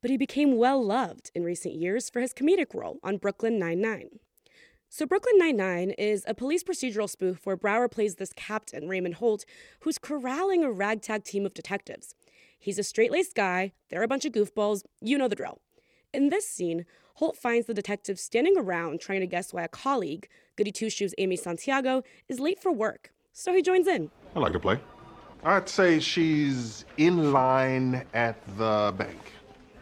but 0.00 0.10
he 0.10 0.16
became 0.16 0.56
well 0.56 0.82
loved 0.82 1.30
in 1.34 1.44
recent 1.44 1.74
years 1.74 2.08
for 2.08 2.20
his 2.20 2.32
comedic 2.32 2.72
role 2.72 2.98
on 3.02 3.18
Brooklyn 3.18 3.58
Nine-Nine. 3.58 4.20
So, 4.94 5.06
Brooklyn 5.06 5.38
Nine-Nine 5.38 5.92
is 5.92 6.22
a 6.28 6.34
police 6.34 6.62
procedural 6.62 7.08
spoof 7.08 7.46
where 7.46 7.56
Braugher 7.56 7.90
plays 7.90 8.16
this 8.16 8.34
captain, 8.34 8.90
Raymond 8.90 9.14
Holt, 9.14 9.46
who's 9.80 9.96
corralling 9.96 10.62
a 10.62 10.70
ragtag 10.70 11.24
team 11.24 11.46
of 11.46 11.54
detectives. 11.54 12.14
He's 12.58 12.78
a 12.78 12.82
straight-laced 12.82 13.34
guy, 13.34 13.72
they're 13.88 14.02
a 14.02 14.06
bunch 14.06 14.26
of 14.26 14.34
goofballs, 14.34 14.82
you 15.00 15.16
know 15.16 15.28
the 15.28 15.34
drill. 15.34 15.62
In 16.12 16.28
this 16.28 16.46
scene, 16.46 16.84
Holt 17.14 17.38
finds 17.38 17.66
the 17.66 17.72
detectives 17.72 18.20
standing 18.20 18.58
around 18.58 19.00
trying 19.00 19.20
to 19.20 19.26
guess 19.26 19.54
why 19.54 19.62
a 19.62 19.68
colleague, 19.68 20.28
Goody 20.56 20.72
Two-Shoes 20.72 21.14
Amy 21.16 21.36
Santiago, 21.36 22.02
is 22.28 22.38
late 22.38 22.60
for 22.60 22.70
work. 22.70 23.14
So 23.32 23.54
he 23.54 23.62
joins 23.62 23.86
in. 23.86 24.10
I 24.36 24.40
like 24.40 24.52
to 24.52 24.60
play. 24.60 24.78
I'd 25.42 25.70
say 25.70 26.00
she's 26.00 26.84
in 26.98 27.32
line 27.32 28.04
at 28.12 28.36
the 28.58 28.92
bank. 28.98 29.20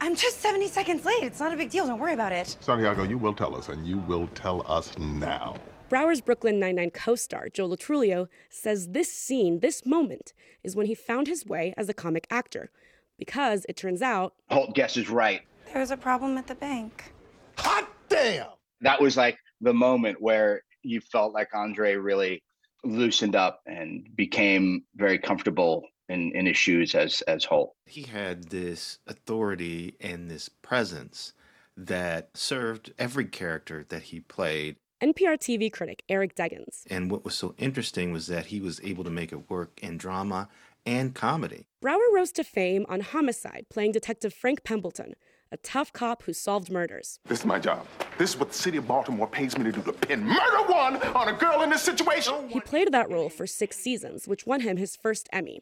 I'm 0.03 0.17
just 0.17 0.41
70 0.41 0.69
seconds 0.69 1.05
late. 1.05 1.23
It's 1.23 1.41
not 1.41 1.53
a 1.53 1.57
big 1.57 1.69
deal. 1.69 1.87
Don't 1.87 1.99
worry 1.99 2.15
about 2.15 2.33
it. 2.33 2.57
Santiago, 2.61 3.03
you 3.03 3.19
will 3.19 3.35
tell 3.35 3.55
us, 3.55 3.69
and 3.69 3.87
you 3.87 3.99
will 3.99 4.29
tell 4.29 4.65
us 4.67 4.97
now. 4.99 5.57
Braugher's 5.91 6.23
Brooklyn 6.23 6.59
Nine-Nine 6.59 6.91
co-star, 6.93 7.51
Joe 7.51 7.67
Lo 7.67 7.77
Truglio, 7.77 8.29
says 8.49 8.89
this 8.89 9.13
scene, 9.13 9.61
this 9.61 9.85
moment, 9.85 10.33
is 10.65 10.75
when 10.75 10.87
he 10.87 10.95
found 10.95 11.27
his 11.27 11.45
way 11.45 11.75
as 11.77 11.91
a 11.91 11.95
comic 11.95 12.27
actor. 12.31 12.71
Because 13.19 13.67
it 13.69 13.77
turns 13.77 14.01
out... 14.01 14.33
Holt 14.49 14.75
guesses 14.75 15.11
right. 15.11 15.43
There 15.71 15.81
was 15.81 15.91
a 15.91 15.99
problem 15.99 16.39
at 16.39 16.47
the 16.47 16.55
bank. 16.55 17.13
Hot 17.59 17.87
damn! 18.09 18.47
That 18.81 19.03
was 19.03 19.19
like 19.19 19.37
the 19.61 19.75
moment 19.75 20.17
where 20.21 20.63
you 20.83 21.03
felt 21.03 21.35
like 21.35 21.49
Andre 21.55 21.97
really 21.97 22.43
loosened 22.85 23.37
up 23.37 23.61
and 23.67 24.09
became 24.17 24.85
very 24.97 25.19
comfortable 25.19 25.83
in, 26.11 26.33
in 26.33 26.47
his 26.47 26.57
shoes 26.57 26.95
as 26.95 27.23
as 27.23 27.45
Holt. 27.45 27.75
He 27.87 28.03
had 28.03 28.45
this 28.51 28.99
authority 29.07 29.95
and 30.01 30.31
this 30.31 30.49
presence 30.49 31.33
that 31.77 32.31
served 32.35 32.93
every 32.99 33.25
character 33.25 33.85
that 33.89 34.05
he 34.05 34.21
played. 34.21 34.77
NPR 35.01 35.39
TV 35.39 35.73
critic 35.73 36.03
Eric 36.09 36.35
Deggans. 36.35 36.83
And 36.91 37.11
what 37.11 37.25
was 37.25 37.35
so 37.35 37.55
interesting 37.57 38.13
was 38.13 38.27
that 38.27 38.47
he 38.47 38.61
was 38.61 38.81
able 38.83 39.05
to 39.05 39.11
make 39.11 39.33
it 39.33 39.49
work 39.49 39.79
in 39.83 39.97
drama 39.97 40.49
and 40.85 41.15
comedy. 41.15 41.67
Braugher 41.83 42.13
rose 42.13 42.33
to 42.33 42.45
fame 42.45 42.85
on 42.89 43.01
Homicide, 43.01 43.67
playing 43.71 43.93
Detective 43.93 44.35
Frank 44.35 44.65
Pembleton, 44.65 45.15
a 45.53 45.57
tough 45.59 45.93
cop 45.93 46.23
who 46.25 46.33
solved 46.33 46.71
murders. 46.71 47.19
This 47.27 47.41
is 47.41 47.47
my 47.47 47.59
job. 47.59 47.87
This 48.19 48.31
is 48.31 48.39
what 48.39 48.49
the 48.49 48.55
city 48.55 48.77
of 48.79 48.87
Baltimore 48.87 49.27
pays 49.27 49.57
me 49.57 49.65
to 49.65 49.73
do 49.73 49.83
to 49.83 49.93
pin 49.93 50.25
murder 50.25 50.63
one 50.71 50.97
on 51.15 51.29
a 51.29 51.33
girl 51.33 51.63
in 51.63 51.71
this 51.71 51.83
situation. 51.83 52.49
He 52.49 52.61
played 52.61 52.93
that 52.93 53.11
role 53.11 53.29
for 53.29 53.47
six 53.47 53.77
seasons, 53.77 54.29
which 54.29 54.47
won 54.47 54.61
him 54.61 54.77
his 54.77 54.97
first 54.97 55.29
Emmy. 55.33 55.61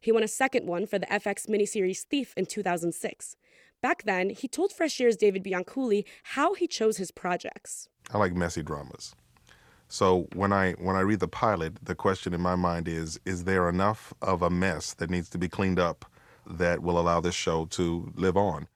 He 0.00 0.12
won 0.12 0.22
a 0.22 0.28
second 0.28 0.66
one 0.66 0.86
for 0.86 0.98
the 0.98 1.06
FX 1.06 1.48
miniseries 1.48 2.02
Thief 2.02 2.34
in 2.36 2.46
2006. 2.46 3.36
Back 3.80 4.02
then, 4.04 4.30
he 4.30 4.48
told 4.48 4.72
Fresh 4.72 5.00
Air's 5.00 5.16
David 5.16 5.44
Bianculli 5.44 6.04
how 6.34 6.54
he 6.54 6.66
chose 6.66 6.96
his 6.96 7.10
projects. 7.10 7.88
I 8.12 8.18
like 8.18 8.34
messy 8.34 8.62
dramas. 8.62 9.14
So 9.88 10.28
when 10.34 10.52
I 10.52 10.72
when 10.72 10.96
I 10.96 11.00
read 11.00 11.20
the 11.20 11.28
pilot, 11.28 11.78
the 11.82 11.94
question 11.94 12.34
in 12.34 12.40
my 12.40 12.56
mind 12.56 12.88
is 12.88 13.18
is 13.24 13.44
there 13.44 13.68
enough 13.68 14.12
of 14.20 14.42
a 14.42 14.50
mess 14.50 14.94
that 14.94 15.10
needs 15.10 15.30
to 15.30 15.38
be 15.38 15.48
cleaned 15.48 15.78
up 15.78 16.04
that 16.46 16.82
will 16.82 16.98
allow 16.98 17.20
this 17.20 17.34
show 17.34 17.64
to 17.66 18.12
live 18.14 18.36
on? 18.36 18.68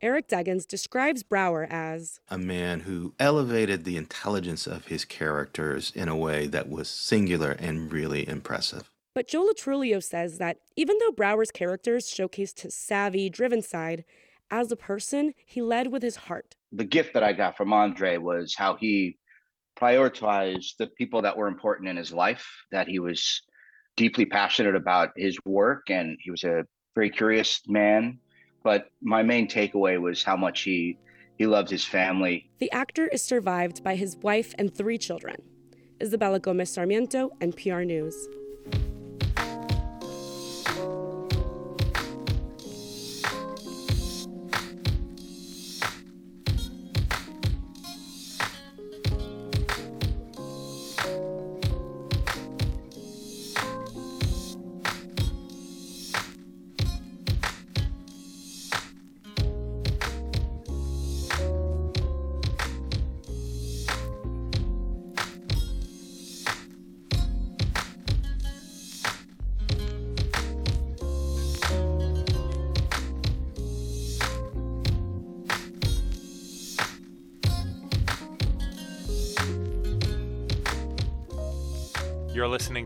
Eric 0.00 0.28
Deggans 0.28 0.66
describes 0.66 1.24
Braugher 1.24 1.66
as 1.68 2.20
a 2.28 2.38
man 2.38 2.80
who 2.80 3.14
elevated 3.18 3.84
the 3.84 3.96
intelligence 3.96 4.66
of 4.66 4.86
his 4.86 5.04
characters 5.04 5.90
in 5.94 6.08
a 6.08 6.16
way 6.16 6.46
that 6.46 6.68
was 6.68 6.88
singular 6.88 7.52
and 7.52 7.92
really 7.92 8.28
impressive. 8.28 8.90
But 9.18 9.26
Joe 9.26 9.50
Lo 9.66 9.98
says 9.98 10.38
that 10.38 10.58
even 10.76 10.96
though 10.98 11.10
Braugher's 11.10 11.50
characters 11.50 12.06
showcased 12.06 12.60
his 12.60 12.72
savvy, 12.72 13.28
driven 13.28 13.62
side, 13.62 14.04
as 14.48 14.70
a 14.70 14.76
person, 14.76 15.34
he 15.44 15.60
led 15.60 15.88
with 15.88 16.04
his 16.04 16.14
heart. 16.14 16.54
The 16.70 16.84
gift 16.84 17.14
that 17.14 17.24
I 17.24 17.32
got 17.32 17.56
from 17.56 17.72
Andre 17.72 18.18
was 18.18 18.54
how 18.54 18.76
he 18.76 19.18
prioritized 19.76 20.76
the 20.78 20.86
people 20.86 21.20
that 21.22 21.36
were 21.36 21.48
important 21.48 21.88
in 21.88 21.96
his 21.96 22.12
life, 22.12 22.46
that 22.70 22.86
he 22.86 23.00
was 23.00 23.42
deeply 23.96 24.24
passionate 24.24 24.76
about 24.76 25.10
his 25.16 25.36
work, 25.44 25.90
and 25.90 26.16
he 26.20 26.30
was 26.30 26.44
a 26.44 26.62
very 26.94 27.10
curious 27.10 27.60
man. 27.66 28.20
But 28.62 28.86
my 29.02 29.24
main 29.24 29.48
takeaway 29.48 30.00
was 30.00 30.22
how 30.22 30.36
much 30.36 30.60
he 30.60 30.96
he 31.38 31.46
loved 31.48 31.70
his 31.70 31.84
family. 31.84 32.52
The 32.60 32.70
actor 32.70 33.08
is 33.08 33.22
survived 33.22 33.82
by 33.82 33.96
his 33.96 34.16
wife 34.18 34.54
and 34.60 34.72
three 34.72 34.96
children. 34.96 35.42
Isabella 36.00 36.38
Gomez 36.38 36.70
Sarmiento, 36.70 37.30
NPR 37.40 37.84
News. 37.84 38.28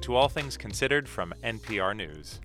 To 0.02 0.16
All 0.16 0.28
Things 0.28 0.56
Considered 0.56 1.08
from 1.08 1.32
NPR 1.44 1.96
News. 1.96 2.40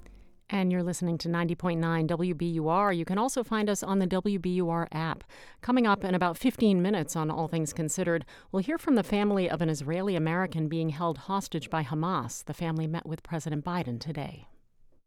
And 0.47 0.71
you're 0.71 0.83
listening 0.83 1.17
to 1.17 1.27
90.9 1.27 2.07
WBUR. 2.07 2.95
You 2.95 3.03
can 3.03 3.17
also 3.17 3.43
find 3.43 3.67
us 3.67 3.81
on 3.81 3.97
the 3.97 4.05
WBUR 4.05 4.87
app. 4.91 5.23
Coming 5.61 5.87
up 5.87 6.03
in 6.03 6.13
about 6.13 6.37
15 6.37 6.81
minutes 6.81 7.15
on 7.15 7.31
All 7.31 7.47
Things 7.47 7.73
Considered, 7.73 8.25
we'll 8.51 8.61
hear 8.61 8.77
from 8.77 8.93
the 8.93 9.03
family 9.03 9.49
of 9.49 9.61
an 9.63 9.69
Israeli 9.69 10.15
American 10.15 10.67
being 10.67 10.89
held 10.89 11.17
hostage 11.17 11.69
by 11.71 11.83
Hamas. 11.83 12.45
The 12.45 12.53
family 12.53 12.85
met 12.85 13.07
with 13.07 13.23
President 13.23 13.65
Biden 13.65 13.99
today. 13.99 14.47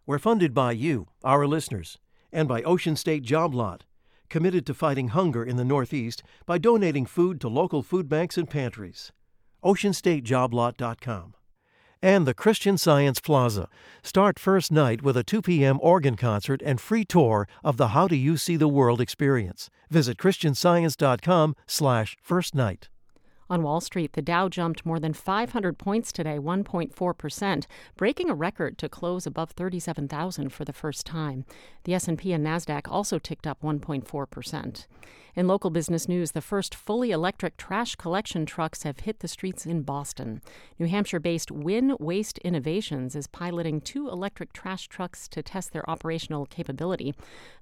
We're 0.04 0.18
funded 0.18 0.52
by 0.52 0.72
you, 0.72 1.06
our 1.22 1.46
listeners, 1.46 1.98
and 2.32 2.48
by 2.48 2.62
Ocean 2.62 2.96
State 2.96 3.22
Job 3.22 3.54
Lot, 3.54 3.84
committed 4.28 4.66
to 4.66 4.74
fighting 4.74 5.08
hunger 5.08 5.44
in 5.44 5.56
the 5.56 5.64
Northeast 5.64 6.24
by 6.46 6.58
donating 6.58 7.06
food 7.06 7.40
to 7.42 7.48
local 7.48 7.84
food 7.84 8.08
banks 8.08 8.36
and 8.36 8.50
pantries. 8.50 9.12
OceanStateJobLot.com 9.62 11.34
and 12.02 12.26
the 12.26 12.34
Christian 12.34 12.78
Science 12.78 13.20
Plaza. 13.20 13.68
Start 14.02 14.38
first 14.38 14.72
night 14.72 15.02
with 15.02 15.16
a 15.16 15.24
2 15.24 15.42
p.m. 15.42 15.78
organ 15.82 16.16
concert 16.16 16.62
and 16.64 16.80
free 16.80 17.04
tour 17.04 17.46
of 17.62 17.76
the 17.76 17.88
How 17.88 18.08
Do 18.08 18.16
You 18.16 18.36
See 18.36 18.56
the 18.56 18.68
World 18.68 19.00
experience. 19.00 19.70
Visit 19.90 20.18
christianscience.com 20.18 21.56
slash 21.66 22.16
first 22.22 22.54
night. 22.54 22.88
On 23.50 23.64
Wall 23.64 23.80
Street, 23.80 24.12
the 24.12 24.22
Dow 24.22 24.48
jumped 24.48 24.86
more 24.86 25.00
than 25.00 25.12
500 25.12 25.76
points 25.76 26.12
today, 26.12 26.38
1.4%, 26.38 27.66
breaking 27.96 28.30
a 28.30 28.34
record 28.34 28.78
to 28.78 28.88
close 28.88 29.26
above 29.26 29.50
37,000 29.50 30.50
for 30.50 30.64
the 30.64 30.72
first 30.72 31.04
time. 31.04 31.44
The 31.82 31.94
S&P 31.94 32.32
and 32.32 32.46
Nasdaq 32.46 32.82
also 32.88 33.18
ticked 33.18 33.48
up 33.48 33.60
1.4%. 33.60 34.86
In 35.36 35.46
local 35.46 35.70
business 35.70 36.08
news, 36.08 36.32
the 36.32 36.40
first 36.40 36.74
fully 36.74 37.12
electric 37.12 37.56
trash 37.56 37.94
collection 37.94 38.46
trucks 38.46 38.82
have 38.82 39.00
hit 39.00 39.20
the 39.20 39.28
streets 39.28 39.64
in 39.64 39.82
Boston. 39.82 40.42
New 40.78 40.86
Hampshire 40.86 41.20
based 41.20 41.52
Win 41.52 41.96
Waste 42.00 42.38
Innovations 42.38 43.14
is 43.14 43.28
piloting 43.28 43.80
two 43.80 44.08
electric 44.08 44.52
trash 44.52 44.88
trucks 44.88 45.28
to 45.28 45.42
test 45.42 45.72
their 45.72 45.88
operational 45.88 46.46
capability. 46.46 47.14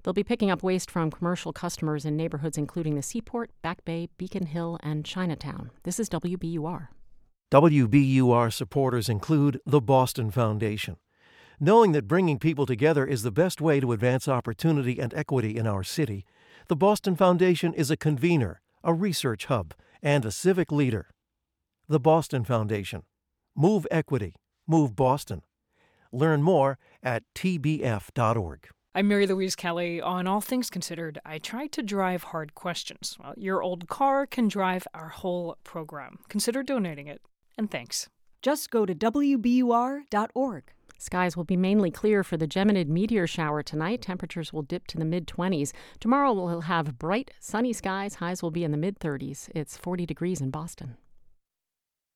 They'll 0.03 0.13
be 0.13 0.23
picking 0.23 0.49
up 0.49 0.63
waste 0.63 0.89
from 0.89 1.11
commercial 1.11 1.53
customers 1.53 2.05
in 2.05 2.17
neighborhoods 2.17 2.57
including 2.57 2.95
the 2.95 3.03
Seaport, 3.03 3.51
Back 3.61 3.85
Bay, 3.85 4.09
Beacon 4.17 4.47
Hill, 4.47 4.79
and 4.81 5.05
Chinatown. 5.05 5.69
This 5.83 5.99
is 5.99 6.09
WBUR. 6.09 6.87
WBUR 7.51 8.53
supporters 8.53 9.09
include 9.09 9.59
the 9.65 9.81
Boston 9.81 10.31
Foundation. 10.31 10.97
Knowing 11.59 11.91
that 11.91 12.07
bringing 12.07 12.39
people 12.39 12.65
together 12.65 13.05
is 13.05 13.21
the 13.21 13.31
best 13.31 13.59
way 13.59 13.79
to 13.79 13.91
advance 13.91 14.27
opportunity 14.27 14.97
and 14.97 15.13
equity 15.13 15.57
in 15.57 15.67
our 15.67 15.83
city, 15.83 16.25
the 16.69 16.75
Boston 16.75 17.15
Foundation 17.15 17.73
is 17.73 17.89
a 17.89 17.97
convener, 17.97 18.61
a 18.83 18.93
research 18.93 19.45
hub, 19.45 19.73
and 20.03 20.23
a 20.23 20.29
civic 20.29 20.71
leader. 20.71 21.07
The 21.87 21.99
Boston 21.99 22.43
Foundation. 22.43 23.01
Move 23.55 23.87
equity. 23.89 24.35
Move 24.67 24.95
Boston. 24.95 25.41
Learn 26.11 26.43
more 26.43 26.77
at 27.01 27.23
tbf.org. 27.33 28.67
I'm 28.93 29.07
Mary 29.07 29.25
Louise 29.25 29.55
Kelly. 29.55 29.99
On 29.99 30.27
All 30.27 30.41
Things 30.41 30.69
Considered, 30.69 31.17
I 31.25 31.39
try 31.39 31.65
to 31.65 31.81
drive 31.81 32.25
hard 32.25 32.53
questions. 32.53 33.17
Well, 33.19 33.33
your 33.35 33.63
old 33.63 33.87
car 33.87 34.27
can 34.27 34.47
drive 34.47 34.85
our 34.93 35.09
whole 35.09 35.57
program. 35.63 36.19
Consider 36.29 36.61
donating 36.61 37.07
it. 37.07 37.23
And 37.57 37.71
thanks. 37.71 38.09
Just 38.43 38.69
go 38.69 38.85
to 38.85 38.93
WBUR.org. 38.93 40.63
Skies 40.99 41.35
will 41.37 41.45
be 41.45 41.55
mainly 41.55 41.91
clear 41.91 42.25
for 42.25 42.35
the 42.35 42.47
Geminid 42.47 42.87
meteor 42.87 43.25
shower 43.25 43.63
tonight. 43.63 44.01
Temperatures 44.01 44.51
will 44.51 44.63
dip 44.63 44.85
to 44.87 44.97
the 44.97 45.05
mid 45.05 45.27
20s. 45.27 45.71
Tomorrow 46.01 46.33
we'll 46.33 46.59
have 46.61 46.99
bright, 46.99 47.31
sunny 47.39 47.71
skies. 47.71 48.15
Highs 48.15 48.43
will 48.43 48.51
be 48.51 48.65
in 48.65 48.71
the 48.71 48.77
mid 48.77 48.99
30s. 48.99 49.49
It's 49.55 49.77
40 49.77 50.05
degrees 50.05 50.41
in 50.41 50.51
Boston. 50.51 50.97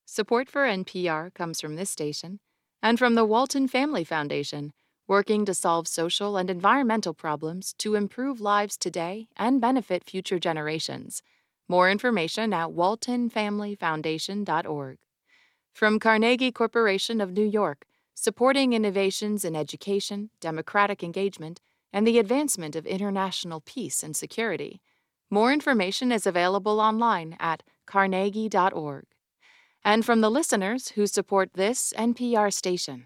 Support 0.05 0.49
for 0.49 0.64
NPR 0.64 1.34
comes 1.34 1.61
from 1.61 1.77
this 1.77 1.89
station 1.89 2.41
and 2.81 2.99
from 2.99 3.15
the 3.15 3.23
Walton 3.23 3.69
Family 3.69 4.03
Foundation, 4.03 4.73
working 5.07 5.45
to 5.45 5.53
solve 5.53 5.88
social 5.88 6.35
and 6.35 6.49
environmental 6.49 7.14
problems 7.14 7.72
to 7.77 7.95
improve 7.95 8.41
lives 8.41 8.76
today 8.76 9.30
and 9.38 9.61
benefit 9.61 10.03
future 10.03 10.39
generations. 10.39 11.23
More 11.69 11.89
information 11.89 12.51
at 12.51 12.72
waltonfamilyfoundation.org. 12.72 14.97
From 15.72 15.99
Carnegie 15.99 16.51
Corporation 16.51 17.22
of 17.22 17.31
New 17.31 17.45
York, 17.45 17.85
supporting 18.14 18.73
innovations 18.73 19.44
in 19.44 19.56
education, 19.56 20.30
democratic 20.40 21.03
engagement, 21.03 21.61
and 21.91 22.07
the 22.07 22.19
advancement 22.19 22.76
of 22.76 22.85
international 22.85 23.61
peace 23.61 24.03
and 24.03 24.15
security. 24.15 24.81
More 25.30 25.52
information 25.52 26.11
is 26.11 26.27
available 26.27 26.80
online 26.80 27.35
at 27.40 27.64
carnegie.org. 27.85 29.06
And 29.85 30.06
from 30.06 30.22
the 30.22 30.31
listeners 30.31 30.90
who 30.90 31.07
support 31.07 31.53
this 31.53 31.94
NPR 31.98 32.53
station. 32.53 33.06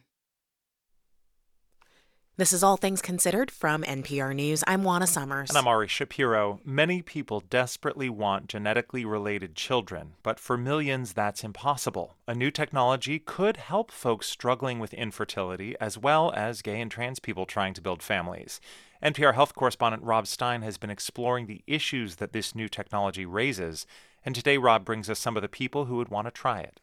This 2.39 2.53
is 2.53 2.61
All 2.61 2.77
Things 2.77 3.01
Considered 3.01 3.49
from 3.49 3.81
NPR 3.81 4.35
News. 4.35 4.63
I'm 4.67 4.83
Juana 4.83 5.07
Summers. 5.07 5.49
And 5.49 5.57
I'm 5.57 5.67
Ari 5.67 5.87
Shapiro. 5.87 6.59
Many 6.63 7.01
people 7.01 7.39
desperately 7.39 8.11
want 8.11 8.47
genetically 8.47 9.03
related 9.05 9.55
children, 9.55 10.13
but 10.21 10.39
for 10.39 10.55
millions, 10.55 11.13
that's 11.13 11.43
impossible. 11.43 12.13
A 12.27 12.35
new 12.35 12.51
technology 12.51 13.17
could 13.17 13.57
help 13.57 13.89
folks 13.89 14.27
struggling 14.27 14.77
with 14.77 14.93
infertility, 14.93 15.75
as 15.81 15.97
well 15.97 16.31
as 16.35 16.61
gay 16.61 16.79
and 16.79 16.91
trans 16.91 17.17
people 17.17 17.47
trying 17.47 17.73
to 17.73 17.81
build 17.81 18.03
families. 18.03 18.61
NPR 19.01 19.33
health 19.33 19.55
correspondent 19.55 20.03
Rob 20.03 20.27
Stein 20.27 20.61
has 20.61 20.77
been 20.77 20.91
exploring 20.91 21.47
the 21.47 21.63
issues 21.65 22.17
that 22.17 22.33
this 22.33 22.53
new 22.53 22.69
technology 22.69 23.25
raises, 23.25 23.87
and 24.23 24.35
today 24.35 24.59
Rob 24.59 24.85
brings 24.85 25.09
us 25.09 25.17
some 25.17 25.37
of 25.37 25.41
the 25.41 25.49
people 25.49 25.85
who 25.85 25.95
would 25.95 26.09
want 26.09 26.27
to 26.27 26.31
try 26.31 26.59
it. 26.59 26.81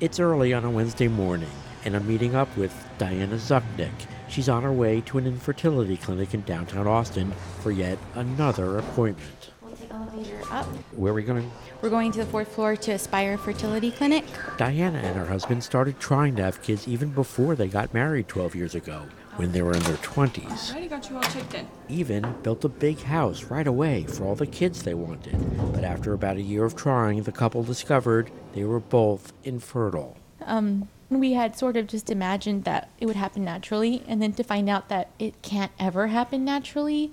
It's 0.00 0.18
early 0.18 0.54
on 0.54 0.64
a 0.64 0.70
Wednesday 0.70 1.08
morning, 1.08 1.50
and 1.84 1.94
I'm 1.94 2.08
meeting 2.08 2.34
up 2.34 2.48
with 2.56 2.74
Diana 2.96 3.34
Zuknik. 3.34 3.92
She's 4.30 4.48
on 4.48 4.62
her 4.62 4.72
way 4.72 5.02
to 5.02 5.18
an 5.18 5.26
infertility 5.26 5.98
clinic 5.98 6.32
in 6.32 6.40
downtown 6.40 6.86
Austin 6.86 7.34
for 7.60 7.70
yet 7.70 7.98
another 8.14 8.78
appointment. 8.78 9.50
We'll 9.60 9.76
take 9.76 9.92
elevator 9.92 10.40
up. 10.50 10.64
Where 10.96 11.12
are 11.12 11.14
we 11.14 11.22
going? 11.22 11.50
We're 11.82 11.90
going 11.90 12.12
to 12.12 12.18
the 12.20 12.24
fourth 12.24 12.48
floor 12.48 12.76
to 12.76 12.92
Aspire 12.92 13.36
Fertility 13.36 13.90
Clinic. 13.90 14.24
Diana 14.56 15.00
and 15.00 15.18
her 15.18 15.26
husband 15.26 15.62
started 15.62 16.00
trying 16.00 16.34
to 16.36 16.44
have 16.44 16.62
kids 16.62 16.88
even 16.88 17.10
before 17.10 17.54
they 17.54 17.68
got 17.68 17.92
married 17.92 18.26
12 18.26 18.54
years 18.54 18.74
ago, 18.74 19.04
when 19.36 19.52
they 19.52 19.62
were 19.62 19.72
in 19.72 19.82
their 19.84 19.96
20s. 19.96 20.70
Already 20.70 20.88
got 20.88 21.08
you 21.08 21.16
all 21.16 21.22
checked 21.22 21.54
in. 21.54 21.68
Even 21.88 22.34
built 22.42 22.64
a 22.64 22.68
big 22.68 23.00
house 23.02 23.44
right 23.44 23.66
away 23.66 24.04
for 24.04 24.24
all 24.24 24.34
the 24.34 24.46
kids 24.46 24.82
they 24.82 24.94
wanted. 24.94 25.36
But 25.72 25.84
after 25.84 26.12
about 26.12 26.36
a 26.36 26.42
year 26.42 26.64
of 26.64 26.76
trying, 26.76 27.22
the 27.22 27.32
couple 27.32 27.62
discovered 27.62 28.30
they 28.52 28.64
were 28.64 28.80
both 28.80 29.32
infertile. 29.44 30.16
Um, 30.44 30.88
we 31.08 31.32
had 31.32 31.56
sort 31.56 31.76
of 31.76 31.86
just 31.86 32.10
imagined 32.10 32.64
that 32.64 32.90
it 32.98 33.06
would 33.06 33.16
happen 33.16 33.44
naturally, 33.44 34.02
and 34.06 34.22
then 34.22 34.32
to 34.34 34.44
find 34.44 34.68
out 34.68 34.88
that 34.88 35.10
it 35.18 35.40
can't 35.42 35.72
ever 35.78 36.08
happen 36.08 36.44
naturally, 36.44 37.12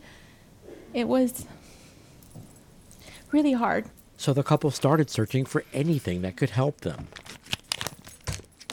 it 0.93 1.07
was 1.07 1.45
really 3.31 3.53
hard. 3.53 3.85
So 4.17 4.33
the 4.33 4.43
couple 4.43 4.71
started 4.71 5.09
searching 5.09 5.45
for 5.45 5.63
anything 5.73 6.21
that 6.21 6.37
could 6.37 6.51
help 6.51 6.81
them. 6.81 7.07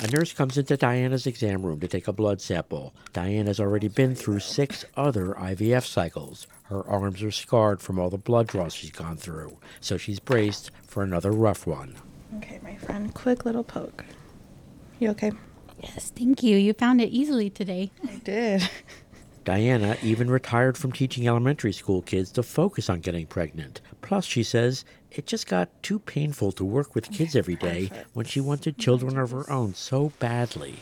A 0.04 0.06
nurse 0.08 0.34
comes 0.34 0.58
into 0.58 0.76
Diana's 0.76 1.26
exam 1.26 1.64
room 1.64 1.80
to 1.80 1.88
take 1.88 2.06
a 2.06 2.12
blood 2.12 2.42
sample. 2.42 2.94
Diana's 3.14 3.58
already 3.58 3.88
been 3.88 4.14
through 4.14 4.40
six 4.40 4.84
other 4.98 5.28
IVF 5.28 5.86
cycles. 5.86 6.46
Her 6.64 6.86
arms 6.86 7.22
are 7.22 7.30
scarred 7.30 7.80
from 7.80 7.98
all 7.98 8.10
the 8.10 8.18
blood 8.18 8.46
draws 8.46 8.74
she's 8.74 8.90
gone 8.90 9.16
through, 9.16 9.56
so 9.80 9.96
she's 9.96 10.20
braced 10.20 10.70
for 10.86 11.02
another 11.02 11.30
rough 11.30 11.66
one. 11.66 11.96
Okay, 12.36 12.60
my 12.62 12.76
friend, 12.76 13.14
quick 13.14 13.46
little 13.46 13.64
poke. 13.64 14.04
You 14.98 15.08
okay? 15.12 15.32
Yes, 15.82 16.12
thank 16.14 16.42
you. 16.42 16.58
You 16.58 16.74
found 16.74 17.00
it 17.00 17.08
easily 17.08 17.48
today. 17.48 17.90
I 18.06 18.16
did. 18.16 18.68
Diana 19.44 19.96
even 20.02 20.30
retired 20.30 20.76
from 20.76 20.92
teaching 20.92 21.26
elementary 21.26 21.72
school 21.72 22.02
kids 22.02 22.30
to 22.32 22.42
focus 22.42 22.90
on 22.90 23.00
getting 23.00 23.24
pregnant. 23.26 23.80
Plus, 24.04 24.26
she 24.26 24.42
says 24.42 24.84
it 25.10 25.26
just 25.26 25.46
got 25.46 25.82
too 25.82 25.98
painful 25.98 26.52
to 26.52 26.64
work 26.64 26.94
with 26.94 27.10
kids 27.10 27.34
every 27.34 27.56
day 27.56 27.90
when 28.12 28.26
she 28.26 28.40
wanted 28.40 28.76
children 28.76 29.18
of 29.18 29.30
her 29.30 29.50
own 29.50 29.72
so 29.74 30.12
badly. 30.18 30.76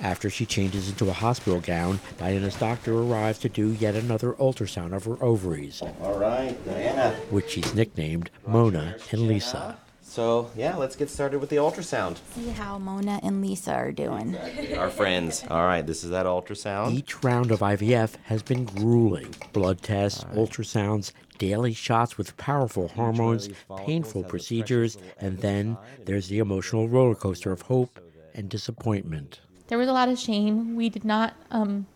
After 0.00 0.28
she 0.30 0.46
changes 0.46 0.88
into 0.88 1.08
a 1.08 1.12
hospital 1.12 1.60
gown, 1.60 2.00
Diana's 2.18 2.56
doctor 2.56 2.98
arrives 2.98 3.38
to 3.40 3.48
do 3.48 3.72
yet 3.72 3.94
another 3.94 4.32
ultrasound 4.34 4.94
of 4.94 5.04
her 5.04 5.22
ovaries. 5.22 5.82
All 6.00 6.18
right, 6.18 6.56
Diana. 6.64 7.10
Which 7.30 7.50
she's 7.50 7.74
nicknamed 7.74 8.30
Mona 8.46 8.96
and 9.10 9.28
Lisa. 9.28 9.78
So, 10.14 10.48
yeah, 10.54 10.76
let's 10.76 10.94
get 10.94 11.10
started 11.10 11.40
with 11.40 11.50
the 11.50 11.56
ultrasound. 11.56 12.18
See 12.36 12.50
how 12.50 12.78
Mona 12.78 13.18
and 13.24 13.42
Lisa 13.42 13.72
are 13.72 13.90
doing. 13.90 14.38
Our 14.78 14.88
friends. 14.88 15.44
All 15.50 15.66
right, 15.66 15.84
this 15.84 16.04
is 16.04 16.10
that 16.10 16.24
ultrasound. 16.24 16.92
Each 16.92 17.24
round 17.24 17.50
of 17.50 17.58
IVF 17.58 18.14
has 18.26 18.40
been 18.40 18.64
grueling. 18.64 19.34
Blood 19.52 19.82
tests, 19.82 20.24
right. 20.24 20.36
ultrasounds, 20.36 21.10
daily 21.38 21.72
shots 21.72 22.16
with 22.16 22.36
powerful 22.36 22.86
hormones, 22.86 23.48
painful 23.78 24.22
procedures, 24.22 24.96
and 25.18 25.36
then 25.38 25.76
there's 26.04 26.28
the 26.28 26.38
emotional 26.38 26.88
roller 26.88 27.16
coaster 27.16 27.50
of 27.50 27.62
hope 27.62 27.98
and 28.34 28.48
disappointment. 28.48 29.40
There 29.66 29.78
was 29.78 29.88
a 29.88 29.92
lot 29.92 30.08
of 30.08 30.16
shame. 30.16 30.76
We 30.76 30.90
did 30.90 31.04
not, 31.04 31.34
um, 31.50 31.86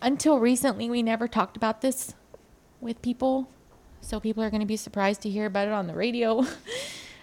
until 0.00 0.38
recently, 0.38 0.88
we 0.88 1.02
never 1.02 1.26
talked 1.26 1.56
about 1.56 1.80
this 1.80 2.14
with 2.80 3.02
people. 3.02 3.48
So 4.00 4.20
people 4.20 4.42
are 4.42 4.50
going 4.50 4.60
to 4.60 4.66
be 4.66 4.76
surprised 4.76 5.22
to 5.22 5.30
hear 5.30 5.46
about 5.46 5.68
it 5.68 5.72
on 5.72 5.86
the 5.86 5.94
radio. 5.94 6.44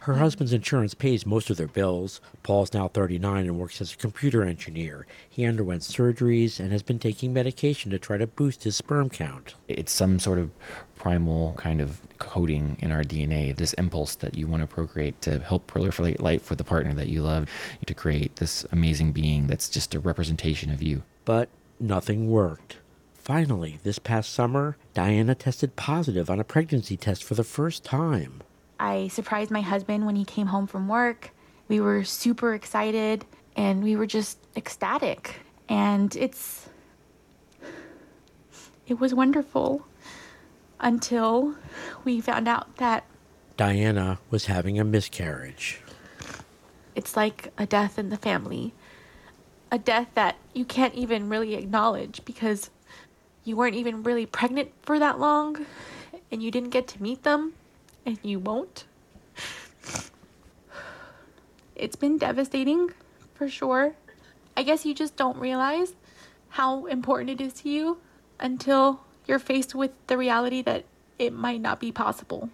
Her 0.05 0.17
husband's 0.17 0.53
insurance 0.53 0.93
pays 0.93 1.25
most 1.25 1.49
of 1.49 1.57
their 1.57 1.65
bills. 1.65 2.21
Paul's 2.43 2.75
now 2.75 2.89
39 2.89 3.45
and 3.45 3.57
works 3.57 3.81
as 3.81 3.93
a 3.93 3.97
computer 3.97 4.43
engineer. 4.43 5.07
He 5.27 5.45
underwent 5.45 5.81
surgeries 5.81 6.59
and 6.59 6.71
has 6.71 6.83
been 6.83 6.99
taking 6.99 7.33
medication 7.33 7.89
to 7.89 7.97
try 7.97 8.17
to 8.17 8.27
boost 8.27 8.65
his 8.65 8.75
sperm 8.75 9.09
count. 9.09 9.55
It's 9.67 9.91
some 9.91 10.19
sort 10.19 10.37
of 10.37 10.51
primal 10.95 11.55
kind 11.57 11.81
of 11.81 12.01
coding 12.19 12.77
in 12.81 12.91
our 12.91 13.01
DNA, 13.01 13.55
this 13.55 13.73
impulse 13.73 14.13
that 14.17 14.35
you 14.35 14.45
want 14.45 14.61
to 14.61 14.67
procreate 14.67 15.19
to 15.21 15.39
help 15.39 15.65
proliferate 15.65 16.21
life 16.21 16.43
for 16.43 16.53
the 16.53 16.63
partner 16.63 16.93
that 16.93 17.07
you 17.07 17.23
love, 17.23 17.49
to 17.87 17.93
create 17.95 18.35
this 18.35 18.63
amazing 18.71 19.11
being 19.11 19.47
that's 19.47 19.69
just 19.69 19.95
a 19.95 19.99
representation 19.99 20.69
of 20.71 20.83
you. 20.83 21.01
But 21.25 21.49
nothing 21.79 22.29
worked. 22.29 22.77
Finally, 23.25 23.79
this 23.81 23.97
past 23.97 24.31
summer, 24.31 24.77
Diana 24.93 25.33
tested 25.33 25.75
positive 25.75 26.29
on 26.29 26.39
a 26.39 26.43
pregnancy 26.43 26.95
test 26.95 27.23
for 27.23 27.33
the 27.33 27.43
first 27.43 27.83
time. 27.83 28.43
I 28.79 29.07
surprised 29.07 29.49
my 29.49 29.61
husband 29.61 30.05
when 30.05 30.15
he 30.15 30.23
came 30.23 30.45
home 30.45 30.67
from 30.67 30.87
work. 30.87 31.31
We 31.67 31.79
were 31.79 32.03
super 32.03 32.53
excited 32.53 33.25
and 33.55 33.83
we 33.83 33.95
were 33.95 34.05
just 34.05 34.37
ecstatic. 34.55 35.37
And 35.67 36.15
it's. 36.15 36.69
It 38.85 38.99
was 38.99 39.15
wonderful 39.15 39.87
until 40.79 41.55
we 42.03 42.21
found 42.21 42.47
out 42.47 42.77
that 42.77 43.05
Diana 43.57 44.19
was 44.29 44.45
having 44.45 44.79
a 44.79 44.83
miscarriage. 44.83 45.81
it's 46.93 47.17
like 47.17 47.51
a 47.57 47.65
death 47.65 47.97
in 47.97 48.09
the 48.09 48.17
family. 48.17 48.75
A 49.71 49.79
death 49.79 50.09
that 50.13 50.35
you 50.53 50.63
can't 50.63 50.93
even 50.93 51.27
really 51.27 51.55
acknowledge 51.55 52.23
because 52.23 52.69
you 53.45 53.55
weren't 53.55 53.75
even 53.75 54.03
really 54.03 54.25
pregnant 54.25 54.71
for 54.81 54.99
that 54.99 55.19
long 55.19 55.65
and 56.31 56.43
you 56.43 56.51
didn't 56.51 56.71
get 56.71 56.87
to 56.89 57.01
meet 57.01 57.23
them 57.23 57.53
and 58.05 58.19
you 58.23 58.39
won't. 58.39 58.85
It's 61.75 61.95
been 61.95 62.17
devastating 62.17 62.89
for 63.35 63.47
sure. 63.47 63.93
I 64.57 64.63
guess 64.63 64.85
you 64.85 64.93
just 64.93 65.15
don't 65.15 65.37
realize 65.37 65.93
how 66.49 66.85
important 66.87 67.29
it 67.29 67.41
is 67.41 67.53
to 67.53 67.69
you 67.69 67.97
until 68.39 69.01
you're 69.27 69.39
faced 69.39 69.75
with 69.75 69.91
the 70.07 70.17
reality 70.17 70.61
that 70.63 70.85
it 71.19 71.33
might 71.33 71.61
not 71.61 71.79
be 71.79 71.91
possible. 71.91 72.49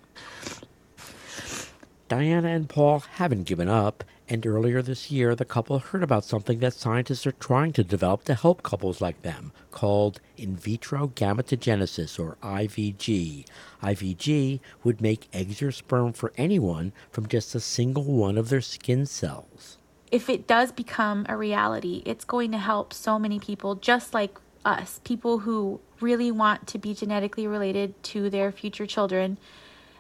Diana 2.08 2.50
and 2.50 2.68
Paul 2.68 3.00
haven't 3.14 3.44
given 3.44 3.70
up, 3.70 4.04
and 4.32 4.48
earlier 4.48 4.82
this 4.82 5.12
year, 5.12 5.36
the 5.36 5.44
couple 5.44 5.78
heard 5.78 6.02
about 6.02 6.24
something 6.24 6.60
that 6.60 6.74
scientists 6.74 7.28
are 7.28 7.34
trying 7.34 7.74
to 7.74 7.84
develop 7.84 8.24
to 8.24 8.34
help 8.34 8.64
couples 8.64 9.02
like 9.02 9.22
them, 9.24 9.52
called 9.72 10.22
in 10.38 10.56
vitro 10.56 11.10
gametogenesis, 11.10 12.18
or 12.18 12.38
IVG. 12.42 13.46
IVG 13.84 14.62
would 14.86 15.02
make 15.02 15.28
eggs 15.34 15.62
or 15.62 15.74
sperm 15.74 16.14
for 16.14 16.32
anyone 16.38 16.94
from 17.12 17.28
just 17.28 17.54
a 17.56 17.60
single 17.60 18.06
one 18.06 18.38
of 18.38 18.48
their 18.48 18.62
skin 18.62 19.06
cells. 19.06 19.78
if 20.12 20.30
it 20.30 20.48
does 20.48 20.72
become 20.72 21.26
a 21.30 21.36
reality, 21.38 22.02
it's 22.06 22.26
going 22.26 22.52
to 22.52 22.58
help 22.58 22.94
so 22.94 23.18
many 23.20 23.40
people 23.40 23.76
just 23.76 24.14
like 24.14 24.38
us, 24.64 25.00
people 25.04 25.40
who 25.40 25.80
really 26.00 26.32
want 26.32 26.68
to 26.68 26.78
be 26.78 26.94
genetically 26.94 27.48
related 27.48 28.02
to 28.04 28.30
their 28.30 28.52
future 28.52 28.86
children. 28.86 29.38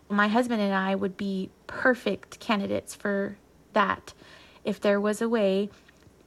My 0.09 0.27
husband 0.27 0.61
and 0.61 0.73
I 0.73 0.95
would 0.95 1.17
be 1.17 1.49
perfect 1.67 2.39
candidates 2.39 2.93
for 2.95 3.37
that 3.73 4.13
if 4.63 4.79
there 4.79 4.99
was 4.99 5.21
a 5.21 5.29
way 5.29 5.69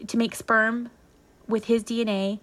to 0.07 0.17
make 0.17 0.35
sperm 0.35 0.91
with 1.47 1.67
his 1.67 1.85
DNA 1.85 2.41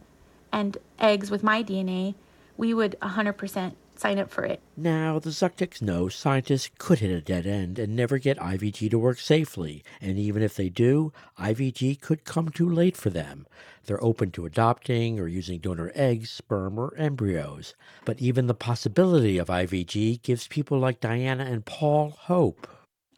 and 0.51 0.77
eggs 0.99 1.31
with 1.31 1.43
my 1.43 1.63
DNA, 1.63 2.15
we 2.57 2.73
would 2.73 2.95
100% 3.01 3.73
sign 3.95 4.17
up 4.17 4.31
for 4.31 4.43
it. 4.43 4.59
Now, 4.75 5.19
the 5.19 5.29
Zukniks 5.29 5.81
know 5.81 6.09
scientists 6.09 6.71
could 6.79 6.99
hit 6.99 7.11
a 7.11 7.21
dead 7.21 7.45
end 7.45 7.77
and 7.77 7.95
never 7.95 8.17
get 8.17 8.39
IVG 8.39 8.89
to 8.89 8.99
work 8.99 9.19
safely, 9.19 9.83
and 10.01 10.17
even 10.17 10.41
if 10.41 10.55
they 10.55 10.69
do, 10.69 11.13
IVG 11.39 12.01
could 12.01 12.23
come 12.23 12.49
too 12.49 12.67
late 12.67 12.97
for 12.97 13.11
them. 13.11 13.45
They're 13.85 14.03
open 14.03 14.31
to 14.31 14.45
adopting 14.45 15.19
or 15.19 15.27
using 15.27 15.59
donor 15.59 15.91
eggs, 15.93 16.31
sperm, 16.31 16.79
or 16.79 16.95
embryos. 16.97 17.75
But 18.05 18.19
even 18.19 18.47
the 18.47 18.53
possibility 18.53 19.37
of 19.37 19.47
IVG 19.47 20.21
gives 20.23 20.47
people 20.47 20.79
like 20.79 20.99
Diana 20.99 21.45
and 21.45 21.65
Paul 21.65 22.11
hope. 22.11 22.67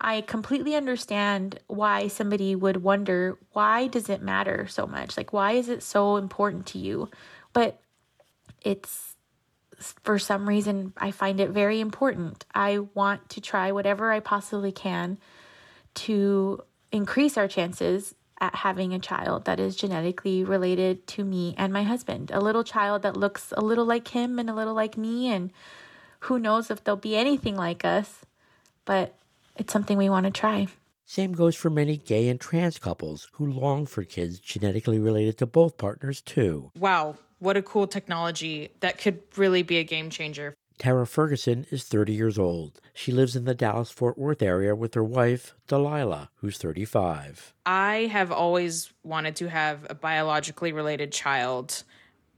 I 0.03 0.19
completely 0.21 0.75
understand 0.75 1.59
why 1.67 2.09
somebody 2.09 2.55
would 2.55 2.83
wonder 2.83 3.37
why 3.53 3.87
does 3.87 4.09
it 4.09 4.21
matter 4.21 4.67
so 4.67 4.85
much? 4.85 5.15
Like 5.15 5.31
why 5.31 5.53
is 5.53 5.69
it 5.69 5.81
so 5.81 6.17
important 6.17 6.65
to 6.67 6.77
you? 6.77 7.09
But 7.53 7.79
it's 8.61 9.15
for 10.03 10.19
some 10.19 10.47
reason 10.47 10.93
I 10.97 11.11
find 11.11 11.39
it 11.39 11.51
very 11.51 11.79
important. 11.79 12.45
I 12.53 12.79
want 12.93 13.29
to 13.29 13.41
try 13.41 13.71
whatever 13.71 14.11
I 14.11 14.19
possibly 14.19 14.73
can 14.73 15.19
to 15.95 16.61
increase 16.91 17.37
our 17.37 17.47
chances 17.47 18.13
at 18.41 18.55
having 18.55 18.93
a 18.93 18.99
child 18.99 19.45
that 19.45 19.59
is 19.59 19.73
genetically 19.73 20.43
related 20.43 21.07
to 21.07 21.23
me 21.23 21.55
and 21.57 21.71
my 21.71 21.83
husband. 21.83 22.29
A 22.33 22.41
little 22.41 22.65
child 22.65 23.03
that 23.03 23.15
looks 23.15 23.53
a 23.55 23.61
little 23.61 23.85
like 23.85 24.09
him 24.09 24.37
and 24.37 24.49
a 24.49 24.53
little 24.53 24.73
like 24.73 24.97
me 24.97 25.27
and 25.31 25.51
who 26.21 26.37
knows 26.37 26.69
if 26.69 26.83
they'll 26.83 26.97
be 26.97 27.15
anything 27.15 27.55
like 27.55 27.85
us, 27.85 28.25
but 28.83 29.15
it's 29.55 29.73
something 29.73 29.97
we 29.97 30.09
want 30.09 30.25
to 30.25 30.31
try. 30.31 30.67
Same 31.05 31.33
goes 31.33 31.55
for 31.55 31.69
many 31.69 31.97
gay 31.97 32.29
and 32.29 32.39
trans 32.39 32.79
couples 32.79 33.27
who 33.33 33.45
long 33.45 33.85
for 33.85 34.03
kids 34.03 34.39
genetically 34.39 34.99
related 34.99 35.37
to 35.39 35.45
both 35.45 35.77
partners, 35.77 36.21
too. 36.21 36.71
Wow, 36.77 37.17
what 37.39 37.57
a 37.57 37.61
cool 37.61 37.87
technology 37.87 38.69
that 38.79 38.97
could 38.97 39.19
really 39.35 39.63
be 39.63 39.77
a 39.77 39.83
game 39.83 40.09
changer. 40.09 40.53
Tara 40.77 41.05
Ferguson 41.05 41.65
is 41.71 41.83
30 41.83 42.13
years 42.13 42.39
old. 42.39 42.79
She 42.93 43.11
lives 43.11 43.35
in 43.35 43.45
the 43.45 43.53
Dallas 43.53 43.91
Fort 43.91 44.17
Worth 44.17 44.41
area 44.41 44.75
with 44.75 44.93
her 44.95 45.03
wife, 45.03 45.53
Delilah, 45.67 46.29
who's 46.35 46.57
35. 46.57 47.53
I 47.65 48.09
have 48.11 48.31
always 48.31 48.91
wanted 49.03 49.35
to 49.37 49.49
have 49.49 49.85
a 49.89 49.95
biologically 49.95 50.71
related 50.71 51.11
child. 51.11 51.83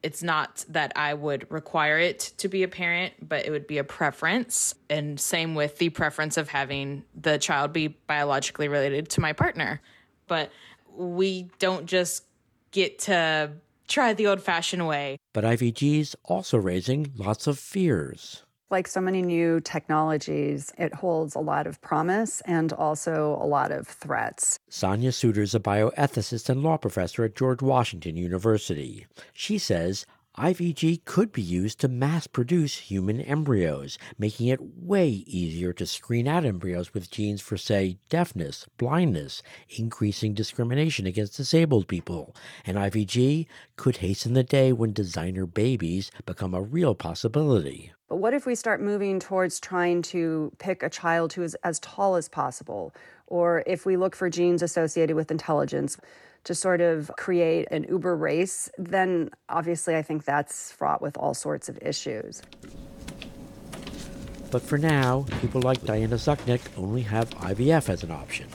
It's 0.06 0.22
not 0.22 0.64
that 0.70 0.94
I 0.96 1.16
would 1.16 1.52
require 1.52 1.98
it 1.98 2.32
to 2.38 2.48
be 2.48 2.62
a 2.62 2.68
parent, 2.68 3.14
but 3.28 3.48
it 3.48 3.50
would 3.50 3.66
be 3.66 3.80
a 3.80 3.84
preference. 3.84 4.76
And 4.88 5.20
same 5.20 5.56
with 5.56 5.80
the 5.80 5.90
preference 5.90 6.38
of 6.38 6.48
having 6.48 7.04
the 7.20 7.40
child 7.40 7.74
be 7.74 7.88
biologically 7.88 8.68
related 8.68 9.10
to 9.10 9.22
my 9.22 9.34
partner. 9.34 9.82
But 10.28 10.52
we 10.96 11.50
don't 11.58 11.88
just 11.88 12.24
get 12.70 13.00
to 13.00 13.54
try 13.88 14.14
the 14.14 14.28
old 14.28 14.44
fashioned 14.44 14.86
way. 14.86 15.18
But 15.34 15.44
IVG's 15.44 16.16
also 16.24 16.60
raising 16.60 17.12
lots 17.18 17.48
of 17.48 17.58
fears. 17.58 18.44
Like 18.72 18.88
so 18.88 19.00
many 19.00 19.22
new 19.22 19.62
technologies, 19.62 20.74
it 20.76 20.92
holds 20.96 21.36
a 21.36 21.40
lot 21.40 21.68
of 21.68 21.80
promise 21.82 22.42
and 22.48 22.74
also 22.74 23.38
a 23.40 23.46
lot 23.46 23.72
of 23.72 23.88
threats. 23.88 24.58
Sonia 24.70 25.12
Suter 25.12 25.44
is 25.44 25.54
a 25.54 25.60
bioethicist 25.60 26.50
and 26.50 26.64
law 26.64 26.78
professor 26.78 27.24
at 27.24 27.36
George 27.36 27.62
Washington 27.62 28.18
University. 28.18 29.06
She 29.34 29.60
says 29.60 30.08
IVG 30.38 31.06
could 31.06 31.32
be 31.32 31.44
used 31.44 31.80
to 31.80 31.88
mass 31.88 32.26
produce 32.26 32.76
human 32.76 33.22
embryos, 33.22 34.00
making 34.18 34.48
it 34.48 34.60
way 34.60 35.08
easier 35.10 35.72
to 35.72 35.86
screen 35.86 36.28
out 36.28 36.44
embryos 36.44 36.92
with 36.92 37.12
genes 37.12 37.42
for, 37.42 37.58
say, 37.58 38.00
deafness, 38.10 38.66
blindness, 38.78 39.44
increasing 39.78 40.34
discrimination 40.34 41.06
against 41.06 41.38
disabled 41.38 41.88
people. 41.88 42.36
And 42.66 42.78
IVG 42.78 43.46
could 43.78 43.98
hasten 43.98 44.34
the 44.34 44.44
day 44.44 44.74
when 44.74 44.92
designer 44.92 45.46
babies 45.46 46.10
become 46.26 46.56
a 46.56 46.64
real 46.64 46.96
possibility. 46.96 47.94
But 48.08 48.18
what 48.18 48.34
if 48.34 48.46
we 48.46 48.54
start 48.54 48.82
moving 48.82 49.20
towards 49.20 49.60
trying 49.60 50.04
to 50.04 50.52
pick 50.60 50.84
a 50.84 50.90
child 50.90 51.34
who 51.34 51.42
is 51.42 51.56
as 51.64 51.80
tall 51.80 52.16
as 52.16 52.30
possible? 52.30 52.94
Or 53.28 53.64
if 53.66 53.86
we 53.86 53.98
look 53.98 54.16
for 54.16 54.30
genes 54.30 54.62
associated 54.62 55.16
with 55.16 55.32
intelligence 55.32 55.98
to 56.44 56.54
sort 56.54 56.82
of 56.82 57.12
create 57.18 57.68
an 57.72 57.86
uber 57.90 58.16
race, 58.16 58.70
then 58.78 59.32
obviously 59.50 59.96
I 59.96 60.04
think 60.04 60.24
that's 60.24 60.72
fraught 60.72 61.02
with 61.02 61.18
all 61.18 61.34
sorts 61.34 61.68
of 61.68 61.80
issues. 61.82 62.44
But 64.52 64.62
for 64.62 64.78
now, 64.78 65.26
people 65.42 65.62
like 65.62 65.84
Diana 65.84 66.16
Zucknick 66.16 66.62
only 66.78 67.02
have 67.02 67.32
IVF 67.32 67.90
as 67.90 68.04
an 68.04 68.12
option. 68.12 68.48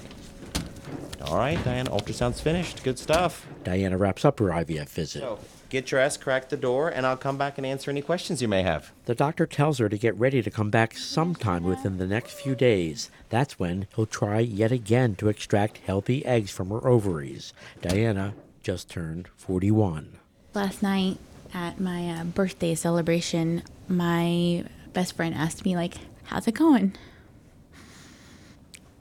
All 1.22 1.36
right, 1.36 1.62
Diana, 1.64 1.90
ultrasound's 1.90 2.40
finished. 2.40 2.82
Good 2.84 2.98
stuff. 2.98 3.46
Diana 3.64 3.98
wraps 3.98 4.24
up 4.24 4.38
her 4.38 4.46
IVF 4.46 4.88
visit. 4.88 5.20
So, 5.20 5.40
get 5.70 5.90
your 5.90 6.00
ass 6.00 6.16
crack 6.16 6.48
the 6.48 6.56
door, 6.56 6.88
and 6.88 7.06
I'll 7.06 7.16
come 7.16 7.38
back 7.38 7.56
and 7.56 7.66
answer 7.66 7.90
any 7.90 8.02
questions 8.02 8.42
you 8.42 8.48
may 8.48 8.62
have. 8.62 8.92
The 9.06 9.14
doctor 9.14 9.46
tells 9.46 9.78
her 9.78 9.88
to 9.88 9.96
get 9.96 10.16
ready 10.16 10.42
to 10.42 10.50
come 10.50 10.68
back 10.68 10.96
sometime 10.96 11.62
within 11.62 11.96
the 11.96 12.06
next 12.06 12.32
few 12.32 12.54
days. 12.54 13.10
That's 13.30 13.58
when 13.58 13.86
he'll 13.94 14.06
try 14.06 14.40
yet 14.40 14.72
again 14.72 15.14
to 15.16 15.28
extract 15.28 15.78
healthy 15.78 16.26
eggs 16.26 16.50
from 16.50 16.68
her 16.70 16.86
ovaries. 16.86 17.52
Diana 17.80 18.34
just 18.62 18.90
turned 18.90 19.28
41. 19.36 20.18
Last 20.52 20.82
night 20.82 21.18
at 21.54 21.80
my 21.80 22.10
uh, 22.10 22.24
birthday 22.24 22.74
celebration, 22.74 23.62
my 23.88 24.64
best 24.92 25.14
friend 25.14 25.34
asked 25.34 25.64
me 25.64 25.76
like, 25.76 25.94
"How's 26.24 26.46
it 26.48 26.54
going?" 26.54 26.94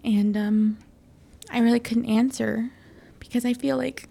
And 0.04 0.38
um 0.38 0.78
I 1.52 1.60
really 1.60 1.80
couldn't 1.80 2.06
answer 2.06 2.70
because 3.20 3.44
I 3.44 3.54
feel 3.54 3.76
like 3.78 4.08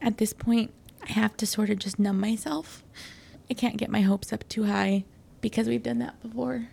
at 0.00 0.18
this 0.18 0.32
point 0.32 0.72
I 1.08 1.12
have 1.12 1.36
to 1.38 1.46
sort 1.46 1.70
of 1.70 1.78
just 1.78 1.98
numb 1.98 2.20
myself. 2.20 2.82
I 3.50 3.54
can't 3.54 3.76
get 3.76 3.90
my 3.90 4.00
hopes 4.00 4.32
up 4.32 4.48
too 4.48 4.64
high 4.64 5.04
because 5.40 5.68
we've 5.68 5.82
done 5.82 5.98
that 6.00 6.20
before. 6.22 6.68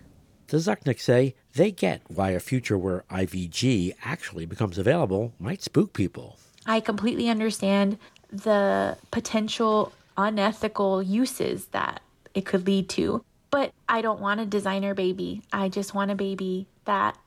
The 0.48 0.58
Zuckniks 0.58 1.02
say 1.02 1.36
they 1.54 1.72
get 1.72 2.02
why 2.08 2.32
a 2.32 2.40
future 2.40 2.78
where 2.78 3.06
IVG 3.10 3.94
actually 4.04 4.46
becomes 4.46 4.78
available 4.78 5.34
might 5.40 5.62
spook 5.62 5.94
people. 5.94 6.38
I 6.66 6.80
completely 6.80 7.30
understand 7.30 7.98
the 8.32 8.98
potential 9.12 9.94
unethical 10.18 11.04
uses 11.04 11.68
that 11.68 12.02
it 12.34 12.46
could 12.46 12.66
lead 12.66 12.90
to. 12.90 13.24
But 13.52 13.72
I 13.88 14.02
don't 14.02 14.20
want 14.20 14.40
a 14.40 14.46
designer 14.46 14.96
baby. 14.96 15.44
I 15.52 15.70
just 15.70 15.94
want 15.94 16.10
a 16.10 16.16
baby 16.16 16.68
that 16.86 17.18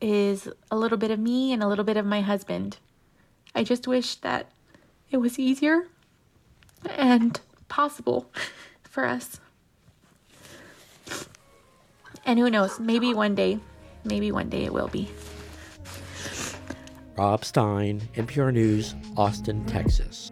is 0.00 0.48
a 0.70 0.76
little 0.76 0.98
bit 0.98 1.10
of 1.10 1.18
me 1.18 1.52
and 1.52 1.62
a 1.62 1.68
little 1.68 1.84
bit 1.84 1.96
of 1.96 2.06
my 2.06 2.20
husband. 2.20 2.78
I 3.54 3.62
just 3.62 3.86
wish 3.86 4.16
that 4.16 4.50
it 5.10 5.18
was 5.18 5.38
easier 5.38 5.86
and 6.90 7.40
possible 7.68 8.30
for 8.82 9.04
us. 9.04 9.40
And 12.24 12.38
who 12.38 12.50
knows, 12.50 12.78
maybe 12.78 13.14
one 13.14 13.34
day, 13.34 13.58
maybe 14.04 14.32
one 14.32 14.48
day 14.48 14.64
it 14.64 14.72
will 14.72 14.88
be. 14.88 15.08
Rob 17.16 17.44
Stein, 17.44 18.00
NPR 18.14 18.52
News, 18.52 18.94
Austin, 19.16 19.64
Texas. 19.66 20.30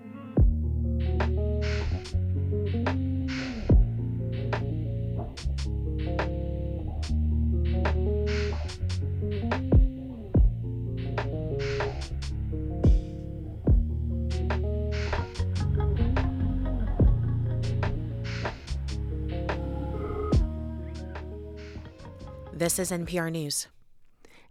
This 22.67 22.81
is 22.81 22.91
NPR 22.91 23.31
News. 23.31 23.69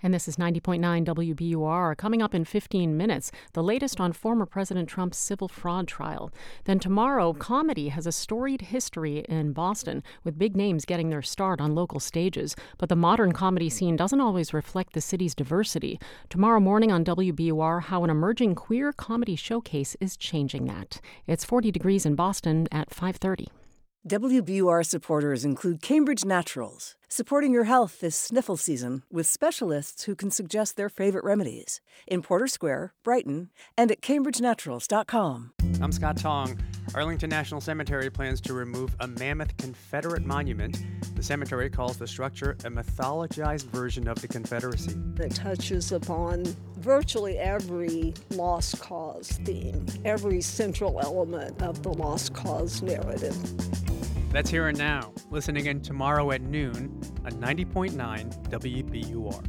And 0.01 0.13
this 0.13 0.29
is 0.29 0.37
90.9 0.37 0.79
WBUR. 1.03 1.97
Coming 1.97 2.21
up 2.21 2.33
in 2.33 2.45
15 2.45 2.95
minutes, 2.95 3.29
the 3.51 3.61
latest 3.61 3.99
on 3.99 4.13
former 4.13 4.45
President 4.45 4.87
Trump's 4.87 5.17
civil 5.17 5.49
fraud 5.49 5.85
trial. 5.85 6.31
Then 6.63 6.79
tomorrow, 6.79 7.33
comedy 7.33 7.89
has 7.89 8.07
a 8.07 8.13
storied 8.13 8.61
history 8.61 9.25
in 9.27 9.51
Boston, 9.51 10.01
with 10.23 10.39
big 10.39 10.55
names 10.55 10.85
getting 10.85 11.09
their 11.09 11.21
start 11.21 11.59
on 11.59 11.75
local 11.75 11.99
stages. 11.99 12.55
But 12.77 12.87
the 12.87 12.95
modern 12.95 13.33
comedy 13.33 13.69
scene 13.69 13.97
doesn't 13.97 14.21
always 14.21 14.53
reflect 14.53 14.93
the 14.93 15.01
city's 15.01 15.35
diversity. 15.35 15.99
Tomorrow 16.29 16.61
morning 16.61 16.93
on 16.93 17.03
WBUR, 17.03 17.81
how 17.81 18.05
an 18.05 18.09
emerging 18.09 18.55
queer 18.55 18.93
comedy 18.93 19.35
showcase 19.35 19.97
is 19.99 20.15
changing 20.15 20.67
that. 20.67 21.01
It's 21.27 21.43
40 21.43 21.69
degrees 21.69 22.05
in 22.05 22.15
Boston 22.15 22.69
at 22.71 22.93
530. 22.93 23.49
WBUR 24.07 24.85
supporters 24.85 25.43
include 25.43 25.81
Cambridge 25.81 26.23
Naturals, 26.23 26.95
supporting 27.09 27.51
your 27.51 27.63
health 27.63 28.01
this 28.01 28.15
sniffle 28.15 28.55
season 28.55 29.01
with 29.11 29.25
specialists 29.25 30.03
who 30.03 30.13
can 30.13 30.29
suggest 30.29 30.77
their 30.77 30.89
favorite 30.89 31.23
remedies 31.23 31.81
in 32.05 32.21
Porter 32.21 32.45
Square, 32.45 32.93
Brighton, 33.03 33.49
and 33.75 33.89
at 33.89 34.01
cambridgenaturals.com. 34.01 35.53
I'm 35.81 35.91
Scott 35.91 36.17
Tong. 36.17 36.55
Arlington 36.93 37.31
National 37.31 37.59
Cemetery 37.59 38.11
plans 38.11 38.39
to 38.41 38.53
remove 38.53 38.95
a 38.99 39.07
mammoth 39.07 39.57
Confederate 39.57 40.23
monument. 40.23 40.77
The 41.25 41.29
cemetery 41.29 41.71
calls 41.71 41.97
the 41.97 42.05
structure 42.05 42.51
a 42.65 42.69
mythologized 42.69 43.65
version 43.71 44.07
of 44.07 44.21
the 44.21 44.27
Confederacy. 44.27 44.95
It 45.19 45.33
touches 45.33 45.91
upon 45.91 46.45
virtually 46.77 47.39
every 47.39 48.13
lost 48.29 48.79
cause 48.79 49.29
theme, 49.43 49.87
every 50.05 50.39
central 50.41 50.99
element 51.01 51.63
of 51.63 51.81
the 51.81 51.89
lost 51.89 52.35
cause 52.35 52.83
narrative. 52.83 53.35
That's 54.31 54.51
here 54.51 54.67
and 54.67 54.77
now. 54.77 55.13
Listen 55.31 55.57
again 55.57 55.81
tomorrow 55.81 56.29
at 56.29 56.43
noon 56.43 57.01
on 57.25 57.31
90.9 57.31 58.47
WBUR. 58.51 59.43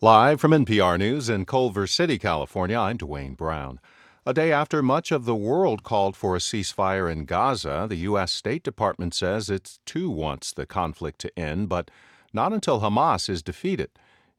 Live 0.00 0.40
from 0.40 0.52
NPR 0.52 0.96
News 0.96 1.28
in 1.28 1.44
Culver 1.44 1.88
City, 1.88 2.20
California, 2.20 2.78
I'm 2.78 2.98
Dwane 2.98 3.36
Brown. 3.36 3.80
A 4.28 4.34
day 4.34 4.52
after 4.52 4.82
much 4.82 5.10
of 5.10 5.24
the 5.24 5.34
world 5.34 5.82
called 5.82 6.14
for 6.14 6.36
a 6.36 6.38
ceasefire 6.38 7.10
in 7.10 7.24
Gaza, 7.24 7.86
the 7.88 7.96
U.S. 8.10 8.30
State 8.30 8.62
Department 8.62 9.14
says 9.14 9.48
it 9.48 9.78
too 9.86 10.10
wants 10.10 10.52
the 10.52 10.66
conflict 10.66 11.18
to 11.20 11.38
end, 11.38 11.70
but 11.70 11.90
not 12.34 12.52
until 12.52 12.82
Hamas 12.82 13.30
is 13.30 13.42
defeated. 13.42 13.88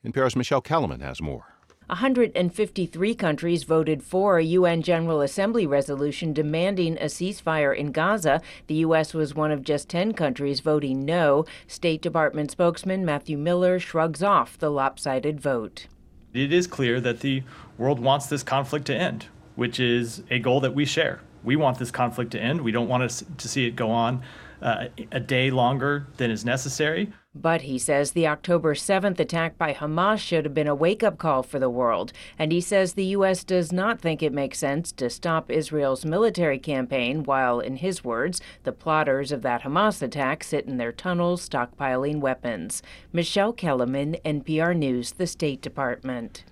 In 0.03 0.11
Paris, 0.11 0.35
Michele 0.35 0.61
Kelemen 0.61 1.01
has 1.01 1.23
more. 1.23 1.55
153 1.87 3.15
countries 3.15 3.63
voted 3.63 4.03
for 4.03 4.37
a 4.37 4.43
UN 4.43 4.83
General 4.83 5.21
Assembly 5.21 5.65
resolution 5.65 6.33
demanding 6.33 6.95
a 6.99 7.05
ceasefire 7.05 7.75
in 7.75 7.91
Gaza. 7.91 8.43
The 8.67 8.75
U.S. 8.85 9.15
was 9.15 9.33
one 9.33 9.51
of 9.51 9.63
just 9.63 9.89
10 9.89 10.13
countries 10.13 10.59
voting 10.59 11.03
no. 11.03 11.45
State 11.65 12.03
Department 12.03 12.51
spokesman 12.51 13.05
Matthew 13.05 13.39
Miller 13.39 13.79
shrugs 13.79 14.21
off 14.21 14.55
the 14.55 14.69
lopsided 14.69 15.41
vote. 15.41 15.87
It 16.31 16.53
is 16.53 16.67
clear 16.67 17.01
that 17.01 17.21
the 17.21 17.41
world 17.79 17.99
wants 17.99 18.27
this 18.27 18.43
conflict 18.43 18.85
to 18.85 18.95
end, 18.95 19.25
which 19.59 19.79
is 19.79 20.23
a 20.31 20.39
goal 20.39 20.61
that 20.61 20.73
we 20.73 20.85
share. 20.85 21.19
We 21.43 21.55
want 21.55 21.77
this 21.77 21.91
conflict 21.91 22.31
to 22.31 22.39
end. 22.39 22.61
We 22.61 22.71
don't 22.71 22.87
want 22.87 23.09
to 23.09 23.25
to 23.25 23.47
see 23.47 23.67
it 23.67 23.75
go 23.75 23.91
on 23.91 24.23
uh, 24.61 24.85
a 25.11 25.19
day 25.19 25.51
longer 25.51 26.07
than 26.17 26.31
is 26.31 26.43
necessary. 26.43 27.11
But 27.35 27.61
he 27.61 27.77
says 27.77 28.11
the 28.11 28.27
October 28.27 28.73
7th 28.73 29.19
attack 29.19 29.57
by 29.57 29.73
Hamas 29.73 30.17
should 30.17 30.45
have 30.45 30.53
been 30.53 30.67
a 30.67 30.75
wake 30.75 31.03
up 31.03 31.17
call 31.17 31.43
for 31.43 31.59
the 31.59 31.69
world. 31.69 32.11
And 32.37 32.51
he 32.51 32.59
says 32.59 32.93
the 32.93 33.05
U.S. 33.05 33.43
does 33.43 33.71
not 33.71 34.01
think 34.01 34.23
it 34.23 34.33
makes 34.33 34.57
sense 34.57 34.91
to 34.93 35.09
stop 35.09 35.51
Israel's 35.51 36.03
military 36.03 36.57
campaign 36.57 37.23
while, 37.23 37.59
in 37.59 37.77
his 37.77 38.03
words, 38.03 38.41
the 38.63 38.71
plotters 38.71 39.31
of 39.31 39.43
that 39.43 39.61
Hamas 39.61 40.01
attack 40.01 40.43
sit 40.43 40.65
in 40.65 40.77
their 40.77 40.91
tunnels 40.91 41.47
stockpiling 41.47 42.19
weapons. 42.19 42.81
Michele 43.13 43.53
Kelemen, 43.53 44.19
NPR 44.23 44.75
News, 44.75 45.11
the 45.11 45.27
State 45.27 45.61
Department. 45.61 46.43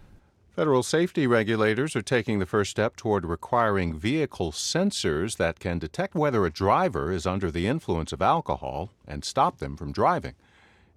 Federal 0.57 0.81
safety 0.81 1.27
regulators 1.27 1.95
are 1.95 2.01
taking 2.01 2.39
the 2.39 2.47
first 2.47 2.71
step 2.71 2.95
toward 2.95 3.27
requiring 3.27 3.93
vehicle 3.93 4.51
sensors 4.51 5.38
that 5.38 5.59
can 5.59 5.77
detect 5.77 6.15
whether 6.15 6.47
a 6.47 6.51
driver 6.51 7.11
is 7.11 7.27
under 7.27 7.51
the 7.51 7.67
influence 7.67 8.11
of 8.11 8.23
alcohol 8.23 8.89
and 9.07 9.23
stop 9.23 9.59
them 9.59 9.77
from 9.77 9.91
driving. 9.91 10.34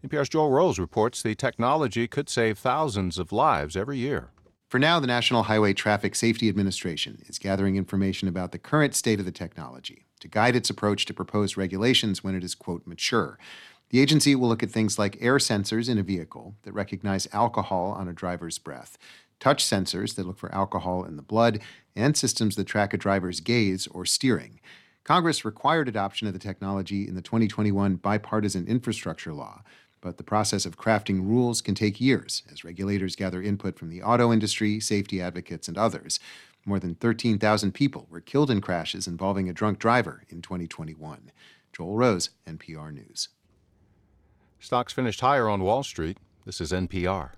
NPR's 0.03 0.31
Joel 0.31 0.49
Rose 0.49 0.78
reports 0.78 1.23
the 1.23 1.35
technology 1.35 2.09
could 2.09 2.31
save 2.31 2.57
thousands 2.57 3.19
of 3.19 3.32
lives 3.32 3.77
every 3.77 3.99
year. 3.99 4.31
For 4.70 4.78
now, 4.78 4.99
the 4.99 5.07
National 5.07 5.43
Highway 5.43 5.74
Traffic 5.74 6.15
Safety 6.15 6.49
Administration 6.49 7.23
is 7.27 7.39
gathering 7.39 7.77
information 7.77 8.28
about 8.28 8.53
the 8.53 8.59
current 8.59 8.95
state 8.95 9.20
of 9.20 9.27
the 9.27 9.31
technology 9.31 10.07
to 10.20 10.28
guide 10.28 10.57
its 10.57 10.70
approach 10.70 11.05
to 11.05 11.12
proposed 11.12 11.59
regulations 11.59 12.24
when 12.24 12.35
it 12.35 12.43
is, 12.43 12.55
quote, 12.55 12.87
mature. 12.87 13.39
The 13.91 14.01
agency 14.01 14.35
will 14.35 14.49
look 14.49 14.62
at 14.62 14.70
things 14.70 14.99
like 14.99 15.19
air 15.20 15.37
sensors 15.37 15.91
in 15.91 15.99
a 15.99 16.03
vehicle 16.03 16.55
that 16.62 16.73
recognize 16.73 17.28
alcohol 17.32 17.91
on 17.91 18.09
a 18.09 18.15
driver's 18.15 18.57
breath, 18.57 18.97
touch 19.41 19.65
sensors 19.65 20.15
that 20.15 20.27
look 20.27 20.39
for 20.39 20.55
alcohol 20.55 21.05
in 21.05 21.17
the 21.17 21.23
blood, 21.23 21.61
and 21.97 22.17
systems 22.17 22.57
that 22.57 22.67
track 22.67 22.95
a 22.95 22.97
driver's 22.97 23.41
gaze 23.41 23.87
or 23.89 24.05
steering. 24.05 24.61
Congress 25.03 25.45
required 25.45 25.89
adoption 25.89 26.29
of 26.29 26.33
the 26.33 26.39
technology 26.39 27.09
in 27.09 27.15
the 27.15 27.23
2021 27.23 27.97
bipartisan 27.97 28.67
infrastructure 28.69 29.33
law, 29.33 29.62
but 30.01 30.17
the 30.17 30.23
process 30.23 30.65
of 30.65 30.79
crafting 30.79 31.27
rules 31.27 31.61
can 31.61 31.75
take 31.75 32.01
years 32.01 32.43
as 32.53 32.65
regulators 32.65 33.17
gather 33.17 33.43
input 33.43 33.79
from 33.79 33.89
the 33.89 34.03
auto 34.03 34.33
industry, 34.33 34.79
safety 34.79 35.21
advocates, 35.21 35.69
and 35.69 35.77
others. 35.77 36.21
More 36.65 36.79
than 36.79 36.95
13,000 36.95 37.73
people 37.73 38.07
were 38.11 38.21
killed 38.21 38.51
in 38.51 38.61
crashes 38.61 39.07
involving 39.07 39.49
a 39.49 39.53
drunk 39.53 39.79
driver 39.79 40.23
in 40.29 40.43
2021. 40.43 41.33
Joel 41.73 41.97
Rose, 41.97 42.31
NPR 42.47 42.93
News. 42.93 43.29
Stocks 44.59 44.93
finished 44.93 45.21
higher 45.21 45.49
on 45.49 45.62
Wall 45.62 45.83
Street. 45.83 46.19
This 46.45 46.61
is 46.61 46.73
NPR. 46.73 47.31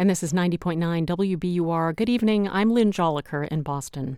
And 0.00 0.08
this 0.08 0.22
is 0.22 0.32
90.9 0.32 1.04
WBUR. 1.04 1.94
Good 1.94 2.08
evening. 2.08 2.48
I'm 2.48 2.70
Lynn 2.70 2.90
Jolicoeur 2.90 3.46
in 3.48 3.60
Boston. 3.60 4.16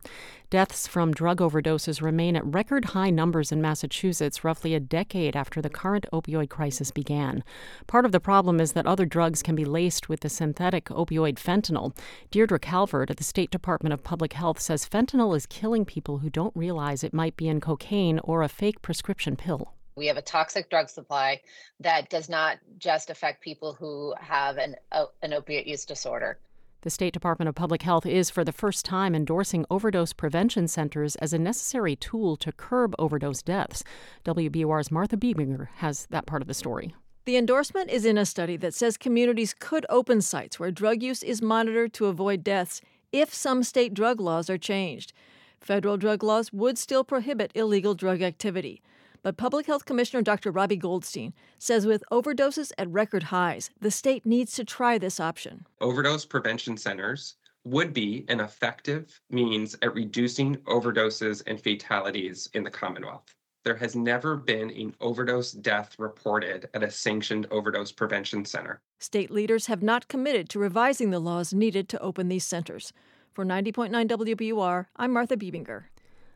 Deaths 0.48 0.86
from 0.86 1.10
drug 1.10 1.38
overdoses 1.38 2.00
remain 2.00 2.36
at 2.36 2.46
record 2.46 2.84
high 2.84 3.10
numbers 3.10 3.50
in 3.50 3.60
Massachusetts, 3.60 4.44
roughly 4.44 4.76
a 4.76 4.78
decade 4.78 5.34
after 5.34 5.60
the 5.60 5.68
current 5.68 6.06
opioid 6.12 6.50
crisis 6.50 6.92
began. 6.92 7.42
Part 7.88 8.04
of 8.04 8.12
the 8.12 8.20
problem 8.20 8.60
is 8.60 8.74
that 8.74 8.86
other 8.86 9.04
drugs 9.04 9.42
can 9.42 9.56
be 9.56 9.64
laced 9.64 10.08
with 10.08 10.20
the 10.20 10.28
synthetic 10.28 10.84
opioid 10.84 11.34
fentanyl. 11.34 11.96
Deirdre 12.30 12.60
Calvert 12.60 13.10
at 13.10 13.16
the 13.16 13.24
State 13.24 13.50
Department 13.50 13.92
of 13.92 14.04
Public 14.04 14.34
Health 14.34 14.60
says 14.60 14.88
fentanyl 14.88 15.36
is 15.36 15.46
killing 15.46 15.84
people 15.84 16.18
who 16.18 16.30
don't 16.30 16.54
realize 16.54 17.02
it 17.02 17.12
might 17.12 17.36
be 17.36 17.48
in 17.48 17.60
cocaine 17.60 18.20
or 18.22 18.44
a 18.44 18.48
fake 18.48 18.82
prescription 18.82 19.34
pill. 19.34 19.74
We 19.94 20.06
have 20.06 20.16
a 20.16 20.22
toxic 20.22 20.70
drug 20.70 20.88
supply 20.88 21.40
that 21.80 22.08
does 22.08 22.28
not 22.28 22.58
just 22.78 23.10
affect 23.10 23.42
people 23.42 23.74
who 23.74 24.14
have 24.18 24.56
an, 24.56 24.76
uh, 24.90 25.06
an 25.22 25.32
opiate 25.32 25.66
use 25.66 25.84
disorder. 25.84 26.38
The 26.82 26.90
State 26.90 27.12
Department 27.12 27.48
of 27.48 27.54
Public 27.54 27.82
Health 27.82 28.06
is 28.06 28.28
for 28.28 28.42
the 28.42 28.50
first 28.50 28.84
time 28.84 29.14
endorsing 29.14 29.64
overdose 29.70 30.12
prevention 30.12 30.66
centers 30.66 31.14
as 31.16 31.32
a 31.32 31.38
necessary 31.38 31.94
tool 31.94 32.36
to 32.38 32.50
curb 32.50 32.96
overdose 32.98 33.40
deaths. 33.40 33.84
WBUR's 34.24 34.90
Martha 34.90 35.16
Bebinger 35.16 35.68
has 35.76 36.06
that 36.06 36.26
part 36.26 36.42
of 36.42 36.48
the 36.48 36.54
story. 36.54 36.96
The 37.24 37.36
endorsement 37.36 37.88
is 37.88 38.04
in 38.04 38.18
a 38.18 38.26
study 38.26 38.56
that 38.56 38.74
says 38.74 38.96
communities 38.96 39.54
could 39.56 39.86
open 39.88 40.20
sites 40.22 40.58
where 40.58 40.72
drug 40.72 41.04
use 41.04 41.22
is 41.22 41.40
monitored 41.40 41.92
to 41.94 42.06
avoid 42.06 42.42
deaths 42.42 42.80
if 43.12 43.32
some 43.32 43.62
state 43.62 43.94
drug 43.94 44.20
laws 44.20 44.50
are 44.50 44.58
changed. 44.58 45.12
Federal 45.60 45.96
drug 45.96 46.24
laws 46.24 46.52
would 46.52 46.78
still 46.78 47.04
prohibit 47.04 47.52
illegal 47.54 47.94
drug 47.94 48.22
activity. 48.22 48.82
But 49.22 49.36
Public 49.36 49.66
Health 49.66 49.84
Commissioner 49.84 50.22
Dr. 50.22 50.50
Robbie 50.50 50.76
Goldstein 50.76 51.32
says 51.58 51.86
with 51.86 52.02
overdoses 52.10 52.72
at 52.76 52.90
record 52.90 53.24
highs, 53.24 53.70
the 53.80 53.90
state 53.90 54.26
needs 54.26 54.52
to 54.54 54.64
try 54.64 54.98
this 54.98 55.20
option. 55.20 55.64
Overdose 55.80 56.24
prevention 56.24 56.76
centers 56.76 57.36
would 57.64 57.92
be 57.92 58.24
an 58.28 58.40
effective 58.40 59.20
means 59.30 59.76
at 59.82 59.94
reducing 59.94 60.56
overdoses 60.66 61.42
and 61.46 61.60
fatalities 61.60 62.48
in 62.54 62.64
the 62.64 62.70
Commonwealth. 62.70 63.32
There 63.64 63.76
has 63.76 63.94
never 63.94 64.36
been 64.36 64.70
an 64.70 64.96
overdose 65.00 65.52
death 65.52 65.96
reported 66.00 66.68
at 66.74 66.82
a 66.82 66.90
sanctioned 66.90 67.46
overdose 67.52 67.92
prevention 67.92 68.44
center. 68.44 68.80
State 68.98 69.30
leaders 69.30 69.66
have 69.66 69.84
not 69.84 70.08
committed 70.08 70.48
to 70.48 70.58
revising 70.58 71.10
the 71.10 71.20
laws 71.20 71.54
needed 71.54 71.88
to 71.90 72.02
open 72.02 72.28
these 72.28 72.44
centers. 72.44 72.92
For 73.32 73.44
90.9 73.44 74.08
WBUR, 74.08 74.86
I'm 74.96 75.12
Martha 75.12 75.36
Bebinger. 75.36 75.84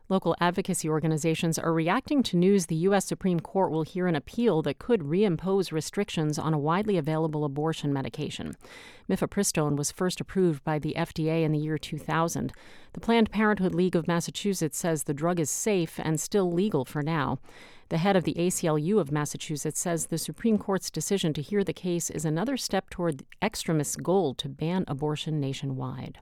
Local 0.09 0.37
advocacy 0.41 0.89
organizations 0.89 1.59
are 1.59 1.73
reacting 1.73 2.23
to 2.23 2.37
news 2.37 2.67
the 2.67 2.77
U.S. 2.77 3.05
Supreme 3.07 3.41
Court 3.41 3.73
will 3.73 3.83
hear 3.83 4.07
an 4.07 4.15
appeal 4.15 4.63
that 4.63 4.79
could 4.79 5.01
reimpose 5.01 5.73
restrictions 5.73 6.39
on 6.39 6.55
a 6.55 6.59
widely 6.59 6.97
available 6.97 7.45
abortion 7.45 7.93
medication. 7.93 8.57
Mifepristone 9.11 9.75
was 9.75 9.91
first 9.91 10.21
approved 10.21 10.63
by 10.63 10.79
the 10.79 10.95
FDA 10.97 11.43
in 11.43 11.51
the 11.51 11.59
year 11.59 11.77
2000. 11.77 12.53
The 12.93 13.01
Planned 13.01 13.33
Parenthood 13.33 13.75
League 13.75 13.97
of 13.97 14.07
Massachusetts 14.07 14.79
says 14.79 15.03
the 15.03 15.13
drug 15.13 15.41
is 15.41 15.51
safe 15.51 15.99
and 15.99 16.21
still 16.21 16.53
legal 16.53 16.85
for 16.85 17.03
now. 17.03 17.41
The 17.89 17.99
head 17.99 18.15
of 18.15 18.23
the 18.23 18.35
ACLU 18.35 19.01
of 19.01 19.11
Massachusetts 19.11 19.81
says 19.81 20.07
the 20.07 20.19
Supreme 20.19 20.59
Court's 20.59 20.91
decision 20.91 21.33
to 21.35 21.43
hear 21.43 21.65
the 21.65 21.73
case 21.73 22.11
is 22.11 22.25
another 22.25 22.57
step 22.57 22.91
toward 22.91 23.25
extremists' 23.43 23.97
goal 23.97 24.35
to 24.35 24.49
ban 24.49 24.85
abortion 24.87 25.41
nationwide. 25.41 26.21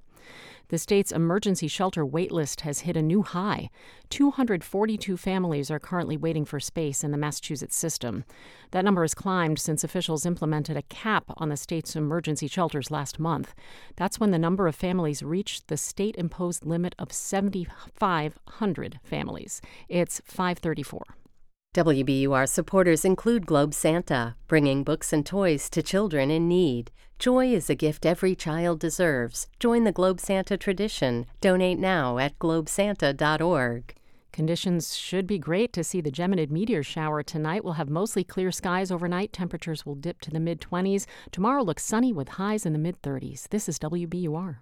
The 0.69 0.79
state's 0.79 1.13
emergency 1.13 1.69
shelter 1.69 2.07
waitlist 2.07 2.63
has 2.63 2.81
hit 2.81 2.97
a 2.97 3.03
new 3.03 3.23
high. 3.23 3.71
242 4.11 5.17
families 5.17 5.71
are 5.71 5.79
currently 5.79 6.17
waiting 6.17 6.45
for 6.45 6.59
space 6.59 7.05
in 7.05 7.11
the 7.11 7.19
Massachusetts 7.19 7.77
system. 7.77 8.25
That 8.71 8.85
number 8.85 9.03
has 9.03 9.15
climbed 9.15 9.59
since 9.59 9.85
officials 9.85 10.25
implemented 10.27 10.77
a 10.77 10.83
cap 10.83 11.25
on 11.37 11.49
the 11.49 11.57
state's 11.57 11.95
emergency 11.95 12.49
shelters 12.49 12.91
last 12.91 13.19
month. 13.19 13.55
That's 13.97 14.19
when 14.19 14.31
the 14.31 14.39
number 14.39 14.67
of 14.67 14.75
families 14.75 15.23
reached 15.23 15.69
the 15.69 15.77
state 15.77 16.17
imposed 16.17 16.65
limit 16.65 16.95
of 16.99 17.13
7,500 17.13 19.01
families. 19.05 19.61
It's 19.89 20.23
534. 20.25 21.03
WBUR 21.75 22.49
supporters 22.49 23.05
include 23.05 23.47
Globe 23.47 23.75
Santa, 23.75 24.37
bringing 24.47 24.85
books 24.85 25.13
and 25.13 25.27
toys 25.27 25.69
to 25.71 25.83
children 25.83 26.31
in 26.31 26.47
need. 26.47 26.93
Joy 27.19 27.55
is 27.55 27.71
a 27.71 27.75
gift 27.75 28.05
every 28.05 28.35
child 28.35 28.81
deserves. 28.81 29.47
Join 29.59 29.85
the 29.85 29.93
Globe 29.93 30.21
Santa 30.21 30.57
tradition. 30.57 31.27
Donate 31.41 31.79
now 31.79 32.19
at 32.19 32.39
globesanta.org. 32.39 33.95
Conditions 34.33 34.97
should 34.97 35.27
be 35.27 35.39
great 35.39 35.73
to 35.73 35.85
see 35.85 36.01
the 36.01 36.11
Geminid 36.11 36.51
meteor 36.51 36.83
shower 36.83 37.23
tonight. 37.23 37.63
We'll 37.63 37.75
have 37.75 37.89
mostly 37.89 38.25
clear 38.25 38.51
skies 38.51 38.91
overnight. 38.91 39.33
Temperatures 39.33 39.87
will 39.87 39.95
dip 39.95 40.21
to 40.23 40.31
the 40.31 40.41
mid 40.41 40.61
20s. 40.61 41.07
Tomorrow 41.31 41.63
looks 41.63 41.85
sunny 41.85 42.13
with 42.13 42.31
highs 42.31 42.67
in 42.67 42.73
the 42.73 42.79
mid 42.81 43.01
30s. 43.01 43.49
This 43.49 43.69
is 43.69 43.79
WBUR. 43.79 44.57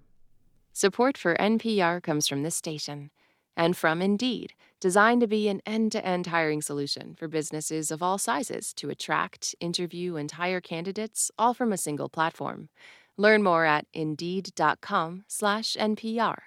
Support 0.74 1.16
for 1.16 1.34
NPR 1.36 2.02
comes 2.02 2.28
from 2.28 2.42
this 2.42 2.54
station 2.54 3.10
and 3.56 3.76
from 3.76 4.02
Indeed, 4.02 4.52
designed 4.82 5.20
to 5.20 5.28
be 5.28 5.48
an 5.48 5.62
end 5.64 5.92
to 5.92 6.04
end 6.04 6.26
hiring 6.26 6.60
solution 6.60 7.14
for 7.14 7.28
businesses 7.28 7.92
of 7.92 8.02
all 8.02 8.18
sizes 8.18 8.74
to 8.74 8.90
attract, 8.90 9.54
interview, 9.60 10.16
and 10.16 10.32
hire 10.32 10.60
candidates 10.60 11.30
all 11.38 11.54
from 11.54 11.72
a 11.72 11.76
single 11.76 12.08
platform. 12.08 12.68
Learn 13.16 13.44
more 13.44 13.64
at 13.64 13.86
indeed.com/npr. 13.94 16.38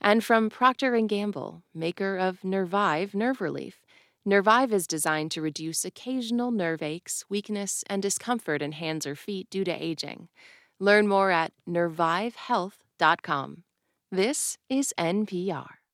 And 0.00 0.24
from 0.24 0.50
Procter 0.50 1.00
& 1.00 1.06
Gamble, 1.06 1.62
maker 1.72 2.16
of 2.16 2.42
Nervive 2.42 3.14
nerve 3.14 3.40
relief. 3.40 3.80
Nervive 4.24 4.72
is 4.72 4.88
designed 4.88 5.30
to 5.30 5.40
reduce 5.40 5.84
occasional 5.84 6.50
nerve 6.50 6.82
aches, 6.82 7.24
weakness, 7.28 7.84
and 7.88 8.02
discomfort 8.02 8.60
in 8.60 8.72
hands 8.72 9.06
or 9.06 9.14
feet 9.14 9.48
due 9.50 9.62
to 9.62 9.70
aging. 9.70 10.28
Learn 10.80 11.06
more 11.06 11.30
at 11.30 11.52
nervivehealth.com. 11.68 13.62
This 14.10 14.58
is 14.68 14.92
NPR. 14.98 15.85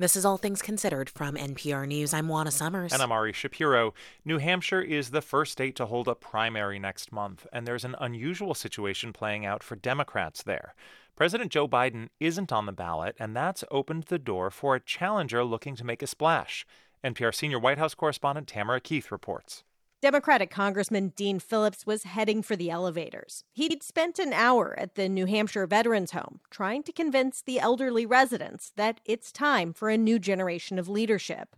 This 0.00 0.14
is 0.14 0.24
All 0.24 0.36
Things 0.36 0.62
Considered 0.62 1.10
from 1.10 1.34
NPR 1.34 1.84
News. 1.84 2.14
I'm 2.14 2.28
Juana 2.28 2.52
Summers. 2.52 2.92
And 2.92 3.02
I'm 3.02 3.10
Ari 3.10 3.32
Shapiro. 3.32 3.94
New 4.24 4.38
Hampshire 4.38 4.80
is 4.80 5.10
the 5.10 5.20
first 5.20 5.50
state 5.50 5.74
to 5.74 5.86
hold 5.86 6.06
a 6.06 6.14
primary 6.14 6.78
next 6.78 7.10
month, 7.10 7.48
and 7.52 7.66
there's 7.66 7.84
an 7.84 7.96
unusual 7.98 8.54
situation 8.54 9.12
playing 9.12 9.44
out 9.44 9.64
for 9.64 9.74
Democrats 9.74 10.44
there. 10.44 10.76
President 11.16 11.50
Joe 11.50 11.66
Biden 11.66 12.10
isn't 12.20 12.52
on 12.52 12.66
the 12.66 12.72
ballot, 12.72 13.16
and 13.18 13.34
that's 13.34 13.64
opened 13.72 14.04
the 14.04 14.20
door 14.20 14.52
for 14.52 14.76
a 14.76 14.80
challenger 14.80 15.42
looking 15.42 15.74
to 15.74 15.84
make 15.84 16.00
a 16.00 16.06
splash. 16.06 16.64
NPR 17.02 17.34
senior 17.34 17.58
White 17.58 17.78
House 17.78 17.96
correspondent 17.96 18.46
Tamara 18.46 18.80
Keith 18.80 19.10
reports. 19.10 19.64
Democratic 20.00 20.48
Congressman 20.48 21.08
Dean 21.16 21.40
Phillips 21.40 21.84
was 21.84 22.04
heading 22.04 22.40
for 22.40 22.54
the 22.54 22.70
elevators. 22.70 23.42
He'd 23.52 23.82
spent 23.82 24.20
an 24.20 24.32
hour 24.32 24.78
at 24.78 24.94
the 24.94 25.08
New 25.08 25.26
Hampshire 25.26 25.66
Veterans 25.66 26.12
Home 26.12 26.38
trying 26.50 26.84
to 26.84 26.92
convince 26.92 27.42
the 27.42 27.58
elderly 27.58 28.06
residents 28.06 28.72
that 28.76 29.00
it's 29.04 29.32
time 29.32 29.72
for 29.72 29.88
a 29.88 29.98
new 29.98 30.20
generation 30.20 30.78
of 30.78 30.88
leadership. 30.88 31.56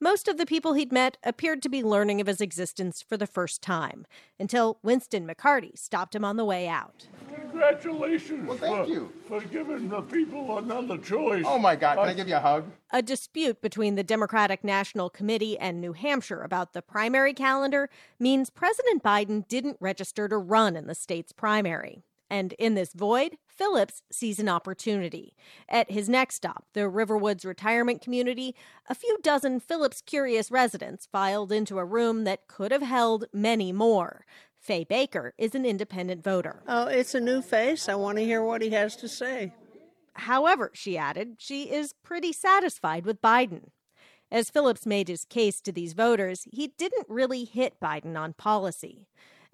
Most 0.00 0.28
of 0.28 0.36
the 0.36 0.44
people 0.44 0.74
he'd 0.74 0.92
met 0.92 1.16
appeared 1.24 1.62
to 1.62 1.70
be 1.70 1.82
learning 1.82 2.20
of 2.20 2.26
his 2.26 2.42
existence 2.42 3.00
for 3.00 3.16
the 3.16 3.26
first 3.26 3.62
time, 3.62 4.04
until 4.38 4.78
Winston 4.82 5.26
McCarty 5.26 5.76
stopped 5.78 6.14
him 6.14 6.22
on 6.22 6.36
the 6.36 6.44
way 6.44 6.68
out. 6.68 7.08
Congratulations 7.34 8.46
well, 8.46 8.58
thank 8.58 8.86
for, 8.86 8.92
you. 8.92 9.10
for 9.26 9.40
giving 9.40 9.88
the 9.88 10.02
people 10.02 10.58
another 10.58 10.98
choice. 10.98 11.44
Oh 11.46 11.58
my 11.58 11.76
God, 11.76 11.96
can 11.96 12.08
I, 12.08 12.10
I 12.10 12.14
give 12.14 12.28
you 12.28 12.36
a 12.36 12.40
hug? 12.40 12.70
A 12.92 13.00
dispute 13.00 13.62
between 13.62 13.94
the 13.94 14.04
Democratic 14.04 14.62
National 14.62 15.08
Committee 15.08 15.58
and 15.58 15.80
New 15.80 15.94
Hampshire 15.94 16.42
about 16.42 16.74
the 16.74 16.82
primary 16.82 17.32
calendar 17.32 17.88
means 18.20 18.50
President 18.50 19.02
Biden 19.02 19.48
didn't 19.48 19.78
register 19.80 20.28
to 20.28 20.36
run 20.36 20.76
in 20.76 20.88
the 20.88 20.94
state's 20.94 21.32
primary. 21.32 22.02
And 22.28 22.52
in 22.54 22.74
this 22.74 22.92
void, 22.92 23.38
Phillips 23.56 24.02
sees 24.10 24.38
an 24.38 24.48
opportunity. 24.48 25.34
At 25.68 25.90
his 25.90 26.08
next 26.08 26.36
stop, 26.36 26.66
the 26.74 26.80
Riverwoods 26.80 27.44
retirement 27.44 28.02
community, 28.02 28.54
a 28.88 28.94
few 28.94 29.18
dozen 29.22 29.60
Phillips 29.60 30.02
curious 30.02 30.50
residents 30.50 31.06
filed 31.10 31.50
into 31.50 31.78
a 31.78 31.84
room 31.84 32.24
that 32.24 32.48
could 32.48 32.70
have 32.70 32.82
held 32.82 33.24
many 33.32 33.72
more. 33.72 34.26
Faye 34.58 34.84
Baker 34.84 35.32
is 35.38 35.54
an 35.54 35.64
independent 35.64 36.22
voter. 36.22 36.62
Oh, 36.66 36.86
it's 36.86 37.14
a 37.14 37.20
new 37.20 37.40
face. 37.40 37.88
I 37.88 37.94
want 37.94 38.18
to 38.18 38.24
hear 38.24 38.42
what 38.42 38.62
he 38.62 38.70
has 38.70 38.96
to 38.96 39.08
say. 39.08 39.52
However, 40.14 40.70
she 40.74 40.98
added, 40.98 41.36
she 41.38 41.70
is 41.72 41.94
pretty 42.02 42.32
satisfied 42.32 43.06
with 43.06 43.22
Biden. 43.22 43.70
As 44.30 44.50
Phillips 44.50 44.84
made 44.84 45.08
his 45.08 45.24
case 45.24 45.60
to 45.60 45.72
these 45.72 45.92
voters, 45.92 46.46
he 46.50 46.72
didn't 46.78 47.06
really 47.08 47.44
hit 47.44 47.80
Biden 47.80 48.18
on 48.18 48.32
policy. 48.32 49.06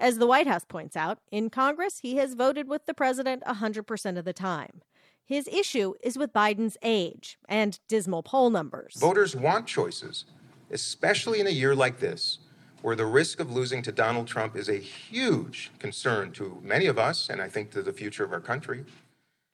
As 0.02 0.18
the 0.18 0.26
White 0.26 0.48
House 0.48 0.64
points 0.64 0.96
out, 0.96 1.20
in 1.30 1.48
Congress, 1.48 2.00
he 2.00 2.16
has 2.16 2.34
voted 2.34 2.66
with 2.66 2.86
the 2.86 2.92
president 2.92 3.44
100% 3.44 4.18
of 4.18 4.24
the 4.24 4.32
time. 4.32 4.82
His 5.24 5.46
issue 5.46 5.94
is 6.02 6.18
with 6.18 6.32
Biden's 6.32 6.76
age 6.82 7.38
and 7.48 7.78
dismal 7.86 8.24
poll 8.24 8.50
numbers. 8.50 8.96
Voters 8.98 9.36
want 9.36 9.68
choices, 9.68 10.24
especially 10.72 11.38
in 11.38 11.46
a 11.46 11.50
year 11.50 11.76
like 11.76 12.00
this, 12.00 12.38
where 12.80 12.96
the 12.96 13.06
risk 13.06 13.38
of 13.38 13.52
losing 13.52 13.80
to 13.82 13.92
Donald 13.92 14.26
Trump 14.26 14.56
is 14.56 14.68
a 14.68 14.76
huge 14.76 15.70
concern 15.78 16.32
to 16.32 16.58
many 16.64 16.86
of 16.86 16.98
us, 16.98 17.28
and 17.30 17.40
I 17.40 17.48
think 17.48 17.70
to 17.70 17.80
the 17.80 17.92
future 17.92 18.24
of 18.24 18.32
our 18.32 18.40
country. 18.40 18.84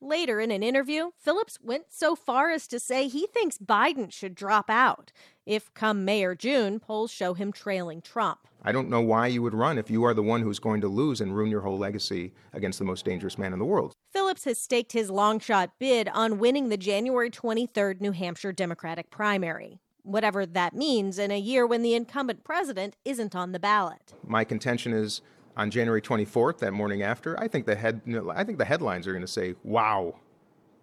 Later 0.01 0.39
in 0.41 0.53
an 0.53 0.63
interview, 0.63 1.11
Phillips 1.19 1.59
went 1.61 1.87
so 1.89 2.15
far 2.15 2.51
as 2.51 2.69
to 2.69 2.79
say 2.79 3.09
he 3.09 3.27
thinks 3.27 3.59
Biden 3.59 4.13
should 4.13 4.37
drop 4.37 4.71
out 4.71 5.11
if, 5.45 5.75
come 5.75 6.05
May 6.05 6.23
or 6.23 6.37
June, 6.37 6.79
polls 6.79 7.11
show 7.11 7.35
him 7.35 7.51
trailing 7.51 8.01
Trump. 8.01 8.47
I 8.63 8.71
don't 8.71 8.89
know 8.89 9.01
why 9.01 9.27
you 9.27 9.43
would 9.43 9.55
run 9.55 9.77
if 9.77 9.91
you 9.91 10.05
are 10.05 10.15
the 10.15 10.23
one 10.23 10.43
who's 10.43 10.61
going 10.61 10.81
to 10.83 10.89
lose 10.89 11.21
and 11.21 11.35
ruin 11.35 11.51
your 11.51 11.63
whole 11.63 11.79
legacy 11.79 12.33
against 12.53 12.79
the 12.79 12.85
most 12.85 13.05
dangerous 13.05 13.39
man 13.39 13.53
in 13.53 13.59
the 13.59 13.65
world. 13.65 13.93
Phillips 14.13 14.45
has 14.45 14.59
staked 14.59 14.93
his 14.93 15.11
long 15.11 15.41
shot 15.41 15.73
bid 15.81 16.09
on 16.11 16.39
winning 16.39 16.69
the 16.69 16.77
January 16.77 17.31
23rd 17.31 18.01
New 18.01 18.13
Hampshire 18.13 18.53
Democratic 18.53 19.11
primary. 19.11 19.81
Whatever 20.05 20.47
that 20.47 20.75
means 20.75 21.19
in 21.19 21.33
a 21.33 21.39
year 21.39 21.67
when 21.67 21.83
the 21.83 21.95
incumbent 21.95 22.45
president 22.45 22.97
isn't 23.05 23.35
on 23.35 23.51
the 23.51 23.59
ballot. 23.59 24.15
My 24.25 24.45
contention 24.45 24.93
is 24.93 25.23
on 25.59 25.71
January 25.71 26.01
24th, 26.01 26.59
that 26.59 26.73
morning 26.73 27.03
after, 27.03 27.39
I 27.39 27.49
think 27.49 27.67
the 27.67 27.75
head, 27.75 28.01
I 28.35 28.45
think 28.45 28.59
the 28.59 28.65
headlines 28.65 29.07
are 29.07 29.13
going 29.13 29.23
to 29.25 29.27
say, 29.27 29.55
"Wow, 29.65 30.15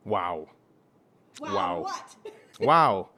wow, 0.03 0.47
wow, 1.39 1.87
wow, 2.59 3.09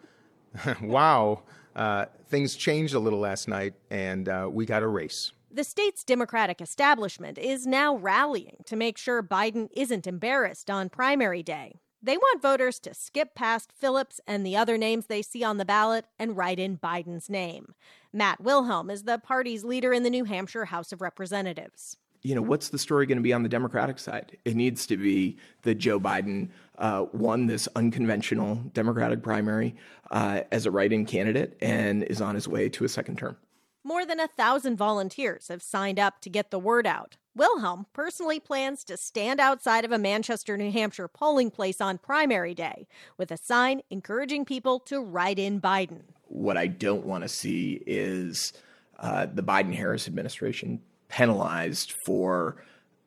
wow." 0.82 1.42
Uh, 1.76 2.06
things 2.30 2.56
changed 2.56 2.94
a 2.94 3.00
little 3.00 3.20
last 3.20 3.48
night, 3.48 3.74
and 3.90 4.30
uh, 4.30 4.48
we 4.52 4.66
got 4.66 4.84
a 4.84 4.88
race. 4.88 5.32
The 5.52 5.64
state's 5.64 6.04
Democratic 6.04 6.62
establishment 6.62 7.38
is 7.38 7.66
now 7.66 7.96
rallying 7.96 8.58
to 8.66 8.76
make 8.76 8.98
sure 8.98 9.24
Biden 9.24 9.70
isn't 9.74 10.06
embarrassed 10.06 10.70
on 10.70 10.90
primary 10.90 11.42
day. 11.42 11.80
They 12.02 12.16
want 12.18 12.42
voters 12.42 12.80
to 12.82 12.94
skip 12.94 13.34
past 13.34 13.72
Phillips 13.72 14.22
and 14.28 14.46
the 14.46 14.56
other 14.56 14.78
names 14.78 15.08
they 15.08 15.22
see 15.22 15.44
on 15.44 15.58
the 15.58 15.66
ballot 15.66 16.06
and 16.20 16.38
write 16.38 16.60
in 16.60 16.78
Biden's 16.78 17.30
name. 17.30 17.74
Matt 18.14 18.40
Wilhelm 18.40 18.90
is 18.90 19.04
the 19.04 19.18
party's 19.18 19.64
leader 19.64 19.94
in 19.94 20.04
the 20.04 20.10
New 20.10 20.24
Hampshire 20.26 20.66
House 20.66 20.92
of 20.92 21.02
Representatives. 21.02 21.98
you 22.24 22.36
know, 22.36 22.42
what's 22.42 22.70
the 22.70 22.78
story 22.78 23.06
going 23.06 23.18
to 23.18 23.24
be 23.24 23.34
on 23.34 23.44
the 23.44 23.50
Democratic 23.50 24.00
side? 24.00 24.38
It 24.44 24.56
needs 24.56 24.86
to 24.88 24.98
be 24.98 25.38
that 25.64 25.76
Joe 25.76 26.00
Biden 26.00 26.50
uh, 26.78 27.06
won 27.14 27.48
this 27.48 27.68
unconventional 27.76 28.56
Democratic 28.74 29.24
primary 29.24 29.76
uh, 30.12 30.42
as 30.52 30.66
a 30.66 30.72
write 30.72 30.94
in 30.94 31.06
candidate 31.06 31.58
and 31.62 32.04
is 32.04 32.22
on 32.22 32.36
his 32.36 32.48
way 32.48 32.70
to 32.70 32.84
a 32.84 32.90
second 32.90 33.18
term. 33.18 33.38
More 33.84 34.06
than 34.06 34.20
a 34.20 34.28
thousand 34.28 34.76
volunteers 34.76 35.48
have 35.48 35.62
signed 35.62 36.00
up 36.00 36.20
to 36.22 36.30
get 36.30 36.52
the 36.52 36.60
word 36.60 36.86
out. 36.86 37.16
Wilhelm 37.38 37.86
personally 37.94 38.40
plans 38.40 38.84
to 38.86 38.98
stand 38.98 39.40
outside 39.40 39.86
of 39.86 39.92
a 39.92 40.00
Manchester, 40.00 40.58
New 40.58 40.72
Hampshire 40.72 41.08
polling 41.08 41.52
place 41.52 41.80
on 41.80 42.00
primary 42.00 42.56
day 42.56 42.88
with 43.16 43.32
a 43.32 43.38
sign 43.38 43.82
encouraging 43.92 44.44
people 44.44 44.80
to 44.82 45.02
write 45.02 45.38
in 45.38 45.62
Biden. 45.62 46.02
What 46.26 46.58
I 46.58 46.66
don't 46.66 47.06
want 47.06 47.24
to 47.24 47.30
see 47.30 47.84
is 47.86 48.54
uh, 49.00 49.28
the 49.32 49.44
Biden 49.44 49.74
Harris 49.74 50.08
administration 50.08 50.82
penalized 51.10 51.94
for 52.06 52.64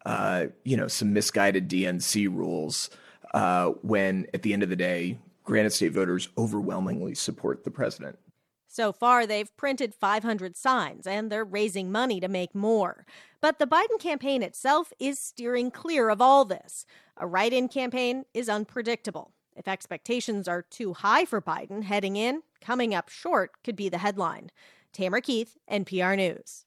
uh, 0.07 0.47
you 0.65 0.77
know 0.77 0.87
some 0.87 1.13
misguided 1.13 1.69
DNC 1.69 2.29
rules 2.29 2.89
uh, 3.35 3.67
when 3.83 4.27
at 4.33 4.43
the 4.43 4.53
end 4.53 4.63
of 4.63 4.69
the 4.69 4.77
day, 4.77 5.19
Granite 5.43 5.73
State 5.73 5.93
voters 5.93 6.29
overwhelmingly 6.39 7.15
support 7.15 7.65
the 7.65 7.71
president. 7.71 8.17
So 8.73 8.93
far, 8.93 9.27
they've 9.27 9.57
printed 9.57 9.97
500 9.97 10.57
signs 10.57 11.05
and 11.05 11.29
they're 11.29 11.45
raising 11.45 11.91
money 11.91 12.21
to 12.21 12.29
make 12.29 12.55
more. 12.55 13.05
But 13.41 13.59
the 13.59 13.67
Biden 13.67 13.99
campaign 13.99 14.45
itself 14.45 14.93
is 15.01 15.19
steering 15.19 15.73
clear 15.73 16.09
of 16.09 16.21
all 16.21 16.45
this. 16.45 16.87
A 17.17 17.27
write 17.27 17.53
in 17.53 17.67
campaign 17.67 18.27
is 18.33 18.49
unpredictable. 18.49 19.33
If 19.57 19.67
expectations 19.67 20.47
are 20.47 20.63
too 20.63 20.95
high 20.95 21.25
for 21.25 21.43
Biden 21.43 21.83
heading 21.83 22.15
in, 22.15 22.43
coming 22.61 22.95
up 22.95 23.09
short 23.09 23.51
could 23.65 23.75
be 23.75 23.89
the 23.89 23.99
headline. 23.99 24.51
Tamara 24.93 25.21
Keith, 25.21 25.57
NPR 25.69 26.17
News. 26.17 26.65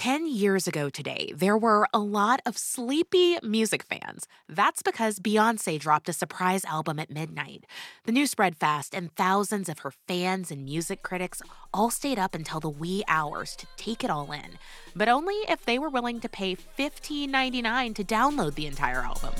10 0.00 0.26
years 0.26 0.66
ago 0.66 0.88
today, 0.88 1.30
there 1.36 1.58
were 1.58 1.86
a 1.92 1.98
lot 1.98 2.40
of 2.46 2.56
sleepy 2.56 3.36
music 3.42 3.82
fans. 3.82 4.26
That's 4.48 4.80
because 4.80 5.18
Beyonce 5.20 5.78
dropped 5.78 6.08
a 6.08 6.14
surprise 6.14 6.64
album 6.64 6.98
at 6.98 7.10
midnight. 7.10 7.66
The 8.04 8.12
news 8.12 8.30
spread 8.30 8.56
fast, 8.56 8.94
and 8.94 9.14
thousands 9.14 9.68
of 9.68 9.80
her 9.80 9.92
fans 10.08 10.50
and 10.50 10.64
music 10.64 11.02
critics 11.02 11.42
all 11.74 11.90
stayed 11.90 12.18
up 12.18 12.34
until 12.34 12.60
the 12.60 12.70
wee 12.70 13.04
hours 13.08 13.54
to 13.56 13.66
take 13.76 14.02
it 14.02 14.08
all 14.08 14.32
in, 14.32 14.58
but 14.96 15.10
only 15.10 15.34
if 15.50 15.66
they 15.66 15.78
were 15.78 15.90
willing 15.90 16.18
to 16.20 16.30
pay 16.30 16.56
$15.99 16.56 17.94
to 17.96 18.02
download 18.02 18.54
the 18.54 18.64
entire 18.64 19.02
album. 19.02 19.34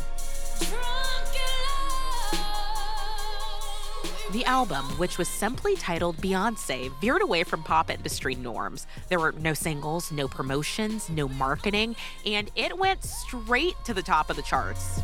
The 4.32 4.44
album, 4.44 4.85
which 4.97 5.19
was 5.19 5.27
simply 5.27 5.74
titled 5.74 6.16
Beyonce, 6.19 6.93
veered 7.01 7.20
away 7.20 7.43
from 7.43 7.65
pop 7.65 7.90
industry 7.90 8.36
norms. 8.36 8.86
There 9.09 9.19
were 9.19 9.32
no 9.32 9.55
singles, 9.55 10.12
no 10.12 10.28
promotions, 10.28 11.11
no 11.11 11.27
marketing, 11.27 11.97
and 12.24 12.48
it 12.55 12.78
went 12.78 13.02
straight 13.02 13.74
to 13.86 13.93
the 13.93 14.05
top 14.05 14.31
of 14.31 14.36
the 14.36 14.43
charts. 14.43 15.01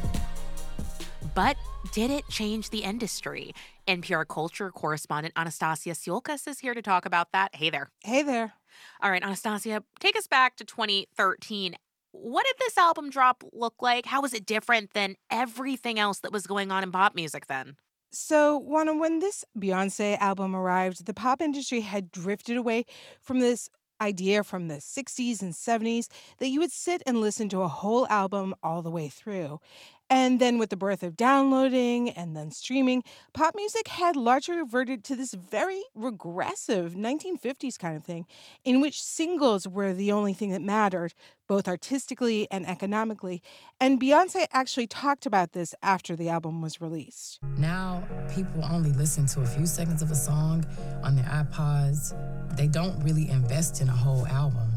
But 1.35 1.57
did 1.91 2.13
it 2.13 2.29
change 2.29 2.71
the 2.71 2.85
industry? 2.85 3.53
NPR 3.89 4.29
culture 4.29 4.71
correspondent 4.71 5.35
Anastasia 5.37 5.91
Tsioulcas 5.91 6.47
is 6.47 6.61
here 6.61 6.75
to 6.75 6.83
talk 6.83 7.05
about 7.05 7.33
that. 7.33 7.53
Hey 7.53 7.69
there. 7.69 7.91
Hey 8.05 8.23
there. 8.23 8.53
All 9.03 9.11
right, 9.11 9.25
Anastasia, 9.25 9.83
take 9.99 10.17
us 10.17 10.29
back 10.29 10.55
to 10.59 10.65
2013. 10.65 11.75
What 12.13 12.47
did 12.47 12.57
this 12.61 12.79
album 12.79 13.11
drop 13.11 13.43
look 13.53 13.75
like? 13.81 14.07
How 14.07 14.23
was 14.23 14.33
it 14.33 14.47
different 14.47 14.93
than 14.93 15.17
everything 15.33 15.99
else 15.99 16.21
that 16.21 16.33
was 16.33 16.47
going 16.47 16.71
on 16.71 16.85
in 16.85 16.93
pop 16.93 17.17
music 17.17 17.49
then? 17.49 17.77
So, 18.19 18.57
Juana, 18.57 18.97
when 18.97 19.19
this 19.19 19.45
Beyonce 19.59 20.17
album 20.19 20.57
arrived, 20.57 21.05
the 21.05 21.13
pop 21.13 21.43
industry 21.43 21.83
had 21.83 22.11
drifted 22.11 22.57
away 22.57 22.87
from 23.21 23.41
this 23.41 23.69
idea 24.01 24.43
from 24.43 24.69
the 24.69 24.81
60s 24.81 25.43
and 25.43 25.53
70s 25.53 26.09
that 26.39 26.49
you 26.49 26.61
would 26.61 26.73
sit 26.73 27.03
and 27.07 27.21
listen 27.21 27.51
to 27.51 27.61
a 27.61 27.69
whole 27.69 28.07
album 28.09 28.55
all 28.63 28.81
the 28.81 28.91
way 28.91 29.09
through. 29.11 29.61
And 30.09 30.41
then, 30.41 30.59
with 30.59 30.71
the 30.71 30.77
birth 30.77 31.03
of 31.03 31.17
downloading 31.17 32.11
and 32.11 32.37
then 32.37 32.53
streaming, 32.53 33.03
pop 33.33 33.57
music 33.57 33.89
had 33.89 34.15
largely 34.15 34.57
reverted 34.57 35.03
to 35.05 35.17
this 35.17 35.35
very 35.35 35.83
regressive 35.97 36.93
1950s 36.95 37.77
kind 37.77 37.97
of 37.97 38.05
thing, 38.05 38.27
in 38.65 38.81
which 38.81 39.03
singles 39.03 39.67
were 39.67 39.93
the 39.93 40.13
only 40.13 40.33
thing 40.33 40.51
that 40.51 40.63
mattered, 40.63 41.13
both 41.49 41.67
artistically 41.67 42.47
and 42.53 42.69
economically. 42.69 43.43
And 43.81 44.01
Beyonce 44.01 44.47
actually 44.53 44.87
talked 44.87 45.27
about 45.27 45.53
this 45.53 45.75
after 45.83 46.15
the 46.15 46.29
album 46.29 46.63
was 46.63 46.81
released. 46.81 47.41
Now, 47.57 48.05
people 48.33 48.65
only 48.71 48.93
listen 48.93 49.27
to 49.27 49.41
a 49.41 49.47
few 49.47 49.67
seconds 49.67 50.03
of 50.03 50.13
a 50.13 50.17
song 50.17 50.65
on 51.03 51.17
their 51.17 51.25
iPods, 51.25 52.15
they 52.57 52.69
don't 52.69 52.99
really 53.03 53.29
invest 53.29 53.81
in 53.81 53.89
a 53.89 53.93
whole 53.93 54.27
album. 54.29 54.73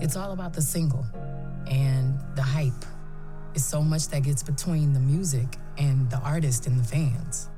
It's 0.00 0.16
all 0.16 0.32
about 0.32 0.54
the 0.54 0.62
single 0.62 1.04
and 1.68 2.18
the 2.34 2.42
hype 2.42 2.72
is 3.56 3.64
so 3.64 3.82
much 3.82 4.08
that 4.08 4.22
gets 4.22 4.42
between 4.42 4.92
the 4.92 5.00
music 5.00 5.56
and 5.78 6.08
the 6.10 6.18
artist 6.18 6.66
and 6.66 6.78
the 6.78 6.84
fans. 6.84 7.50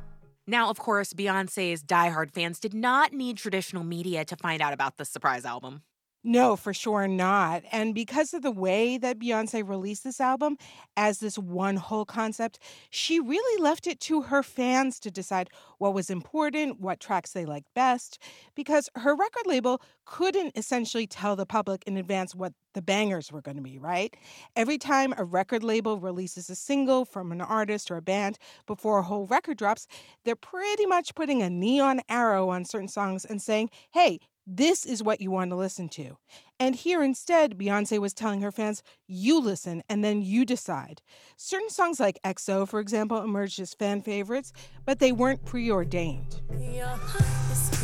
Now, 0.46 0.70
of 0.70 0.78
course, 0.78 1.12
Beyonce's 1.12 1.82
diehard 1.82 2.30
fans 2.30 2.58
did 2.58 2.72
not 2.72 3.12
need 3.12 3.36
traditional 3.36 3.84
media 3.84 4.24
to 4.24 4.36
find 4.36 4.62
out 4.62 4.72
about 4.72 4.96
the 4.96 5.04
surprise 5.04 5.44
album. 5.44 5.82
No, 6.30 6.56
for 6.56 6.74
sure 6.74 7.09
not. 7.09 7.62
And 7.72 7.94
because 7.94 8.34
of 8.34 8.42
the 8.42 8.50
way 8.50 8.98
that 8.98 9.18
Beyonce 9.18 9.66
released 9.66 10.05
this 10.05 10.20
album 10.20 10.59
as 10.94 11.20
this 11.20 11.38
one 11.38 11.76
whole 11.76 12.05
concept, 12.05 12.59
she 12.90 13.18
really 13.18 13.62
left 13.62 13.86
it 13.86 13.98
to 14.00 14.20
her 14.20 14.42
fans 14.42 15.00
to 15.00 15.10
decide 15.10 15.48
what 15.78 15.94
was 15.94 16.10
important, 16.10 16.80
what 16.80 17.00
tracks 17.00 17.32
they 17.32 17.46
liked 17.46 17.72
best, 17.74 18.18
because 18.55 18.90
her 18.96 19.16
record 19.16 19.46
label 19.46 19.80
couldn't 20.05 20.52
essentially 20.55 21.06
tell 21.06 21.34
the 21.34 21.46
public 21.46 21.82
in 21.86 21.96
advance 21.96 22.34
what 22.34 22.52
the 22.74 22.82
bangers 22.82 23.32
were 23.32 23.40
going 23.40 23.56
to 23.56 23.62
be, 23.62 23.78
right? 23.78 24.14
Every 24.55 24.76
time 24.76 25.14
a 25.16 25.24
record 25.24 25.64
label 25.64 25.98
releases 25.98 26.50
a 26.50 26.55
single 26.55 27.06
from 27.06 27.32
an 27.32 27.40
artist 27.40 27.90
or 27.90 27.96
a 27.96 28.02
band 28.02 28.36
before 28.66 28.98
a 28.98 29.02
whole 29.02 29.26
record 29.26 29.56
drops, 29.56 29.86
they're 30.26 30.36
pretty 30.36 30.84
much 30.84 31.14
putting 31.14 31.40
a 31.40 31.48
neon 31.48 32.02
arrow 32.06 32.50
on 32.50 32.66
certain 32.66 32.88
songs 32.88 33.24
and 33.24 33.40
saying, 33.40 33.70
hey, 33.92 34.18
this 34.50 34.86
is 34.86 35.02
what 35.02 35.20
you 35.20 35.30
want 35.30 35.50
to 35.50 35.56
listen 35.56 35.90
to. 35.90 36.16
And 36.58 36.74
here 36.74 37.02
instead, 37.02 37.58
Beyonce 37.58 37.98
was 37.98 38.14
telling 38.14 38.40
her 38.40 38.50
fans, 38.50 38.82
you 39.06 39.38
listen 39.38 39.82
and 39.90 40.02
then 40.02 40.22
you 40.22 40.46
decide. 40.46 41.02
Certain 41.36 41.68
songs 41.68 42.00
like 42.00 42.18
XO, 42.24 42.66
for 42.66 42.80
example, 42.80 43.22
emerged 43.22 43.60
as 43.60 43.74
fan 43.74 44.00
favorites, 44.00 44.52
but 44.86 45.00
they 45.00 45.12
weren't 45.12 45.44
preordained. 45.44 46.40
Have 46.50 47.77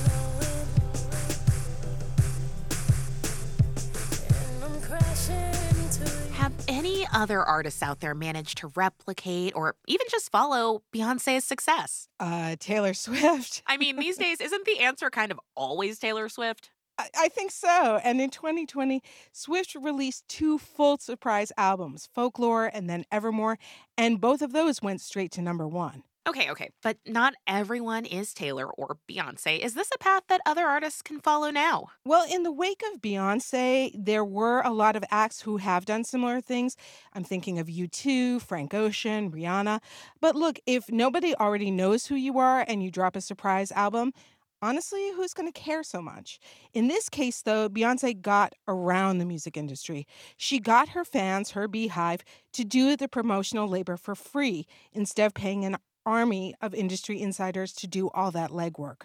other 7.12 7.42
artists 7.42 7.82
out 7.82 8.00
there 8.00 8.14
manage 8.14 8.54
to 8.56 8.68
replicate 8.68 9.54
or 9.54 9.76
even 9.86 10.06
just 10.10 10.30
follow 10.30 10.82
Beyonce's 10.92 11.44
success? 11.44 12.08
Uh, 12.20 12.56
Taylor 12.58 12.94
Swift. 12.94 13.62
I 13.66 13.76
mean, 13.76 13.96
these 13.96 14.16
days, 14.16 14.40
isn't 14.40 14.64
the 14.64 14.80
answer 14.80 15.10
kind 15.10 15.32
of 15.32 15.40
always 15.54 15.98
Taylor 15.98 16.28
Swift? 16.28 16.70
I, 16.98 17.08
I 17.16 17.28
think 17.28 17.50
so. 17.50 18.00
And 18.02 18.20
in 18.20 18.30
2020, 18.30 19.02
Swift 19.32 19.74
released 19.74 20.26
two 20.28 20.58
full 20.58 20.98
surprise 20.98 21.52
albums, 21.56 22.08
Folklore 22.14 22.70
and 22.72 22.88
then 22.88 23.04
Evermore, 23.10 23.58
and 23.96 24.20
both 24.20 24.42
of 24.42 24.52
those 24.52 24.82
went 24.82 25.00
straight 25.00 25.32
to 25.32 25.42
number 25.42 25.66
one. 25.66 26.02
Okay, 26.26 26.50
okay, 26.50 26.70
but 26.82 26.96
not 27.06 27.34
everyone 27.46 28.06
is 28.06 28.32
Taylor 28.32 28.66
or 28.66 28.96
Beyonce. 29.06 29.58
Is 29.58 29.74
this 29.74 29.90
a 29.94 29.98
path 29.98 30.22
that 30.28 30.40
other 30.46 30.64
artists 30.64 31.02
can 31.02 31.20
follow 31.20 31.50
now? 31.50 31.88
Well, 32.06 32.24
in 32.32 32.44
the 32.44 32.52
wake 32.52 32.82
of 32.94 33.02
Beyonce, 33.02 33.90
there 33.94 34.24
were 34.24 34.62
a 34.62 34.70
lot 34.70 34.96
of 34.96 35.04
acts 35.10 35.42
who 35.42 35.58
have 35.58 35.84
done 35.84 36.02
similar 36.02 36.40
things. 36.40 36.78
I'm 37.12 37.24
thinking 37.24 37.58
of 37.58 37.66
U2, 37.66 38.40
Frank 38.40 38.72
Ocean, 38.72 39.30
Rihanna. 39.30 39.82
But 40.22 40.34
look, 40.34 40.58
if 40.64 40.90
nobody 40.90 41.34
already 41.34 41.70
knows 41.70 42.06
who 42.06 42.14
you 42.14 42.38
are 42.38 42.64
and 42.66 42.82
you 42.82 42.90
drop 42.90 43.16
a 43.16 43.20
surprise 43.20 43.70
album, 43.72 44.14
honestly, 44.62 45.12
who's 45.14 45.34
going 45.34 45.52
to 45.52 45.60
care 45.60 45.82
so 45.82 46.00
much? 46.00 46.40
In 46.72 46.88
this 46.88 47.10
case, 47.10 47.42
though, 47.42 47.68
Beyonce 47.68 48.18
got 48.18 48.54
around 48.66 49.18
the 49.18 49.26
music 49.26 49.58
industry. 49.58 50.06
She 50.38 50.58
got 50.58 50.88
her 50.88 51.04
fans, 51.04 51.50
her 51.50 51.68
BeyHive, 51.68 52.22
to 52.54 52.64
do 52.64 52.96
the 52.96 53.08
promotional 53.08 53.68
labor 53.68 53.98
for 53.98 54.14
free 54.14 54.66
instead 54.94 55.26
of 55.26 55.34
paying 55.34 55.66
an 55.66 55.76
army 56.06 56.54
of 56.60 56.74
industry 56.74 57.20
insiders 57.20 57.72
to 57.74 57.86
do 57.86 58.10
all 58.10 58.30
that 58.30 58.50
legwork. 58.50 59.02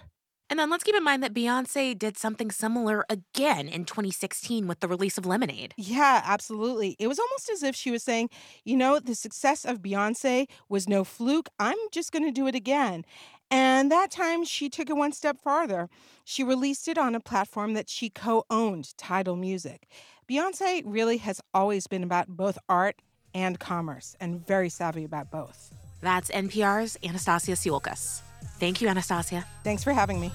And 0.50 0.58
then 0.58 0.72
let's 0.72 0.84
keep 0.84 0.96
in 0.96 1.04
mind 1.04 1.22
that 1.22 1.34
Beyonce 1.34 1.98
did 1.98 2.18
something 2.18 2.50
similar 2.50 3.06
again 3.08 3.68
in 3.68 3.86
2016 3.86 4.68
with 4.68 4.80
the 4.80 4.88
release 4.88 5.18
of 5.20 5.26
Lemonade. 5.28 5.76
Yeah, 5.78 6.24
absolutely. 6.26 6.96
It 6.98 7.08
was 7.08 7.20
almost 7.20 7.52
as 7.52 7.62
if 7.62 7.76
she 7.76 7.92
was 7.92 8.02
saying, 8.02 8.32
you 8.66 8.76
know, 8.76 8.98
the 9.00 9.14
success 9.14 9.64
of 9.64 9.84
Beyonce 9.84 10.48
was 10.68 10.90
no 10.90 11.04
fluke. 11.04 11.50
I'm 11.60 11.78
just 11.92 12.12
going 12.12 12.26
to 12.26 12.32
do 12.32 12.48
it 12.48 12.56
again. 12.56 13.06
And 13.52 13.92
that 13.92 14.10
time 14.10 14.44
she 14.44 14.70
took 14.70 14.90
it 14.90 14.96
one 14.96 15.12
step 15.12 15.40
farther. 15.40 15.88
She 16.24 16.44
released 16.44 16.88
it 16.88 16.98
on 16.98 17.14
a 17.14 17.20
platform 17.20 17.76
that 17.76 17.90
she 17.90 18.10
co 18.10 18.44
owned, 18.50 18.98
Tidal 18.98 19.36
Music. 19.36 19.88
Beyonce 20.30 20.82
really 20.84 21.18
has 21.18 21.42
always 21.54 21.86
been 21.86 22.04
about 22.04 22.28
both 22.28 22.58
art 22.68 23.02
and 23.36 23.60
commerce, 23.60 24.16
and 24.20 24.46
very 24.46 24.70
savvy 24.70 25.04
about 25.04 25.30
both. 25.30 25.72
That's 26.02 26.32
NPR's 26.32 26.98
Anastasia 27.04 27.54
Tsioulcas. 27.54 28.22
Thank 28.60 28.82
you, 28.82 28.88
Anastasia. 28.88 29.46
Thanks 29.64 29.84
for 29.84 29.94
having 29.94 30.20
me. 30.20 30.32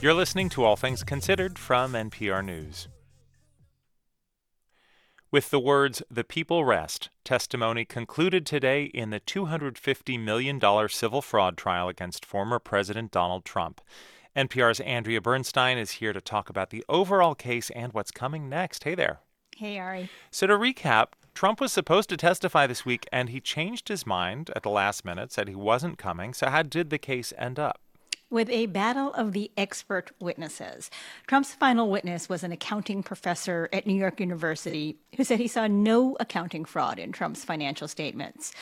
You're 0.00 0.14
listening 0.14 0.48
to 0.50 0.62
All 0.62 0.76
Things 0.76 1.02
Considered 1.02 1.58
from 1.58 1.94
NPR 1.94 2.44
News. 2.44 2.86
With 5.32 5.50
the 5.50 5.58
words, 5.58 6.04
The 6.08 6.22
People 6.22 6.64
Rest, 6.64 7.10
testimony 7.24 7.84
concluded 7.84 8.46
today 8.46 8.84
in 8.84 9.10
the 9.10 9.18
$250 9.18 10.20
million 10.22 10.88
civil 10.88 11.20
fraud 11.20 11.56
trial 11.56 11.88
against 11.88 12.24
former 12.24 12.60
President 12.60 13.10
Donald 13.10 13.44
Trump. 13.44 13.80
NPR's 14.36 14.78
Andrea 14.78 15.20
Bernstein 15.20 15.78
is 15.78 15.90
here 15.90 16.12
to 16.12 16.20
talk 16.20 16.48
about 16.48 16.70
the 16.70 16.84
overall 16.88 17.34
case 17.34 17.68
and 17.70 17.92
what's 17.92 18.12
coming 18.12 18.48
next. 18.48 18.84
Hey 18.84 18.94
there. 18.94 19.18
Hey, 19.56 19.80
Ari. 19.80 20.08
So, 20.30 20.46
to 20.46 20.56
recap, 20.56 21.08
Trump 21.34 21.60
was 21.60 21.72
supposed 21.72 22.08
to 22.10 22.16
testify 22.16 22.68
this 22.68 22.86
week 22.86 23.08
and 23.10 23.30
he 23.30 23.40
changed 23.40 23.88
his 23.88 24.06
mind 24.06 24.52
at 24.54 24.62
the 24.62 24.70
last 24.70 25.04
minute, 25.04 25.32
said 25.32 25.48
he 25.48 25.56
wasn't 25.56 25.98
coming. 25.98 26.34
So, 26.34 26.48
how 26.50 26.62
did 26.62 26.90
the 26.90 26.98
case 26.98 27.32
end 27.36 27.58
up? 27.58 27.80
With 28.30 28.50
a 28.50 28.66
battle 28.66 29.12
of 29.14 29.32
the 29.32 29.50
expert 29.56 30.10
witnesses. 30.20 30.90
Trump's 31.26 31.54
final 31.54 31.90
witness 31.90 32.28
was 32.28 32.42
an 32.42 32.52
accounting 32.52 33.02
professor 33.02 33.68
at 33.72 33.86
New 33.86 33.94
York 33.94 34.20
University 34.20 34.96
who 35.16 35.24
said 35.24 35.38
he 35.38 35.48
saw 35.48 35.66
no 35.66 36.16
accounting 36.20 36.64
fraud 36.64 36.98
in 36.98 37.12
Trump's 37.12 37.44
financial 37.44 37.88
statements. 37.88 38.52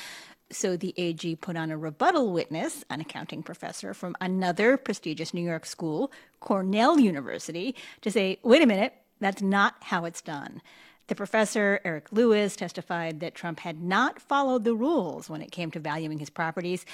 So 0.50 0.76
the 0.76 0.94
AG 0.96 1.36
put 1.36 1.56
on 1.56 1.72
a 1.72 1.76
rebuttal 1.76 2.32
witness, 2.32 2.84
an 2.88 3.00
accounting 3.00 3.42
professor 3.42 3.92
from 3.92 4.14
another 4.20 4.76
prestigious 4.76 5.34
New 5.34 5.42
York 5.42 5.66
school, 5.66 6.12
Cornell 6.38 7.00
University, 7.00 7.74
to 8.02 8.10
say, 8.12 8.38
wait 8.44 8.62
a 8.62 8.66
minute, 8.66 8.94
that's 9.18 9.42
not 9.42 9.74
how 9.80 10.04
it's 10.04 10.22
done. 10.22 10.62
The 11.08 11.14
professor, 11.14 11.80
Eric 11.84 12.08
Lewis, 12.12 12.56
testified 12.56 13.20
that 13.20 13.34
Trump 13.34 13.60
had 13.60 13.80
not 13.80 14.20
followed 14.20 14.64
the 14.64 14.74
rules 14.74 15.30
when 15.30 15.42
it 15.42 15.52
came 15.52 15.70
to 15.72 15.80
valuing 15.80 16.18
his 16.18 16.30
properties. 16.30 16.84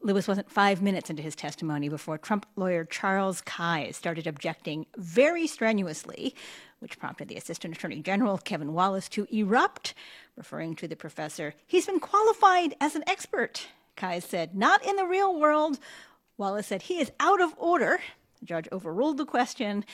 Lewis 0.00 0.28
wasn't 0.28 0.50
five 0.50 0.80
minutes 0.80 1.10
into 1.10 1.22
his 1.22 1.34
testimony 1.34 1.88
before 1.88 2.18
Trump 2.18 2.46
lawyer 2.56 2.84
Charles 2.84 3.42
Kise 3.42 3.94
started 3.94 4.26
objecting 4.26 4.86
very 4.96 5.46
strenuously, 5.46 6.34
which 6.78 6.98
prompted 6.98 7.28
the 7.28 7.36
Assistant 7.36 7.76
Attorney 7.76 8.00
General 8.00 8.38
Kevin 8.38 8.72
Wallace 8.72 9.08
to 9.10 9.26
erupt, 9.30 9.94
referring 10.36 10.76
to 10.76 10.86
the 10.86 10.94
professor. 10.94 11.54
He's 11.66 11.86
been 11.86 11.98
qualified 12.00 12.76
as 12.80 12.94
an 12.94 13.02
expert, 13.08 13.66
Kise 13.96 14.22
said, 14.22 14.54
not 14.54 14.84
in 14.86 14.96
the 14.96 15.06
real 15.06 15.38
world. 15.38 15.80
Wallace 16.36 16.68
said 16.68 16.82
he 16.82 17.00
is 17.00 17.10
out 17.18 17.40
of 17.40 17.54
order. 17.58 17.98
The 18.38 18.46
judge 18.46 18.68
overruled 18.70 19.18
the 19.18 19.26
question, 19.26 19.84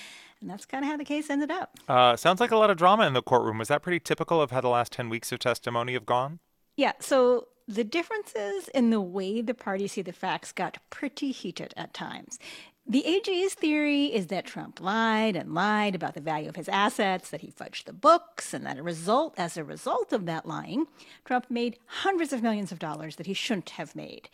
and 0.43 0.51
that's 0.51 0.67
kind 0.67 0.85
of 0.85 0.91
how 0.91 0.99
the 0.99 1.05
case 1.05 1.31
ended 1.31 1.51
up. 1.51 1.79
Uh, 1.89 2.15
sounds 2.17 2.41
like 2.41 2.51
a 2.51 2.57
lot 2.59 2.69
of 2.69 2.77
drama 2.77 3.07
in 3.07 3.15
the 3.15 3.23
courtroom. 3.23 3.57
Was 3.57 3.69
that 3.69 3.81
pretty 3.81 4.01
typical 4.01 4.43
of 4.43 4.51
how 4.51 4.61
the 4.61 4.69
last 4.69 4.93
10 4.93 5.09
weeks 5.09 5.33
of 5.33 5.39
testimony 5.39 5.95
have 5.95 6.05
gone? 6.05 6.41
Yeah, 6.77 6.93
so 7.01 7.49
the 7.67 7.85
differences 7.85 8.69
in 8.69 8.91
the 8.91 9.01
way 9.01 9.41
the 9.41 9.55
parties 9.55 9.93
see 9.93 10.03
the 10.03 10.13
facts 10.13 10.53
got 10.53 10.79
pretty 10.91 11.31
heated 11.31 11.73
at 11.77 11.95
times. 11.95 12.39
The 12.87 13.07
AG's 13.07 13.55
theory 13.55 14.07
is 14.07 14.27
that 14.27 14.45
Trump 14.45 14.79
lied 14.79 15.37
and 15.37 15.55
lied 15.55 15.95
about 15.95 16.13
the 16.13 16.21
value 16.21 16.51
of 16.51 16.57
his 16.57 16.69
assets, 16.69 17.31
that 17.31 17.41
he 17.41 17.51
fudged 17.51 17.85
the 17.85 17.95
books, 17.95 18.53
and 18.53 18.67
that 18.67 18.77
a 18.77 18.83
result, 18.83 19.33
as 19.39 19.57
a 19.57 19.65
result 19.65 20.13
of 20.13 20.27
that 20.27 20.45
lying, 20.45 20.87
Trump 21.25 21.47
made 21.49 21.79
hundreds 21.87 22.35
of 22.35 22.43
millions 22.43 22.73
of 22.73 22.79
dollars 22.79 23.17
that 23.17 23.27
he 23.27 23.33
shouldn't 23.33 23.71
have 23.71 23.97
made. 23.97 24.29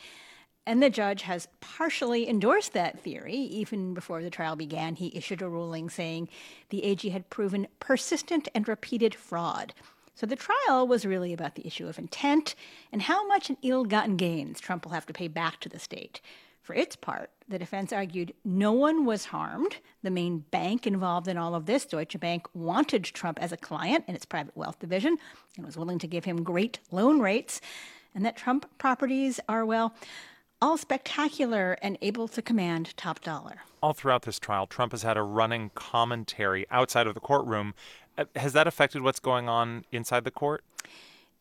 And 0.67 0.83
the 0.83 0.91
judge 0.91 1.23
has 1.23 1.47
partially 1.61 2.29
endorsed 2.29 2.73
that 2.73 2.99
theory. 2.99 3.37
Even 3.37 3.95
before 3.95 4.21
the 4.21 4.31
trial 4.31 4.57
began, 4.57 4.97
he 4.97 5.17
issued 5.17 5.43
a 5.43 5.49
ruling 5.49 5.89
saying 5.89 6.29
the 6.71 6.83
AG 6.83 7.09
had 7.09 7.31
proven 7.31 7.69
persistent 7.79 8.49
and 8.53 8.67
repeated 8.67 9.15
fraud. 9.15 9.75
So 10.21 10.27
the 10.27 10.37
trial 10.37 10.87
was 10.87 11.07
really 11.07 11.33
about 11.33 11.55
the 11.55 11.67
issue 11.67 11.87
of 11.87 11.99
intent 11.99 12.55
and 12.93 13.01
how 13.01 13.27
much 13.27 13.49
in 13.49 13.57
ill 13.63 13.87
gotten 13.87 14.19
gains 14.19 14.61
Trump 14.61 14.85
will 14.85 14.93
have 14.93 15.07
to 15.07 15.15
pay 15.15 15.29
back 15.29 15.61
to 15.61 15.69
the 15.71 15.79
state. 15.79 16.21
For 16.61 16.75
its 16.75 16.95
part, 16.95 17.31
the 17.49 17.59
defense 17.59 17.91
argued 17.91 18.35
no 18.45 18.71
one 18.71 19.07
was 19.07 19.25
harmed. 19.25 19.79
The 20.03 20.11
main 20.11 20.41
bank 20.51 20.87
involved 20.87 21.27
in 21.27 21.39
all 21.39 21.55
of 21.55 21.65
this, 21.65 21.87
Deutsche 21.87 22.21
Bank, 22.21 22.47
wanted 22.53 23.03
Trump 23.05 23.39
as 23.41 23.51
a 23.51 23.57
client 23.57 24.05
in 24.09 24.15
its 24.15 24.27
private 24.27 24.55
wealth 24.55 24.79
division 24.79 25.17
and 25.57 25.65
was 25.65 25.79
willing 25.79 25.99
to 26.01 26.07
give 26.07 26.27
him 26.27 26.43
great 26.43 26.81
loan 26.91 27.21
rates, 27.21 27.63
and 28.15 28.23
that 28.27 28.37
Trump 28.37 28.67
properties 28.77 29.41
are, 29.49 29.65
well, 29.65 29.95
all 30.61 30.77
spectacular 30.77 31.79
and 31.81 31.97
able 32.03 32.29
to 32.29 32.43
command 32.43 32.95
top 32.99 33.23
dollar. 33.23 33.63
All 33.83 33.95
throughout 33.95 34.23
this 34.23 34.39
trial, 34.39 34.67
Trump 34.67 34.93
has 34.93 35.03
had 35.03 35.17
a 35.17 35.23
running 35.23 35.71
commentary 35.75 36.67
outside 36.71 37.07
of 37.07 37.15
the 37.15 37.21
courtroom 37.21 37.73
Uh, 38.21 38.25
has 38.37 38.53
that 38.53 38.67
affected 38.67 39.03
what's 39.03 39.21
going 39.21 39.49
on 39.49 39.85
inside 39.91 40.25
the 40.25 40.31
court? 40.31 40.63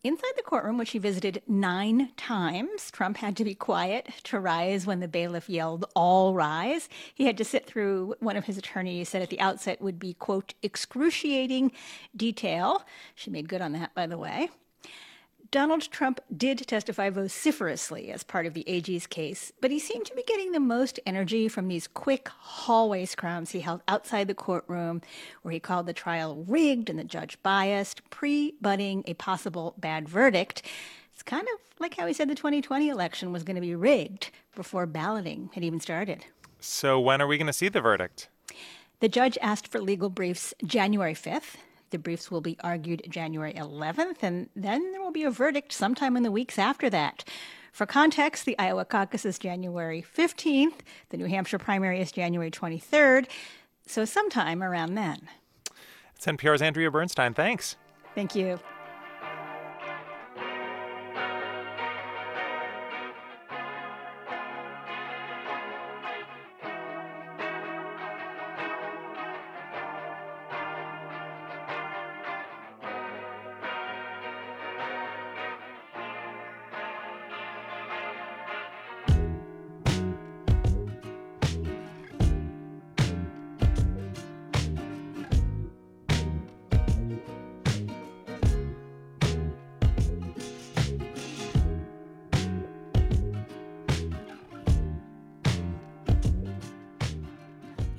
Inside 0.02 0.32
the 0.34 0.42
courtroom, 0.42 0.78
which 0.78 0.92
he 0.92 0.98
visited 0.98 1.42
nine 1.46 2.12
times, 2.16 2.90
Trump 2.90 3.18
had 3.18 3.36
to 3.36 3.44
be 3.44 3.54
quiet 3.54 4.08
to 4.24 4.40
rise 4.40 4.86
when 4.86 5.00
the 5.00 5.08
bailiff 5.08 5.50
yelled, 5.50 5.84
All 5.94 6.32
rise. 6.32 6.88
He 7.14 7.26
had 7.26 7.36
to 7.36 7.44
sit 7.44 7.66
through 7.66 8.14
one 8.18 8.38
of 8.38 8.46
his 8.46 8.56
attorneys 8.56 9.10
said 9.10 9.20
at 9.20 9.28
the 9.28 9.40
outset 9.40 9.82
would 9.82 9.98
be, 9.98 10.14
quote, 10.14 10.54
excruciating 10.62 11.72
detail. 12.16 12.82
She 13.14 13.28
made 13.28 13.46
good 13.46 13.60
on 13.60 13.72
that, 13.72 13.94
by 13.94 14.06
the 14.06 14.16
way. 14.16 14.48
Donald 15.50 15.82
Trump 15.90 16.20
did 16.36 16.64
testify 16.68 17.10
vociferously 17.10 18.12
as 18.12 18.22
part 18.22 18.46
of 18.46 18.54
the 18.54 18.68
AG's 18.68 19.08
case, 19.08 19.52
but 19.60 19.72
he 19.72 19.80
seemed 19.80 20.06
to 20.06 20.14
be 20.14 20.22
getting 20.22 20.52
the 20.52 20.60
most 20.60 21.00
energy 21.04 21.48
from 21.48 21.66
these 21.66 21.88
quick 21.88 22.28
hallway 22.28 23.04
scrums 23.04 23.50
he 23.50 23.58
held 23.58 23.82
outside 23.88 24.28
the 24.28 24.34
courtroom, 24.34 25.02
where 25.42 25.50
he 25.50 25.58
called 25.58 25.86
the 25.86 25.92
trial 25.92 26.44
rigged 26.46 26.88
and 26.88 27.00
the 27.00 27.04
judge 27.04 27.36
biased, 27.42 28.08
pre 28.10 28.54
budding 28.60 29.02
a 29.08 29.14
possible 29.14 29.74
bad 29.76 30.08
verdict. 30.08 30.62
It's 31.12 31.24
kind 31.24 31.48
of 31.52 31.80
like 31.80 31.96
how 31.96 32.06
he 32.06 32.12
said 32.12 32.28
the 32.28 32.36
2020 32.36 32.88
election 32.88 33.32
was 33.32 33.42
going 33.42 33.56
to 33.56 33.60
be 33.60 33.74
rigged 33.74 34.30
before 34.54 34.86
balloting 34.86 35.50
had 35.54 35.64
even 35.64 35.80
started. 35.80 36.26
So, 36.60 37.00
when 37.00 37.20
are 37.20 37.26
we 37.26 37.38
going 37.38 37.48
to 37.48 37.52
see 37.52 37.68
the 37.68 37.80
verdict? 37.80 38.28
The 39.00 39.08
judge 39.08 39.36
asked 39.42 39.66
for 39.66 39.80
legal 39.80 40.10
briefs 40.10 40.54
January 40.64 41.14
5th. 41.14 41.56
The 41.90 41.98
briefs 41.98 42.30
will 42.30 42.40
be 42.40 42.56
argued 42.60 43.02
January 43.08 43.52
11th, 43.54 44.22
and 44.22 44.48
then 44.54 44.92
there 44.92 45.00
will 45.00 45.10
be 45.10 45.24
a 45.24 45.30
verdict 45.30 45.72
sometime 45.72 46.16
in 46.16 46.22
the 46.22 46.30
weeks 46.30 46.58
after 46.58 46.88
that. 46.90 47.24
For 47.72 47.86
context, 47.86 48.46
the 48.46 48.58
Iowa 48.58 48.84
caucus 48.84 49.24
is 49.24 49.38
January 49.38 50.04
15th, 50.16 50.80
the 51.10 51.16
New 51.16 51.26
Hampshire 51.26 51.58
primary 51.58 52.00
is 52.00 52.12
January 52.12 52.50
23rd, 52.50 53.26
so 53.86 54.04
sometime 54.04 54.62
around 54.62 54.94
then. 54.94 55.28
It's 56.16 56.26
NPR's 56.26 56.62
Andrea 56.62 56.90
Bernstein. 56.90 57.34
Thanks. 57.34 57.76
Thank 58.14 58.34
you. 58.34 58.58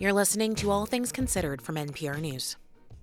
You're 0.01 0.13
listening 0.13 0.55
to 0.55 0.71
All 0.71 0.87
Things 0.87 1.11
Considered 1.11 1.61
from 1.61 1.75
NPR 1.75 2.19
News. 2.19 2.57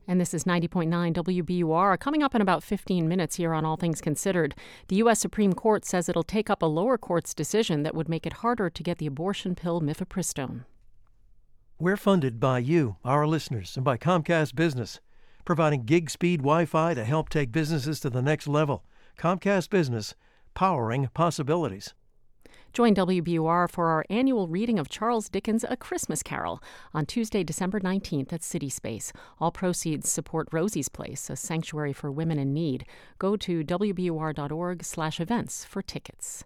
And 0.09 0.21
this 0.21 0.35
is 0.35 0.43
90.9 0.43 1.15
WBUR. 1.15 1.97
Coming 1.97 2.25
up 2.25 2.35
in 2.35 2.41
about 2.41 2.65
15 2.65 3.07
minutes 3.07 3.37
here 3.37 3.55
on 3.55 3.65
All 3.65 3.77
Things 3.77 4.01
Considered, 4.01 4.57
the 4.89 4.97
U.S. 4.97 5.21
Supreme 5.21 5.53
Court 5.53 5.85
says 5.85 6.09
it'll 6.09 6.25
take 6.25 6.51
up 6.51 6.61
a 6.61 6.67
lower 6.67 6.99
court's 6.99 7.35
decision 7.35 7.85
that 7.85 7.95
would 7.95 8.09
make 8.09 8.27
it 8.27 8.33
harder 8.43 8.69
to 8.69 8.83
get 8.83 8.99
the 8.99 9.07
abortion 9.07 9.55
pill 9.55 9.81
mifepristone. 9.81 10.65
We're 11.79 11.97
funded 11.97 12.41
by 12.41 12.59
you, 12.59 12.97
our 13.05 13.29
listeners, 13.29 13.77
and 13.77 13.85
by 13.85 13.97
Comcast 13.97 14.57
Business, 14.57 14.99
providing 15.45 15.85
gig 15.85 16.11
speed 16.11 16.41
Wi 16.41 16.65
Fi 16.65 16.95
to 16.95 17.05
help 17.05 17.29
take 17.29 17.53
businesses 17.53 18.01
to 18.01 18.11
the 18.11 18.23
next 18.23 18.49
level. 18.49 18.85
Comcast 19.17 19.71
Business, 19.71 20.17
powering 20.55 21.09
possibilities. 21.15 21.95
Join 22.73 22.95
WBUR 22.95 23.71
for 23.71 23.89
our 23.89 24.05
annual 24.09 24.47
reading 24.47 24.79
of 24.79 24.89
Charles 24.89 25.29
Dickens' 25.29 25.65
A 25.69 25.77
Christmas 25.77 26.23
Carol 26.23 26.63
on 26.95 27.07
Tuesday, 27.07 27.43
December 27.43 27.81
19th 27.81 28.33
at 28.33 28.45
City 28.45 28.69
Space. 28.69 29.13
All 29.41 29.51
proceeds 29.51 30.09
support 30.09 30.47
Rosie's 30.53 30.89
Place, 30.89 31.29
a 31.31 31.37
sanctuary 31.37 31.93
for 31.93 32.13
women 32.13 32.39
in 32.39 32.53
need. 32.53 32.85
Go 33.19 33.37
to 33.37 33.65
wbur.org/events 33.65 35.65
for 35.65 35.83
tickets. 35.83 36.45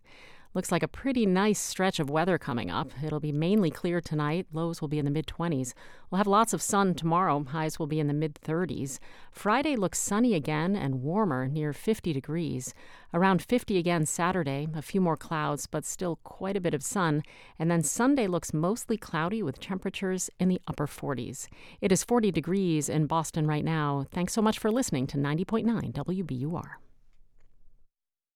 Looks 0.55 0.70
like 0.70 0.83
a 0.83 0.89
pretty 0.89 1.24
nice 1.24 1.59
stretch 1.59 1.99
of 1.99 2.11
weather 2.11 2.37
coming 2.37 2.70
up. 2.70 2.91
It'll 3.03 3.20
be 3.20 3.33
mainly 3.33 3.70
clear 3.70 4.03
tonight. 4.03 4.47
Lows 4.53 4.83
will 4.83 4.89
be 4.89 4.99
in 4.99 5.07
the 5.07 5.11
mid 5.11 5.27
20s. 5.27 5.73
We'll 6.11 6.19
have 6.19 6.27
lots 6.27 6.53
of 6.53 6.61
sun 6.61 6.95
tomorrow. 6.95 7.43
Highs 7.43 7.79
will 7.79 7.87
be 7.87 7.99
in 7.99 8.07
the 8.07 8.12
mid 8.12 8.35
30s. 8.35 8.99
Friday 9.31 9.77
looks 9.77 9.99
sunny 9.99 10.35
again 10.35 10.77
and 10.77 11.03
warmer, 11.03 11.49
near 11.49 11.73
50 11.73 12.12
degrees. 12.12 12.74
Around 13.15 13.41
50 13.41 13.79
again 13.79 14.05
Saturday. 14.05 14.69
A 14.74 14.83
few 14.83 15.01
more 15.01 15.16
clouds, 15.16 15.66
but 15.66 15.87
still 15.87 16.16
quite 16.16 16.57
a 16.57 16.61
bit 16.61 16.74
of 16.74 16.83
sun. 16.83 17.23
And 17.59 17.70
then 17.70 17.83
Sunday 17.83 18.27
looks 18.27 18.53
mostly 18.53 18.99
cloudy 18.99 19.43
with 19.43 19.59
temperatures 19.59 20.29
in 20.39 20.51
the 20.51 20.61
upper 20.69 20.87
40s. 20.87 21.49
It 21.81 21.93
is 21.93 22.05
40 22.05 22.31
degrees 22.31 22.91
in 22.91 23.07
Boston 23.07 23.47
right 23.47 23.65
now. 23.65 24.05
Thanks 24.11 24.35
so 24.35 24.43
much 24.43 24.59
for 24.59 24.70
listening 24.70 25.07
to 25.07 25.16
90.9 25.16 25.93
WBUR. 25.93 26.91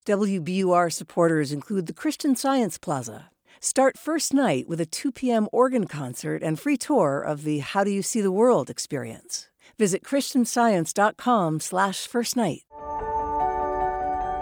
WBUR 0.06 0.92
supporters 0.92 1.50
include 1.50 1.86
the 1.86 1.92
Christian 1.92 2.36
Science 2.36 2.78
Plaza. 2.78 3.30
Start 3.58 3.98
first 3.98 4.32
night 4.32 4.68
with 4.68 4.80
a 4.80 4.86
2 4.86 5.10
p.m. 5.10 5.48
organ 5.50 5.88
concert 5.88 6.44
and 6.44 6.60
free 6.60 6.76
tour 6.76 7.20
of 7.20 7.42
the 7.42 7.58
How 7.58 7.82
Do 7.82 7.90
You 7.90 8.02
See 8.02 8.20
the 8.20 8.30
World 8.30 8.70
experience. 8.70 9.48
Visit 9.80 10.04
christianscience.com 10.04 11.58
slash 11.58 12.06
first 12.06 12.36
night. 12.36 12.62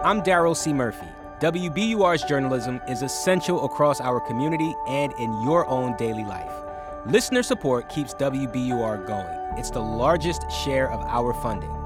I'm 0.05 0.21
Daryl 0.21 0.55
C. 0.55 0.75
Murphy. 0.75 1.09
WBUR's 1.41 2.25
journalism 2.25 2.79
is 2.87 3.01
essential 3.01 3.65
across 3.65 4.03
our 4.03 4.21
community 4.21 4.75
and 4.87 5.15
in 5.15 5.33
your 5.45 5.67
own 5.67 5.97
daily 5.97 6.25
life. 6.25 6.53
Listener 7.07 7.43
support 7.43 7.89
keeps 7.89 8.13
WBUR 8.13 9.07
going. 9.07 9.59
It's 9.59 9.71
the 9.71 9.81
largest 9.81 10.43
share 10.53 10.93
of 10.93 11.01
our 11.07 11.33
funding. 11.43 11.84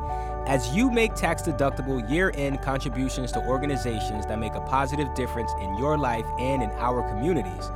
As 0.48 0.74
you 0.74 0.90
make 0.90 1.14
tax 1.14 1.42
deductible 1.42 2.08
year 2.08 2.32
end 2.34 2.62
contributions 2.62 3.32
to 3.32 3.38
organizations 3.40 4.24
that 4.24 4.38
make 4.38 4.54
a 4.54 4.62
positive 4.62 5.14
difference 5.14 5.52
in 5.60 5.76
your 5.76 5.98
life 5.98 6.24
and 6.38 6.62
in 6.62 6.70
our 6.70 7.06
communities, 7.06 7.70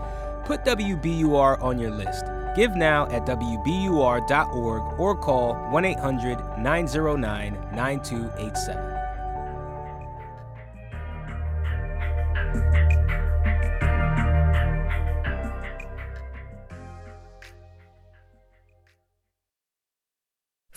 put 0.47 0.65
WBUR 0.65 1.62
on 1.62 1.78
your 1.78 1.90
list. 1.90 2.24
Give 2.57 2.74
now 2.74 3.05
at 3.11 3.27
WBUR.org 3.27 4.99
or 4.99 5.15
call 5.15 5.55
1 5.70 5.85
800 5.85 6.39
909 6.59 7.53
9287. 7.74 9.03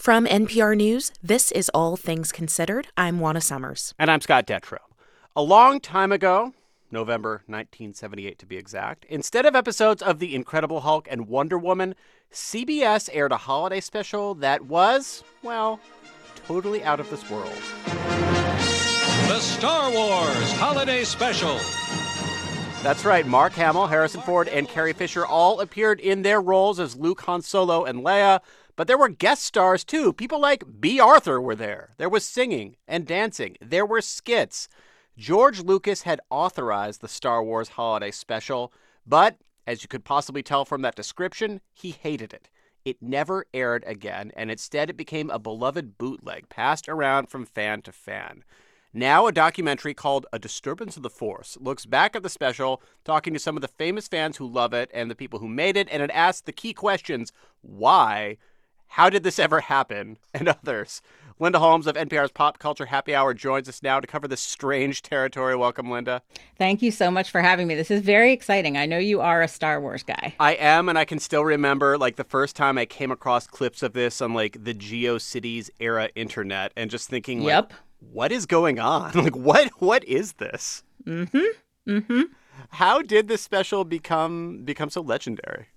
From 0.05 0.27
NPR 0.27 0.77
News, 0.77 1.11
this 1.23 1.51
is 1.53 1.69
All 1.69 1.97
Things 1.97 2.31
Considered. 2.31 2.89
I'm 2.95 3.19
Juana 3.19 3.41
Summers. 3.41 3.95
And 3.97 4.11
I'm 4.11 4.21
Scott 4.21 4.45
Detrow. 4.45 4.77
A 5.35 5.41
long 5.41 5.79
time 5.79 6.11
ago, 6.11 6.53
November 6.91 7.41
1978 7.47 8.37
to 8.37 8.45
be 8.45 8.55
exact, 8.55 9.05
instead 9.05 9.47
of 9.47 9.55
episodes 9.55 10.03
of 10.03 10.19
The 10.19 10.35
Incredible 10.35 10.81
Hulk 10.81 11.07
and 11.09 11.27
Wonder 11.27 11.57
Woman, 11.57 11.95
CBS 12.31 13.09
aired 13.13 13.31
a 13.31 13.37
holiday 13.37 13.79
special 13.79 14.35
that 14.35 14.65
was, 14.65 15.23
well, 15.41 15.79
totally 16.35 16.83
out 16.83 16.99
of 16.99 17.09
this 17.09 17.27
world. 17.27 17.57
The 17.85 19.39
Star 19.39 19.91
Wars 19.91 20.51
Holiday 20.51 21.03
Special. 21.03 21.59
That's 22.83 23.05
right. 23.05 23.25
Mark 23.25 23.53
Hamill, 23.53 23.87
Harrison 23.87 24.21
Ford, 24.21 24.49
and 24.49 24.69
Carrie 24.69 24.93
Fisher 24.93 25.25
all 25.25 25.61
appeared 25.61 25.99
in 25.99 26.21
their 26.21 26.39
roles 26.39 26.79
as 26.79 26.95
Luke, 26.95 27.21
Han 27.21 27.41
Solo, 27.41 27.85
and 27.85 28.03
Leia. 28.03 28.41
But 28.75 28.87
there 28.87 28.97
were 28.97 29.09
guest 29.09 29.43
stars 29.43 29.83
too. 29.83 30.11
People 30.11 30.39
like 30.39 30.63
Bea 30.79 30.99
Arthur 30.99 31.39
were 31.39 31.55
there. 31.55 31.91
There 31.97 32.09
was 32.09 32.25
singing 32.25 32.75
and 32.87 33.05
dancing. 33.05 33.55
There 33.61 33.85
were 33.85 34.01
skits. 34.01 34.67
George 35.17 35.61
Lucas 35.61 36.01
had 36.01 36.19
authorized 36.29 37.01
the 37.01 37.07
Star 37.07 37.41
Wars 37.43 37.69
holiday 37.69 38.11
special, 38.11 38.73
but 39.07 39.37
as 39.65 39.81
you 39.81 39.87
could 39.87 40.03
possibly 40.03 40.43
tell 40.43 40.65
from 40.65 40.81
that 40.81 40.95
description, 40.95 41.61
he 41.73 41.91
hated 41.91 42.33
it. 42.33 42.49
It 42.83 43.01
never 43.01 43.45
aired 43.53 43.83
again, 43.87 44.31
and 44.35 44.51
instead 44.51 44.89
it 44.89 44.97
became 44.97 45.29
a 45.29 45.39
beloved 45.39 45.97
bootleg 45.97 46.49
passed 46.49 46.87
around 46.87 47.27
from 47.29 47.45
fan 47.45 47.81
to 47.83 47.91
fan. 47.91 48.43
Now, 48.93 49.25
a 49.25 49.31
documentary 49.31 49.93
called 49.93 50.27
A 50.31 50.39
Disturbance 50.39 50.95
of 50.95 51.03
the 51.03 51.09
Force 51.09 51.57
looks 51.59 51.85
back 51.85 52.15
at 52.15 52.23
the 52.23 52.29
special, 52.29 52.81
talking 53.03 53.33
to 53.33 53.39
some 53.39 53.57
of 53.57 53.61
the 53.61 53.67
famous 53.67 54.07
fans 54.07 54.37
who 54.37 54.47
love 54.47 54.73
it 54.73 54.91
and 54.93 55.09
the 55.09 55.15
people 55.15 55.39
who 55.39 55.47
made 55.47 55.75
it, 55.75 55.87
and 55.91 56.03
it 56.03 56.11
asks 56.13 56.41
the 56.41 56.53
key 56.53 56.73
questions 56.73 57.33
why 57.61 58.37
how 58.87 59.09
Did 59.09 59.23
This 59.23 59.39
Ever 59.39 59.61
Happen? 59.61 60.17
and 60.33 60.47
others. 60.47 61.01
Linda 61.37 61.59
Holmes 61.59 61.85
of 61.85 61.95
NPR's 61.95 62.31
Pop 62.31 62.59
Culture 62.59 62.85
Happy 62.85 63.13
Hour 63.13 63.33
joins 63.33 63.67
us 63.67 63.83
now 63.83 63.99
to 63.99 64.07
cover 64.07 64.25
this 64.25 64.39
strange 64.39 65.01
territory. 65.01 65.53
Welcome, 65.53 65.91
Linda. 65.91 66.21
Thank 66.57 66.81
you 66.81 66.91
so 66.91 67.11
much 67.11 67.29
for 67.29 67.41
having 67.41 67.67
me. 67.67 67.75
This 67.75 67.91
is 67.91 68.01
very 68.01 68.31
exciting. 68.31 68.77
I 68.77 68.85
know 68.85 68.97
you 68.97 69.19
are 69.19 69.41
a 69.41 69.47
Star 69.49 69.81
Wars 69.81 70.01
guy. 70.01 70.33
I 70.39 70.53
am, 70.53 70.87
and 70.87 70.97
I 70.97 71.03
can 71.03 71.19
still 71.19 71.43
remember 71.43 71.97
like 71.97 72.15
the 72.15 72.23
first 72.23 72.55
time 72.55 72.77
I 72.77 72.85
came 72.85 73.11
across 73.11 73.47
clips 73.47 73.83
of 73.83 73.91
this 73.91 74.21
on 74.21 74.33
like 74.33 74.63
the 74.63 74.73
GeoCities 74.73 75.69
era 75.81 76.09
internet 76.15 76.71
and 76.77 76.89
just 76.89 77.09
thinking, 77.09 77.39
like, 77.39 77.47
yep. 77.47 77.73
what 77.99 78.31
is 78.31 78.45
going 78.45 78.79
on? 78.79 79.11
like, 79.15 79.35
what 79.35 79.69
what 79.81 80.05
is 80.05 80.33
this? 80.33 80.83
Mm-hmm. 81.05 81.91
Mm-hmm. 81.91 82.21
How 82.69 83.01
did 83.01 83.27
this 83.27 83.41
special 83.41 83.83
become 83.83 84.63
become 84.63 84.89
so 84.89 85.01
legendary? 85.01 85.67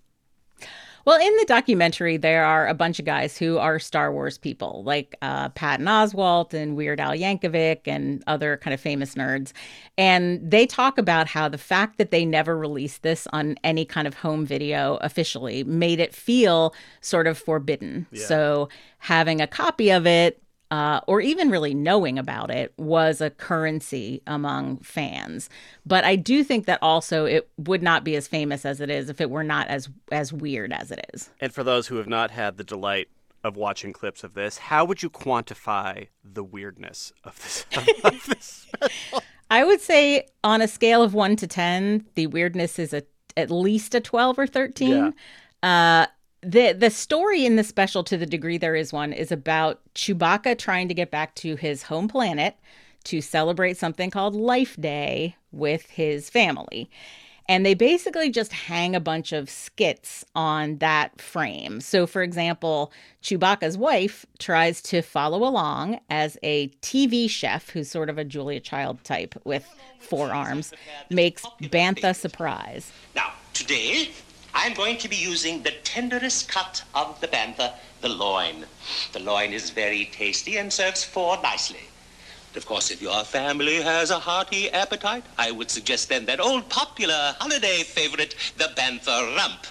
Well, 1.05 1.21
in 1.21 1.37
the 1.37 1.45
documentary, 1.47 2.17
there 2.17 2.45
are 2.45 2.67
a 2.67 2.75
bunch 2.75 2.99
of 2.99 3.05
guys 3.05 3.39
who 3.39 3.59
are 3.59 3.79
Star 3.79 4.13
Wars 4.13 4.39
people, 4.39 4.83
like 4.85 5.17
uh, 5.23 5.49
Patton 5.51 5.87
Oswalt 5.87 6.53
and 6.53 6.77
Weird 6.77 7.01
Al 7.01 7.13
Yankovic 7.13 7.81
and 7.87 8.23
other 8.27 8.57
kind 8.59 8.75
of 8.75 8.81
famous 8.81 9.15
nerds. 9.15 9.53
And 9.97 10.51
they 10.51 10.67
talk 10.67 10.99
about 10.99 11.27
how 11.27 11.49
the 11.49 11.59
fact 11.59 11.99
that 11.99 12.11
they 12.11 12.25
never 12.25 12.57
released 12.57 13.03
this 13.03 13.27
on 13.33 13.57
any 13.65 13.85
kind 13.85 14.07
of 14.07 14.15
home 14.15 14.45
video 14.45 14.97
officially 14.97 15.65
made 15.65 16.01
it 16.01 16.15
feel 16.15 16.75
sort 17.01 17.27
of 17.27 17.39
forbidden. 17.39 18.07
Yeah. 18.11 18.27
So 18.27 18.69
having 18.99 19.41
a 19.41 19.47
copy 19.47 19.91
of 19.91 20.07
it 20.07 20.43
uh, 20.71 21.01
or 21.07 21.21
even 21.21 21.51
really 21.51 21.75
knowing 21.75 22.19
about 22.19 22.51
it 22.51 22.73
was 22.77 23.21
a 23.21 23.31
currency 23.31 24.23
among 24.27 24.79
fans. 24.79 25.49
But 25.87 26.05
I 26.05 26.17
do 26.17 26.45
think 26.45 26.67
that 26.67 26.79
also 26.83 27.25
it 27.25 27.49
would 27.57 27.83
not 27.83 28.05
be 28.05 28.17
as 28.17 28.29
famous 28.29 28.65
as 28.65 28.81
it 28.81 28.91
is 28.91 29.09
if 29.09 29.21
it 29.21 29.31
were 29.31 29.45
not 29.45 29.69
as 29.69 29.89
as 30.13 30.33
weird 30.33 30.73
as 30.73 30.91
it 30.91 31.05
is. 31.15 31.31
And 31.41 31.53
for 31.53 31.65
those 31.65 31.87
who 31.87 31.97
have 31.97 32.09
not 32.09 32.31
had 32.31 32.57
the 32.57 32.65
delight 32.65 33.09
of 33.45 33.57
watching 33.57 33.93
clips 33.93 34.25
of 34.25 34.35
this, 34.35 34.59
how 34.59 34.85
would 34.85 35.03
you 35.03 35.09
quantify 35.09 36.09
the 36.25 36.45
weirdness 36.45 37.13
of 37.25 37.37
this, 37.37 37.65
of 38.05 38.27
this? 38.27 38.67
I 39.51 39.65
would 39.65 39.81
say 39.81 40.27
on 40.45 40.61
a 40.61 40.69
scale 40.69 41.03
of 41.03 41.15
one 41.15 41.37
to 41.37 41.47
ten, 41.47 42.05
the 42.15 42.27
weirdness 42.27 42.79
is 42.79 42.93
a 42.93 43.05
at 43.37 43.51
least 43.51 43.95
a 43.95 44.01
twelve 44.01 44.39
or 44.39 44.47
thirteen. 44.47 45.15
Yeah. 45.63 46.03
Uh, 46.03 46.07
the 46.43 46.73
the 46.73 46.91
story 46.91 47.45
in 47.45 47.57
the 47.57 47.65
special 47.65 48.05
to 48.05 48.17
the 48.17 48.27
degree 48.27 48.59
there 48.59 48.77
is 48.77 48.93
one 48.93 49.13
is 49.13 49.33
about 49.33 49.81
Chewbacca 49.95 50.57
trying 50.59 50.89
to 50.89 50.95
get 50.95 51.11
back 51.11 51.35
to 51.37 51.57
his 51.57 51.85
home 51.85 52.09
planet 52.09 52.57
to 53.05 53.21
celebrate 53.21 53.77
something 53.77 54.11
called 54.11 54.35
Life 54.35 54.77
Day 54.79 55.37
with 55.53 55.87
his 55.91 56.31
family. 56.31 56.91
And 57.51 57.65
they 57.65 57.73
basically 57.73 58.29
just 58.29 58.53
hang 58.53 58.95
a 58.95 59.01
bunch 59.01 59.33
of 59.33 59.49
skits 59.49 60.23
on 60.35 60.77
that 60.79 61.19
frame. 61.19 61.81
So, 61.81 62.07
for 62.07 62.23
example, 62.23 62.93
Chewbacca's 63.23 63.79
wife 63.79 64.27
tries 64.39 64.83
to 64.83 65.01
follow 65.01 65.43
along 65.49 65.99
as 66.11 66.37
a 66.43 66.69
TV 66.83 67.31
chef 67.31 67.71
who's 67.71 67.91
sort 67.91 68.11
of 68.11 68.19
a 68.19 68.25
Julia 68.25 68.61
Child 68.61 69.03
type 69.03 69.35
with 69.45 69.67
four 69.99 70.31
arms, 70.31 70.75
makes 71.09 71.47
Bantha 71.63 72.15
surprise. 72.15 72.93
Now, 73.17 73.33
today 73.55 74.11
I'm 74.55 74.75
going 74.75 74.99
to 74.99 75.09
be 75.09 75.17
using 75.17 75.63
the 75.63 75.73
tenderest 75.85 76.49
cut 76.49 76.83
of 76.95 77.21
the 77.21 77.29
bantha, 77.29 77.75
the 78.01 78.09
loin. 78.09 78.65
The 79.13 79.21
loin 79.21 79.53
is 79.53 79.71
very 79.71 80.07
tasty 80.07 80.57
and 80.57 80.73
serves 80.73 81.05
four 81.05 81.41
nicely. 81.43 81.89
Of 82.57 82.67
course, 82.67 82.91
if 82.91 83.01
your 83.01 83.23
family 83.25 83.77
has 83.77 84.11
a 84.11 84.19
hearty 84.19 84.71
appetite, 84.71 85.25
I 85.39 85.51
would 85.51 85.71
suggest 85.71 86.09
then 86.09 86.27
that 86.27 86.41
old 86.41 86.69
popular 86.69 87.37
holiday 87.39 87.83
favorite, 87.83 88.35
the 88.57 88.71
bantha 88.77 89.37
rump. 89.37 89.67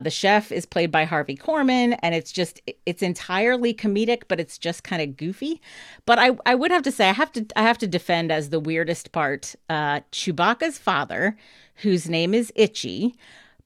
The 0.00 0.10
chef 0.10 0.50
is 0.50 0.66
played 0.66 0.90
by 0.90 1.04
Harvey 1.04 1.36
Korman, 1.36 1.96
and 2.02 2.12
it's 2.12 2.32
just 2.32 2.60
it's 2.86 3.02
entirely 3.02 3.72
comedic, 3.72 4.22
but 4.26 4.40
it's 4.40 4.58
just 4.58 4.82
kind 4.82 5.00
of 5.00 5.16
goofy. 5.16 5.60
But 6.04 6.18
I, 6.18 6.36
I 6.44 6.56
would 6.56 6.72
have 6.72 6.82
to 6.82 6.90
say 6.90 7.08
I 7.08 7.12
have 7.12 7.30
to 7.32 7.46
I 7.54 7.62
have 7.62 7.78
to 7.78 7.86
defend 7.86 8.32
as 8.32 8.50
the 8.50 8.58
weirdest 8.58 9.12
part 9.12 9.54
uh, 9.70 10.00
Chewbacca's 10.10 10.78
father, 10.78 11.36
whose 11.76 12.08
name 12.08 12.34
is 12.34 12.52
Itchy, 12.56 13.14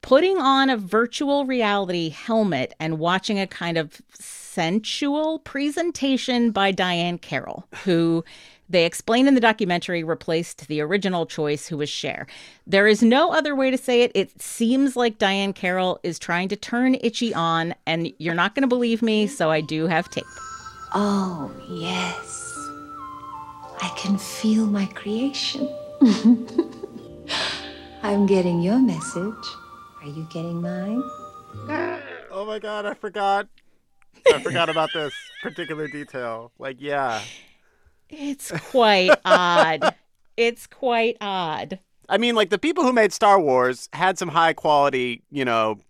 putting 0.03 0.39
on 0.39 0.71
a 0.71 0.77
virtual 0.77 1.47
reality 1.47 2.11
helmet 2.11 2.75
and 2.79 2.99
watching 2.99 3.39
a 3.39 3.47
kind 3.47 3.77
of 3.77 4.01
sensual 4.19 5.41
presentation 5.41 6.51
by 6.51 6.73
Diahann 6.73 7.21
Carroll, 7.21 7.67
who 7.85 8.25
they 8.69 8.85
explain 8.85 9.29
in 9.29 9.35
the 9.35 9.41
documentary 9.41 10.03
replaced 10.03 10.67
the 10.67 10.81
original 10.81 11.27
choice, 11.27 11.69
who 11.69 11.77
was 11.77 11.89
Cher. 11.89 12.27
There 12.67 12.87
is 12.87 13.03
no 13.03 13.33
other 13.33 13.55
way 13.55 13.71
to 13.71 13.79
say 13.79 14.03
it. 14.03 14.13
It 14.15 14.41
seems 14.41 14.97
like 14.97 15.19
Diahann 15.19 15.55
Carroll 15.55 16.01
is 16.03 16.19
trying 16.19 16.49
to 16.49 16.57
turn 16.57 16.97
Itchy 17.01 17.33
on, 17.33 17.75
and 17.87 18.13
you're 18.19 18.35
not 18.35 18.55
going 18.55 18.63
to 18.63 18.69
believe 18.69 19.03
me, 19.03 19.27
so 19.27 19.51
I 19.51 19.61
do 19.61 19.87
have 19.87 20.11
tape. 20.11 20.25
Oh, 20.95 21.53
yes. 21.69 22.55
I 23.83 23.89
can 23.97 24.19
feel 24.19 24.67
my 24.67 24.87
creation. 24.87 25.69
I'm 28.03 28.27
getting 28.27 28.63
your 28.63 28.79
message. 28.79 29.35
Are 30.07 30.11
you 30.11 30.29
getting 30.31 30.63
mine? 30.63 31.03
Oh 32.31 32.45
my 32.47 32.61
god, 32.61 32.87
I 32.87 32.95
forgot. 32.95 33.49
I 34.33 34.41
forgot 34.41 34.69
about 34.69 34.91
this 34.95 35.13
particular 35.43 35.89
detail. 35.89 36.53
Like, 36.61 36.77
yeah. 36.79 37.23
It's 38.09 38.53
quite 38.53 39.11
odd. 39.25 39.97
It's 40.37 40.69
quite 40.69 41.17
odd. 41.21 41.81
I 42.09 42.19
mean, 42.19 42.37
like 42.37 42.51
the 42.51 42.59
people 42.59 42.85
who 42.85 42.93
made 42.93 43.13
Star 43.13 43.41
Wars 43.41 43.89
had 43.93 44.17
some 44.17 44.29
high 44.29 44.53
quality, 44.53 45.25
you 45.33 45.45
know, 45.45 45.81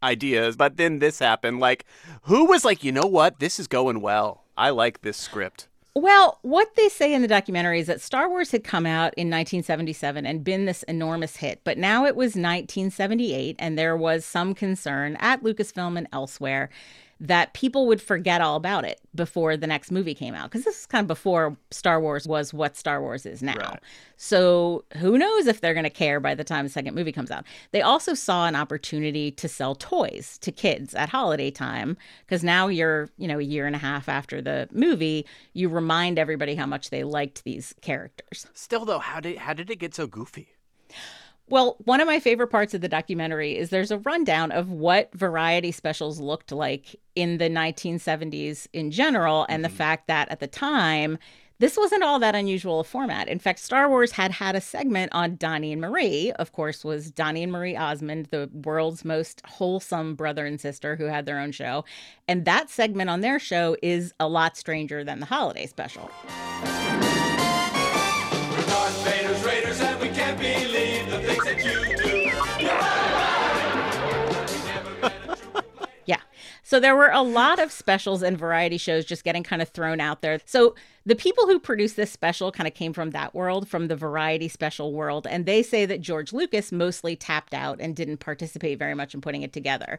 ideas, 0.00 0.54
but 0.54 0.76
then 0.76 1.00
this 1.00 1.18
happened. 1.18 1.58
Like, 1.58 1.86
who 2.22 2.44
was 2.44 2.64
like, 2.64 2.84
you 2.84 2.92
know 2.92 3.06
what? 3.06 3.40
This 3.40 3.58
is 3.58 3.66
going 3.66 4.00
well. 4.00 4.44
I 4.56 4.70
like 4.70 5.00
this 5.00 5.16
script. 5.16 5.67
Well, 6.00 6.38
what 6.42 6.76
they 6.76 6.88
say 6.88 7.12
in 7.12 7.22
the 7.22 7.28
documentary 7.28 7.80
is 7.80 7.88
that 7.88 8.00
Star 8.00 8.28
Wars 8.28 8.52
had 8.52 8.62
come 8.62 8.86
out 8.86 9.14
in 9.14 9.26
1977 9.30 10.24
and 10.26 10.44
been 10.44 10.64
this 10.64 10.84
enormous 10.84 11.38
hit, 11.38 11.60
but 11.64 11.76
now 11.76 12.06
it 12.06 12.14
was 12.14 12.36
1978 12.36 13.56
and 13.58 13.76
there 13.76 13.96
was 13.96 14.24
some 14.24 14.54
concern 14.54 15.16
at 15.18 15.42
Lucasfilm 15.42 15.98
and 15.98 16.06
elsewhere 16.12 16.70
that 17.20 17.52
people 17.52 17.86
would 17.86 18.00
forget 18.00 18.40
all 18.40 18.56
about 18.56 18.84
it 18.84 19.00
before 19.14 19.56
the 19.56 19.66
next 19.66 19.90
movie 19.90 20.14
came 20.14 20.34
out 20.34 20.50
because 20.50 20.64
this 20.64 20.80
is 20.80 20.86
kind 20.86 21.02
of 21.02 21.08
before 21.08 21.56
Star 21.70 22.00
Wars 22.00 22.28
was 22.28 22.54
what 22.54 22.76
Star 22.76 23.00
Wars 23.00 23.26
is 23.26 23.42
now. 23.42 23.56
Right. 23.56 23.80
So 24.16 24.84
who 24.96 25.18
knows 25.18 25.46
if 25.46 25.60
they're 25.60 25.74
going 25.74 25.84
to 25.84 25.90
care 25.90 26.20
by 26.20 26.34
the 26.34 26.44
time 26.44 26.64
the 26.64 26.70
second 26.70 26.94
movie 26.94 27.10
comes 27.10 27.30
out. 27.30 27.44
They 27.72 27.82
also 27.82 28.14
saw 28.14 28.46
an 28.46 28.54
opportunity 28.54 29.32
to 29.32 29.48
sell 29.48 29.74
toys 29.74 30.38
to 30.38 30.52
kids 30.52 30.94
at 30.94 31.08
holiday 31.08 31.50
time 31.50 31.96
because 32.24 32.44
now 32.44 32.68
you're, 32.68 33.10
you 33.16 33.26
know, 33.26 33.38
a 33.38 33.42
year 33.42 33.66
and 33.66 33.74
a 33.74 33.80
half 33.80 34.08
after 34.08 34.40
the 34.40 34.68
movie, 34.70 35.26
you 35.54 35.68
remind 35.68 36.18
everybody 36.18 36.54
how 36.54 36.66
much 36.66 36.90
they 36.90 37.02
liked 37.02 37.42
these 37.42 37.74
characters. 37.80 38.46
Still 38.54 38.84
though, 38.84 39.00
how 39.00 39.18
did 39.18 39.38
how 39.38 39.54
did 39.54 39.70
it 39.70 39.76
get 39.76 39.94
so 39.94 40.06
goofy? 40.06 40.54
Well, 41.50 41.76
one 41.84 42.00
of 42.00 42.06
my 42.06 42.20
favorite 42.20 42.48
parts 42.48 42.74
of 42.74 42.82
the 42.82 42.88
documentary 42.88 43.56
is 43.56 43.70
there's 43.70 43.90
a 43.90 43.98
rundown 43.98 44.52
of 44.52 44.70
what 44.70 45.12
variety 45.14 45.72
specials 45.72 46.20
looked 46.20 46.52
like 46.52 46.94
in 47.14 47.38
the 47.38 47.48
1970s 47.48 48.66
in 48.72 48.90
general, 48.90 49.46
and 49.48 49.64
mm-hmm. 49.64 49.72
the 49.72 49.76
fact 49.76 50.08
that 50.08 50.30
at 50.30 50.40
the 50.40 50.46
time, 50.46 51.18
this 51.60 51.76
wasn't 51.76 52.04
all 52.04 52.20
that 52.20 52.36
unusual 52.36 52.80
a 52.80 52.84
format. 52.84 53.26
In 53.26 53.38
fact, 53.40 53.58
Star 53.58 53.88
Wars 53.88 54.12
had 54.12 54.30
had 54.30 54.54
a 54.54 54.60
segment 54.60 55.10
on 55.12 55.36
Donny 55.36 55.72
and 55.72 55.80
Marie. 55.80 56.32
Of 56.32 56.52
course, 56.52 56.84
was 56.84 57.10
Donny 57.10 57.42
and 57.42 57.50
Marie 57.50 57.76
Osmond, 57.76 58.26
the 58.26 58.48
world's 58.52 59.04
most 59.04 59.42
wholesome 59.44 60.14
brother 60.14 60.46
and 60.46 60.60
sister 60.60 60.94
who 60.94 61.06
had 61.06 61.26
their 61.26 61.40
own 61.40 61.50
show. 61.50 61.84
And 62.28 62.44
that 62.44 62.70
segment 62.70 63.10
on 63.10 63.22
their 63.22 63.40
show 63.40 63.76
is 63.82 64.14
a 64.20 64.28
lot 64.28 64.56
stranger 64.56 65.02
than 65.02 65.18
the 65.18 65.26
holiday 65.26 65.66
special. 65.66 66.10
So 76.68 76.78
there 76.78 76.94
were 76.94 77.08
a 77.08 77.22
lot 77.22 77.58
of 77.58 77.72
specials 77.72 78.22
and 78.22 78.36
variety 78.36 78.76
shows 78.76 79.06
just 79.06 79.24
getting 79.24 79.42
kind 79.42 79.62
of 79.62 79.70
thrown 79.70 80.02
out 80.02 80.20
there. 80.20 80.38
So 80.44 80.74
the 81.06 81.14
people 81.14 81.46
who 81.46 81.58
produced 81.58 81.96
this 81.96 82.10
special 82.10 82.52
kind 82.52 82.66
of 82.66 82.74
came 82.74 82.92
from 82.92 83.10
that 83.10 83.34
world, 83.34 83.68
from 83.68 83.88
the 83.88 83.96
variety 83.96 84.48
special 84.48 84.92
world. 84.92 85.26
And 85.28 85.46
they 85.46 85.62
say 85.62 85.86
that 85.86 86.00
George 86.00 86.32
Lucas 86.32 86.72
mostly 86.72 87.16
tapped 87.16 87.54
out 87.54 87.80
and 87.80 87.96
didn't 87.96 88.18
participate 88.18 88.78
very 88.78 88.94
much 88.94 89.14
in 89.14 89.20
putting 89.20 89.42
it 89.42 89.52
together. 89.52 89.98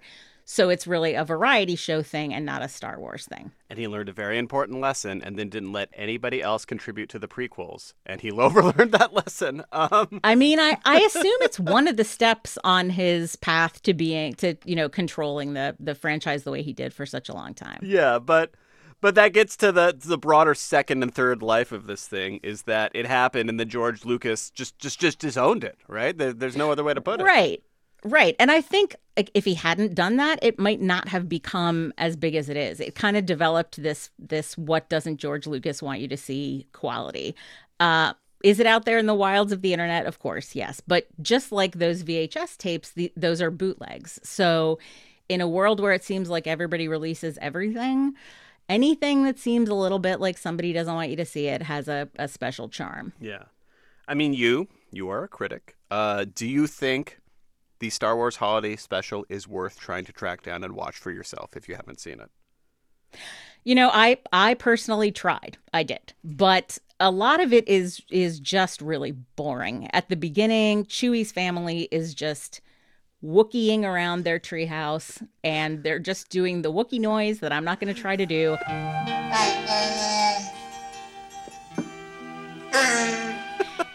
So 0.51 0.69
it's 0.69 0.87
really 0.87 1.13
a 1.13 1.23
variety 1.23 1.75
show 1.75 2.01
thing 2.01 2.33
and 2.33 2.43
not 2.43 2.63
a 2.63 2.67
Star 2.67 2.99
Wars 2.99 3.27
thing. 3.27 3.51
And 3.69 3.77
he 3.77 3.87
learned 3.87 4.09
a 4.09 4.13
very 4.13 4.39
important 4.39 4.79
lesson 4.79 5.21
and 5.21 5.37
then 5.37 5.49
didn't 5.49 5.71
let 5.71 5.89
anybody 5.93 6.41
else 6.41 6.65
contribute 6.65 7.07
to 7.09 7.19
the 7.19 7.27
prequels. 7.27 7.93
And 8.03 8.19
he 8.19 8.31
overlearned 8.31 8.89
that 8.97 9.13
lesson. 9.13 9.63
Um... 9.71 10.19
I 10.23 10.33
mean, 10.33 10.59
I, 10.59 10.77
I 10.85 11.01
assume 11.05 11.37
it's 11.41 11.59
one 11.59 11.87
of 11.87 11.97
the 11.97 12.03
steps 12.03 12.57
on 12.63 12.89
his 12.89 13.35
path 13.35 13.83
to 13.83 13.93
being, 13.93 14.33
to, 14.35 14.55
you 14.65 14.75
know, 14.75 14.89
controlling 14.89 15.53
the, 15.53 15.75
the 15.79 15.93
franchise 15.93 16.45
the 16.45 16.51
way 16.51 16.63
he 16.63 16.73
did 16.73 16.95
for 16.95 17.05
such 17.05 17.29
a 17.29 17.33
long 17.33 17.53
time. 17.53 17.79
Yeah, 17.83 18.17
but 18.17 18.55
but 19.01 19.15
that 19.15 19.33
gets 19.33 19.55
to 19.57 19.71
the 19.71 19.95
the 19.97 20.17
broader 20.17 20.53
second 20.53 21.03
and 21.03 21.13
third 21.13 21.41
life 21.41 21.71
of 21.71 21.87
this 21.87 22.07
thing 22.07 22.39
is 22.43 22.63
that 22.63 22.91
it 22.93 23.05
happened 23.05 23.49
and 23.49 23.59
then 23.59 23.69
George 23.69 24.05
Lucas 24.05 24.49
just 24.49 24.77
just 24.79 24.99
just 24.99 25.19
disowned 25.19 25.63
it, 25.63 25.77
right? 25.87 26.17
There, 26.17 26.33
there's 26.33 26.57
no 26.57 26.71
other 26.71 26.83
way 26.83 26.93
to 26.93 27.01
put 27.01 27.21
it. 27.21 27.23
Right. 27.23 27.63
Right. 28.05 28.35
And 28.39 28.49
I 28.49 28.61
think 28.61 28.95
like, 29.17 29.29
if 29.33 29.43
he 29.43 29.55
hadn't 29.55 29.93
done 29.93 30.15
that, 30.15 30.39
it 30.41 30.57
might 30.57 30.79
not 30.79 31.09
have 31.09 31.27
become 31.27 31.93
as 31.97 32.15
big 32.15 32.33
as 32.33 32.47
it 32.47 32.55
is. 32.55 32.79
It 32.79 32.95
kind 32.95 33.17
of 33.17 33.25
developed 33.25 33.81
this 33.81 34.09
this 34.17 34.57
what 34.57 34.89
doesn't 34.89 35.17
George 35.17 35.47
Lucas 35.47 35.81
want 35.81 35.99
you 35.99 36.07
to 36.07 36.17
see 36.17 36.67
quality. 36.71 37.35
Uh 37.79 38.13
is 38.43 38.59
it 38.59 38.65
out 38.65 38.85
there 38.85 38.97
in 38.97 39.05
the 39.05 39.15
wilds 39.15 39.51
of 39.51 39.61
the 39.61 39.73
internet? 39.73 40.05
Of 40.05 40.19
course, 40.19 40.55
yes. 40.55 40.81
But 40.85 41.07
just 41.21 41.51
like 41.51 41.77
those 41.77 42.03
VHS 42.03 42.57
tapes, 42.57 42.91
the, 42.91 43.11
those 43.17 43.41
are 43.41 43.51
bootlegs. 43.51 44.17
So, 44.23 44.79
in 45.27 45.41
a 45.41 45.47
world 45.47 45.79
where 45.79 45.91
it 45.91 46.03
seems 46.03 46.29
like 46.29 46.47
everybody 46.47 46.87
releases 46.87 47.37
everything, 47.41 48.15
anything 48.69 49.23
that 49.23 49.39
seems 49.39 49.67
a 49.67 49.75
little 49.75 49.99
bit 49.99 50.21
like 50.21 50.37
somebody 50.37 50.71
doesn't 50.71 50.93
want 50.93 51.09
you 51.09 51.15
to 51.17 51.25
see 51.25 51.47
it 51.47 51.63
has 51.63 51.87
a, 51.87 52.07
a 52.17 52.27
special 52.27 52.69
charm. 52.69 53.11
Yeah. 53.19 53.43
I 54.07 54.13
mean, 54.13 54.33
you, 54.33 54.67
you 54.91 55.09
are 55.09 55.23
a 55.23 55.27
critic. 55.27 55.75
Uh, 55.91 56.25
do 56.33 56.47
you 56.47 56.67
think 56.67 57.19
the 57.79 57.89
Star 57.89 58.15
Wars 58.15 58.35
Holiday 58.35 58.75
Special 58.75 59.25
is 59.29 59.47
worth 59.47 59.79
trying 59.79 60.05
to 60.05 60.13
track 60.13 60.43
down 60.43 60.63
and 60.63 60.73
watch 60.73 60.97
for 60.97 61.11
yourself 61.11 61.55
if 61.55 61.67
you 61.67 61.75
haven't 61.75 61.99
seen 61.99 62.19
it. 62.19 62.29
You 63.63 63.75
know, 63.75 63.89
I 63.91 64.17
I 64.31 64.53
personally 64.53 65.11
tried. 65.11 65.57
I 65.73 65.83
did. 65.83 66.13
But 66.23 66.77
a 66.99 67.11
lot 67.11 67.39
of 67.39 67.53
it 67.53 67.67
is 67.67 68.01
is 68.11 68.39
just 68.39 68.81
really 68.81 69.11
boring. 69.11 69.89
At 69.93 70.09
the 70.09 70.15
beginning, 70.15 70.85
Chewie's 70.85 71.31
family 71.31 71.87
is 71.91 72.13
just 72.13 72.61
Wookieing 73.23 73.83
around 73.83 74.23
their 74.23 74.39
treehouse 74.39 75.25
and 75.43 75.83
they're 75.83 75.99
just 75.99 76.29
doing 76.29 76.61
the 76.61 76.71
Wookie 76.71 76.99
noise 76.99 77.39
that 77.39 77.51
I'm 77.51 77.65
not 77.65 77.79
going 77.79 77.93
to 77.93 77.99
try 77.99 78.15
to 78.15 78.25
do. 78.25 78.57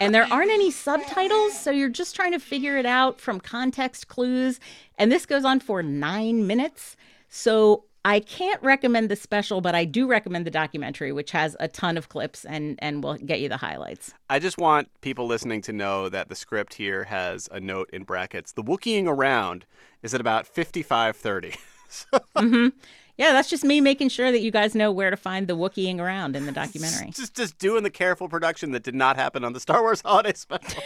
and 0.00 0.14
there 0.14 0.26
aren't 0.30 0.50
any 0.50 0.70
subtitles, 0.70 1.58
so 1.58 1.70
you're 1.70 1.88
just 1.88 2.14
trying 2.14 2.32
to 2.32 2.38
figure 2.38 2.76
it 2.76 2.84
out 2.84 3.20
from 3.20 3.40
context 3.40 4.08
clues. 4.08 4.60
And 4.98 5.10
this 5.10 5.24
goes 5.24 5.44
on 5.44 5.60
for 5.60 5.82
nine 5.82 6.46
minutes. 6.46 6.96
So 7.30 7.84
I 8.06 8.20
can't 8.20 8.62
recommend 8.62 9.08
the 9.08 9.16
special, 9.16 9.62
but 9.62 9.74
I 9.74 9.86
do 9.86 10.06
recommend 10.06 10.46
the 10.46 10.50
documentary, 10.50 11.10
which 11.10 11.30
has 11.30 11.56
a 11.58 11.68
ton 11.68 11.96
of 11.96 12.10
clips 12.10 12.44
and 12.44 12.78
and 12.80 13.02
will 13.02 13.14
get 13.14 13.40
you 13.40 13.48
the 13.48 13.56
highlights. 13.56 14.12
I 14.28 14.38
just 14.38 14.58
want 14.58 14.88
people 15.00 15.26
listening 15.26 15.62
to 15.62 15.72
know 15.72 16.08
that 16.10 16.28
the 16.28 16.34
script 16.34 16.74
here 16.74 17.04
has 17.04 17.48
a 17.50 17.60
note 17.60 17.88
in 17.92 18.04
brackets. 18.04 18.52
The 18.52 18.62
Wookieing 18.62 19.06
around 19.06 19.64
is 20.02 20.12
at 20.12 20.20
about 20.20 20.46
fifty 20.46 20.82
five 20.82 21.16
thirty. 21.16 21.54
mm-hmm. 22.36 22.68
Yeah, 23.16 23.32
that's 23.32 23.48
just 23.48 23.64
me 23.64 23.80
making 23.80 24.08
sure 24.08 24.32
that 24.32 24.40
you 24.40 24.50
guys 24.50 24.74
know 24.74 24.90
where 24.90 25.08
to 25.08 25.16
find 25.16 25.46
the 25.46 25.56
Wookieing 25.56 25.98
around 25.98 26.36
in 26.36 26.46
the 26.46 26.52
documentary. 26.62 27.10
Just 27.10 27.34
just 27.34 27.58
doing 27.58 27.84
the 27.84 27.90
careful 27.90 28.28
production 28.28 28.72
that 28.72 28.82
did 28.82 28.94
not 28.94 29.16
happen 29.16 29.44
on 29.44 29.54
the 29.54 29.60
Star 29.60 29.80
Wars 29.80 30.00
Holiday 30.04 30.34
Special. 30.34 30.82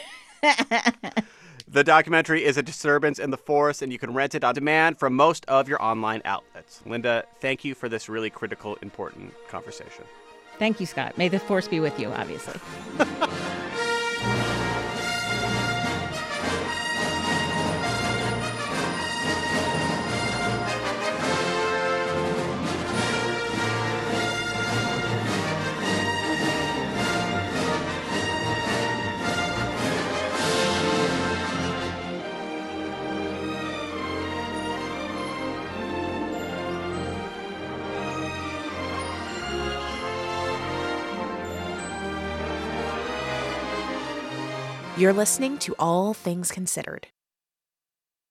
The 1.70 1.85
documentary 1.85 2.45
is 2.45 2.57
a 2.57 2.62
disturbance 2.62 3.19
in 3.19 3.31
the 3.31 3.36
Force, 3.36 3.82
and 3.82 3.93
you 3.93 3.99
can 3.99 4.15
rent 4.15 4.35
it 4.35 4.43
on 4.43 4.55
demand 4.55 4.99
from 4.99 5.15
most 5.15 5.45
of 5.49 5.69
your 5.69 5.82
online 5.82 6.23
outlets. 6.24 6.81
Linda, 6.86 7.24
thank 7.40 7.62
you 7.62 7.74
for 7.74 7.90
this 7.90 8.09
really 8.09 8.31
critical, 8.31 8.78
important 8.81 9.35
conversation. 9.49 10.05
Thank 10.59 10.81
you, 10.81 10.86
Scott. 10.86 11.19
May 11.19 11.28
the 11.28 11.39
force 11.39 11.69
be 11.69 11.78
with 11.78 12.01
you, 12.01 12.11
obviously. 12.11 12.59
You're 44.98 45.12
listening 45.12 45.58
to 45.58 45.76
All 45.78 46.12
Things 46.12 46.50
Considered. 46.50 47.06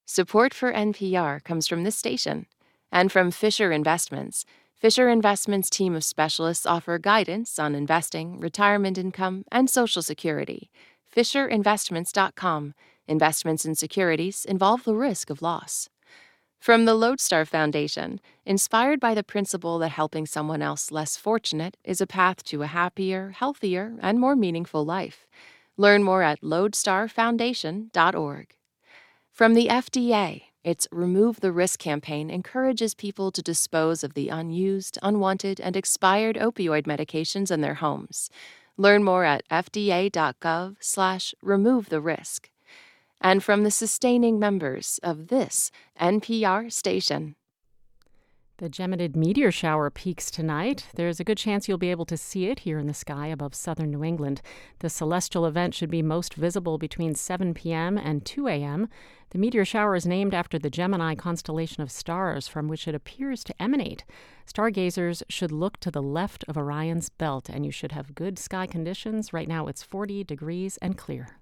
Support 0.06 0.53
for 0.53 0.73
NPR 0.73 1.41
comes 1.41 1.65
from 1.65 1.85
this 1.85 1.95
station 1.95 2.45
and 2.91 3.10
from 3.10 3.31
Fisher 3.31 3.72
Investments. 3.72 4.44
Fisher 4.76 5.07
Investments' 5.07 5.69
team 5.69 5.95
of 5.95 6.03
specialists 6.03 6.65
offer 6.65 6.99
guidance 6.99 7.57
on 7.57 7.73
investing, 7.73 8.41
retirement 8.41 8.98
income, 8.98 9.45
and 9.49 9.69
Social 9.69 10.02
Security. 10.02 10.69
FisherInvestments.com. 11.15 12.73
Investments 13.07 13.64
in 13.64 13.73
securities 13.73 14.44
involve 14.44 14.84
the 14.84 14.94
risk 14.94 15.30
of 15.30 15.41
loss. 15.41 15.88
From 16.60 16.84
the 16.84 16.95
Lodestar 16.95 17.45
Foundation, 17.45 18.19
inspired 18.45 18.99
by 18.99 19.15
the 19.15 19.23
principle 19.23 19.80
that 19.80 19.91
helping 19.91 20.26
someone 20.26 20.61
else 20.61 20.91
less 20.91 21.15
fortunate 21.15 21.77
is 21.85 22.02
a 22.02 22.07
path 22.07 22.44
to 22.44 22.64
a 22.64 22.68
happier, 22.68 23.30
healthier, 23.30 23.95
and 24.02 24.19
more 24.19 24.35
meaningful 24.35 24.84
life. 24.84 25.26
Learn 25.78 26.04
more 26.04 26.24
at 26.24 26.41
lodestarfoundation.org. 26.41 28.56
From 29.32 29.54
the 29.54 29.68
FDA, 29.68 30.41
its 30.64 30.88
Remove 30.91 31.40
the 31.40 31.52
Risk 31.52 31.80
campaign 31.80 32.32
encourages 32.32 32.95
people 32.95 33.32
to 33.32 33.44
dispose 33.44 34.04
of 34.04 34.16
the 34.16 34.30
unused, 34.30 34.98
unwanted, 35.04 35.62
and 35.62 35.78
expired 35.78 36.36
opioid 36.36 36.88
medications 36.88 37.52
in 37.52 37.62
their 37.62 37.76
homes. 37.76 38.32
Learn 38.76 39.04
more 39.04 39.24
at 39.24 39.48
fda.gov 39.49 40.78
slash 40.80 41.36
remove 41.41 41.90
the 41.90 42.02
risk. 42.02 42.49
And 43.22 43.44
from 43.44 43.64
the 43.64 43.72
sustaining 43.72 44.40
members 44.40 44.99
of 45.04 45.28
this 45.28 45.72
NPR 46.02 46.72
station. 46.72 47.36
The 48.60 48.72
Geminid 48.72 49.16
meteor 49.16 49.52
shower 49.52 49.92
peaks 49.92 50.32
tonight. 50.32 50.88
There's 50.96 51.20
a 51.20 51.24
good 51.24 51.38
chance 51.38 51.68
you'll 51.68 51.78
be 51.78 51.92
able 51.92 52.08
to 52.08 52.18
see 52.18 52.48
it 52.48 52.62
here 52.62 52.80
in 52.80 52.88
the 52.88 52.94
sky 52.96 53.28
above 53.28 53.54
southern 53.54 53.92
New 53.92 54.04
England. 54.04 54.42
The 54.80 54.90
celestial 54.90 55.46
event 55.46 55.76
should 55.76 55.92
be 55.92 56.02
most 56.02 56.34
visible 56.34 56.80
between 56.80 57.14
7 57.14 57.54
p.m. 57.54 58.00
and 58.00 58.26
2 58.26 58.48
a.m. 58.48 58.90
The 59.30 59.38
meteor 59.38 59.64
shower 59.64 59.96
is 59.96 60.08
named 60.08 60.34
after 60.34 60.58
the 60.58 60.72
Gemini 60.72 61.14
constellation 61.14 61.84
of 61.84 61.92
stars 61.92 62.48
from 62.48 62.68
which 62.68 62.88
it 62.88 62.96
appears 62.96 63.44
to 63.44 63.62
emanate. 63.62 64.06
Stargazers 64.48 65.22
should 65.30 65.52
look 65.52 65.80
to 65.82 65.92
the 65.92 66.02
left 66.02 66.44
of 66.48 66.58
Orion's 66.58 67.10
belt, 67.10 67.50
and 67.50 67.64
you 67.64 67.72
should 67.72 67.92
have 67.92 68.16
good 68.16 68.40
sky 68.40 68.66
conditions. 68.66 69.32
Right 69.32 69.48
now 69.48 69.68
it's 69.68 69.84
40 69.84 70.24
degrees 70.24 70.78
and 70.78 70.98
clear. 70.98 71.38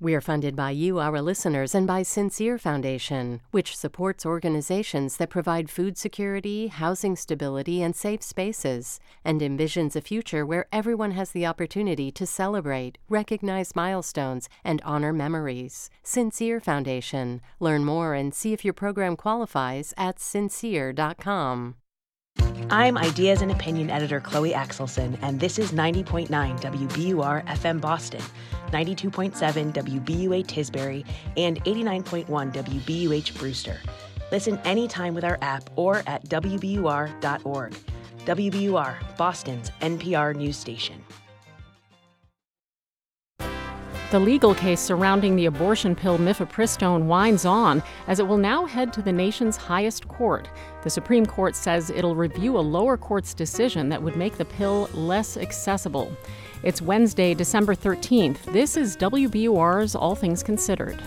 We 0.00 0.16
are 0.16 0.20
funded 0.20 0.56
by 0.56 0.72
you, 0.72 0.98
our 0.98 1.22
listeners, 1.22 1.72
and 1.72 1.86
by 1.86 2.02
Sincere 2.02 2.58
Foundation, 2.58 3.40
which 3.52 3.76
supports 3.76 4.26
organizations 4.26 5.16
that 5.18 5.30
provide 5.30 5.70
food 5.70 5.96
security, 5.96 6.66
housing 6.66 7.14
stability, 7.14 7.80
and 7.80 7.94
safe 7.94 8.20
spaces, 8.20 8.98
and 9.24 9.40
envisions 9.40 9.94
a 9.94 10.00
future 10.00 10.44
where 10.44 10.66
everyone 10.72 11.12
has 11.12 11.30
the 11.30 11.46
opportunity 11.46 12.10
to 12.10 12.26
celebrate, 12.26 12.98
recognize 13.08 13.76
milestones, 13.76 14.48
and 14.64 14.82
honor 14.84 15.12
memories. 15.12 15.90
Sincere 16.02 16.58
Foundation. 16.58 17.40
Learn 17.60 17.84
more 17.84 18.14
and 18.14 18.34
see 18.34 18.52
if 18.52 18.64
your 18.64 18.74
program 18.74 19.16
qualifies 19.16 19.94
at 19.96 20.18
sincere.com. 20.18 21.76
I'm 22.74 22.98
Ideas 22.98 23.40
and 23.40 23.52
Opinion 23.52 23.88
Editor 23.88 24.20
Chloe 24.20 24.50
Axelson, 24.50 25.16
and 25.22 25.38
this 25.38 25.60
is 25.60 25.70
90.9 25.70 26.28
WBUR 26.28 27.46
FM 27.46 27.80
Boston, 27.80 28.20
92.7 28.72 29.72
WBUA 29.72 30.44
Tisbury, 30.44 31.06
and 31.36 31.62
89.1 31.64 32.26
WBUH 32.26 33.38
Brewster. 33.38 33.80
Listen 34.32 34.58
anytime 34.64 35.14
with 35.14 35.22
our 35.22 35.38
app 35.40 35.70
or 35.76 36.02
at 36.08 36.24
WBUR.org. 36.24 37.76
WBUR, 38.24 39.16
Boston's 39.16 39.70
NPR 39.80 40.34
news 40.34 40.56
station. 40.56 41.00
The 44.10 44.20
legal 44.20 44.54
case 44.54 44.80
surrounding 44.80 45.34
the 45.34 45.46
abortion 45.46 45.96
pill 45.96 46.18
mifepristone 46.18 47.06
winds 47.06 47.44
on 47.44 47.82
as 48.06 48.20
it 48.20 48.26
will 48.28 48.36
now 48.36 48.64
head 48.64 48.92
to 48.92 49.02
the 49.02 49.12
nation's 49.12 49.56
highest 49.56 50.06
court. 50.06 50.48
The 50.84 50.90
Supreme 50.90 51.24
Court 51.24 51.56
says 51.56 51.88
it'll 51.88 52.14
review 52.14 52.58
a 52.58 52.60
lower 52.60 52.98
court's 52.98 53.32
decision 53.32 53.88
that 53.88 54.02
would 54.02 54.16
make 54.16 54.36
the 54.36 54.44
pill 54.44 54.90
less 54.92 55.38
accessible. 55.38 56.14
It's 56.62 56.82
Wednesday, 56.82 57.32
December 57.32 57.74
13th. 57.74 58.42
This 58.52 58.76
is 58.76 58.94
WBUR's 58.98 59.94
All 59.94 60.14
Things 60.14 60.42
Considered. 60.42 61.02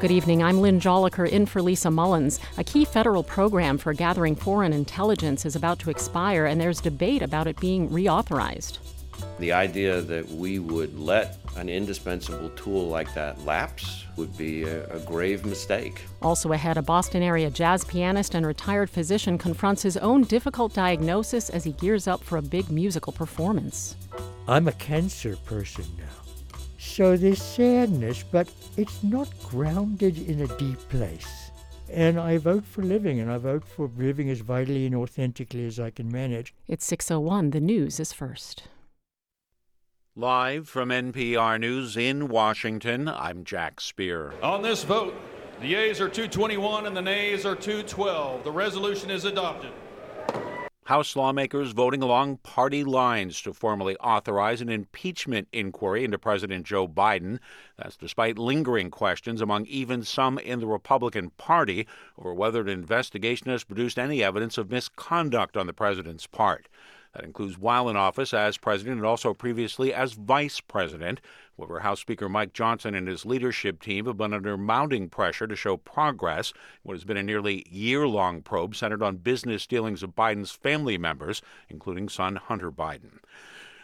Good 0.00 0.10
evening. 0.10 0.42
I'm 0.42 0.62
Lynn 0.62 0.80
Jolicoeur 0.80 1.28
in 1.28 1.44
for 1.44 1.60
Lisa 1.60 1.90
Mullins. 1.90 2.40
A 2.56 2.64
key 2.64 2.86
federal 2.86 3.22
program 3.22 3.76
for 3.76 3.92
gathering 3.92 4.34
foreign 4.34 4.72
intelligence 4.72 5.44
is 5.44 5.54
about 5.54 5.78
to 5.80 5.90
expire, 5.90 6.46
and 6.46 6.58
there's 6.58 6.80
debate 6.80 7.20
about 7.20 7.46
it 7.46 7.60
being 7.60 7.90
reauthorized. 7.90 8.78
The 9.38 9.52
idea 9.52 10.00
that 10.00 10.28
we 10.28 10.58
would 10.58 10.98
let 10.98 11.38
an 11.56 11.68
indispensable 11.68 12.50
tool 12.50 12.88
like 12.88 13.12
that 13.14 13.44
lapse 13.44 14.04
would 14.16 14.36
be 14.36 14.64
a, 14.64 14.86
a, 14.94 15.00
grave 15.00 15.44
mistake. 15.44 16.02
Also 16.20 16.52
ahead, 16.52 16.76
a 16.76 16.82
Boston 16.82 17.22
area 17.22 17.50
jazz 17.50 17.84
pianist 17.84 18.34
and 18.34 18.46
retired 18.46 18.90
physician 18.90 19.38
confronts 19.38 19.82
his 19.82 19.96
own 19.96 20.22
difficult 20.22 20.74
diagnosis 20.74 21.50
as 21.50 21.64
he 21.64 21.72
gears 21.72 22.06
up 22.06 22.22
for 22.22 22.38
a 22.38 22.42
big 22.42 22.70
musical 22.70 23.12
performance. 23.12 23.96
I'm 24.48 24.68
a 24.68 24.72
cancer 24.72 25.36
person 25.44 25.84
now. 25.98 26.04
So 26.78 27.16
there's 27.16 27.42
sadness, 27.42 28.22
but 28.22 28.50
it's 28.76 29.02
not 29.02 29.28
grounded 29.42 30.18
in 30.28 30.42
a 30.42 30.58
deep 30.58 30.78
place. 30.88 31.50
And 31.88 32.18
I 32.18 32.38
vote 32.38 32.64
for 32.64 32.82
living, 32.82 33.20
and 33.20 33.30
I 33.30 33.38
vote 33.38 33.64
for 33.64 33.90
living 33.96 34.30
as 34.30 34.40
vitally 34.40 34.86
and 34.86 34.94
authentically 34.94 35.66
as 35.66 35.78
I 35.78 35.90
can 35.90 36.10
manage. 36.10 36.54
It's 36.66 36.86
601. 36.86 37.50
The 37.50 37.60
news 37.60 38.00
is 38.00 38.12
first. 38.12 38.64
Live 40.14 40.68
from 40.68 40.90
NPR 40.90 41.58
News 41.58 41.96
in 41.96 42.28
Washington, 42.28 43.08
I'm 43.08 43.44
Jack 43.44 43.80
Speer. 43.80 44.34
On 44.42 44.60
this 44.60 44.84
vote, 44.84 45.14
the 45.58 45.68
yeas 45.68 46.02
are 46.02 46.08
221 46.10 46.84
and 46.84 46.94
the 46.94 47.00
nays 47.00 47.46
are 47.46 47.56
212. 47.56 48.44
The 48.44 48.50
resolution 48.50 49.10
is 49.10 49.24
adopted. 49.24 49.70
House 50.84 51.16
lawmakers 51.16 51.72
voting 51.72 52.02
along 52.02 52.36
party 52.42 52.84
lines 52.84 53.40
to 53.40 53.54
formally 53.54 53.96
authorize 53.96 54.60
an 54.60 54.68
impeachment 54.68 55.48
inquiry 55.50 56.04
into 56.04 56.18
President 56.18 56.66
Joe 56.66 56.86
Biden. 56.86 57.38
That's 57.78 57.96
despite 57.96 58.36
lingering 58.36 58.90
questions 58.90 59.40
among 59.40 59.64
even 59.64 60.02
some 60.02 60.38
in 60.38 60.60
the 60.60 60.66
Republican 60.66 61.30
Party 61.38 61.86
over 62.18 62.34
whether 62.34 62.60
an 62.60 62.68
investigation 62.68 63.50
has 63.50 63.64
produced 63.64 63.98
any 63.98 64.22
evidence 64.22 64.58
of 64.58 64.70
misconduct 64.70 65.56
on 65.56 65.66
the 65.66 65.72
president's 65.72 66.26
part. 66.26 66.68
That 67.14 67.24
includes 67.24 67.58
while 67.58 67.90
in 67.90 67.96
office 67.96 68.32
as 68.32 68.56
president 68.56 68.96
and 68.96 69.06
also 69.06 69.34
previously 69.34 69.92
as 69.92 70.14
vice 70.14 70.60
president. 70.60 71.20
However, 71.58 71.80
House 71.80 72.00
Speaker 72.00 72.28
Mike 72.28 72.54
Johnson 72.54 72.94
and 72.94 73.06
his 73.06 73.26
leadership 73.26 73.82
team 73.82 74.06
have 74.06 74.16
been 74.16 74.32
under 74.32 74.56
mounting 74.56 75.10
pressure 75.10 75.46
to 75.46 75.54
show 75.54 75.76
progress. 75.76 76.54
What 76.82 76.94
has 76.94 77.04
been 77.04 77.18
a 77.18 77.22
nearly 77.22 77.66
year 77.68 78.08
long 78.08 78.40
probe 78.40 78.74
centered 78.74 79.02
on 79.02 79.18
business 79.18 79.66
dealings 79.66 80.02
of 80.02 80.16
Biden's 80.16 80.52
family 80.52 80.96
members, 80.96 81.42
including 81.68 82.08
son 82.08 82.36
Hunter 82.36 82.72
Biden. 82.72 83.18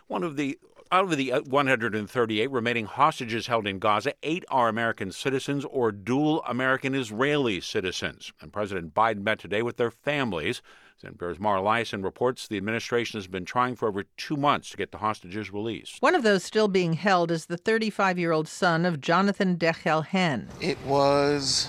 One 0.06 0.24
of 0.24 0.36
the 0.36 0.58
out 0.90 1.04
of 1.04 1.16
the 1.16 1.30
138 1.30 2.50
remaining 2.50 2.86
hostages 2.86 3.46
held 3.46 3.66
in 3.66 3.78
Gaza, 3.78 4.12
eight 4.22 4.44
are 4.50 4.68
American 4.68 5.12
citizens 5.12 5.64
or 5.64 5.92
dual 5.92 6.42
American 6.44 6.94
Israeli 6.94 7.60
citizens. 7.60 8.32
And 8.40 8.52
President 8.52 8.94
Biden 8.94 9.22
met 9.22 9.38
today 9.38 9.62
with 9.62 9.76
their 9.76 9.90
families. 9.90 10.62
NPR's 11.04 11.38
Mara 11.38 11.60
Liasson 11.60 12.02
reports 12.02 12.48
the 12.48 12.56
administration 12.56 13.18
has 13.18 13.28
been 13.28 13.44
trying 13.44 13.76
for 13.76 13.86
over 13.86 14.04
two 14.16 14.36
months 14.36 14.70
to 14.70 14.76
get 14.76 14.90
the 14.90 14.98
hostages 14.98 15.52
released. 15.52 16.02
One 16.02 16.16
of 16.16 16.24
those 16.24 16.42
still 16.42 16.66
being 16.66 16.94
held 16.94 17.30
is 17.30 17.46
the 17.46 17.56
35 17.56 18.18
year 18.18 18.32
old 18.32 18.48
son 18.48 18.84
of 18.84 19.00
Jonathan 19.00 19.56
Dekel-Chen. 19.56 20.48
It 20.60 20.80
was 20.84 21.68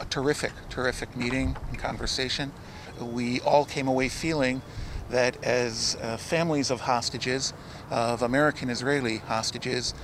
a 0.00 0.04
terrific, 0.06 0.52
terrific 0.68 1.16
meeting 1.16 1.56
and 1.68 1.78
conversation. 1.78 2.50
We 3.00 3.40
all 3.40 3.64
came 3.64 3.86
away 3.86 4.08
feeling 4.08 4.62
that 5.10 5.42
as 5.44 5.96
uh, 6.02 6.16
families 6.16 6.70
of 6.70 6.80
hostages, 6.80 7.52
of 7.90 8.22
American 8.22 8.70
Israeli 8.70 9.18
hostages, 9.18 9.94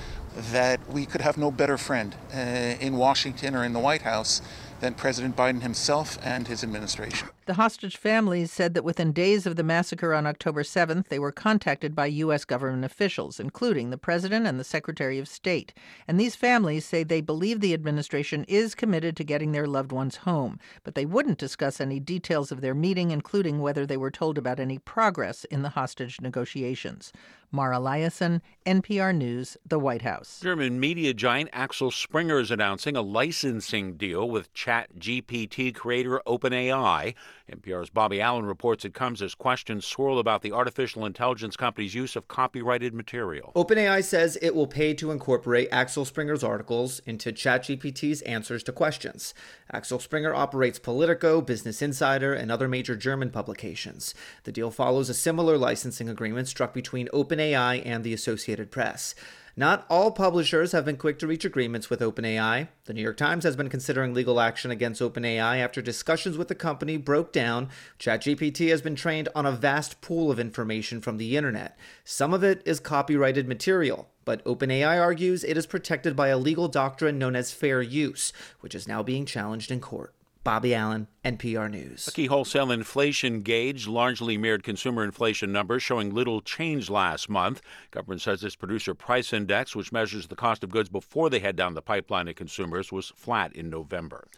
that 0.52 0.80
we 0.92 1.06
could 1.06 1.20
have 1.20 1.38
no 1.38 1.50
better 1.50 1.78
friend 1.78 2.14
uh, 2.34 2.38
in 2.38 2.96
Washington 2.96 3.54
or 3.54 3.64
in 3.64 3.72
the 3.72 3.78
White 3.78 4.02
House 4.02 4.42
than 4.80 4.94
President 4.94 5.36
Biden 5.36 5.62
himself 5.62 6.18
and 6.22 6.46
his 6.48 6.62
administration. 6.62 7.28
The 7.46 7.54
hostage 7.54 7.96
families 7.96 8.50
said 8.50 8.74
that 8.74 8.82
within 8.82 9.12
days 9.12 9.46
of 9.46 9.54
the 9.54 9.62
massacre 9.62 10.12
on 10.12 10.26
October 10.26 10.64
7th, 10.64 11.06
they 11.06 11.20
were 11.20 11.30
contacted 11.30 11.94
by 11.94 12.06
U.S. 12.06 12.44
government 12.44 12.84
officials, 12.84 13.38
including 13.38 13.90
the 13.90 13.96
President 13.96 14.48
and 14.48 14.58
the 14.58 14.64
Secretary 14.64 15.20
of 15.20 15.28
State. 15.28 15.72
And 16.08 16.18
these 16.18 16.34
families 16.34 16.84
say 16.84 17.04
they 17.04 17.20
believe 17.20 17.60
the 17.60 17.72
administration 17.72 18.44
is 18.48 18.74
committed 18.74 19.16
to 19.16 19.22
getting 19.22 19.52
their 19.52 19.68
loved 19.68 19.92
ones 19.92 20.16
home, 20.16 20.58
but 20.82 20.96
they 20.96 21.06
wouldn't 21.06 21.38
discuss 21.38 21.80
any 21.80 22.00
details 22.00 22.50
of 22.50 22.62
their 22.62 22.74
meeting, 22.74 23.12
including 23.12 23.60
whether 23.60 23.86
they 23.86 23.96
were 23.96 24.10
told 24.10 24.38
about 24.38 24.58
any 24.58 24.78
progress 24.78 25.44
in 25.44 25.62
the 25.62 25.68
hostage 25.68 26.20
negotiations. 26.20 27.12
Mara 27.52 27.76
Liasson, 27.76 28.40
NPR 28.66 29.14
News, 29.14 29.56
the 29.64 29.78
White 29.78 30.02
House. 30.02 30.40
German 30.42 30.80
media 30.80 31.14
giant 31.14 31.48
Axel 31.52 31.92
Springer 31.92 32.40
is 32.40 32.50
announcing 32.50 32.96
a 32.96 33.02
licensing 33.02 33.96
deal 33.96 34.28
with 34.28 34.52
ChatGPT 34.52 35.72
creator 35.72 36.20
OpenAI. 36.26 37.14
NPR's 37.52 37.90
Bobby 37.90 38.20
Allyn 38.20 38.44
reports 38.44 38.84
it 38.84 38.92
comes 38.92 39.22
as 39.22 39.34
questions 39.34 39.84
swirl 39.84 40.18
about 40.18 40.42
the 40.42 40.50
artificial 40.50 41.04
intelligence 41.04 41.56
company's 41.56 41.94
use 41.94 42.16
of 42.16 42.26
copyrighted 42.26 42.92
material. 42.92 43.52
OpenAI 43.54 44.02
says 44.02 44.36
it 44.42 44.54
will 44.54 44.66
pay 44.66 44.94
to 44.94 45.12
incorporate 45.12 45.68
Axel 45.70 46.04
Springer's 46.04 46.42
articles 46.42 47.00
into 47.06 47.32
ChatGPT's 47.32 48.22
answers 48.22 48.64
to 48.64 48.72
questions. 48.72 49.32
Axel 49.70 50.00
Springer 50.00 50.34
operates 50.34 50.80
Politico, 50.80 51.40
Business 51.40 51.82
Insider, 51.82 52.34
and 52.34 52.50
other 52.50 52.66
major 52.66 52.96
German 52.96 53.30
publications. 53.30 54.14
The 54.42 54.52
deal 54.52 54.72
follows 54.72 55.08
a 55.08 55.14
similar 55.14 55.56
licensing 55.56 56.08
agreement 56.08 56.48
struck 56.48 56.74
between 56.74 57.08
OpenAI 57.08 57.82
and 57.86 58.02
the 58.02 58.12
Associated 58.12 58.72
Press. 58.72 59.14
Not 59.58 59.86
all 59.88 60.10
publishers 60.10 60.72
have 60.72 60.84
been 60.84 60.98
quick 60.98 61.18
to 61.18 61.26
reach 61.26 61.46
agreements 61.46 61.88
with 61.88 62.00
OpenAI. 62.00 62.68
The 62.84 62.92
New 62.92 63.00
York 63.00 63.16
Times 63.16 63.42
has 63.44 63.56
been 63.56 63.70
considering 63.70 64.12
legal 64.12 64.38
action 64.38 64.70
against 64.70 65.00
OpenAI 65.00 65.60
after 65.60 65.80
discussions 65.80 66.36
with 66.36 66.48
the 66.48 66.54
company 66.54 66.98
broke 66.98 67.32
down. 67.32 67.70
ChatGPT 67.98 68.68
has 68.68 68.82
been 68.82 68.96
trained 68.96 69.30
on 69.34 69.46
a 69.46 69.52
vast 69.52 70.02
pool 70.02 70.30
of 70.30 70.38
information 70.38 71.00
from 71.00 71.16
the 71.16 71.38
internet. 71.38 71.74
Some 72.04 72.34
of 72.34 72.44
it 72.44 72.60
is 72.66 72.80
copyrighted 72.80 73.48
material, 73.48 74.10
but 74.26 74.44
OpenAI 74.44 75.00
argues 75.00 75.42
it 75.42 75.56
is 75.56 75.66
protected 75.66 76.14
by 76.14 76.28
a 76.28 76.36
legal 76.36 76.68
doctrine 76.68 77.18
known 77.18 77.34
as 77.34 77.50
fair 77.50 77.80
use, 77.80 78.34
which 78.60 78.74
is 78.74 78.86
now 78.86 79.02
being 79.02 79.24
challenged 79.24 79.70
in 79.70 79.80
court. 79.80 80.12
Bobby 80.46 80.76
Allyn, 80.76 81.08
NPR 81.24 81.68
News. 81.68 82.06
A 82.06 82.12
key 82.12 82.26
wholesale 82.26 82.70
inflation 82.70 83.40
gauge 83.40 83.88
largely 83.88 84.38
mirrored 84.38 84.62
consumer 84.62 85.02
inflation 85.02 85.50
numbers, 85.50 85.82
showing 85.82 86.14
little 86.14 86.40
change 86.40 86.88
last 86.88 87.28
month. 87.28 87.60
Government 87.90 88.22
says 88.22 88.44
its 88.44 88.54
producer 88.54 88.94
price 88.94 89.32
index, 89.32 89.74
which 89.74 89.90
measures 89.90 90.28
the 90.28 90.36
cost 90.36 90.62
of 90.62 90.70
goods 90.70 90.88
before 90.88 91.28
they 91.28 91.40
head 91.40 91.56
down 91.56 91.74
the 91.74 91.82
pipeline 91.82 92.26
to 92.26 92.32
consumers, 92.32 92.92
was 92.92 93.12
flat 93.16 93.52
in 93.56 93.68
November. 93.68 94.28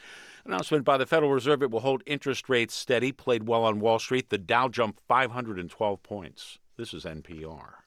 Announcement 0.47 0.87
by 0.87 0.97
the 0.97 1.05
Federal 1.05 1.31
Reserve 1.31 1.63
it 1.63 1.71
will 1.71 1.81
hold 1.81 2.03
interest 2.07 2.49
rates 2.49 2.73
steady, 2.73 3.13
played 3.13 3.47
well 3.47 3.65
on 3.65 3.79
Wall 3.79 3.99
Street. 3.99 4.31
The 4.31 4.39
Dow 4.39 4.69
jumped 4.69 5.01
512 5.09 6.03
points. 6.03 6.59
This 6.79 6.95
is 6.95 7.05
NPR. 7.05 7.78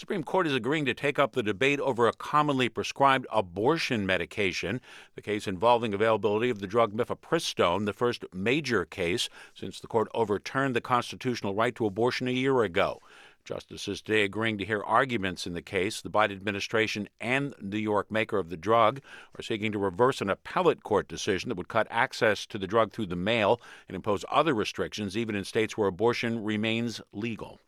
Supreme 0.00 0.24
Court 0.24 0.46
is 0.46 0.54
agreeing 0.54 0.86
to 0.86 0.94
take 0.94 1.18
up 1.18 1.32
the 1.32 1.42
debate 1.42 1.78
over 1.78 2.08
a 2.08 2.14
commonly 2.14 2.70
prescribed 2.70 3.26
abortion 3.30 4.06
medication, 4.06 4.80
the 5.14 5.20
case 5.20 5.46
involving 5.46 5.92
availability 5.92 6.48
of 6.48 6.58
the 6.58 6.66
drug 6.66 6.94
mifepristone, 6.94 7.84
the 7.84 7.92
first 7.92 8.24
major 8.32 8.86
case 8.86 9.28
since 9.52 9.78
the 9.78 9.86
court 9.86 10.08
overturned 10.14 10.74
the 10.74 10.80
constitutional 10.80 11.54
right 11.54 11.74
to 11.74 11.84
abortion 11.84 12.28
a 12.28 12.30
year 12.30 12.62
ago. 12.62 13.02
Justices 13.44 14.00
today 14.00 14.24
agreeing 14.24 14.56
to 14.56 14.64
hear 14.64 14.82
arguments 14.84 15.46
in 15.46 15.52
the 15.52 15.60
case. 15.60 16.00
The 16.00 16.08
Biden 16.08 16.32
administration 16.32 17.06
and 17.20 17.54
New 17.60 17.76
York 17.76 18.10
maker 18.10 18.38
of 18.38 18.48
the 18.48 18.56
drug 18.56 19.02
are 19.38 19.42
seeking 19.42 19.70
to 19.72 19.78
reverse 19.78 20.22
an 20.22 20.30
appellate 20.30 20.82
court 20.82 21.08
decision 21.08 21.50
that 21.50 21.58
would 21.58 21.68
cut 21.68 21.86
access 21.90 22.46
to 22.46 22.56
the 22.56 22.66
drug 22.66 22.90
through 22.90 23.08
the 23.08 23.16
mail 23.16 23.60
and 23.86 23.94
impose 23.94 24.24
other 24.30 24.54
restrictions, 24.54 25.14
even 25.14 25.34
in 25.34 25.44
states 25.44 25.76
where 25.76 25.88
abortion 25.88 26.42
remains 26.42 27.02
legal. 27.12 27.60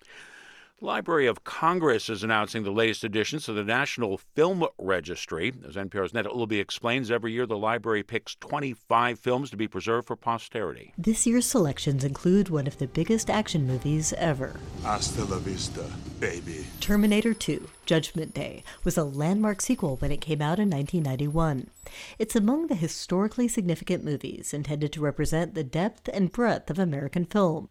Library 0.82 1.28
of 1.28 1.44
Congress 1.44 2.09
is 2.09 2.24
announcing 2.24 2.64
the 2.64 2.72
latest 2.72 3.04
additions 3.04 3.44
to 3.44 3.52
the 3.52 3.62
National 3.62 4.18
Film 4.18 4.66
Registry. 4.78 5.52
As 5.64 5.76
NPR's 5.76 6.10
Neda 6.10 6.34
Ulaby 6.34 6.59
explains, 6.59 7.09
every 7.09 7.30
year 7.30 7.46
the 7.46 7.56
library 7.56 8.02
picks 8.02 8.34
25 8.34 9.16
films 9.16 9.50
to 9.50 9.56
be 9.56 9.68
preserved 9.68 10.09
for 10.09 10.16
posterity. 10.16 10.92
This 10.98 11.24
year's 11.24 11.46
selections 11.46 12.02
include 12.02 12.48
one 12.48 12.66
of 12.66 12.78
the 12.78 12.88
biggest 12.88 13.30
action 13.30 13.64
movies 13.64 14.12
ever. 14.14 14.59
Hasta 14.82 15.24
la 15.24 15.38
vista, 15.38 15.88
baby. 16.18 16.66
Terminator 16.80 17.32
2 17.32 17.68
Judgment 17.86 18.34
Day 18.34 18.64
was 18.82 18.98
a 18.98 19.04
landmark 19.04 19.60
sequel 19.60 19.98
when 19.98 20.10
it 20.10 20.20
came 20.20 20.42
out 20.42 20.59
in 20.59 20.68
1991. 20.68 21.70
It's 22.18 22.34
among 22.34 22.66
the 22.66 22.74
historically 22.74 23.46
significant 23.46 24.02
movies 24.02 24.52
intended 24.52 24.92
to 24.94 25.00
represent 25.00 25.54
the 25.54 25.62
depth 25.62 26.09
and 26.12 26.32
breadth 26.32 26.70
of 26.70 26.80
American 26.80 27.24
film. 27.24 27.68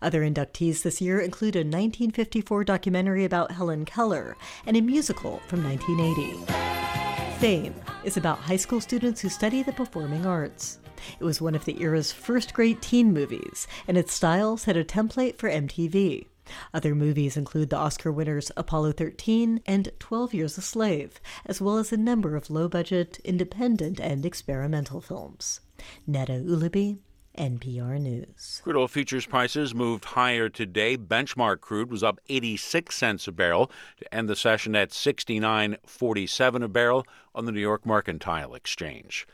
Other 0.00 0.22
inductees 0.22 0.82
this 0.82 1.00
year 1.00 1.20
include 1.20 1.56
a 1.56 1.60
1954 1.60 2.64
documentary 2.64 3.24
about 3.24 3.52
Helen 3.52 3.84
Keller 3.84 4.36
and 4.66 4.76
a 4.76 4.80
musical 4.80 5.40
from 5.48 5.62
1980. 5.64 7.40
Fame 7.40 7.74
is 8.04 8.16
about 8.16 8.38
high 8.38 8.56
school 8.56 8.80
students 8.80 9.20
who 9.20 9.28
study 9.28 9.62
the 9.62 9.72
performing 9.72 10.26
arts. 10.26 10.78
It 11.18 11.24
was 11.24 11.40
one 11.40 11.54
of 11.54 11.64
the 11.64 11.80
era's 11.82 12.12
first 12.12 12.54
great 12.54 12.80
teen 12.80 13.12
movies, 13.12 13.66
and 13.88 13.98
its 13.98 14.12
style 14.12 14.56
set 14.56 14.76
a 14.76 14.84
template 14.84 15.38
for 15.38 15.50
MTV. 15.50 16.26
Other 16.74 16.94
movies 16.94 17.36
include 17.36 17.70
the 17.70 17.76
Oscar 17.76 18.12
winners 18.12 18.50
Apollo 18.56 18.92
13 18.92 19.60
and 19.66 19.90
12 19.98 20.34
Years 20.34 20.58
a 20.58 20.62
Slave, 20.62 21.20
as 21.46 21.60
well 21.60 21.78
as 21.78 21.92
a 21.92 21.96
number 21.96 22.36
of 22.36 22.50
low 22.50 22.68
budget, 22.68 23.18
independent, 23.24 24.00
and 24.00 24.26
experimental 24.26 25.00
films. 25.00 25.60
Neda 26.08 26.44
Ulaby, 26.44 26.98
NPR 27.38 28.00
News. 28.00 28.60
Crude 28.62 28.76
oil 28.76 28.88
futures 28.88 29.26
prices 29.26 29.74
moved 29.74 30.04
higher 30.04 30.48
today. 30.48 30.96
Benchmark 30.96 31.60
crude 31.60 31.90
was 31.90 32.02
up 32.02 32.20
86 32.28 32.94
cents 32.94 33.26
a 33.26 33.32
barrel 33.32 33.70
to 33.98 34.14
end 34.14 34.28
the 34.28 34.36
session 34.36 34.76
at 34.76 34.90
69.47 34.90 36.62
a 36.62 36.68
barrel 36.68 37.06
on 37.34 37.46
the 37.46 37.52
New 37.52 37.60
York 37.60 37.86
Mercantile 37.86 38.54
Exchange. 38.54 39.26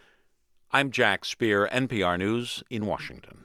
I'm 0.71 0.91
Jack 0.91 1.25
Speer, 1.25 1.69
NPR 1.73 2.19
News 2.19 2.63
in 2.71 2.87
Washington. 2.87 3.45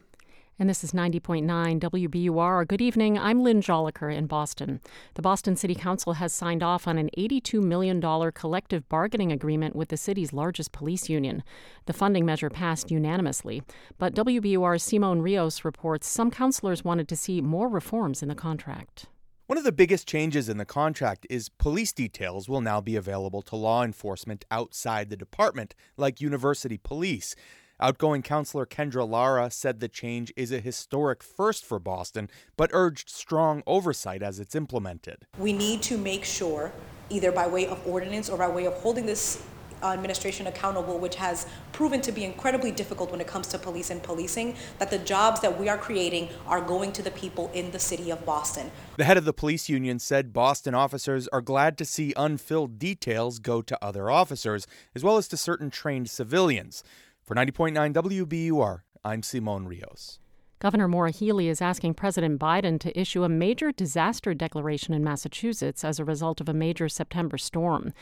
And 0.60 0.70
this 0.70 0.84
is 0.84 0.92
90.9 0.92 1.80
WBUR. 1.80 2.68
Good 2.68 2.82
evening. 2.82 3.18
I'm 3.18 3.42
Lynn 3.42 3.60
Jolicoeur 3.60 4.16
in 4.16 4.28
Boston. 4.28 4.82
The 5.16 5.24
Boston 5.24 5.56
City 5.56 5.74
Council 5.74 6.14
has 6.14 6.32
signed 6.32 6.62
off 6.62 6.88
on 6.88 7.00
an 7.00 7.10
$82 7.18 7.60
million 7.64 8.00
collective 8.34 8.88
bargaining 8.88 9.32
agreement 9.32 9.76
with 9.76 9.90
the 9.90 9.98
city's 9.98 10.32
largest 10.32 10.72
police 10.72 11.10
union. 11.10 11.44
The 11.88 11.94
funding 11.94 12.24
measure 12.24 12.52
passed 12.52 12.92
unanimously. 12.92 13.64
But 13.98 14.14
WBUR's 14.14 14.84
Simon 14.84 15.24
Rios 15.24 15.66
reports 15.66 16.08
some 16.08 16.30
councilors 16.30 16.84
wanted 16.84 17.08
to 17.08 17.16
see 17.16 17.42
more 17.42 17.68
reforms 17.68 18.22
in 18.22 18.30
the 18.30 18.36
contract. 18.36 19.08
One 19.48 19.58
of 19.58 19.64
the 19.64 19.72
biggest 19.72 20.08
changes 20.08 20.50
in 20.50 20.58
the 20.58 20.66
contract 20.66 21.26
is 21.32 21.50
police 21.50 21.92
details 21.92 22.48
will 22.48 22.62
now 22.62 22.80
be 22.80 22.96
available 22.96 23.42
to 23.42 23.56
law 23.56 23.84
enforcement 23.84 24.46
outside 24.52 25.10
the 25.10 25.18
department, 25.18 25.74
like 25.98 26.22
university 26.22 26.78
police. 26.78 27.36
Outgoing 27.80 28.22
Councilor 28.22 28.66
Kendra 28.66 29.08
Lara 29.08 29.50
said 29.50 29.80
the 29.80 29.88
change 29.88 30.32
is 30.36 30.52
a 30.52 30.60
historic 30.60 31.24
first 31.24 31.66
for 31.66 31.80
Boston, 31.80 32.30
but 32.56 32.70
urged 32.72 33.10
strong 33.10 33.64
oversight 33.66 34.22
as 34.22 34.40
it's 34.40 34.54
implemented. 34.54 35.26
We 35.40 35.54
need 35.54 35.82
to 35.84 35.98
make 35.98 36.24
sure, 36.24 36.72
either 37.10 37.32
by 37.32 37.48
way 37.48 37.66
of 37.66 37.86
ordinance 37.88 38.30
or 38.30 38.38
by 38.38 38.48
way 38.48 38.66
of 38.66 38.74
holding 38.76 39.08
this 39.08 39.44
uh, 39.82 39.88
administration 39.88 40.48
accountable, 40.48 40.98
which 40.98 41.16
has 41.16 41.46
proven 41.74 42.00
to 42.02 42.12
be 42.12 42.24
incredibly 42.24 42.72
difficult 42.72 43.12
when 43.12 43.20
it 43.20 43.28
comes 43.28 43.48
to 43.48 43.58
police 43.58 43.90
and 43.90 44.02
policing, 44.02 44.56
that 44.80 44.90
the 44.90 45.00
jobs 45.00 45.42
that 45.42 45.60
we 45.60 45.68
are 45.68 45.78
creating 45.78 46.30
are 46.48 46.62
going 46.62 46.92
to 46.94 47.02
the 47.02 47.12
people 47.12 47.52
in 47.54 47.72
the 47.72 47.80
city 47.80 48.10
of 48.10 48.24
Boston. 48.26 48.72
The 48.98 49.04
head 49.04 49.18
of 49.18 49.26
the 49.26 49.34
police 49.34 49.68
union 49.68 50.00
said 50.00 50.32
Boston 50.32 50.74
officers 50.74 51.28
are 51.30 51.42
glad 51.42 51.78
to 51.80 51.86
see 51.86 52.14
unfilled 52.16 52.80
details 52.80 53.40
go 53.40 53.62
to 53.64 53.84
other 53.84 54.10
officers, 54.10 54.68
as 54.96 55.04
well 55.04 55.18
as 55.18 55.28
to 55.30 55.38
certain 55.38 55.70
trained 55.70 56.10
civilians. 56.10 56.84
For 57.24 57.36
90.9 57.36 57.94
WBUR, 57.94 58.82
I'm 59.06 59.24
Simon 59.24 59.66
Rios. 59.66 60.20
Governor 60.60 60.90
Maura 60.90 61.10
Healey 61.10 61.48
is 61.48 61.62
asking 61.62 61.94
President 61.94 62.38
Biden 62.38 62.78
to 62.82 63.00
issue 63.00 63.24
a 63.24 63.30
major 63.30 63.72
disaster 63.72 64.34
declaration 64.34 64.94
in 64.94 65.06
Massachusetts 65.06 65.86
as 65.86 66.00
a 66.00 66.06
result 66.06 66.42
of 66.42 66.50
a 66.50 66.54
major 66.54 66.90
September 66.90 67.38
storm. 67.38 67.94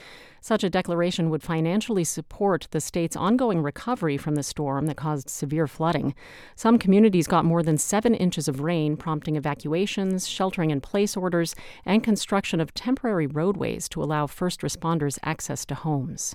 Such 0.42 0.64
a 0.64 0.72
declaration 0.72 1.30
would 1.30 1.44
financially 1.44 2.04
support 2.04 2.68
the 2.72 2.82
state's 2.82 3.16
ongoing 3.16 3.62
recovery 3.62 4.18
from 4.18 4.34
the 4.34 4.42
storm 4.42 4.88
that 4.88 4.98
caused 4.98 5.30
severe 5.30 5.68
flooding. 5.68 6.16
Some 6.56 6.80
communities 6.80 7.28
got 7.28 7.46
more 7.46 7.62
than 7.62 7.78
seven 7.78 8.16
inches 8.16 8.48
of 8.48 8.62
rain, 8.62 8.98
prompting 8.98 9.36
evacuations, 9.36 10.28
sheltering 10.28 10.72
in 10.72 10.82
place 10.82 11.16
orders, 11.16 11.54
and 11.86 12.04
construction 12.04 12.60
of 12.60 12.74
temporary 12.74 13.28
roadways 13.28 13.88
to 13.90 14.02
allow 14.02 14.26
first 14.26 14.62
responders 14.62 15.20
access 15.22 15.64
to 15.68 15.76
homes. 15.76 16.34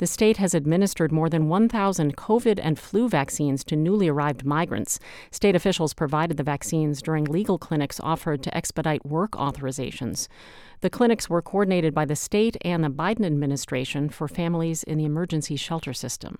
The 0.00 0.06
state 0.06 0.38
has 0.38 0.54
administered 0.54 1.12
more 1.12 1.28
than 1.28 1.50
1,000 1.50 2.16
COVID 2.16 2.58
and 2.62 2.78
flu 2.78 3.06
vaccines 3.06 3.62
to 3.64 3.76
newly 3.76 4.08
arrived 4.08 4.46
migrants. 4.46 4.98
State 5.30 5.54
officials 5.54 5.92
provided 5.92 6.38
the 6.38 6.42
vaccines 6.42 7.02
during 7.02 7.26
legal 7.26 7.58
clinics 7.58 8.00
offered 8.02 8.42
to 8.44 8.56
expedite 8.56 9.04
work 9.04 9.32
authorizations. 9.32 10.26
The 10.80 10.88
clinics 10.88 11.28
were 11.28 11.42
coordinated 11.42 11.92
by 11.92 12.06
the 12.06 12.16
state 12.16 12.56
and 12.62 12.82
the 12.82 12.88
Biden 12.88 13.26
administration 13.26 14.08
for 14.08 14.26
families 14.26 14.82
in 14.84 14.96
the 14.96 15.04
emergency 15.04 15.56
shelter 15.56 15.92
system. 15.92 16.38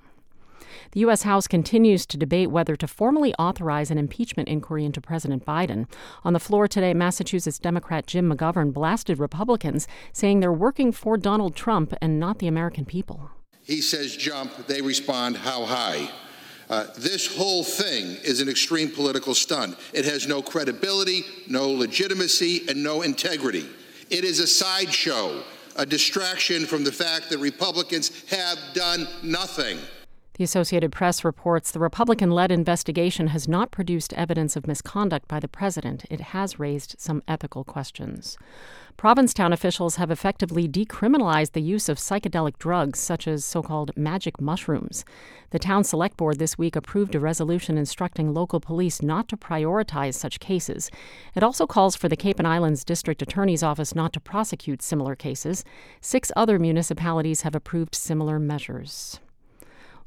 The 0.92 1.00
U.S. 1.00 1.24
House 1.24 1.46
continues 1.46 2.06
to 2.06 2.16
debate 2.16 2.50
whether 2.50 2.76
to 2.76 2.88
formally 2.88 3.34
authorize 3.34 3.90
an 3.90 3.98
impeachment 3.98 4.48
inquiry 4.48 4.86
into 4.86 5.02
President 5.02 5.44
Biden. 5.44 5.86
On 6.24 6.32
the 6.32 6.40
floor 6.40 6.66
today, 6.66 6.94
Massachusetts 6.94 7.58
Democrat 7.58 8.06
Jim 8.06 8.32
McGovern 8.32 8.72
blasted 8.72 9.18
Republicans, 9.18 9.86
saying 10.14 10.40
they're 10.40 10.50
working 10.50 10.92
for 10.92 11.18
Donald 11.18 11.54
Trump 11.54 11.92
and 12.00 12.18
not 12.18 12.38
the 12.38 12.46
American 12.46 12.86
people. 12.86 13.30
He 13.70 13.82
says 13.82 14.16
jump, 14.16 14.66
they 14.66 14.82
respond 14.82 15.36
how 15.36 15.64
high. 15.64 16.10
Uh, 16.68 16.88
this 16.98 17.32
whole 17.36 17.62
thing 17.62 18.16
is 18.24 18.40
an 18.40 18.48
extreme 18.48 18.90
political 18.90 19.32
stunt. 19.32 19.78
It 19.92 20.04
has 20.06 20.26
no 20.26 20.42
credibility, 20.42 21.22
no 21.46 21.68
legitimacy, 21.70 22.68
and 22.68 22.82
no 22.82 23.02
integrity. 23.02 23.68
It 24.10 24.24
is 24.24 24.40
a 24.40 24.48
sideshow, 24.48 25.44
a 25.76 25.86
distraction 25.86 26.66
from 26.66 26.82
the 26.82 26.90
fact 26.90 27.30
that 27.30 27.38
Republicans 27.38 28.10
have 28.28 28.58
done 28.74 29.06
nothing. 29.22 29.78
The 30.40 30.44
Associated 30.44 30.90
Press 30.90 31.22
reports 31.22 31.70
the 31.70 31.80
Republican 31.80 32.30
led 32.30 32.50
investigation 32.50 33.26
has 33.26 33.46
not 33.46 33.70
produced 33.70 34.14
evidence 34.14 34.56
of 34.56 34.66
misconduct 34.66 35.28
by 35.28 35.38
the 35.38 35.48
president. 35.48 36.06
It 36.08 36.32
has 36.32 36.58
raised 36.58 36.94
some 36.98 37.22
ethical 37.28 37.62
questions. 37.62 38.38
Provincetown 38.96 39.52
officials 39.52 39.96
have 39.96 40.10
effectively 40.10 40.66
decriminalized 40.66 41.52
the 41.52 41.60
use 41.60 41.90
of 41.90 41.98
psychedelic 41.98 42.56
drugs, 42.58 42.98
such 42.98 43.28
as 43.28 43.44
so 43.44 43.62
called 43.62 43.94
magic 43.98 44.40
mushrooms. 44.40 45.04
The 45.50 45.58
town 45.58 45.84
select 45.84 46.16
board 46.16 46.38
this 46.38 46.56
week 46.56 46.74
approved 46.74 47.14
a 47.14 47.20
resolution 47.20 47.76
instructing 47.76 48.32
local 48.32 48.60
police 48.60 49.02
not 49.02 49.28
to 49.28 49.36
prioritize 49.36 50.14
such 50.14 50.40
cases. 50.40 50.90
It 51.34 51.42
also 51.42 51.66
calls 51.66 51.96
for 51.96 52.08
the 52.08 52.16
Cape 52.16 52.38
and 52.38 52.48
Islands 52.48 52.82
District 52.82 53.20
Attorney's 53.20 53.62
Office 53.62 53.94
not 53.94 54.14
to 54.14 54.20
prosecute 54.20 54.80
similar 54.80 55.14
cases. 55.14 55.66
Six 56.00 56.32
other 56.34 56.58
municipalities 56.58 57.42
have 57.42 57.54
approved 57.54 57.94
similar 57.94 58.38
measures. 58.38 59.20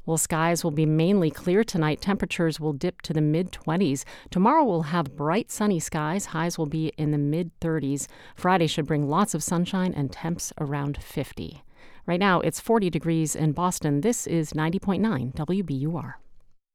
Well, 0.06 0.18
skies 0.18 0.62
will 0.62 0.70
be 0.70 0.84
mainly 0.84 1.30
clear 1.30 1.64
tonight. 1.64 2.02
Temperatures 2.02 2.60
will 2.60 2.74
dip 2.74 3.00
to 3.02 3.14
the 3.14 3.22
mid 3.22 3.52
20s. 3.52 4.04
Tomorrow 4.30 4.64
we'll 4.64 4.82
have 4.82 5.16
bright 5.16 5.50
sunny 5.50 5.80
skies. 5.80 6.26
Highs 6.26 6.58
will 6.58 6.66
be 6.66 6.92
in 6.98 7.10
the 7.10 7.18
mid 7.18 7.58
30s. 7.60 8.06
Friday 8.34 8.66
should 8.66 8.86
bring 8.86 9.08
lots 9.08 9.34
of 9.34 9.42
sunshine 9.42 9.94
and 9.94 10.12
temps 10.12 10.52
around 10.58 11.02
50. 11.02 11.62
Right 12.06 12.20
now 12.20 12.40
it's 12.40 12.60
40 12.60 12.90
degrees 12.90 13.34
in 13.34 13.52
Boston. 13.52 14.02
This 14.02 14.26
is 14.26 14.52
90.9 14.52 15.34
WBUR. 15.34 16.14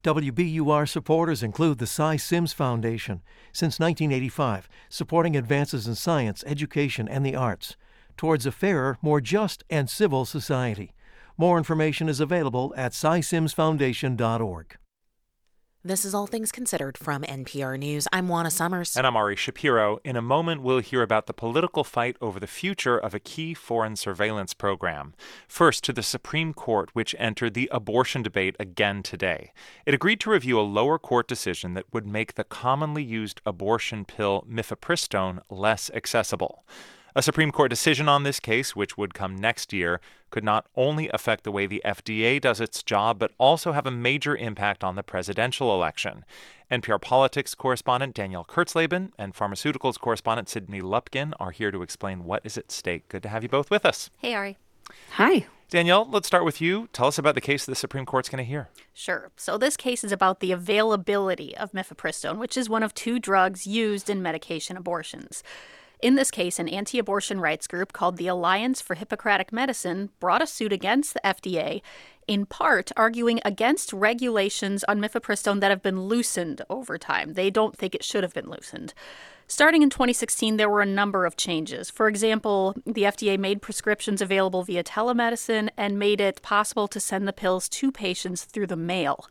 WBUR 0.03 0.88
supporters 0.88 1.43
include 1.43 1.77
the 1.77 1.85
Cy 1.85 2.15
Sims 2.15 2.53
Foundation, 2.53 3.22
since 3.51 3.80
1985, 3.80 4.69
supporting 4.88 5.35
advances 5.35 5.88
in 5.88 5.93
science, 5.93 6.41
education, 6.47 7.07
and 7.10 7.26
the 7.26 7.35
arts, 7.35 7.76
towards 8.15 8.45
a 8.45 8.51
fairer, 8.51 8.97
more 9.01 9.19
just, 9.19 9.65
and 9.69 9.89
civil 9.89 10.23
society. 10.23 10.93
More 11.39 11.57
information 11.57 12.09
is 12.09 12.19
available 12.19 12.73
at 12.75 12.91
SciSimsFoundation.org. 12.91 14.77
This 15.85 16.03
is 16.03 16.13
All 16.13 16.27
Things 16.27 16.51
Considered 16.51 16.97
from 16.97 17.23
NPR 17.23 17.79
News. 17.79 18.09
I'm 18.11 18.27
Juana 18.27 18.51
Summers. 18.51 18.97
And 18.97 19.07
I'm 19.07 19.15
Ari 19.15 19.37
Shapiro. 19.37 19.99
In 20.03 20.17
a 20.17 20.21
moment, 20.21 20.61
we'll 20.61 20.79
hear 20.79 21.01
about 21.01 21.27
the 21.27 21.33
political 21.33 21.85
fight 21.85 22.17
over 22.19 22.41
the 22.41 22.45
future 22.45 22.97
of 22.97 23.13
a 23.13 23.21
key 23.21 23.53
foreign 23.53 23.95
surveillance 23.95 24.53
program. 24.53 25.13
First, 25.47 25.85
to 25.85 25.93
the 25.93 26.03
Supreme 26.03 26.53
Court, 26.53 26.89
which 26.91 27.15
entered 27.17 27.53
the 27.53 27.69
abortion 27.71 28.21
debate 28.21 28.57
again 28.59 29.01
today. 29.01 29.53
It 29.85 29.93
agreed 29.93 30.19
to 30.19 30.31
review 30.31 30.59
a 30.59 30.73
lower 30.77 30.99
court 30.99 31.29
decision 31.29 31.73
that 31.75 31.85
would 31.93 32.05
make 32.05 32.33
the 32.33 32.43
commonly 32.43 33.03
used 33.03 33.39
abortion 33.45 34.03
pill 34.03 34.45
mifepristone 34.45 35.39
less 35.49 35.89
accessible. 35.93 36.65
A 37.15 37.23
Supreme 37.23 37.52
Court 37.52 37.72
decision 37.72 38.07
on 38.07 38.23
this 38.23 38.40
case, 38.40 38.76
which 38.76 38.98
would 38.98 39.15
come 39.15 39.36
next 39.36 39.73
year, 39.73 39.99
could 40.30 40.44
not 40.44 40.68
only 40.76 41.10
affect 41.10 41.44
the 41.44 41.52
way 41.52 41.65
the 41.65 41.81
FDA 41.84 42.40
does 42.40 42.61
its 42.61 42.84
job, 42.84 43.18
but 43.18 43.31
also 43.40 43.72
have 43.72 43.88
a 43.88 43.91
major 43.91 44.36
impact 44.36 44.84
on 44.84 44.95
the 44.95 45.02
presidential 45.02 45.73
election. 45.73 46.23
NPR 46.72 47.02
politics 47.02 47.56
correspondent 47.56 48.14
Danielle 48.14 48.45
Kurtzleben 48.45 49.11
and 49.18 49.34
pharmaceuticals 49.34 49.99
correspondent 49.99 50.49
Sydney 50.49 50.81
Lupkin 50.81 51.34
are 51.40 51.52
here 51.52 51.72
to 51.72 51.81
explain 51.81 52.26
what 52.26 52.45
is 52.45 52.57
at 52.57 52.72
stake. 52.72 53.10
Good 53.10 53.23
to 53.23 53.30
have 53.30 53.41
you 53.41 53.49
both 53.49 53.72
with 53.72 53.86
us. 53.86 54.11
Hey, 54.18 54.36
Ari. 54.36 54.57
Hi. 55.14 55.48
Danielle, 55.72 56.07
let's 56.10 56.27
start 56.27 56.45
with 56.45 56.61
you. 56.61 56.90
Tell 56.94 57.07
us 57.07 57.18
about 57.18 57.36
the 57.36 57.41
case 57.41 57.65
the 57.65 57.76
Supreme 57.76 58.06
Court's 58.06 58.30
going 58.30 58.44
to 58.44 58.48
hear. 58.48 58.69
Sure. 58.94 59.31
So, 59.36 59.57
this 59.57 59.77
case 59.77 60.03
is 60.03 60.11
about 60.11 60.40
the 60.40 60.52
availability 60.52 61.56
of 61.57 61.72
mifepristone, 61.73 62.38
which 62.38 62.57
is 62.57 62.69
one 62.69 62.81
of 62.81 62.95
two 62.95 63.19
drugs 63.19 63.68
used 63.68 64.10
in 64.10 64.22
medication 64.22 64.77
abortions. 64.77 65.44
In 66.01 66.15
this 66.15 66.31
case, 66.31 66.59
an 66.59 66.69
anti 66.69 66.97
abortion 66.97 67.41
rights 67.41 67.67
group 67.67 67.91
called 67.91 68.15
the 68.15 68.27
Alliance 68.27 68.80
for 68.80 68.95
Hippocratic 68.95 69.51
Medicine 69.51 70.09
brought 70.21 70.41
a 70.41 70.47
suit 70.47 70.71
against 70.71 71.13
the 71.13 71.19
FDA, 71.26 71.81
in 72.26 72.45
part 72.45 72.91
arguing 72.95 73.41
against 73.43 73.91
regulations 73.91 74.85
on 74.85 75.01
mifepristone 75.01 75.59
that 75.59 75.71
have 75.71 75.81
been 75.81 76.03
loosened 76.03 76.61
over 76.69 76.97
time. 76.97 77.34
They 77.34 77.49
don't 77.49 77.76
think 77.76 77.93
it 77.93 78.03
should 78.05 78.23
have 78.23 78.34
been 78.34 78.49
loosened. 78.49 78.93
Starting 79.45 79.81
in 79.81 79.89
2016, 79.89 80.55
there 80.55 80.69
were 80.69 80.81
a 80.81 80.85
number 80.85 81.26
of 81.26 81.35
changes. 81.35 81.89
For 81.89 82.07
example, 82.07 82.76
the 82.85 83.03
FDA 83.03 83.38
made 83.38 83.61
prescriptions 83.61 84.21
available 84.21 84.63
via 84.63 84.84
telemedicine 84.84 85.69
and 85.76 85.99
made 85.99 86.21
it 86.21 86.41
possible 86.41 86.88
to 86.88 86.99
send 86.99 87.27
the 87.27 87.34
pills 87.34 87.67
to 87.69 87.91
patients 87.91 88.45
through 88.45 88.67
the 88.67 88.77
mail. 88.77 89.26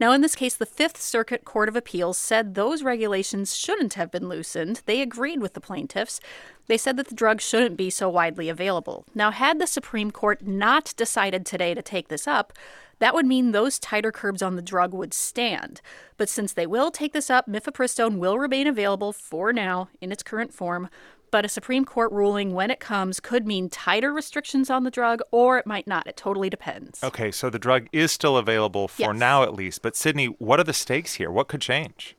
Now, 0.00 0.12
in 0.12 0.20
this 0.20 0.36
case, 0.36 0.54
the 0.54 0.66
Fifth 0.66 1.00
Circuit 1.00 1.44
Court 1.44 1.68
of 1.68 1.74
Appeals 1.74 2.18
said 2.18 2.54
those 2.54 2.84
regulations 2.84 3.56
shouldn't 3.56 3.94
have 3.94 4.12
been 4.12 4.28
loosened. 4.28 4.82
They 4.86 5.00
agreed 5.00 5.40
with 5.40 5.54
the 5.54 5.60
plaintiffs. 5.60 6.20
They 6.68 6.76
said 6.76 6.96
that 6.96 7.08
the 7.08 7.14
drug 7.14 7.40
shouldn't 7.40 7.76
be 7.76 7.90
so 7.90 8.08
widely 8.08 8.48
available. 8.48 9.06
Now, 9.14 9.32
had 9.32 9.58
the 9.58 9.66
Supreme 9.66 10.12
Court 10.12 10.46
not 10.46 10.94
decided 10.96 11.44
today 11.44 11.74
to 11.74 11.82
take 11.82 12.08
this 12.08 12.28
up, 12.28 12.52
that 13.00 13.14
would 13.14 13.26
mean 13.26 13.50
those 13.50 13.78
tighter 13.78 14.12
curbs 14.12 14.42
on 14.42 14.56
the 14.56 14.62
drug 14.62 14.92
would 14.92 15.14
stand. 15.14 15.80
But 16.16 16.28
since 16.28 16.52
they 16.52 16.66
will 16.66 16.90
take 16.90 17.12
this 17.12 17.30
up, 17.30 17.48
mifepristone 17.48 18.18
will 18.18 18.38
remain 18.38 18.66
available 18.66 19.12
for 19.12 19.52
now 19.52 19.88
in 20.00 20.12
its 20.12 20.22
current 20.22 20.52
form 20.52 20.88
but 21.30 21.44
a 21.44 21.48
Supreme 21.48 21.84
Court 21.84 22.10
ruling, 22.12 22.52
when 22.52 22.70
it 22.70 22.80
comes, 22.80 23.20
could 23.20 23.46
mean 23.46 23.68
tighter 23.68 24.12
restrictions 24.12 24.70
on 24.70 24.84
the 24.84 24.90
drug 24.90 25.20
or 25.30 25.58
it 25.58 25.66
might 25.66 25.86
not. 25.86 26.06
It 26.06 26.16
totally 26.16 26.50
depends. 26.50 27.02
Okay, 27.02 27.30
so 27.30 27.50
the 27.50 27.58
drug 27.58 27.88
is 27.92 28.12
still 28.12 28.36
available 28.36 28.88
for 28.88 29.12
yes. 29.12 29.18
now 29.18 29.42
at 29.42 29.54
least. 29.54 29.82
But 29.82 29.96
Sydney, 29.96 30.26
what 30.26 30.60
are 30.60 30.64
the 30.64 30.72
stakes 30.72 31.14
here? 31.14 31.30
What 31.30 31.48
could 31.48 31.60
change? 31.60 32.16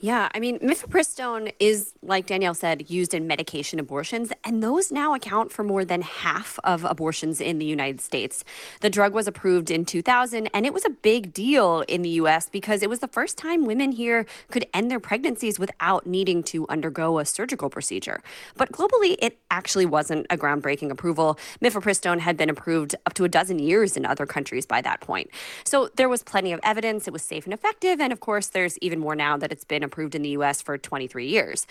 Yeah, 0.00 0.28
I 0.34 0.40
mean, 0.40 0.58
mifepristone 0.58 1.52
is, 1.60 1.92
like 2.02 2.26
Danielle 2.26 2.54
said, 2.54 2.90
used 2.90 3.14
in 3.14 3.26
medication 3.26 3.78
abortions, 3.78 4.32
and 4.42 4.62
those 4.62 4.90
now 4.90 5.14
account 5.14 5.52
for 5.52 5.62
more 5.62 5.84
than 5.84 6.02
half 6.02 6.58
of 6.64 6.84
abortions 6.84 7.40
in 7.40 7.58
the 7.58 7.64
United 7.64 8.00
States. 8.00 8.44
The 8.80 8.90
drug 8.90 9.14
was 9.14 9.26
approved 9.26 9.70
in 9.70 9.84
2000, 9.84 10.48
and 10.52 10.66
it 10.66 10.74
was 10.74 10.84
a 10.84 10.90
big 10.90 11.32
deal 11.32 11.84
in 11.88 12.02
the 12.02 12.10
U.S. 12.10 12.48
because 12.50 12.82
it 12.82 12.90
was 12.90 12.98
the 12.98 13.08
first 13.08 13.38
time 13.38 13.64
women 13.64 13.92
here 13.92 14.26
could 14.50 14.66
end 14.74 14.90
their 14.90 15.00
pregnancies 15.00 15.58
without 15.58 16.06
needing 16.06 16.42
to 16.44 16.66
undergo 16.68 17.18
a 17.18 17.24
surgical 17.24 17.70
procedure. 17.70 18.20
But 18.56 18.72
globally, 18.72 19.16
it 19.20 19.38
actually 19.50 19.86
wasn't 19.86 20.26
a 20.28 20.36
groundbreaking 20.36 20.90
approval. 20.90 21.38
Mifepristone 21.62 22.18
had 22.18 22.36
been 22.36 22.50
approved 22.50 22.94
up 23.06 23.14
to 23.14 23.24
a 23.24 23.28
dozen 23.28 23.58
years 23.58 23.96
in 23.96 24.04
other 24.04 24.26
countries 24.26 24.66
by 24.66 24.82
that 24.82 25.00
point. 25.00 25.30
So 25.64 25.88
there 25.96 26.08
was 26.08 26.22
plenty 26.22 26.52
of 26.52 26.60
evidence 26.62 27.06
it 27.06 27.12
was 27.12 27.22
safe 27.22 27.44
and 27.44 27.54
effective, 27.54 28.00
and 28.00 28.12
of 28.12 28.20
course, 28.20 28.48
there's 28.48 28.76
even 28.78 28.98
more 28.98 29.14
now 29.14 29.36
that 29.36 29.52
it's 29.52 29.64
been 29.64 29.83
approved 29.84 30.14
in 30.14 30.22
the 30.22 30.30
US 30.30 30.60
for 30.60 30.76
23 30.76 31.26
years. 31.26 31.66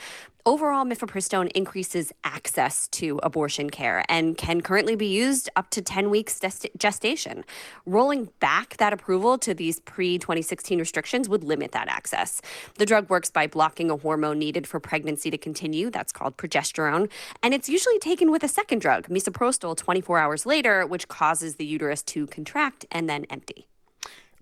Overall, 0.45 0.83
mifepristone 0.83 1.49
increases 1.55 2.11
access 2.25 2.89
to 2.89 3.17
abortion 3.23 3.69
care 3.69 4.03
and 4.09 4.37
can 4.37 4.59
currently 4.59 4.97
be 4.97 5.07
used 5.07 5.49
up 5.55 5.69
to 5.69 5.81
10 5.81 6.09
weeks 6.09 6.41
gestation. 6.77 7.45
Rolling 7.85 8.29
back 8.41 8.75
that 8.75 8.91
approval 8.91 9.37
to 9.37 9.53
these 9.53 9.79
pre 9.79 10.17
2016 10.17 10.79
restrictions 10.79 11.29
would 11.29 11.45
limit 11.45 11.71
that 11.71 11.87
access. 11.87 12.41
The 12.77 12.85
drug 12.85 13.09
works 13.09 13.31
by 13.31 13.47
blocking 13.47 13.89
a 13.89 13.95
hormone 13.95 14.37
needed 14.37 14.67
for 14.67 14.81
pregnancy 14.81 15.31
to 15.31 15.37
continue, 15.37 15.89
that's 15.89 16.11
called 16.11 16.35
progesterone, 16.35 17.09
and 17.41 17.53
it's 17.53 17.69
usually 17.69 17.99
taken 17.99 18.29
with 18.29 18.43
a 18.43 18.49
second 18.49 18.79
drug, 18.79 19.07
misoprostol, 19.07 19.77
24 19.77 20.17
hours 20.17 20.45
later, 20.45 20.85
which 20.85 21.07
causes 21.07 21.55
the 21.55 21.65
uterus 21.65 22.03
to 22.03 22.27
contract 22.27 22.85
and 22.91 23.09
then 23.09 23.25
empty. 23.29 23.67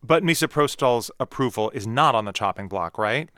But 0.03 0.23
misoprostol's 0.23 1.11
approval 1.19 1.69
is 1.71 1.85
not 1.85 2.15
on 2.15 2.25
the 2.25 2.31
chopping 2.31 2.67
block, 2.67 2.97
right? 2.97 3.29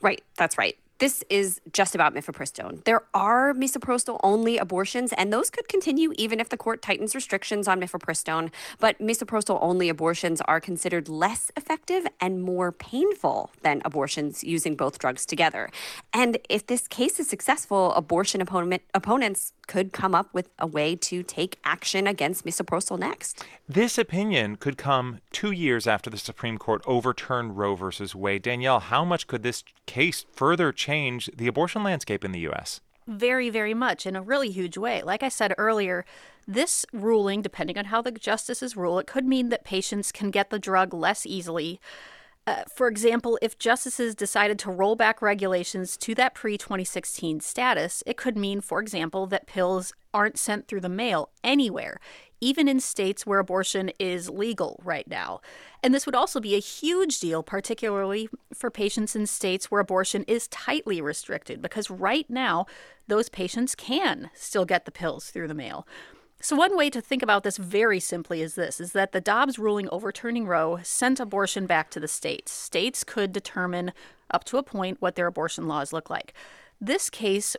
Right, 0.00 0.22
that's 0.36 0.58
right. 0.58 0.76
This 1.04 1.22
is 1.28 1.60
just 1.70 1.94
about 1.94 2.14
mifepristone. 2.14 2.82
There 2.84 3.02
are 3.12 3.52
misoprostol 3.52 4.18
only 4.22 4.56
abortions, 4.56 5.12
and 5.12 5.30
those 5.30 5.50
could 5.50 5.68
continue 5.68 6.14
even 6.16 6.40
if 6.40 6.48
the 6.48 6.56
court 6.56 6.80
tightens 6.80 7.14
restrictions 7.14 7.68
on 7.68 7.78
mifepristone. 7.78 8.50
But 8.78 8.98
misoprostol 9.00 9.58
only 9.60 9.90
abortions 9.90 10.40
are 10.40 10.62
considered 10.62 11.10
less 11.10 11.50
effective 11.58 12.06
and 12.22 12.42
more 12.42 12.72
painful 12.72 13.50
than 13.60 13.82
abortions 13.84 14.42
using 14.42 14.76
both 14.76 14.98
drugs 14.98 15.26
together. 15.26 15.68
And 16.14 16.38
if 16.48 16.68
this 16.68 16.88
case 16.88 17.20
is 17.20 17.28
successful, 17.28 17.92
abortion 17.92 18.40
opponent, 18.40 18.80
opponents 18.94 19.52
could 19.66 19.92
come 19.92 20.14
up 20.14 20.32
with 20.32 20.48
a 20.58 20.66
way 20.66 20.96
to 20.96 21.22
take 21.22 21.58
action 21.64 22.06
against 22.06 22.46
misoprostol 22.46 22.98
next. 22.98 23.44
This 23.68 23.98
opinion 23.98 24.56
could 24.56 24.78
come 24.78 25.20
two 25.32 25.50
years 25.50 25.86
after 25.86 26.08
the 26.08 26.18
Supreme 26.18 26.58
Court 26.58 26.82
overturned 26.86 27.58
Roe 27.58 27.74
versus 27.74 28.14
Wade. 28.14 28.42
Danielle, 28.42 28.80
how 28.80 29.04
much 29.04 29.26
could 29.26 29.42
this 29.42 29.64
case 29.86 30.24
further 30.32 30.72
change 30.72 30.93
the 31.36 31.46
abortion 31.46 31.82
landscape 31.82 32.24
in 32.24 32.32
the 32.32 32.40
U.S.? 32.40 32.80
Very, 33.06 33.50
very 33.50 33.74
much 33.74 34.06
in 34.06 34.16
a 34.16 34.22
really 34.22 34.50
huge 34.50 34.78
way. 34.78 35.02
Like 35.02 35.22
I 35.22 35.28
said 35.28 35.54
earlier, 35.58 36.06
this 36.46 36.86
ruling, 36.92 37.42
depending 37.42 37.76
on 37.76 37.86
how 37.86 38.00
the 38.00 38.10
justices 38.10 38.76
rule, 38.76 38.98
it 38.98 39.06
could 39.06 39.26
mean 39.26 39.50
that 39.50 39.64
patients 39.64 40.10
can 40.10 40.30
get 40.30 40.50
the 40.50 40.58
drug 40.58 40.94
less 40.94 41.26
easily. 41.26 41.80
Uh, 42.46 42.62
for 42.72 42.88
example, 42.88 43.38
if 43.40 43.58
justices 43.58 44.14
decided 44.14 44.58
to 44.58 44.70
roll 44.70 44.96
back 44.96 45.22
regulations 45.22 45.96
to 45.96 46.14
that 46.14 46.34
pre 46.34 46.58
2016 46.58 47.40
status, 47.40 48.02
it 48.06 48.16
could 48.16 48.36
mean, 48.36 48.60
for 48.60 48.80
example, 48.80 49.26
that 49.26 49.46
pills 49.46 49.94
aren't 50.12 50.38
sent 50.38 50.68
through 50.68 50.82
the 50.82 50.88
mail 50.88 51.30
anywhere, 51.42 51.98
even 52.42 52.68
in 52.68 52.80
states 52.80 53.24
where 53.24 53.38
abortion 53.38 53.90
is 53.98 54.28
legal 54.28 54.78
right 54.84 55.08
now. 55.08 55.40
And 55.82 55.94
this 55.94 56.04
would 56.04 56.14
also 56.14 56.38
be 56.38 56.54
a 56.54 56.60
huge 56.60 57.18
deal, 57.18 57.42
particularly 57.42 58.28
for 58.52 58.70
patients 58.70 59.16
in 59.16 59.26
states 59.26 59.70
where 59.70 59.80
abortion 59.80 60.24
is 60.24 60.46
tightly 60.48 61.00
restricted, 61.00 61.62
because 61.62 61.90
right 61.90 62.28
now, 62.28 62.66
those 63.08 63.30
patients 63.30 63.74
can 63.74 64.30
still 64.34 64.66
get 64.66 64.84
the 64.84 64.92
pills 64.92 65.30
through 65.30 65.48
the 65.48 65.54
mail. 65.54 65.86
So 66.44 66.56
one 66.56 66.76
way 66.76 66.90
to 66.90 67.00
think 67.00 67.22
about 67.22 67.42
this 67.42 67.56
very 67.56 67.98
simply 67.98 68.42
is 68.42 68.54
this 68.54 68.78
is 68.78 68.92
that 68.92 69.12
the 69.12 69.20
Dobbs 69.22 69.58
ruling 69.58 69.88
overturning 69.88 70.46
Roe 70.46 70.78
sent 70.82 71.18
abortion 71.18 71.64
back 71.64 71.88
to 71.92 71.98
the 71.98 72.06
states. 72.06 72.52
States 72.52 73.02
could 73.02 73.32
determine 73.32 73.94
up 74.30 74.44
to 74.44 74.58
a 74.58 74.62
point 74.62 75.00
what 75.00 75.14
their 75.14 75.26
abortion 75.26 75.66
laws 75.66 75.90
look 75.90 76.10
like. 76.10 76.34
This 76.78 77.08
case 77.08 77.56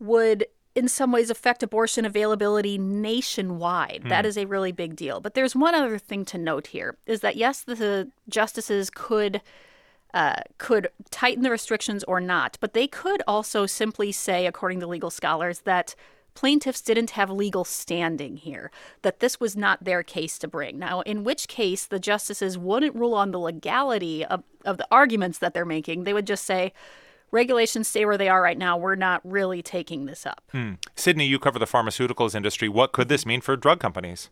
would 0.00 0.46
in 0.74 0.88
some 0.88 1.12
ways 1.12 1.30
affect 1.30 1.62
abortion 1.62 2.04
availability 2.04 2.76
nationwide. 2.76 4.02
Hmm. 4.02 4.08
That 4.08 4.26
is 4.26 4.36
a 4.36 4.46
really 4.46 4.72
big 4.72 4.96
deal. 4.96 5.20
But 5.20 5.34
there's 5.34 5.54
one 5.54 5.76
other 5.76 5.96
thing 5.96 6.24
to 6.24 6.36
note 6.36 6.66
here 6.66 6.96
is 7.06 7.20
that 7.20 7.36
yes, 7.36 7.60
the 7.62 8.10
justices 8.28 8.90
could 8.90 9.42
uh, 10.12 10.40
could 10.58 10.88
tighten 11.10 11.44
the 11.44 11.50
restrictions 11.52 12.02
or 12.04 12.20
not, 12.20 12.56
but 12.60 12.72
they 12.72 12.88
could 12.88 13.22
also 13.28 13.64
simply 13.64 14.10
say, 14.10 14.46
according 14.46 14.80
to 14.80 14.88
legal 14.88 15.10
scholars, 15.10 15.60
that 15.60 15.94
plaintiffs 16.34 16.80
didn't 16.80 17.10
have 17.10 17.30
legal 17.30 17.64
standing 17.64 18.36
here, 18.36 18.70
that 19.02 19.20
this 19.20 19.40
was 19.40 19.56
not 19.56 19.84
their 19.84 20.02
case 20.02 20.38
to 20.38 20.48
bring. 20.48 20.78
Now, 20.78 21.00
in 21.02 21.24
which 21.24 21.48
case 21.48 21.86
the 21.86 21.98
justices 21.98 22.58
wouldn't 22.58 22.94
rule 22.94 23.14
on 23.14 23.30
the 23.30 23.38
legality 23.38 24.24
of, 24.24 24.42
of 24.64 24.76
the 24.78 24.86
arguments 24.90 25.38
that 25.38 25.54
they're 25.54 25.64
making. 25.64 26.04
They 26.04 26.12
would 26.12 26.26
just 26.26 26.44
say, 26.44 26.72
regulations 27.30 27.88
stay 27.88 28.04
where 28.04 28.18
they 28.18 28.28
are 28.28 28.42
right 28.42 28.58
now. 28.58 28.76
We're 28.76 28.94
not 28.94 29.20
really 29.24 29.62
taking 29.62 30.06
this 30.06 30.26
up. 30.26 30.42
Hmm. 30.52 30.74
Sydney, 30.94 31.26
you 31.26 31.38
cover 31.38 31.58
the 31.58 31.66
pharmaceuticals 31.66 32.34
industry. 32.34 32.68
What 32.68 32.92
could 32.92 33.08
this 33.08 33.26
mean 33.26 33.40
for 33.40 33.56
drug 33.56 33.80
companies? 33.80 34.30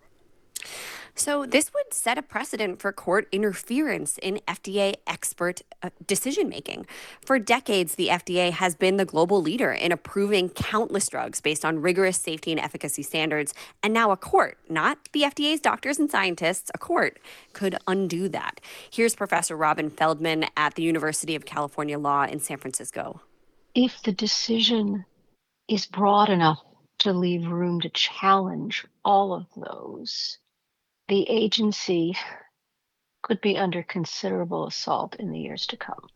So, 1.15 1.45
this 1.45 1.73
would 1.75 1.93
set 1.93 2.17
a 2.17 2.23
precedent 2.23 2.81
for 2.81 2.91
court 2.91 3.29
interference 3.33 4.17
in 4.19 4.41
FDA 4.49 4.95
expert 5.07 5.61
uh, 5.83 5.91
decision 6.07 6.49
making. 6.49 6.87
For 7.25 7.39
decades, 7.39 7.97
the 7.97 8.09
FDA 8.09 8.51
has 8.51 8.75
been 8.75 8.97
the 8.97 9.05
global 9.05 9.43
leader 9.43 9.73
in 9.73 9.93
approving 9.93 10.49
countless 10.49 11.09
drugs 11.09 11.43
based 11.43 11.67
on 11.67 11.83
rigorous 11.83 12.17
safety 12.17 12.51
and 12.51 12.59
efficacy 12.59 13.03
standards. 13.03 13.53
And 13.83 13.93
now, 13.93 14.11
a 14.11 14.17
court, 14.17 14.57
not 14.71 14.99
the 15.13 15.23
FDA's 15.23 15.61
doctors 15.61 15.99
and 15.99 16.11
scientists, 16.11 16.71
a 16.75 16.79
court 16.79 17.19
could 17.53 17.77
undo 17.87 18.29
that. 18.31 18.61
Here's 18.91 19.15
Professor 19.15 19.55
Robin 19.55 19.91
Feldman 19.91 20.47
at 20.57 20.77
the 20.77 20.83
University 20.83 21.37
of 21.37 21.45
California 21.45 21.99
Law 21.99 22.25
in 22.25 22.41
San 22.41 22.57
Francisco. 22.57 23.21
If 23.75 24.03
the 24.03 24.13
decision 24.13 25.05
is 25.69 25.85
broad 25.85 26.31
enough 26.31 26.63
to 27.01 27.13
leave 27.13 27.47
room 27.47 27.81
to 27.83 27.89
challenge 27.91 28.87
all 29.05 29.35
of 29.35 29.47
those, 29.57 30.39
the 31.09 31.29
agency 31.29 32.17
could 33.23 33.41
be 33.41 33.57
under 33.57 33.83
considerable 33.83 34.67
assault 34.67 35.17
in 35.17 35.31
the 35.31 35.39
years 35.39 35.67
to 35.69 35.77
come. 35.77 36.09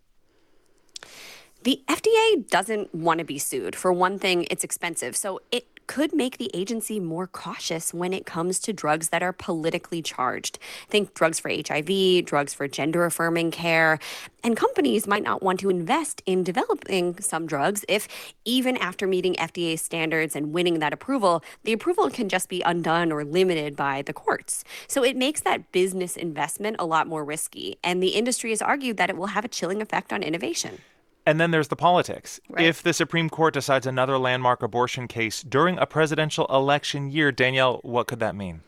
The 1.62 1.82
FDA 1.88 2.48
doesn't 2.48 2.94
want 2.94 3.18
to 3.18 3.24
be 3.24 3.38
sued. 3.38 3.74
For 3.74 3.92
one 3.92 4.18
thing, 4.18 4.46
it's 4.50 4.64
expensive. 4.64 5.16
So 5.16 5.40
it 5.50 5.75
could 5.86 6.12
make 6.12 6.38
the 6.38 6.50
agency 6.54 7.00
more 7.00 7.26
cautious 7.26 7.94
when 7.94 8.12
it 8.12 8.26
comes 8.26 8.58
to 8.60 8.72
drugs 8.72 9.08
that 9.08 9.22
are 9.22 9.32
politically 9.32 10.02
charged. 10.02 10.58
Think 10.88 11.14
drugs 11.14 11.38
for 11.38 11.50
HIV, 11.50 12.24
drugs 12.24 12.54
for 12.54 12.68
gender 12.68 13.04
affirming 13.04 13.50
care. 13.50 13.98
And 14.42 14.56
companies 14.56 15.06
might 15.06 15.22
not 15.22 15.42
want 15.42 15.60
to 15.60 15.70
invest 15.70 16.22
in 16.26 16.44
developing 16.44 17.20
some 17.20 17.46
drugs 17.46 17.84
if, 17.88 18.06
even 18.44 18.76
after 18.76 19.06
meeting 19.06 19.34
FDA 19.34 19.78
standards 19.78 20.36
and 20.36 20.52
winning 20.52 20.78
that 20.78 20.92
approval, 20.92 21.42
the 21.64 21.72
approval 21.72 22.10
can 22.10 22.28
just 22.28 22.48
be 22.48 22.62
undone 22.62 23.10
or 23.12 23.24
limited 23.24 23.76
by 23.76 24.02
the 24.02 24.12
courts. 24.12 24.64
So 24.86 25.02
it 25.02 25.16
makes 25.16 25.40
that 25.42 25.72
business 25.72 26.16
investment 26.16 26.76
a 26.78 26.86
lot 26.86 27.06
more 27.06 27.24
risky. 27.24 27.78
And 27.82 28.02
the 28.02 28.10
industry 28.10 28.50
has 28.50 28.62
argued 28.62 28.96
that 28.98 29.10
it 29.10 29.16
will 29.16 29.26
have 29.26 29.44
a 29.44 29.48
chilling 29.48 29.82
effect 29.82 30.12
on 30.12 30.22
innovation. 30.22 30.78
And 31.26 31.40
then 31.40 31.50
there's 31.50 31.68
the 31.68 31.76
politics. 31.76 32.40
Right. 32.48 32.64
If 32.64 32.82
the 32.82 32.92
Supreme 32.92 33.28
Court 33.28 33.52
decides 33.52 33.84
another 33.86 34.16
landmark 34.16 34.62
abortion 34.62 35.08
case 35.08 35.42
during 35.42 35.76
a 35.78 35.84
presidential 35.84 36.46
election 36.46 37.10
year, 37.10 37.32
Danielle, 37.32 37.80
what 37.82 38.06
could 38.06 38.20
that 38.20 38.36
mean? 38.36 38.62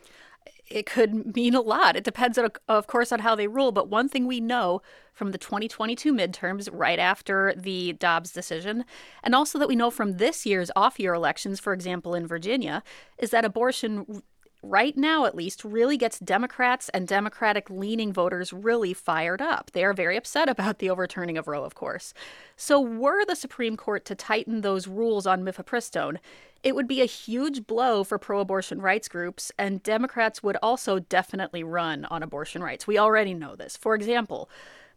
It 0.69 0.85
could 0.85 1.35
mean 1.35 1.55
a 1.55 1.61
lot. 1.61 1.95
It 1.95 2.03
depends, 2.03 2.37
on, 2.37 2.49
of 2.67 2.85
course, 2.85 3.11
on 3.11 3.19
how 3.19 3.33
they 3.33 3.47
rule. 3.47 3.71
But 3.71 3.89
one 3.89 4.07
thing 4.07 4.27
we 4.27 4.39
know 4.39 4.81
from 5.13 5.31
the 5.31 5.39
2022 5.39 6.13
midterms, 6.13 6.69
right 6.71 6.99
after 6.99 7.55
the 7.57 7.93
Dobbs 7.93 8.31
decision, 8.31 8.85
and 9.23 9.33
also 9.33 9.57
that 9.57 9.67
we 9.67 9.75
know 9.75 9.89
from 9.89 10.17
this 10.17 10.45
year's 10.45 10.69
off 10.75 10.99
year 10.99 11.13
elections, 11.13 11.59
for 11.59 11.73
example, 11.73 12.13
in 12.13 12.27
Virginia, 12.27 12.83
is 13.17 13.31
that 13.31 13.45
abortion 13.45 14.21
right 14.61 14.95
now 14.97 15.25
at 15.25 15.35
least, 15.35 15.63
really 15.63 15.97
gets 15.97 16.19
Democrats 16.19 16.89
and 16.89 17.07
Democratic 17.07 17.69
leaning 17.69 18.11
voters 18.11 18.51
really 18.51 18.93
fired 18.93 19.41
up. 19.41 19.71
They 19.71 19.83
are 19.83 19.93
very 19.93 20.17
upset 20.17 20.49
about 20.49 20.79
the 20.79 20.89
overturning 20.89 21.37
of 21.37 21.47
Roe, 21.47 21.63
of 21.63 21.75
course. 21.75 22.13
So, 22.55 22.79
were 22.79 23.25
the 23.25 23.35
Supreme 23.35 23.77
Court 23.77 24.05
to 24.05 24.15
tighten 24.15 24.61
those 24.61 24.87
rules 24.87 25.25
on 25.25 25.43
mifepristone, 25.43 26.17
it 26.61 26.75
would 26.75 26.87
be 26.87 27.01
a 27.01 27.05
huge 27.05 27.65
blow 27.67 28.03
for 28.03 28.17
pro 28.17 28.41
abortion 28.41 28.81
rights 28.81 29.07
groups, 29.07 29.51
and 29.57 29.81
Democrats 29.81 30.43
would 30.43 30.57
also 30.61 30.99
definitely 30.99 31.63
run 31.63 32.05
on 32.05 32.21
abortion 32.21 32.61
rights. 32.61 32.85
We 32.85 32.97
already 32.97 33.33
know 33.33 33.55
this. 33.55 33.77
For 33.77 33.95
example, 33.95 34.49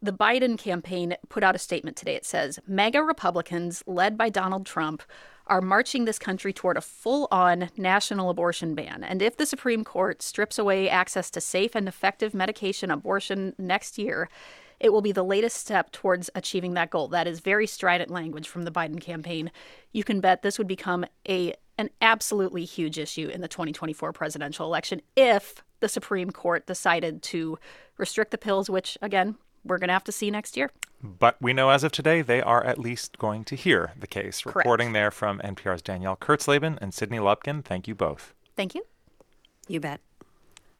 the 0.03 0.13
Biden 0.13 0.59
campaign 0.59 1.15
put 1.29 1.45
out 1.45 1.55
a 1.55 1.61
statement 1.61 1.97
today. 1.97 2.17
It 2.17 2.25
says 2.27 2.59
MAGA 2.67 3.03
Republicans, 3.05 3.85
led 3.87 4.19
by 4.19 4.29
Donald 4.29 4.67
Trump, 4.67 5.05
are 5.47 5.60
marching 5.60 6.05
this 6.05 6.19
country 6.19 6.52
toward 6.52 6.77
a 6.77 6.81
full 6.81 7.28
on 7.31 7.70
national 7.77 8.31
abortion 8.31 8.74
ban. 8.74 9.05
And 9.05 9.23
if 9.23 9.36
the 9.36 9.47
Supreme 9.47 9.85
Court 9.85 10.23
strips 10.23 10.59
away 10.59 10.89
access 10.89 11.31
to 11.31 11.40
safe 11.40 11.74
and 11.74 11.89
effective 11.89 12.35
medication 12.35 12.90
abortion 12.90 13.55
next 13.59 13.98
year, 13.98 14.28
it 14.82 14.93
will 14.93 15.01
be 15.01 15.12
the 15.12 15.23
latest 15.23 15.56
step 15.59 15.93
towards 15.93 16.28
achieving 16.35 16.74
that 16.74 16.90
goal. 16.90 17.09
That 17.09 17.28
is 17.28 17.40
very 17.40 17.66
strident 17.66 18.10
language 18.10 18.48
from 18.48 18.64
the 18.64 18.73
Biden 18.73 19.01
campaign. 19.01 19.51
You 19.93 20.05
can 20.05 20.20
bet 20.20 20.43
this 20.43 20.59
would 20.59 20.66
become 20.69 21.06
a 21.28 21.55
an 21.78 21.89
absolutely 22.02 22.64
huge 22.64 22.98
issue 22.98 23.28
in 23.28 23.40
the 23.40 23.48
2024 23.48 24.12
presidential 24.12 24.66
election 24.66 25.01
if 25.16 25.64
the 25.81 25.89
Supreme 25.89 26.31
Court 26.31 26.66
decided 26.66 27.23
to 27.23 27.59
restrict 27.97 28.31
the 28.31 28.39
pills, 28.39 28.69
which 28.69 28.98
again, 29.01 29.36
we're 29.65 29.79
going 29.79 29.89
to 29.89 29.95
have 29.95 30.05
to 30.05 30.13
see 30.13 30.31
next 30.31 30.57
year. 30.57 30.71
But 31.03 31.37
we 31.41 31.53
know 31.53 31.71
as 31.71 31.83
of 31.83 31.93
today 31.93 32.23
they 32.23 32.41
are 32.41 32.65
at 32.65 32.79
least 32.79 33.19
going 33.19 33.45
to 33.45 33.57
hear 33.57 33.93
the 33.99 34.07
case. 34.07 34.43
Correct. 34.43 34.57
Reporting 34.57 34.93
there 34.93 35.11
from 35.11 35.41
NPR's 35.41 35.83
Danielle 35.83 36.17
Kurtzleben 36.17 36.79
and 36.81 36.95
Sydney 36.95 37.19
Lupkin. 37.19 37.63
Thank 37.63 37.89
you 37.89 37.95
both. 37.95 38.35
Thank 38.57 38.75
you. 38.75 38.85
You 39.69 39.81
bet. 39.81 40.01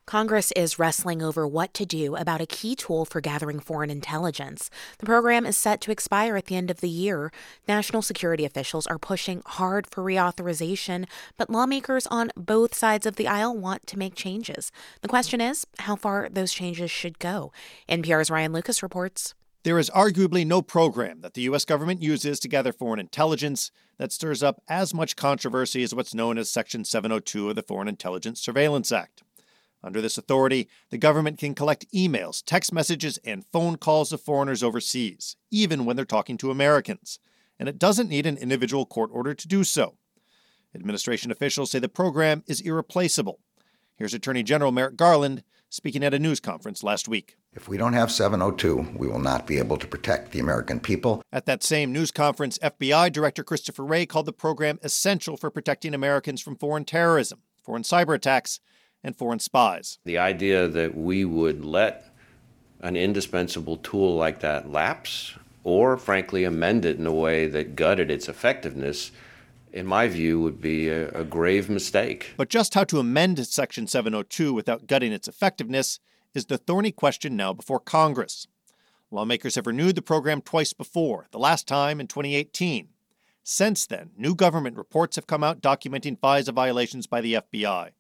Congress 0.07 0.53
is 0.53 0.79
wrestling 0.79 1.23
over 1.23 1.47
what 1.47 1.73
to 1.75 1.87
do 1.87 2.17
about 2.17 2.41
a 2.41 2.47
key 2.47 2.75
tool 2.75 3.05
for 3.05 3.21
gathering 3.21 3.61
foreign 3.61 3.91
intelligence. 3.91 4.69
The 4.99 5.07
program 5.07 5.47
is 5.47 5.57
set 5.57 5.81
to 5.83 5.93
expire 5.93 6.37
at 6.37 6.47
the 6.47 6.57
end 6.57 6.71
of 6.71 6.81
the 6.81 6.89
year. 6.89 7.33
National 7.69 8.03
security 8.03 8.45
officials 8.45 8.87
are 8.89 8.99
pushing 8.99 9.43
hard 9.47 9.87
for 9.87 10.03
reauthorization, 10.03 11.07
but 11.37 11.51
lawmakers 11.51 12.07
on 12.09 12.33
both 12.37 12.75
sides 12.75 13.07
of 13.07 13.17
the 13.17 13.29
aisle 13.29 13.57
want 13.57 13.87
to 13.87 13.99
make 13.99 14.15
changes. 14.15 14.73
The 15.03 15.09
question 15.09 15.41
is 15.41 15.67
how 15.79 15.97
far 15.97 16.29
those 16.29 16.53
changes 16.53 16.91
should 16.91 17.19
go. 17.21 17.53
NPR's 17.89 18.31
Ryan 18.31 18.53
Lucas 18.53 18.83
reports. 18.83 19.35
There 19.65 19.79
is 19.79 19.91
arguably 19.91 20.45
no 20.45 20.61
program 20.61 21.21
that 21.21 21.35
the 21.35 21.43
U.S. 21.43 21.65
government 21.65 22.03
uses 22.03 22.41
to 22.41 22.49
gather 22.49 22.73
foreign 22.73 22.99
intelligence 22.99 23.71
that 23.99 24.11
stirs 24.11 24.43
up 24.43 24.61
as 24.67 24.93
much 24.93 25.15
controversy 25.15 25.85
as 25.85 25.95
what's 25.95 26.13
known 26.13 26.37
as 26.37 26.51
Section 26.51 26.85
702 26.85 27.51
of 27.51 27.55
the 27.55 27.63
Foreign 27.63 27.87
Intelligence 27.87 28.41
Surveillance 28.41 28.91
Act. 28.91 29.23
Under 29.85 30.01
this 30.01 30.17
authority, 30.17 30.69
the 30.91 30.99
government 30.99 31.39
can 31.39 31.55
collect 31.55 31.91
emails, 31.93 32.43
text 32.45 32.73
messages, 32.73 33.19
and 33.25 33.45
phone 33.53 33.77
calls 33.77 34.13
of 34.13 34.21
foreigners 34.21 34.63
overseas, 34.63 35.37
even 35.51 35.85
when 35.85 35.97
they're 35.97 36.05
talking 36.05 36.39
to 36.39 36.51
Americans, 36.51 37.19
and 37.59 37.69
it 37.69 37.79
doesn't 37.79 38.09
need 38.09 38.27
an 38.27 38.37
individual 38.37 38.87
court 38.87 39.11
order 39.13 39.35
to 39.35 39.49
do 39.49 39.65
so. 39.65 39.97
Administration 40.75 41.31
officials 41.31 41.71
say 41.71 41.79
the 41.79 41.89
program 41.89 42.45
is 42.47 42.61
irreplaceable. 42.61 43.41
Here's 43.97 44.15
Attorney 44.15 44.43
General 44.43 44.73
Merrick 44.73 44.97
Garland 44.97 45.43
speaking 45.69 46.05
at 46.05 46.15
a 46.15 46.19
news 46.19 46.39
conference 46.39 46.83
last 46.83 47.09
week. 47.09 47.37
If 47.55 47.67
we 47.69 47.77
don't 47.77 47.95
have 47.95 48.13
702, 48.13 48.99
we 48.99 49.09
will 49.09 49.19
not 49.19 49.47
be 49.47 49.59
able 49.59 49.79
to 49.79 49.87
protect 49.87 50.33
the 50.33 50.39
American 50.39 50.81
people. 50.81 51.23
At 51.33 51.47
that 51.47 51.63
same 51.63 51.93
news 51.93 52.11
conference, 52.11 52.59
FBI 52.59 53.11
Director 53.11 53.43
Christopher 53.43 53.85
Wray 53.85 54.07
called 54.07 54.27
the 54.27 54.33
program 54.33 54.79
essential 54.83 55.37
for 55.37 55.51
protecting 55.51 55.95
Americans 55.95 56.41
from 56.41 56.57
foreign 56.57 56.85
terrorism, 56.85 57.41
foreign 57.63 57.83
cyber 57.83 58.15
attacks, 58.15 58.61
and 59.05 59.17
foreign 59.17 59.39
spies. 59.39 59.99
The 60.05 60.19
idea 60.19 60.69
that 60.69 60.97
we 60.97 61.25
would 61.25 61.65
let 61.65 62.13
an 62.81 62.97
indispensable 62.97 63.77
tool 63.79 64.17
like 64.17 64.41
that 64.41 64.71
lapse, 64.71 65.35
or 65.65 65.97
frankly 65.97 66.45
amend 66.45 66.85
it 66.85 66.99
in 66.99 67.07
a 67.07 67.13
way 67.13 67.47
that 67.47 67.77
gutted 67.77 68.11
its 68.11 68.29
effectiveness, 68.29 69.13
in 69.73 69.87
my 69.87 70.09
view, 70.09 70.41
would 70.41 70.61
be 70.61 70.89
a, 70.89 71.09
a 71.11 71.25
grave 71.25 71.71
mistake. 71.71 72.35
But 72.37 72.49
just 72.49 72.75
how 72.75 72.85
to 72.85 72.99
amend 72.99 73.45
Section 73.47 73.87
702 73.87 74.53
without 74.53 74.87
gutting 74.87 75.13
its 75.13 75.29
effectiveness 75.29 76.01
is 76.35 76.47
the 76.47 76.59
thorny 76.59 76.93
question 76.93 77.37
now 77.37 77.53
before 77.53 77.81
Congress. 77.81 78.47
Lawmakers 79.11 79.55
have 79.55 79.67
renewed 79.67 79.95
the 79.95 80.03
program 80.03 80.41
twice 80.41 80.73
before, 80.73 81.29
the 81.31 81.39
last 81.39 81.69
time 81.69 82.01
in 82.01 82.07
2018. 82.07 82.89
Since 83.45 83.87
then, 83.87 84.11
new 84.17 84.35
government 84.35 84.77
reports 84.77 85.17
have 85.17 85.27
come 85.27 85.45
out 85.45 85.61
documenting 85.61 86.19
FISA 86.19 86.55
violations 86.55 87.07
by 87.07 87.21
the 87.21 87.35
FBI 87.35 87.91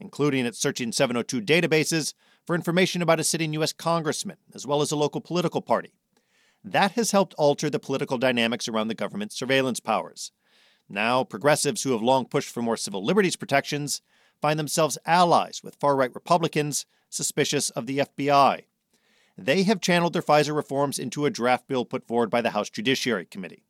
including 0.00 0.46
its 0.46 0.58
searching 0.58 0.92
702 0.92 1.40
databases 1.40 2.14
for 2.46 2.54
information 2.54 3.02
about 3.02 3.20
a 3.20 3.24
sitting 3.24 3.52
U.S. 3.54 3.72
congressman, 3.72 4.36
as 4.54 4.66
well 4.66 4.82
as 4.82 4.90
a 4.90 4.96
local 4.96 5.20
political 5.20 5.62
party. 5.62 5.94
That 6.62 6.92
has 6.92 7.10
helped 7.10 7.34
alter 7.34 7.68
the 7.68 7.78
political 7.78 8.18
dynamics 8.18 8.68
around 8.68 8.88
the 8.88 8.94
government's 8.94 9.36
surveillance 9.36 9.80
powers. 9.80 10.32
Now, 10.88 11.24
progressives 11.24 11.82
who 11.82 11.92
have 11.92 12.02
long 12.02 12.26
pushed 12.26 12.50
for 12.50 12.62
more 12.62 12.76
civil 12.76 13.04
liberties 13.04 13.36
protections 13.36 14.02
find 14.40 14.58
themselves 14.58 14.98
allies 15.06 15.62
with 15.62 15.76
far 15.76 15.96
right 15.96 16.14
Republicans 16.14 16.86
suspicious 17.08 17.70
of 17.70 17.86
the 17.86 17.98
FBI. 17.98 18.64
They 19.36 19.62
have 19.64 19.80
channeled 19.80 20.12
their 20.12 20.22
FISA 20.22 20.54
reforms 20.54 20.98
into 20.98 21.26
a 21.26 21.30
draft 21.30 21.66
bill 21.66 21.84
put 21.84 22.06
forward 22.06 22.30
by 22.30 22.40
the 22.40 22.50
House 22.50 22.70
Judiciary 22.70 23.26
Committee. 23.26 23.64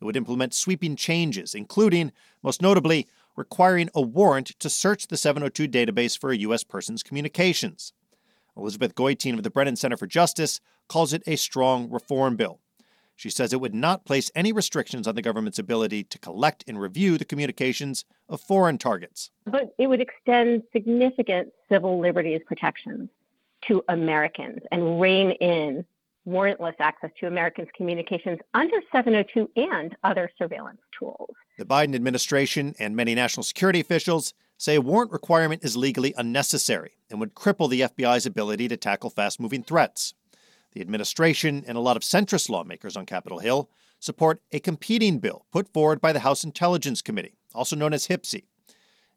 It 0.00 0.04
would 0.04 0.16
implement 0.16 0.54
sweeping 0.54 0.96
changes, 0.96 1.54
including, 1.54 2.12
most 2.42 2.62
notably, 2.62 3.06
requiring 3.36 3.88
a 3.94 4.02
warrant 4.02 4.58
to 4.60 4.70
search 4.70 5.06
the 5.06 5.16
702 5.16 5.68
database 5.68 6.18
for 6.18 6.30
a 6.30 6.36
U.S. 6.38 6.64
person's 6.64 7.02
communications. 7.02 7.92
Elizabeth 8.56 8.94
Goitein 8.94 9.34
of 9.34 9.42
the 9.42 9.50
Brennan 9.50 9.76
Center 9.76 9.96
for 9.96 10.06
Justice 10.06 10.60
calls 10.88 11.12
it 11.12 11.22
a 11.26 11.36
strong 11.36 11.90
reform 11.90 12.36
bill. 12.36 12.60
She 13.16 13.30
says 13.30 13.52
it 13.52 13.60
would 13.60 13.74
not 13.74 14.04
place 14.04 14.30
any 14.34 14.52
restrictions 14.52 15.06
on 15.06 15.14
the 15.14 15.22
government's 15.22 15.58
ability 15.58 16.04
to 16.04 16.18
collect 16.18 16.64
and 16.66 16.80
review 16.80 17.18
the 17.18 17.24
communications 17.24 18.04
of 18.28 18.40
foreign 18.40 18.78
targets. 18.78 19.30
But 19.46 19.74
it 19.78 19.86
would 19.86 20.00
extend 20.00 20.64
significant 20.72 21.52
civil 21.70 22.00
liberties 22.00 22.40
protections 22.46 23.08
to 23.68 23.84
Americans 23.88 24.60
and 24.72 25.00
rein 25.00 25.30
in 25.32 25.84
warrantless 26.26 26.74
access 26.78 27.10
to 27.20 27.26
Americans' 27.26 27.68
communications 27.76 28.38
under 28.54 28.76
702 28.92 29.50
and 29.56 29.96
other 30.04 30.30
surveillance 30.38 30.80
tools. 30.98 31.30
The 31.58 31.64
Biden 31.64 31.94
administration 31.94 32.74
and 32.78 32.94
many 32.94 33.14
national 33.14 33.44
security 33.44 33.80
officials 33.80 34.34
say 34.56 34.76
a 34.76 34.80
warrant 34.80 35.10
requirement 35.10 35.64
is 35.64 35.76
legally 35.76 36.14
unnecessary 36.16 36.92
and 37.10 37.18
would 37.18 37.34
cripple 37.34 37.68
the 37.68 37.80
FBI's 37.80 38.26
ability 38.26 38.68
to 38.68 38.76
tackle 38.76 39.10
fast 39.10 39.40
moving 39.40 39.62
threats. 39.62 40.14
The 40.72 40.80
administration 40.80 41.64
and 41.66 41.76
a 41.76 41.80
lot 41.80 41.96
of 41.96 42.02
centrist 42.02 42.48
lawmakers 42.48 42.96
on 42.96 43.04
Capitol 43.04 43.40
Hill 43.40 43.68
support 43.98 44.40
a 44.52 44.60
competing 44.60 45.18
bill 45.18 45.44
put 45.52 45.72
forward 45.72 46.00
by 46.00 46.12
the 46.12 46.20
House 46.20 46.44
Intelligence 46.44 47.02
Committee, 47.02 47.34
also 47.54 47.76
known 47.76 47.92
as 47.92 48.06
HPSCI. 48.06 48.44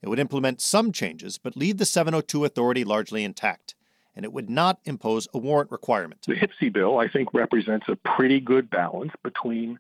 It 0.01 0.09
would 0.09 0.19
implement 0.19 0.61
some 0.61 0.92
changes 0.92 1.38
but 1.38 1.56
leave 1.56 1.77
the 1.77 1.85
702 1.85 2.45
authority 2.45 2.84
largely 2.84 3.24
intact 3.24 3.75
and 4.15 4.25
it 4.25 4.31
would 4.31 4.49
not 4.49 4.79
impose 4.85 5.27
a 5.33 5.37
warrant 5.37 5.71
requirement. 5.71 6.21
The 6.25 6.35
HPSCI 6.35 6.73
bill, 6.73 6.99
I 6.99 7.07
think, 7.07 7.33
represents 7.33 7.87
a 7.89 7.95
pretty 7.95 8.39
good 8.39 8.69
balance 8.69 9.11
between 9.23 9.79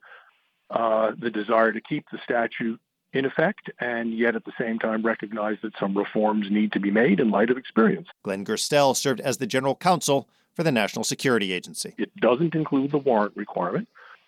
uh, 0.69 1.11
the 1.17 1.29
desire 1.29 1.71
to 1.71 1.81
keep 1.81 2.05
the 2.11 2.19
statute 2.23 2.79
in 3.13 3.23
effect 3.23 3.69
and 3.79 4.13
yet 4.13 4.35
at 4.35 4.43
the 4.43 4.51
same 4.59 4.77
time 4.77 5.01
recognize 5.01 5.57
that 5.63 5.71
some 5.79 5.97
reforms 5.97 6.47
need 6.51 6.73
to 6.73 6.79
be 6.79 6.91
made 6.91 7.19
in 7.19 7.31
light 7.31 7.49
of 7.49 7.57
experience. 7.57 8.07
Glenn 8.23 8.43
Gerstell 8.43 8.95
served 8.95 9.21
as 9.21 9.37
the 9.37 9.47
general 9.47 9.75
counsel 9.75 10.27
for 10.53 10.63
the 10.63 10.71
National 10.71 11.03
Security 11.03 11.53
Agency. 11.53 11.93
It 11.97 12.13
doesn't 12.17 12.55
include 12.55 12.91
the 12.91 12.97
warrant 12.97 13.35
requirement, 13.35 13.87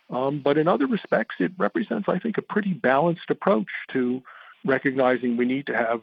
um, 0.10 0.40
but 0.40 0.58
in 0.58 0.68
other 0.68 0.88
respects, 0.88 1.36
it 1.40 1.52
represents, 1.58 2.08
I 2.08 2.18
think, 2.18 2.38
a 2.38 2.42
pretty 2.42 2.74
balanced 2.74 3.30
approach 3.30 3.68
to 3.92 4.22
recognizing 4.66 5.36
we 5.36 5.46
need 5.46 5.68
to 5.68 5.76
have 5.76 6.02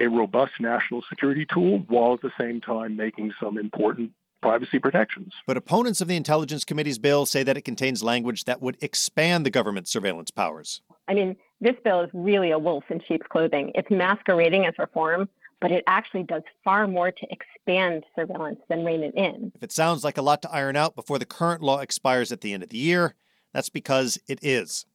a 0.00 0.08
robust 0.08 0.52
national 0.60 1.02
security 1.08 1.46
tool 1.46 1.84
while 1.88 2.14
at 2.14 2.22
the 2.22 2.32
same 2.38 2.60
time 2.60 2.96
making 2.96 3.32
some 3.40 3.58
important 3.58 4.10
privacy 4.42 4.78
protections. 4.78 5.34
But 5.46 5.56
opponents 5.56 6.00
of 6.00 6.08
the 6.08 6.16
Intelligence 6.16 6.64
Committee's 6.64 6.98
bill 6.98 7.26
say 7.26 7.42
that 7.42 7.56
it 7.56 7.62
contains 7.62 8.02
language 8.02 8.44
that 8.44 8.62
would 8.62 8.78
expand 8.80 9.44
the 9.44 9.50
government's 9.50 9.90
surveillance 9.90 10.30
powers. 10.30 10.80
I 11.08 11.14
mean, 11.14 11.36
this 11.60 11.76
bill 11.84 12.00
is 12.00 12.10
really 12.14 12.50
a 12.50 12.58
wolf 12.58 12.84
in 12.88 13.02
sheep's 13.06 13.26
clothing. 13.26 13.72
It's 13.74 13.90
masquerading 13.90 14.66
as 14.66 14.74
reform, 14.78 15.28
but 15.60 15.70
it 15.70 15.84
actually 15.86 16.22
does 16.22 16.42
far 16.64 16.86
more 16.86 17.10
to 17.10 17.26
expand 17.30 18.04
surveillance 18.16 18.60
than 18.68 18.84
rein 18.84 19.02
it 19.02 19.14
in. 19.14 19.52
If 19.54 19.62
it 19.62 19.72
sounds 19.72 20.04
like 20.04 20.16
a 20.16 20.22
lot 20.22 20.40
to 20.42 20.50
iron 20.50 20.76
out 20.76 20.96
before 20.96 21.18
the 21.18 21.26
current 21.26 21.62
law 21.62 21.80
expires 21.80 22.32
at 22.32 22.40
the 22.40 22.54
end 22.54 22.62
of 22.62 22.70
the 22.70 22.78
year, 22.78 23.14
that's 23.52 23.68
because 23.68 24.18
it 24.26 24.38
is. 24.42 24.86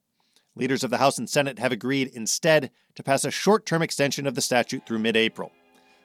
Leaders 0.56 0.84
of 0.84 0.90
the 0.90 0.98
House 0.98 1.18
and 1.18 1.30
Senate 1.30 1.60
have 1.60 1.72
agreed 1.72 2.08
instead 2.14 2.72
to 2.96 3.04
pass 3.04 3.26
a 3.26 3.32
short 3.32 3.66
term 3.66 3.82
extension 3.82 4.26
of 4.26 4.36
the 4.36 4.42
statute 4.42 4.86
through 4.86 5.00
mid 5.00 5.18
April. 5.18 5.52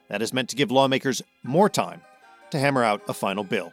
That 0.09 0.23
is 0.23 0.33
meant 0.33 0.49
to 0.51 0.57
give 0.57 0.73
lawmakers 0.73 1.23
more 1.43 1.69
time 1.69 2.03
to 2.51 2.59
hammer 2.59 2.83
out 2.83 3.03
a 3.09 3.15
final 3.15 3.45
bill. 3.45 3.73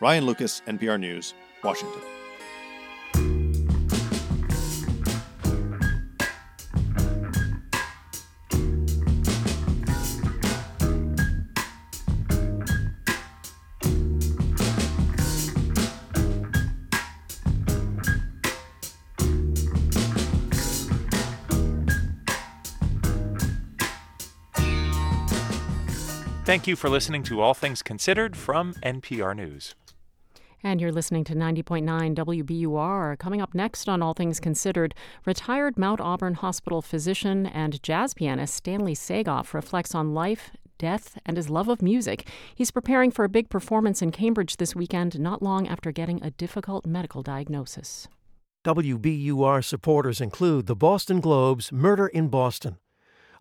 Ryan 0.00 0.26
Lucas, 0.26 0.62
NPR 0.66 1.00
News, 1.00 1.34
Washington. 1.64 2.02
Thank 26.46 26.68
you 26.68 26.76
for 26.76 26.88
listening 26.88 27.24
to 27.24 27.40
All 27.40 27.54
Things 27.54 27.82
Considered 27.82 28.36
from 28.36 28.74
NPR 28.74 29.34
News. 29.34 29.74
And 30.62 30.80
you're 30.80 30.92
listening 30.92 31.24
to 31.24 31.34
90.9 31.34 32.14
WBUR. 32.14 33.18
Coming 33.18 33.40
up 33.40 33.52
next 33.52 33.88
on 33.88 34.00
All 34.00 34.14
Things 34.14 34.38
Considered, 34.38 34.94
retired 35.24 35.76
Mount 35.76 36.00
Auburn 36.00 36.34
Hospital 36.34 36.82
physician 36.82 37.46
and 37.46 37.82
jazz 37.82 38.14
pianist 38.14 38.54
Stanley 38.54 38.94
Sagov 38.94 39.54
reflects 39.54 39.92
on 39.92 40.14
life, 40.14 40.52
death, 40.78 41.18
and 41.26 41.36
his 41.36 41.50
love 41.50 41.66
of 41.66 41.82
music. 41.82 42.28
He's 42.54 42.70
preparing 42.70 43.10
for 43.10 43.24
a 43.24 43.28
big 43.28 43.50
performance 43.50 44.00
in 44.00 44.12
Cambridge 44.12 44.58
this 44.58 44.76
weekend, 44.76 45.18
not 45.18 45.42
long 45.42 45.66
after 45.66 45.90
getting 45.90 46.22
a 46.22 46.30
difficult 46.30 46.86
medical 46.86 47.24
diagnosis. 47.24 48.06
WBUR 48.64 49.64
supporters 49.64 50.20
include 50.20 50.66
the 50.66 50.76
Boston 50.76 51.18
Globe's 51.18 51.72
Murder 51.72 52.06
in 52.06 52.28
Boston. 52.28 52.76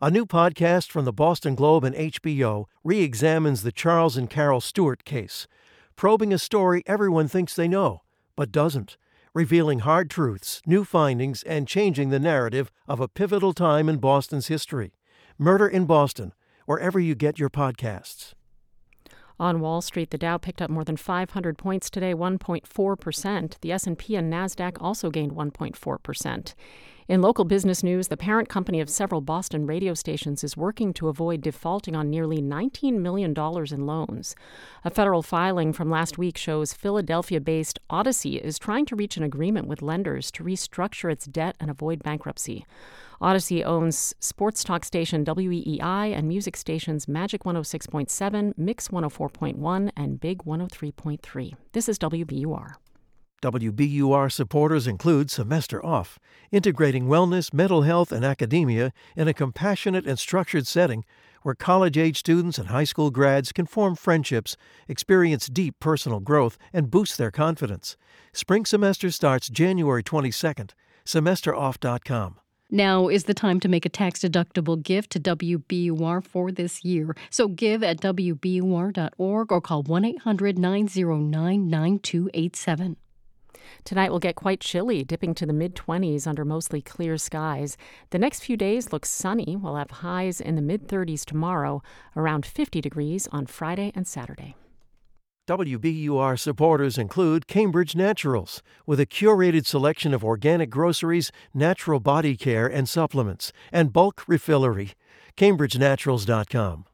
A 0.01 0.11
new 0.11 0.25
podcast 0.25 0.91
from 0.91 1.05
the 1.05 1.13
Boston 1.13 1.55
Globe 1.55 1.85
and 1.85 1.95
HBO 1.95 2.65
re 2.83 2.99
examines 2.99 3.63
the 3.63 3.71
Charles 3.71 4.17
and 4.17 4.29
Carol 4.29 4.59
Stuart 4.59 5.05
case, 5.05 5.47
probing 5.95 6.33
a 6.33 6.37
story 6.37 6.83
everyone 6.85 7.29
thinks 7.29 7.55
they 7.55 7.69
know, 7.69 8.01
but 8.35 8.51
doesn't, 8.51 8.97
revealing 9.33 9.79
hard 9.79 10.09
truths, 10.09 10.61
new 10.65 10.83
findings, 10.83 11.43
and 11.43 11.65
changing 11.65 12.09
the 12.09 12.19
narrative 12.19 12.71
of 12.89 12.99
a 12.99 13.07
pivotal 13.07 13.53
time 13.53 13.87
in 13.87 13.97
Boston's 13.97 14.47
history. 14.47 14.91
Murder 15.37 15.67
in 15.67 15.85
Boston, 15.85 16.33
wherever 16.65 16.99
you 16.99 17.15
get 17.15 17.39
your 17.39 17.49
podcasts. 17.49 18.33
On 19.39 19.61
Wall 19.61 19.81
Street, 19.81 20.11
the 20.11 20.17
Dow 20.17 20.37
picked 20.37 20.61
up 20.61 20.69
more 20.69 20.83
than 20.83 20.97
500 20.97 21.57
points 21.57 21.89
today, 21.89 22.13
1.4%. 22.13 23.59
The 23.61 23.71
S&P 23.71 24.15
and 24.17 24.31
Nasdaq 24.31 24.77
also 24.81 25.09
gained 25.09 25.31
1.4%. 25.31 26.53
In 27.07 27.21
local 27.21 27.45
business 27.45 27.83
news, 27.83 28.07
the 28.07 28.17
parent 28.17 28.49
company 28.49 28.81
of 28.81 28.89
several 28.89 29.21
Boston 29.21 29.67
radio 29.67 29.93
stations 29.93 30.43
is 30.43 30.57
working 30.57 30.91
to 30.93 31.07
avoid 31.07 31.39
defaulting 31.41 31.95
on 31.95 32.09
nearly 32.09 32.41
$19 32.41 32.93
million 32.93 33.31
in 33.31 33.85
loans. 33.85 34.35
A 34.83 34.89
federal 34.89 35.21
filing 35.21 35.71
from 35.71 35.91
last 35.91 36.17
week 36.17 36.35
shows 36.35 36.73
Philadelphia 36.73 37.39
based 37.39 37.77
Audacy 37.91 38.41
is 38.41 38.57
trying 38.57 38.87
to 38.87 38.95
reach 38.95 39.17
an 39.17 39.23
agreement 39.23 39.67
with 39.67 39.83
lenders 39.83 40.31
to 40.31 40.43
restructure 40.43 41.11
its 41.11 41.27
debt 41.27 41.55
and 41.59 41.69
avoid 41.69 42.01
bankruptcy. 42.01 42.65
Audacy 43.21 43.63
owns 43.63 44.15
sports 44.19 44.63
talk 44.63 44.83
station 44.83 45.23
WEEI 45.23 46.11
and 46.11 46.27
music 46.27 46.57
stations 46.57 47.07
Magic 47.07 47.43
106.7, 47.43 48.57
Mix 48.57 48.87
104.1, 48.87 49.91
and 49.95 50.19
Big 50.19 50.43
103.3. 50.43 51.53
This 51.71 51.87
is 51.87 51.99
WBUR. 51.99 52.73
WBUR 53.41 54.31
supporters 54.31 54.87
include 54.87 55.29
Semester 55.29 55.85
Off, 55.85 56.19
integrating 56.51 57.07
wellness, 57.07 57.53
mental 57.53 57.83
health, 57.83 58.11
and 58.11 58.25
academia 58.25 58.91
in 59.15 59.27
a 59.27 59.33
compassionate 59.33 60.05
and 60.05 60.17
structured 60.17 60.65
setting 60.67 61.05
where 61.45 61.53
college 61.53 61.95
age 61.95 62.17
students 62.17 62.57
and 62.57 62.69
high 62.69 62.83
school 62.83 63.11
grads 63.11 63.51
can 63.51 63.67
form 63.67 63.95
friendships, 63.95 64.57
experience 64.87 65.47
deep 65.47 65.75
personal 65.79 66.19
growth, 66.19 66.57
and 66.73 66.89
boost 66.89 67.19
their 67.19 67.29
confidence. 67.29 67.97
Spring 68.33 68.65
semester 68.65 69.11
starts 69.11 69.47
January 69.47 70.01
22nd. 70.01 70.71
SemesterOff.com. 71.05 72.39
Now 72.71 73.09
is 73.09 73.25
the 73.25 73.35
time 73.35 73.59
to 73.59 73.67
make 73.67 73.85
a 73.85 73.89
tax 73.89 74.21
deductible 74.21 74.81
gift 74.81 75.11
to 75.11 75.19
WBUR 75.19 76.25
for 76.25 76.51
this 76.51 76.83
year. 76.83 77.15
So 77.29 77.47
give 77.47 77.83
at 77.83 78.01
WBUR.org 78.01 79.51
or 79.51 79.61
call 79.61 79.83
1 79.83 80.05
800 80.05 80.57
909 80.57 81.69
9287. 81.69 82.97
Tonight 83.83 84.11
will 84.11 84.19
get 84.19 84.35
quite 84.35 84.59
chilly, 84.59 85.03
dipping 85.03 85.33
to 85.35 85.45
the 85.45 85.53
mid 85.53 85.75
20s 85.75 86.27
under 86.27 86.45
mostly 86.45 86.81
clear 86.81 87.17
skies. 87.17 87.77
The 88.11 88.19
next 88.19 88.41
few 88.43 88.57
days 88.57 88.91
look 88.91 89.05
sunny. 89.05 89.55
We'll 89.55 89.75
have 89.75 89.91
highs 89.91 90.41
in 90.41 90.55
the 90.55 90.61
mid 90.61 90.87
30s 90.87 91.25
tomorrow, 91.25 91.81
around 92.15 92.45
50 92.45 92.81
degrees 92.81 93.27
on 93.31 93.45
Friday 93.45 93.91
and 93.95 94.07
Saturday. 94.07 94.55
WBUR 95.47 96.39
supporters 96.39 96.97
include 96.97 97.45
Cambridge 97.45 97.95
Naturals, 97.95 98.63
with 98.87 98.99
a 98.99 99.05
curated 99.05 99.67
selection 99.67 100.11
of 100.11 100.23
organic 100.23 100.71
groceries, 100.71 101.31
natural 101.53 101.99
body 101.99 102.35
care 102.35 102.65
and 102.65 102.89
supplements, 102.89 103.53
and 103.71 103.93
bulk 103.93 104.25
refillery. 104.27 104.93
CambridgeNaturals.com. 105.37 106.85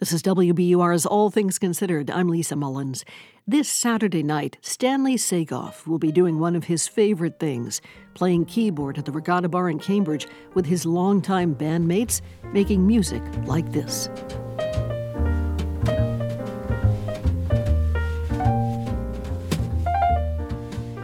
This 0.00 0.12
is 0.12 0.22
WBUR's 0.22 1.06
All 1.06 1.28
Things 1.28 1.58
Considered. 1.58 2.08
I'm 2.08 2.28
Lisa 2.28 2.54
Mullins. 2.54 3.04
This 3.48 3.68
Saturday 3.68 4.22
night, 4.22 4.56
Stanley 4.60 5.16
Sagov 5.16 5.88
will 5.88 5.98
be 5.98 6.12
doing 6.12 6.38
one 6.38 6.54
of 6.54 6.62
his 6.62 6.86
favorite 6.86 7.40
things 7.40 7.80
playing 8.14 8.44
keyboard 8.44 8.96
at 8.96 9.06
the 9.06 9.10
Regatta 9.10 9.48
Bar 9.48 9.68
in 9.68 9.80
Cambridge 9.80 10.28
with 10.54 10.66
his 10.66 10.86
longtime 10.86 11.56
bandmates, 11.56 12.20
making 12.52 12.86
music 12.86 13.24
like 13.46 13.72
this. 13.72 14.08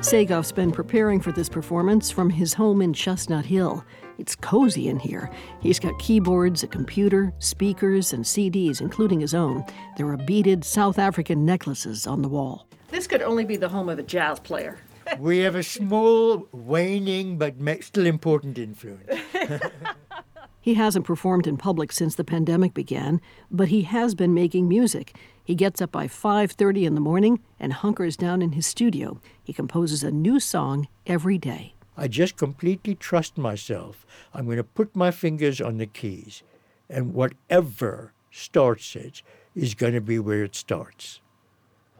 Sagov's 0.05 0.53
been 0.53 0.71
preparing 0.71 1.19
for 1.19 1.33
this 1.33 1.49
performance 1.49 2.13
from 2.13 2.31
his 2.31 2.55
home 2.55 2.81
in 2.81 2.93
Chestnut 2.93 3.47
Hill. 3.47 3.85
It's 4.19 4.37
cozy 4.37 4.89
in 4.89 4.99
here. 4.99 5.31
He's 5.61 5.79
got 5.79 5.99
keyboards, 5.99 6.63
a 6.63 6.67
computer, 6.67 7.33
speakers, 7.39 8.13
and 8.13 8.25
CDs, 8.25 8.81
including 8.81 9.21
his 9.21 9.35
own. 9.35 9.65
There 9.97 10.09
are 10.09 10.17
beaded 10.17 10.65
South 10.65 10.99
African 10.99 11.45
necklaces 11.45 12.07
on 12.07 12.23
the 12.23 12.29
wall. 12.29 12.67
This 12.89 13.07
could 13.07 13.23
only 13.23 13.45
be 13.45 13.57
the 13.57 13.69
home 13.69 13.89
of 13.89 13.99
a 13.99 14.03
jazz 14.03 14.39
player. 14.39 14.79
we 15.19 15.39
have 15.39 15.55
a 15.55 15.63
small, 15.63 16.49
waning, 16.53 17.39
but 17.39 17.55
still 17.83 18.07
important 18.07 18.59
influence. 18.59 19.21
he 20.61 20.75
hasn't 20.75 21.05
performed 21.05 21.47
in 21.47 21.57
public 21.57 21.93
since 21.93 22.15
the 22.15 22.25
pandemic 22.25 22.73
began, 22.73 23.21
but 23.51 23.69
he 23.69 23.83
has 23.83 24.15
been 24.15 24.33
making 24.33 24.69
music. 24.69 25.17
He 25.43 25.55
gets 25.55 25.83
up 25.83 25.93
by 25.93 26.07
5:30 26.07 26.87
in 26.87 26.95
the 26.95 27.01
morning 27.01 27.41
and 27.61 27.73
hunkers 27.73 28.17
down 28.17 28.41
in 28.41 28.53
his 28.53 28.67
studio. 28.67 29.21
He 29.43 29.53
composes 29.53 30.03
a 30.03 30.11
new 30.11 30.41
song 30.41 30.89
every 31.07 31.37
day. 31.37 31.74
I 31.97 32.09
just 32.09 32.37
completely 32.37 32.95
trust 32.95 33.39
myself. 33.39 34.07
I'm 34.33 34.47
going 34.47 34.57
to 34.57 34.65
put 34.65 34.97
my 34.97 35.11
fingers 35.11 35.61
on 35.61 35.79
the 35.79 35.87
keys, 35.87 36.43
and 36.89 37.15
whatever 37.15 38.13
starts 38.31 38.97
it 38.97 39.23
is 39.55 39.75
going 39.75 39.95
to 39.95 40.01
be 40.01 40.19
where 40.19 40.43
it 40.43 40.55
starts. 40.57 41.21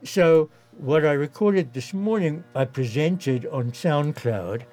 So, 0.03 0.49
what 0.77 1.05
I 1.05 1.13
recorded 1.13 1.73
this 1.73 1.93
morning, 1.93 2.43
I 2.53 2.65
presented 2.65 3.45
on 3.45 3.71
SoundCloud, 3.71 4.63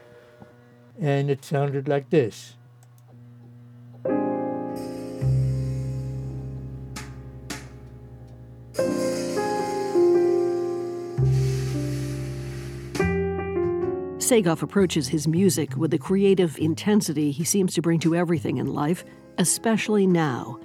and 1.01 1.31
it 1.31 1.45
sounded 1.45 1.87
like 1.87 2.11
this. 2.11 2.57
Sagov 14.33 14.63
approaches 14.63 15.09
his 15.09 15.29
music 15.29 15.77
with 15.77 15.91
the 15.91 15.99
creative 15.99 16.59
intensity 16.59 17.31
he 17.31 17.45
seems 17.45 17.75
to 17.75 17.83
bring 17.83 17.99
to 17.99 18.17
everything 18.17 18.57
in 18.57 18.67
life, 18.67 19.05
especially 19.37 20.07
now. 20.07 20.59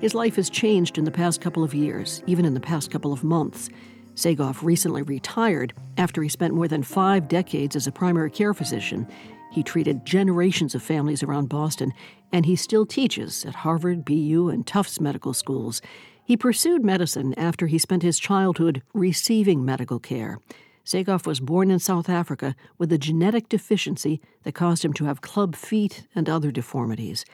His 0.00 0.14
life 0.14 0.36
has 0.36 0.48
changed 0.48 0.96
in 0.96 1.04
the 1.04 1.10
past 1.10 1.38
couple 1.38 1.62
of 1.62 1.74
years, 1.74 2.22
even 2.26 2.46
in 2.46 2.54
the 2.54 2.60
past 2.60 2.90
couple 2.90 3.12
of 3.12 3.22
months. 3.22 3.68
Sagov 4.14 4.62
recently 4.62 5.02
retired 5.02 5.74
after 5.98 6.22
he 6.22 6.30
spent 6.30 6.54
more 6.54 6.66
than 6.66 6.82
five 6.82 7.28
decades 7.28 7.76
as 7.76 7.86
a 7.86 7.92
primary 7.92 8.30
care 8.30 8.54
physician. 8.54 9.06
He 9.52 9.62
treated 9.62 10.06
generations 10.06 10.74
of 10.74 10.82
families 10.82 11.22
around 11.22 11.50
Boston, 11.50 11.92
and 12.32 12.46
he 12.46 12.56
still 12.56 12.86
teaches 12.86 13.44
at 13.44 13.54
Harvard, 13.54 14.02
BU, 14.02 14.48
and 14.48 14.66
Tufts 14.66 14.98
medical 14.98 15.34
schools. 15.34 15.82
He 16.24 16.38
pursued 16.38 16.82
medicine 16.82 17.34
after 17.36 17.66
he 17.66 17.78
spent 17.78 18.02
his 18.02 18.18
childhood 18.18 18.80
receiving 18.94 19.62
medical 19.62 19.98
care. 19.98 20.38
Sagov 20.84 21.26
was 21.26 21.40
born 21.40 21.70
in 21.70 21.78
South 21.78 22.08
Africa 22.08 22.54
with 22.78 22.92
a 22.92 22.98
genetic 22.98 23.48
deficiency 23.48 24.20
that 24.42 24.54
caused 24.54 24.84
him 24.84 24.92
to 24.94 25.04
have 25.04 25.20
club 25.20 25.54
feet 25.54 26.06
and 26.14 26.28
other 26.28 26.50
deformities. 26.50 27.24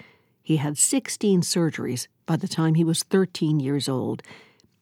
He 0.43 0.57
had 0.57 0.79
16 0.79 1.43
surgeries 1.43 2.09
by 2.27 2.37
the 2.37 2.49
time 2.49 2.75
he 2.75 2.85
was 2.85 3.03
13 3.03 3.61
years 3.61 3.89
old. 3.89 4.23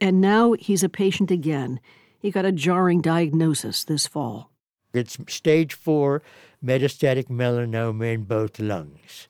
And 0.01 0.21
now 0.21 0.53
he's 0.53 0.83
a 0.83 0.89
patient 0.89 1.31
again. 1.31 1.81
He 2.19 2.31
got 2.31 2.45
a 2.45 2.53
jarring 2.53 3.01
diagnosis 3.01 3.85
this 3.85 4.07
fall. 4.07 4.51
It's 4.93 5.19
stage 5.29 5.75
four 5.75 6.23
metastatic 6.65 7.29
melanoma 7.29 8.15
in 8.15 8.25
both 8.25 8.59
lungs. 8.59 9.29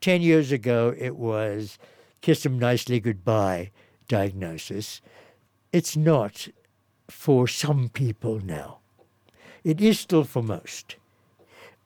Ten 0.00 0.22
years 0.22 0.52
ago, 0.52 0.94
it 0.96 1.16
was 1.16 1.78
kiss 2.20 2.46
him 2.46 2.58
nicely 2.58 3.00
goodbye 3.00 3.70
diagnosis. 4.08 5.00
It's 5.72 5.96
not 5.96 6.48
for 7.10 7.48
some 7.48 7.88
people 7.88 8.40
now. 8.40 8.78
It 9.64 9.80
is 9.80 10.00
still 10.00 10.24
for 10.24 10.42
most. 10.42 10.96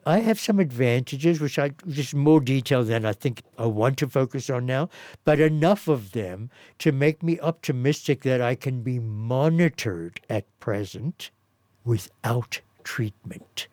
I 0.07 0.20
have 0.20 0.39
some 0.39 0.61
advantages, 0.61 1.41
which 1.41 1.59
I 1.59 1.70
just 1.89 2.15
more 2.15 2.41
detail 2.41 2.85
than 2.85 3.07
I 3.07 3.15
think 3.15 3.43
I 3.59 3.67
want 3.67 3.97
to 3.99 4.09
focus 4.09 4.51
on 4.51 4.67
now, 4.67 4.91
but 5.25 5.41
enough 5.41 5.89
of 5.89 6.12
them 6.12 6.51
to 6.81 6.93
make 6.93 7.23
me 7.23 7.41
optimistic 7.41 8.23
that 8.23 8.43
I 8.43 8.55
can 8.55 8.83
be 8.83 8.99
monitored 8.99 10.20
at 10.28 10.44
present 10.61 11.31
without 11.85 12.61
treatment. 12.83 13.67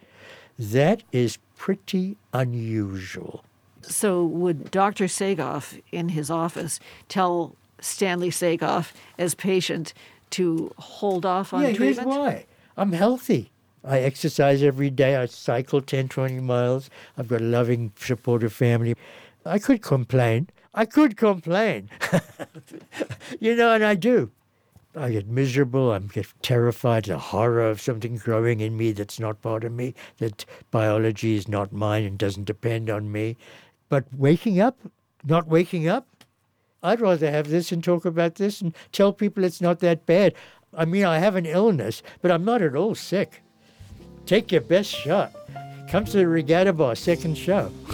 That 0.57 1.03
is 1.11 1.37
pretty 1.57 2.17
unusual. 2.33 3.43
So, 3.81 4.23
would 4.23 4.71
Dr. 4.71 5.05
Sagov 5.05 5.81
in 5.91 6.09
his 6.09 6.29
office 6.29 6.79
tell 7.09 7.55
Stanley 7.81 8.29
Sagov 8.29 8.91
as 9.17 9.33
patient 9.33 9.93
to 10.31 10.71
hold 10.77 11.25
off 11.25 11.53
on 11.53 11.61
yeah, 11.61 11.73
treatment? 11.73 12.07
Here's 12.07 12.17
why. 12.17 12.45
I'm 12.77 12.93
healthy. 12.93 13.51
I 13.83 13.99
exercise 13.99 14.61
every 14.61 14.89
day. 14.89 15.15
I 15.15 15.25
cycle 15.25 15.81
10, 15.81 16.09
20 16.09 16.39
miles. 16.39 16.89
I've 17.17 17.27
got 17.27 17.41
a 17.41 17.45
loving, 17.45 17.91
supportive 17.97 18.53
family. 18.53 18.95
I 19.45 19.59
could 19.59 19.81
complain. 19.81 20.49
I 20.73 20.85
could 20.85 21.17
complain. 21.17 21.89
you 23.39 23.55
know, 23.55 23.73
and 23.73 23.83
I 23.83 23.95
do. 23.95 24.31
I 24.95 25.11
get 25.11 25.27
miserable. 25.27 25.91
I 25.91 25.99
get 25.99 26.27
terrified, 26.41 27.05
the 27.05 27.17
horror 27.17 27.69
of 27.69 27.81
something 27.81 28.17
growing 28.17 28.59
in 28.59 28.77
me 28.77 28.91
that's 28.91 29.19
not 29.19 29.41
part 29.41 29.63
of 29.63 29.71
me, 29.71 29.93
that 30.17 30.45
biology 30.69 31.35
is 31.35 31.47
not 31.47 31.71
mine 31.71 32.03
and 32.03 32.17
doesn't 32.17 32.43
depend 32.45 32.89
on 32.89 33.11
me. 33.11 33.37
But 33.89 34.05
waking 34.13 34.59
up, 34.59 34.77
not 35.23 35.47
waking 35.47 35.87
up, 35.87 36.07
I'd 36.83 37.01
rather 37.01 37.29
have 37.29 37.49
this 37.49 37.71
and 37.71 37.83
talk 37.83 38.05
about 38.05 38.35
this 38.35 38.61
and 38.61 38.73
tell 38.91 39.13
people 39.13 39.43
it's 39.43 39.61
not 39.61 39.79
that 39.79 40.05
bad. 40.05 40.33
I 40.73 40.85
mean, 40.85 41.05
I 41.05 41.19
have 41.19 41.35
an 41.35 41.45
illness, 41.45 42.01
but 42.21 42.31
I'm 42.31 42.45
not 42.45 42.61
at 42.61 42.75
all 42.75 42.95
sick. 42.95 43.43
Take 44.25 44.51
your 44.51 44.61
best 44.61 44.89
shot. 44.89 45.33
Come 45.89 46.05
to 46.05 46.17
the 46.17 46.27
Regatta 46.27 46.73
Bar, 46.73 46.95
second 46.95 47.37
show. 47.37 47.71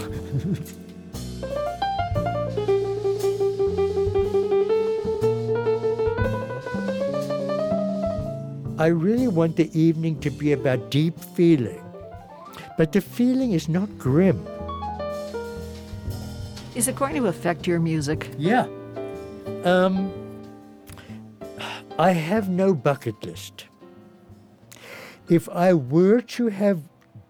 I 8.78 8.86
really 8.86 9.26
want 9.26 9.56
the 9.56 9.68
evening 9.78 10.20
to 10.20 10.30
be 10.30 10.52
about 10.52 10.90
deep 10.90 11.18
feeling, 11.18 11.82
but 12.76 12.92
the 12.92 13.00
feeling 13.00 13.50
is 13.50 13.68
not 13.68 13.98
grim. 13.98 14.46
Is 16.76 16.86
it 16.86 16.94
going 16.94 17.16
to 17.16 17.26
affect 17.26 17.66
your 17.66 17.80
music? 17.80 18.30
Yeah. 18.38 18.68
Um, 19.64 20.12
I 21.98 22.12
have 22.12 22.48
no 22.48 22.74
bucket 22.74 23.24
list. 23.24 23.66
If 25.28 25.48
I 25.48 25.74
were 25.74 26.20
to 26.20 26.46
have 26.48 26.82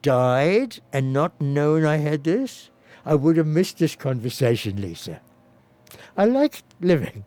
died 0.02 0.80
and 0.92 1.12
not 1.12 1.40
known 1.40 1.84
I 1.84 1.96
had 1.96 2.24
this, 2.24 2.70
I 3.04 3.14
would 3.14 3.36
have 3.38 3.46
missed 3.46 3.78
this 3.78 3.96
conversation, 3.96 4.80
Lisa. 4.80 5.20
I 6.16 6.26
like 6.26 6.62
living. 6.80 7.24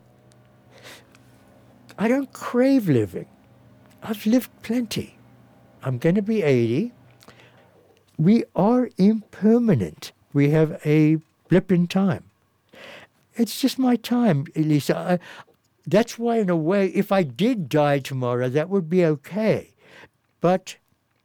I 1.98 2.08
don't 2.08 2.32
crave 2.32 2.88
living. 2.88 3.28
I've 4.04 4.26
lived 4.26 4.50
plenty. 4.62 5.18
I'm 5.84 5.98
going 5.98 6.16
to 6.16 6.22
be 6.22 6.44
80. 6.44 6.94
We 8.18 8.44
are 8.56 8.90
impermanent. 8.98 10.12
We 10.34 10.52
have 10.52 10.80
a 10.86 11.18
blip 11.50 11.72
in 11.72 11.88
time. 11.88 12.31
It's 13.36 13.60
just 13.62 13.80
my 13.80 13.96
time, 13.96 14.46
Elisa. 14.56 14.98
I, 14.98 15.20
that's 15.86 16.20
why, 16.20 16.38
in 16.38 16.50
a 16.50 16.56
way, 16.56 16.88
if 16.88 17.12
I 17.12 17.24
did 17.24 17.70
die 17.70 18.00
tomorrow, 18.00 18.50
that 18.50 18.70
would 18.70 18.90
be 18.90 19.06
okay. 19.06 19.74
But 20.40 20.78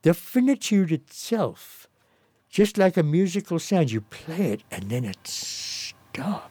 the 0.03 0.15
finitude 0.15 0.93
itself, 0.93 1.89
just 2.49 2.79
like 2.79 2.97
a 2.97 3.03
musical 3.03 3.59
sound, 3.59 3.91
you 3.91 4.01
play 4.01 4.53
it 4.53 4.63
and 4.71 4.85
then 4.85 5.05
it 5.05 5.27
stops. 5.27 6.43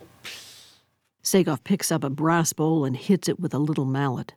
Sagov 1.24 1.64
picks 1.64 1.92
up 1.92 2.04
a 2.04 2.10
brass 2.10 2.54
bowl 2.54 2.86
and 2.86 2.96
hits 2.96 3.28
it 3.28 3.40
with 3.40 3.54
a 3.54 3.60
little 3.60 3.86
mallet. 3.86 4.34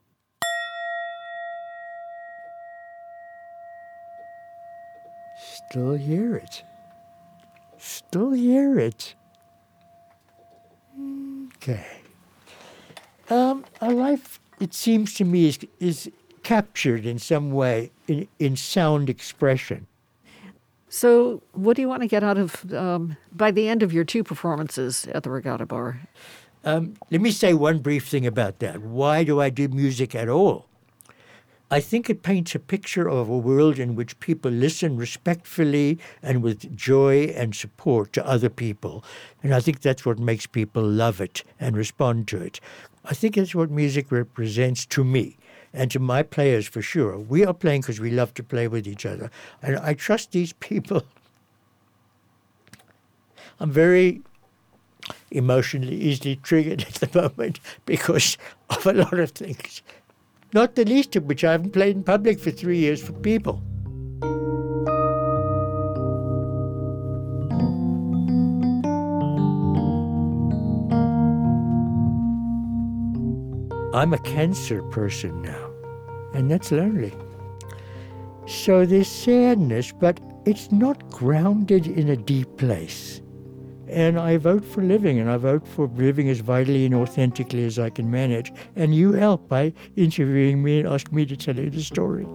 Still 5.39 5.95
hear 5.95 6.37
it. 6.37 6.63
Still 7.77 8.33
hear 8.33 8.79
it. 8.79 9.15
Okay. 11.57 11.87
Um, 13.31 13.65
a 13.81 13.91
life, 13.91 14.41
it 14.61 14.73
seems 14.73 15.15
to 15.15 15.25
me, 15.25 15.49
is, 15.49 15.59
is 15.81 16.11
captured 16.43 17.05
in 17.05 17.19
some 17.19 17.51
way 17.51 17.91
in, 18.07 18.27
in 18.39 18.57
sound 18.57 19.11
expression. 19.11 19.87
So, 20.89 21.43
what 21.53 21.77
do 21.77 21.83
you 21.83 21.89
want 21.89 22.01
to 22.03 22.09
get 22.09 22.25
out 22.25 22.39
of 22.39 22.73
um, 22.73 23.17
by 23.33 23.51
the 23.51 23.69
end 23.69 23.83
of 23.83 23.93
your 23.93 24.05
two 24.05 24.25
performances 24.25 25.07
at 25.13 25.23
the 25.23 25.31
Regatta 25.31 25.67
Bar? 25.67 26.01
Um, 26.65 26.95
let 27.11 27.21
me 27.21 27.31
say 27.31 27.53
one 27.53 27.81
brief 27.81 28.09
thing 28.09 28.27
about 28.27 28.59
that. 28.61 28.81
Why 28.81 29.25
do 29.25 29.41
I 29.41 29.51
do 29.51 29.69
music 29.69 30.15
at 30.15 30.29
all? 30.29 30.68
I 31.71 31.81
think 31.81 32.09
it 32.09 32.23
paints 32.23 32.55
a 32.55 32.59
picture 32.59 33.11
of 33.11 33.29
a 33.29 33.37
world 33.37 33.79
in 33.79 33.95
which 33.95 34.19
people 34.21 34.51
listen 34.51 34.97
respectfully 34.97 35.99
and 36.23 36.43
with 36.43 36.75
joy 36.75 37.25
and 37.37 37.55
support 37.55 38.15
to 38.15 38.27
other 38.27 38.49
people. 38.49 39.05
And 39.43 39.55
I 39.55 39.61
think 39.61 39.81
that's 39.81 40.07
what 40.07 40.19
makes 40.19 40.47
people 40.47 40.83
love 40.83 41.21
it 41.21 41.45
and 41.61 41.77
respond 41.77 42.27
to 42.29 42.41
it. 42.41 42.59
I 43.05 43.13
think 43.13 43.35
that's 43.35 43.55
what 43.55 43.71
music 43.71 44.11
represents 44.11 44.87
to 44.87 45.05
me 45.05 45.37
and 45.75 45.91
to 45.91 45.99
my 45.99 46.23
players 46.23 46.67
for 46.67 46.81
sure. 46.81 47.19
We 47.19 47.45
are 47.45 47.53
playing 47.53 47.83
because 47.83 48.01
we 48.01 48.11
love 48.11 48.33
to 48.35 48.43
play 48.43 48.67
with 48.67 48.89
each 48.89 49.05
other. 49.05 49.31
And 49.63 49.77
I 49.77 49.93
trust 49.93 50.33
these 50.33 50.55
people. 50.55 51.03
I'm 53.61 53.73
very 53.73 54.23
emotionally 55.31 55.97
easily 55.97 56.37
triggered 56.37 56.83
at 56.83 56.95
the 56.95 57.21
moment 57.21 57.61
because 57.85 58.39
of 58.71 58.87
a 58.87 58.95
lot 58.95 59.19
of 59.19 59.33
things 59.33 59.83
not 60.53 60.75
the 60.75 60.85
least 60.85 61.17
of 61.17 61.25
which 61.25 61.45
I 61.45 61.53
haven't 61.53 61.73
played 61.73 61.97
in 61.97 62.03
public 62.03 62.41
for 62.41 62.51
three 62.51 62.79
years 62.79 63.03
for 63.03 63.13
people. 63.13 63.63
I'm 73.95 74.15
a 74.15 74.19
cancer 74.19 74.83
person 74.85 75.43
now, 75.43 75.71
and 76.33 76.51
that's 76.51 76.71
lonely. 76.71 77.13
So 78.47 78.87
there's 78.87 79.09
sadness, 79.09 79.93
but 79.93 80.21
it's 80.47 80.71
not 80.71 81.11
grounded 81.11 81.87
in 81.87 82.09
a 82.09 82.17
deep 82.17 82.57
place. 82.59 83.21
And 83.89 84.19
I 84.19 84.37
vote 84.37 84.65
for 84.65 84.83
living, 84.83 85.19
and 85.19 85.31
I 85.31 85.39
vote 85.39 85.67
for 85.67 85.87
living 85.89 86.29
as 86.29 86.41
vitally 86.41 86.85
and 86.85 86.95
authentically 86.95 87.65
as 87.65 87.79
I 87.79 87.91
can 87.91 88.11
manage. 88.11 88.53
And 88.77 88.95
you 88.95 89.13
help 89.13 89.49
by 89.49 89.73
interviewing 89.97 90.63
me 90.63 90.81
and 90.81 90.89
ask 90.89 91.11
me 91.11 91.25
to 91.27 91.37
tell 91.37 91.57
you 91.57 91.71
the 91.71 91.83
story. 91.83 92.27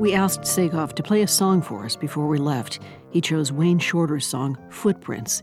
We 0.00 0.14
asked 0.14 0.42
Sagov 0.42 0.94
to 0.94 1.02
play 1.02 1.20
a 1.20 1.28
song 1.28 1.60
for 1.60 1.84
us 1.84 1.94
before 1.94 2.26
we 2.26 2.38
left. 2.38 2.80
He 3.10 3.20
chose 3.20 3.52
Wayne 3.52 3.78
Shorter's 3.78 4.26
song, 4.26 4.56
Footprints. 4.70 5.42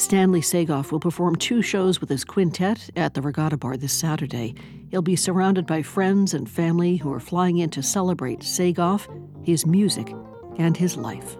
Stanley 0.00 0.40
Sagov 0.40 0.92
will 0.92 0.98
perform 0.98 1.36
two 1.36 1.60
shows 1.60 2.00
with 2.00 2.08
his 2.08 2.24
quintet 2.24 2.88
at 2.96 3.12
the 3.12 3.20
Regatta 3.20 3.58
Bar 3.58 3.76
this 3.76 3.92
Saturday. 3.92 4.54
He'll 4.90 5.02
be 5.02 5.14
surrounded 5.14 5.66
by 5.66 5.82
friends 5.82 6.32
and 6.32 6.48
family 6.48 6.96
who 6.96 7.12
are 7.12 7.20
flying 7.20 7.58
in 7.58 7.68
to 7.68 7.82
celebrate 7.82 8.40
Sagov, 8.40 9.06
his 9.46 9.66
music, 9.66 10.14
and 10.56 10.74
his 10.74 10.96
life. 10.96 11.36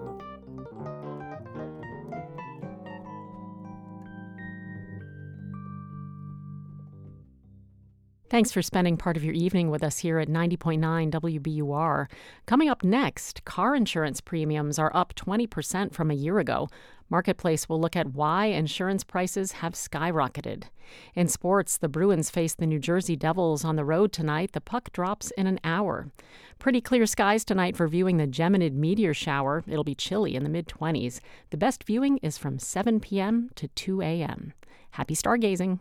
Thanks 8.30 8.52
for 8.52 8.62
spending 8.62 8.96
part 8.96 9.16
of 9.16 9.24
your 9.24 9.34
evening 9.34 9.70
with 9.70 9.82
us 9.82 9.98
here 9.98 10.20
at 10.20 10.28
90.9 10.28 11.10
WBUR. 11.10 12.06
Coming 12.46 12.68
up 12.68 12.84
next, 12.84 13.44
car 13.44 13.74
insurance 13.74 14.20
premiums 14.20 14.78
are 14.78 14.94
up 14.94 15.16
20% 15.16 15.92
from 15.92 16.12
a 16.12 16.14
year 16.14 16.38
ago. 16.38 16.68
Marketplace 17.08 17.68
will 17.68 17.80
look 17.80 17.96
at 17.96 18.14
why 18.14 18.46
insurance 18.46 19.02
prices 19.02 19.50
have 19.50 19.72
skyrocketed. 19.72 20.66
In 21.16 21.26
sports, 21.26 21.76
the 21.76 21.88
Bruins 21.88 22.30
face 22.30 22.54
the 22.54 22.68
New 22.68 22.78
Jersey 22.78 23.16
Devils 23.16 23.64
on 23.64 23.74
the 23.74 23.84
road 23.84 24.12
tonight. 24.12 24.52
The 24.52 24.60
puck 24.60 24.92
drops 24.92 25.32
in 25.32 25.48
an 25.48 25.58
hour. 25.64 26.12
Pretty 26.60 26.80
clear 26.80 27.06
skies 27.06 27.44
tonight 27.44 27.76
for 27.76 27.88
viewing 27.88 28.18
the 28.18 28.28
Geminid 28.28 28.74
meteor 28.74 29.12
shower. 29.12 29.64
It'll 29.66 29.82
be 29.82 29.96
chilly 29.96 30.36
in 30.36 30.44
the 30.44 30.50
mid 30.50 30.68
20s. 30.68 31.18
The 31.50 31.56
best 31.56 31.82
viewing 31.82 32.18
is 32.18 32.38
from 32.38 32.60
7 32.60 33.00
p.m. 33.00 33.50
to 33.56 33.66
2 33.66 34.02
a.m. 34.02 34.52
Happy 34.92 35.16
stargazing. 35.16 35.80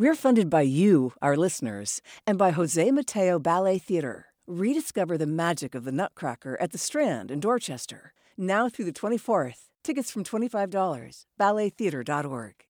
We're 0.00 0.14
funded 0.14 0.48
by 0.48 0.60
you, 0.60 1.12
our 1.20 1.36
listeners, 1.36 2.00
and 2.24 2.38
by 2.38 2.52
Jose 2.52 2.88
Mateo 2.92 3.40
Ballet 3.40 3.78
Theater. 3.80 4.26
Rediscover 4.46 5.18
the 5.18 5.26
magic 5.26 5.74
of 5.74 5.82
the 5.82 5.90
Nutcracker 5.90 6.56
at 6.60 6.70
the 6.70 6.78
Strand 6.78 7.32
in 7.32 7.40
Dorchester, 7.40 8.12
now 8.36 8.68
through 8.68 8.84
the 8.84 8.92
24th. 8.92 9.62
Tickets 9.82 10.12
from 10.12 10.22
$25. 10.22 11.24
BalletTheater.org. 11.40 12.67